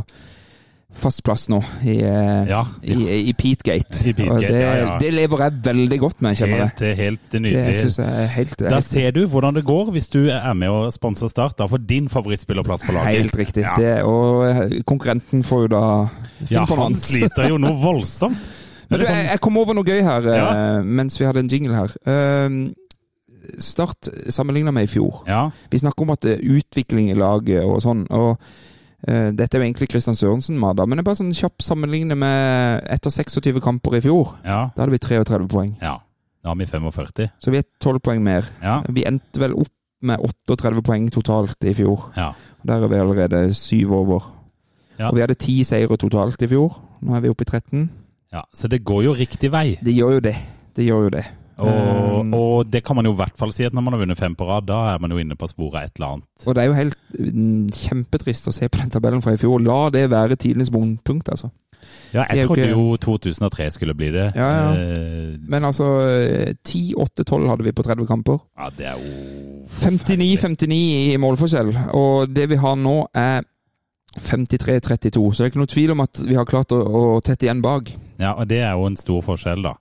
fast 1.00 1.22
plass 1.24 1.46
nå 1.52 1.60
i, 1.86 1.98
eh, 2.04 2.48
Ja, 2.50 2.64
i, 2.84 2.94
i. 2.94 3.18
I 3.30 3.34
Peatgate, 3.38 4.14
Og 4.30 4.40
det, 4.42 4.50
ja, 4.50 4.72
ja. 4.76 4.98
det 5.00 5.12
lever 5.14 5.44
jeg 5.46 5.60
veldig 5.64 6.00
godt 6.02 6.22
med, 6.26 6.36
kjenner 6.36 6.58
jeg. 6.64 6.72
Helt, 6.80 6.98
helt 6.98 7.28
Det 7.32 7.42
nydelig. 7.42 7.76
syns 7.84 8.00
jeg 8.02 8.30
helt, 8.36 8.56
Da 8.74 8.80
ser 8.84 9.12
du 9.16 9.22
hvordan 9.28 9.56
det 9.56 9.64
går 9.66 9.92
hvis 9.96 10.10
du 10.10 10.26
er 10.30 10.54
med 10.54 10.70
og 10.74 10.92
sponser 10.94 11.30
Start. 11.30 11.58
Da 11.58 11.68
får 11.70 11.86
din 11.88 12.10
favorittspillerplass 12.10 12.84
på 12.84 12.92
laget. 12.98 13.22
helt 13.22 13.38
riktig. 13.38 13.66
Det, 13.78 13.94
og 14.04 14.44
eh, 14.50 14.82
konkurrenten 14.84 15.44
får 15.44 15.68
jo 15.68 15.72
da 15.76 15.84
Ja, 16.50 16.66
han 16.66 16.96
sliter 16.96 17.48
jo 17.50 17.58
noe 17.62 17.78
voldsomt. 17.80 18.38
Men 18.90 19.00
du, 19.00 19.06
sånn, 19.06 19.20
jeg 19.30 19.40
kom 19.46 19.58
over 19.62 19.76
noe 19.78 19.86
gøy 19.86 20.02
her 20.02 20.26
eh, 20.34 20.82
mens 20.84 21.20
vi 21.20 21.26
hadde 21.30 21.44
en 21.46 21.52
jingle 21.52 21.76
her. 21.78 21.94
Eh, 22.10 22.60
start 23.62 24.10
sammenligna 24.34 24.72
med 24.74 24.84
i 24.90 24.92
fjor. 24.92 25.22
Vi 25.70 25.80
snakker 25.80 26.04
om 26.06 26.12
at 26.18 26.26
det 26.26 26.36
er 26.40 26.58
utvikling 26.60 27.12
i 27.14 27.18
laget 27.18 27.64
og 27.64 27.80
sånn. 27.86 28.08
og 28.10 28.34
eh, 28.36 28.66
Dette 29.06 29.56
er 29.56 29.62
jo 29.62 29.66
egentlig 29.66 29.88
Kristian 29.90 30.16
Sørensen-mat, 30.16 30.76
men 30.88 30.98
det 30.98 31.04
er 31.06 31.08
bare 31.08 31.16
sånn 31.22 31.34
kjapp 31.34 31.62
sammenligne 31.64 32.18
med 32.20 32.84
etter 32.92 33.10
26 33.10 33.62
kamper 33.64 33.96
i 33.96 34.02
fjor. 34.04 34.34
ja, 34.44 34.70
Da 34.76 34.82
hadde 34.84 34.92
vi 34.92 34.98
33 35.00 35.48
poeng. 35.48 35.76
ja. 35.82 35.98
Da 36.44 36.50
har 36.50 36.56
vi 36.56 36.66
45. 36.66 37.30
Så 37.44 37.52
vi 37.52 37.58
er 37.58 37.64
12 37.84 38.00
poeng 38.00 38.22
mer. 38.24 38.46
Ja, 38.64 38.82
Vi 38.88 39.04
endte 39.06 39.40
vel 39.42 39.54
opp 39.60 39.68
med 40.02 40.20
38 40.24 40.82
poeng 40.82 41.10
totalt 41.12 41.56
i 41.68 41.74
fjor. 41.74 42.12
ja. 42.16 42.32
Der 42.66 42.84
er 42.84 42.88
vi 42.88 42.96
allerede 42.96 43.54
syv 43.54 43.92
over. 43.94 44.24
Ja. 45.00 45.10
Og 45.10 45.16
vi 45.16 45.22
hadde 45.22 45.36
ti 45.36 45.64
seire 45.64 45.98
totalt 45.98 46.42
i 46.42 46.48
fjor. 46.48 46.80
Nå 47.02 47.16
er 47.16 47.22
vi 47.22 47.30
oppe 47.30 47.42
i 47.44 47.46
13. 47.46 47.90
ja. 48.34 48.42
Så 48.54 48.68
det 48.70 48.84
går 48.86 49.04
jo 49.04 49.14
riktig 49.14 49.52
vei. 49.52 49.78
Det 49.84 49.94
gjør 49.96 50.14
jo 50.14 50.20
det. 50.20 50.36
Det 50.76 50.86
gjør 50.86 51.04
jo 51.04 51.10
det. 51.10 51.26
Og, 51.60 52.20
Um, 52.20 52.34
og 52.36 52.68
det 52.72 52.82
kan 52.84 52.96
man 52.98 53.08
jo 53.08 53.14
i 53.14 53.20
hvert 53.20 53.38
fall 53.40 53.52
si 53.56 53.64
at 53.64 53.74
når 53.76 53.84
man 53.86 53.94
har 53.96 54.02
vunnet 54.02 54.18
fem 54.20 54.34
på 54.36 54.46
rad, 54.48 54.66
da 54.68 54.78
er 54.94 55.00
man 55.00 55.12
jo 55.12 55.18
inne 55.22 55.36
på 55.40 55.48
sporet 55.48 55.76
av 55.80 55.86
et 55.88 55.96
eller 56.00 56.08
annet. 56.14 56.26
Og 56.46 56.56
det 56.56 56.62
er 56.62 56.68
jo 56.68 56.76
helt 56.78 56.98
mm, 57.16 57.70
kjempetrist 57.76 58.50
å 58.52 58.54
se 58.56 58.68
på 58.68 58.82
den 58.82 58.92
tabellen 58.92 59.24
fra 59.24 59.34
i 59.36 59.40
fjor. 59.40 59.62
La 59.64 59.90
det 59.94 60.10
være 60.12 60.36
tidenes 60.40 60.72
bunnpunkt, 60.74 61.30
altså. 61.32 61.50
Ja, 62.14 62.26
jeg 62.34 62.48
trodde 62.48 62.66
ikke- 62.66 62.74
jo 62.76 62.98
2003 62.98 63.70
skulle 63.72 63.94
bli 63.96 64.10
det. 64.12 64.32
Ja, 64.36 64.50
ja. 64.50 64.74
Eh, 64.74 65.38
Men 65.48 65.64
altså, 65.66 65.86
10-8-12 66.68 67.48
hadde 67.50 67.64
vi 67.64 67.72
på 67.72 67.84
30 67.84 68.08
kamper. 68.08 68.40
ja 68.60 68.70
det 68.78 68.88
er 68.88 68.98
jo 69.00 69.66
59-59 69.80 71.14
i 71.14 71.18
målforskjell. 71.18 71.72
Og 71.94 72.36
det 72.36 72.50
vi 72.50 72.56
har 72.56 72.76
nå, 72.76 73.08
er 73.14 73.42
53-32. 74.18 75.34
Så 75.34 75.44
det 75.44 75.46
er 75.48 75.52
ikke 75.54 75.62
noe 75.64 75.72
tvil 75.72 75.92
om 75.96 76.02
at 76.02 76.22
vi 76.26 76.36
har 76.36 76.46
klart 76.50 76.74
å, 76.76 76.82
å 76.82 77.22
tette 77.24 77.46
igjen 77.48 77.62
bak. 77.62 77.92
Ja, 78.20 78.34
og 78.36 78.48
det 78.52 78.60
er 78.62 78.74
jo 78.76 78.88
en 78.90 78.98
stor 79.00 79.22
forskjell, 79.26 79.64
da. 79.64 79.76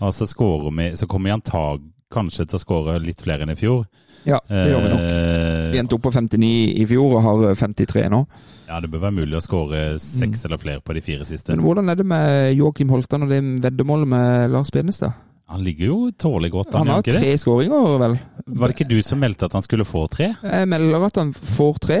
Og 0.00 0.14
så, 0.14 0.28
vi, 0.30 0.90
så 0.96 1.08
kommer 1.10 1.30
vi 1.30 1.36
antag 1.38 1.82
kanskje 2.10 2.46
til 2.48 2.58
å 2.58 2.62
skåre 2.62 2.98
litt 3.02 3.22
flere 3.22 3.46
enn 3.46 3.52
i 3.54 3.58
fjor. 3.58 3.84
Ja, 4.28 4.38
det 4.50 4.66
gjør 4.68 4.82
vi 4.84 4.88
nok. 4.92 5.04
Eh, 5.08 5.66
Vi 5.72 5.80
endte 5.80 5.96
opp 5.96 6.02
på 6.04 6.12
59 6.12 6.50
i 6.82 6.86
fjor 6.88 7.16
og 7.16 7.22
har 7.24 7.54
53 7.56 8.08
nå. 8.12 8.20
Ja, 8.68 8.80
det 8.82 8.90
bør 8.92 9.06
være 9.06 9.16
mulig 9.22 9.38
å 9.38 9.42
skåre 9.42 9.80
seks 10.02 10.44
eller 10.46 10.60
flere 10.60 10.82
på 10.84 10.94
de 10.94 11.02
fire 11.04 11.26
siste. 11.26 11.50
Mm. 11.54 11.58
Men 11.58 11.66
hvordan 11.66 11.90
er 11.90 11.98
det 11.98 12.06
med 12.06 12.52
Joakim 12.58 12.92
Holtan 12.92 13.26
og 13.26 13.32
det 13.32 13.40
veddemålet 13.64 14.10
med 14.12 14.52
Lars 14.54 14.70
Benestad? 14.74 15.16
Han 15.50 15.64
ligger 15.66 15.88
jo 15.88 15.96
tålelig 16.14 16.52
godt 16.54 16.74
an, 16.76 16.84
Han 16.84 16.92
har 16.92 17.00
han 17.00 17.16
tre 17.16 17.32
skåringer, 17.42 17.96
vel? 17.98 18.12
Var 18.46 18.70
det 18.70 18.76
ikke 18.76 18.90
du 18.92 19.00
som 19.02 19.18
meldte 19.18 19.48
at 19.48 19.56
han 19.56 19.64
skulle 19.66 19.86
få 19.88 20.04
tre? 20.12 20.28
Jeg 20.44 20.68
melder 20.70 21.06
at 21.08 21.18
han 21.18 21.32
får 21.34 21.80
tre. 21.82 21.98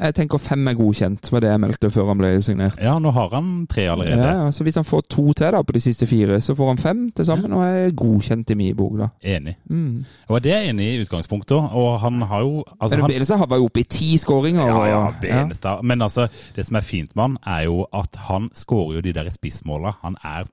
Jeg 0.00 0.14
tenker 0.16 0.40
fem 0.40 0.68
er 0.70 0.76
godkjent, 0.78 1.28
var 1.32 1.42
det 1.44 1.50
jeg 1.50 1.60
meldte 1.60 1.90
før 1.92 2.10
han 2.10 2.20
ble 2.20 2.30
signert. 2.44 2.78
Ja, 2.80 2.94
nå 3.02 3.12
har 3.12 3.34
han 3.34 3.50
tre 3.70 3.84
allerede. 3.92 4.30
Ja, 4.30 4.50
så 4.54 4.64
Hvis 4.64 4.78
han 4.80 4.86
får 4.88 5.02
to 5.12 5.26
til 5.36 5.52
da 5.52 5.60
på 5.66 5.76
de 5.76 5.82
siste 5.84 6.08
fire, 6.08 6.40
så 6.40 6.54
får 6.56 6.72
han 6.72 6.80
fem 6.80 7.02
til 7.16 7.28
sammen, 7.28 7.52
og 7.52 7.64
er 7.66 7.92
godkjent 7.96 8.50
i 8.50 8.56
min 8.56 8.76
bok. 8.76 8.96
da. 8.98 9.10
Enig. 9.36 9.56
Mm. 9.68 10.04
Og 10.28 10.42
det 10.42 10.54
er 10.54 10.64
jeg 10.64 10.74
enig 10.74 10.88
i 10.94 11.02
utgangspunktet, 11.04 11.56
og 11.76 12.00
han 12.00 12.22
har 12.22 12.40
jo 12.40 12.64
altså, 12.80 12.96
Men 12.96 13.04
han, 13.04 13.10
Benestad 13.10 13.44
var 13.48 13.60
jo 13.60 13.68
oppe 13.68 13.80
i 13.80 13.88
ti 13.88 14.16
skåringer. 14.18 14.66
Ja, 14.66 14.86
ja, 14.88 15.02
Benestad. 15.20 15.82
Ja. 15.82 15.82
Men 15.82 16.02
altså, 16.02 16.28
det 16.56 16.66
som 16.66 16.80
er 16.80 16.86
fint 16.86 17.16
med 17.16 17.22
han, 17.22 17.38
er 17.46 17.68
jo 17.68 17.84
at 17.92 18.16
han 18.28 18.50
skårer 18.54 19.00
jo 19.00 19.00
de 19.00 19.12
der 19.12 19.30
spissmåla. 19.30 19.98
Han 20.02 20.16
er 20.24 20.48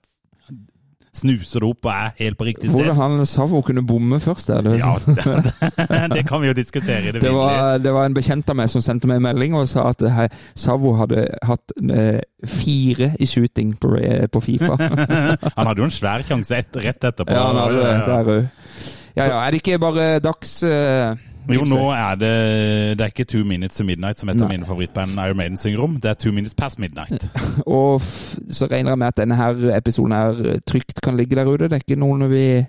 snuser 1.18 1.64
det 1.64 1.70
opp 1.70 1.88
og 1.88 1.92
er 1.94 2.14
helt 2.20 2.38
på 2.40 2.48
riktig 2.48 2.70
sted. 2.70 2.78
Hvordan 2.78 2.98
han 3.00 3.26
Savo 3.30 3.62
kunne 3.66 3.84
bomme 3.88 4.20
først 4.24 4.52
der. 4.52 4.62
Det, 4.66 4.78
Ja, 4.80 4.94
det, 5.06 6.10
det 6.16 6.24
kan 6.30 6.42
vi 6.42 6.52
jo 6.52 6.56
diskutere 6.58 7.12
det 7.12 7.22
det, 7.22 7.34
var, 7.34 7.78
det 7.82 7.94
var 7.94 8.08
en 8.08 8.18
bekjent 8.18 8.50
av 8.50 8.60
meg 8.60 8.72
som 8.72 8.84
sendte 8.84 9.10
meg 9.10 9.22
en 9.22 9.28
melding 9.30 9.58
og 9.58 9.68
sa 9.72 9.90
at 9.92 10.04
hei, 10.14 10.28
Savo 10.58 10.94
hadde 11.00 11.28
hatt 11.48 11.76
eh, 11.90 12.22
fire 12.48 13.12
i 13.20 13.30
shooting 13.30 13.76
på, 13.82 13.96
eh, 14.00 14.28
på 14.32 14.44
Fifa. 14.44 14.78
Han 15.58 15.70
hadde 15.70 15.84
jo 15.84 15.90
en 15.90 15.94
svær 15.94 16.26
sjanse 16.26 16.62
et, 16.62 16.82
rett 16.84 17.10
etterpå. 17.10 17.34
ja, 17.34 17.48
han 17.48 17.60
hadde 17.62 17.82
det 17.82 17.96
der 18.08 18.32
òg. 18.34 18.46
Ja, 19.18 19.26
ja, 19.32 19.38
er 19.42 19.54
det 19.54 19.62
ikke 19.64 19.80
bare 19.82 20.20
dags, 20.22 20.52
eh, 20.64 21.18
Jo, 21.54 21.64
nå 21.64 21.84
er 21.96 22.16
det 22.20 22.32
Det 22.98 23.06
er 23.06 23.12
ikke 23.14 23.26
Two 23.30 23.44
Minutes 23.48 23.78
to 23.78 23.84
Midnight 23.88 24.20
som 24.20 24.30
heter 24.30 24.46
Nei. 24.48 24.58
mine 24.58 24.66
favorittband 24.68 25.12
Iron 25.16 25.38
Maiden 25.38 25.58
synger 25.58 25.84
om. 25.84 25.96
Det 26.02 26.10
er 26.12 26.14
Two 26.20 26.32
Minutes 26.32 26.56
Past 26.56 26.80
Midnight. 26.80 27.30
Og 27.66 28.02
så 28.02 28.68
regner 28.72 28.92
jeg 28.92 28.98
med 28.98 29.08
at 29.08 29.18
denne 29.18 29.36
her 29.36 29.78
episoden 29.78 30.12
her 30.12 30.60
trygt 30.68 31.02
kan 31.04 31.18
ligge 31.18 31.36
der 31.36 31.46
ute. 31.48 31.70
Det 31.70 31.80
er 31.80 31.86
ikke 31.86 32.00
noen 32.00 32.28
vi 32.32 32.66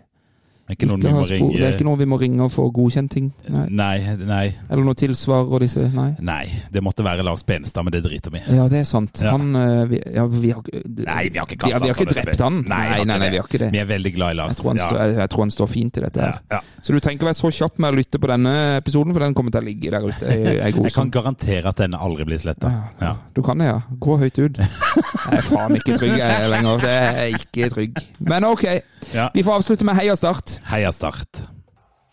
Ikke 0.69 0.87
noen 0.91 1.01
vi 1.01 1.11
spor, 1.39 1.53
det 1.55 1.65
er 1.65 1.75
ikke 1.77 1.87
noen 1.87 1.99
vi 2.03 2.07
må 2.11 2.19
ringe 2.21 2.45
og 2.45 2.51
få 2.53 2.67
godkjent 2.77 3.11
ting. 3.15 3.29
Nei. 3.49 3.65
Nei, 3.73 4.17
nei, 4.21 4.43
Eller 4.69 4.85
noe 4.85 4.99
tilsvar 4.99 5.47
og 5.49 5.63
disse 5.65 5.87
Nei. 5.95 6.11
nei. 6.21 6.43
Det 6.73 6.83
måtte 6.85 7.05
være 7.07 7.25
Lars 7.25 7.45
Benestad, 7.49 7.87
men 7.87 7.95
det 7.95 8.03
driter 8.05 8.35
vi. 8.35 8.43
Ja, 8.53 8.67
det 8.69 8.83
er 8.83 8.89
sant. 8.89 9.23
Ja. 9.25 9.33
Han 9.37 9.57
eh, 9.57 9.85
vi, 9.89 10.01
ja, 10.15 10.27
vi 10.29 10.51
har, 10.53 10.61
Nei, 10.69 11.29
vi 11.33 11.41
har 11.41 11.49
ikke 11.49 11.57
kastet 11.65 11.81
vi, 11.81 11.89
vi 11.89 11.93
har 11.93 12.03
ikke 12.03 12.15
drept 12.19 12.45
han. 12.45 12.61
Nei, 12.69 12.83
nei, 13.05 13.17
nei, 13.19 13.31
vi 13.33 13.41
har 13.41 13.49
ikke 13.49 13.63
det. 13.65 13.71
Vi 13.73 13.81
er 13.81 13.89
veldig 13.89 14.13
glad 14.19 14.35
i 14.37 14.39
Lars. 14.43 14.53
Jeg 14.53 14.61
tror, 14.61 14.71
han 14.75 14.83
står, 14.85 15.01
jeg, 15.23 15.31
tror 15.33 15.45
han 15.47 15.55
står 15.57 15.71
fint 15.73 16.01
i 16.01 16.05
dette. 16.05 16.21
her. 16.29 16.43
ja. 16.53 16.61
Så 16.83 16.93
du 16.95 17.01
trenger 17.01 17.19
ikke 17.19 17.31
være 17.31 17.39
så 17.41 17.51
kjapp 17.59 17.81
med 17.83 17.91
å 17.95 17.97
lytte 17.99 18.21
på 18.23 18.29
denne 18.31 18.53
episoden, 18.79 19.17
for 19.17 19.25
den 19.25 19.35
kommer 19.39 19.55
til 19.57 19.63
å 19.63 19.67
ligge 19.67 19.91
der 19.95 20.05
ute. 20.07 20.29
Jeg, 20.29 20.59
jeg 20.61 20.77
Jeg 20.89 20.95
kan 20.95 21.11
garantere 21.17 21.73
at 21.73 21.81
denne 21.81 21.99
aldri 21.99 22.29
blir 22.29 22.39
sletta. 22.45 22.71
ja, 22.71 22.85
Ja. 23.09 23.15
Du 23.35 23.43
kan 23.43 23.59
det, 23.59 23.67
ja. 23.73 23.81
Gå 23.99 24.19
høyt 24.21 24.39
ut. 24.39 24.59
Jeg 24.61 25.39
er 25.39 25.45
faen 25.49 25.77
ikke 25.79 25.97
trygg 25.99 26.17
jeg, 26.21 26.49
lenger. 26.53 26.81
Det 26.85 26.95
er 26.95 27.35
ikke 27.41 27.69
trygg. 27.73 27.99
Men 28.21 28.45
ok. 28.45 28.65
Ja. 29.15 29.29
Vi 29.35 29.43
får 29.47 29.61
avslutte 29.63 29.87
med 29.89 29.97
hei 29.99 30.09
og 30.13 30.19
Start. 30.21 30.58
Heia 30.67 30.91
Start. 30.93 31.49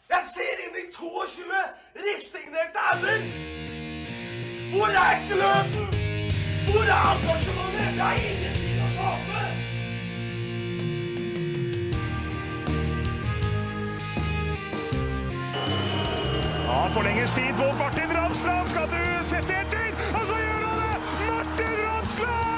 Jeg 0.10 0.22
ser 0.34 0.62
inn 0.66 0.76
i 0.80 0.86
22 0.94 1.62
resignerte 2.06 2.84
ender! 2.94 3.22
Hvor 4.76 4.88
er 4.88 5.22
gløden? 5.30 5.88
Hvor 6.70 6.84
er 6.96 7.02
engasjementet? 7.14 7.88
Det 7.96 8.04
er 8.08 8.16
ingenting 8.32 8.82
å 8.82 8.90
tape! 8.98 9.44
Ja, 16.66 16.80
forlenges 16.98 17.38
tid 17.38 17.54
på 17.60 17.72
Martin 17.80 18.18
Ramsland. 18.18 18.68
Skal 18.74 18.92
du 18.92 19.02
sette 19.24 19.62
etter? 19.62 19.88
Og 20.16 20.28
så 20.28 20.42
gjør 20.44 20.68
han 20.68 20.84
det! 20.84 21.00
Martin 21.30 21.80
Ramsland! 21.86 22.55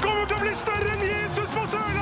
kommer 0.00 0.28
til 0.28 0.38
å 0.38 0.44
bli 0.44 0.54
større 0.64 0.94
enn 0.96 1.08
Jesus 1.08 1.50
på 1.56 1.66
Sørlandet! 1.66 1.99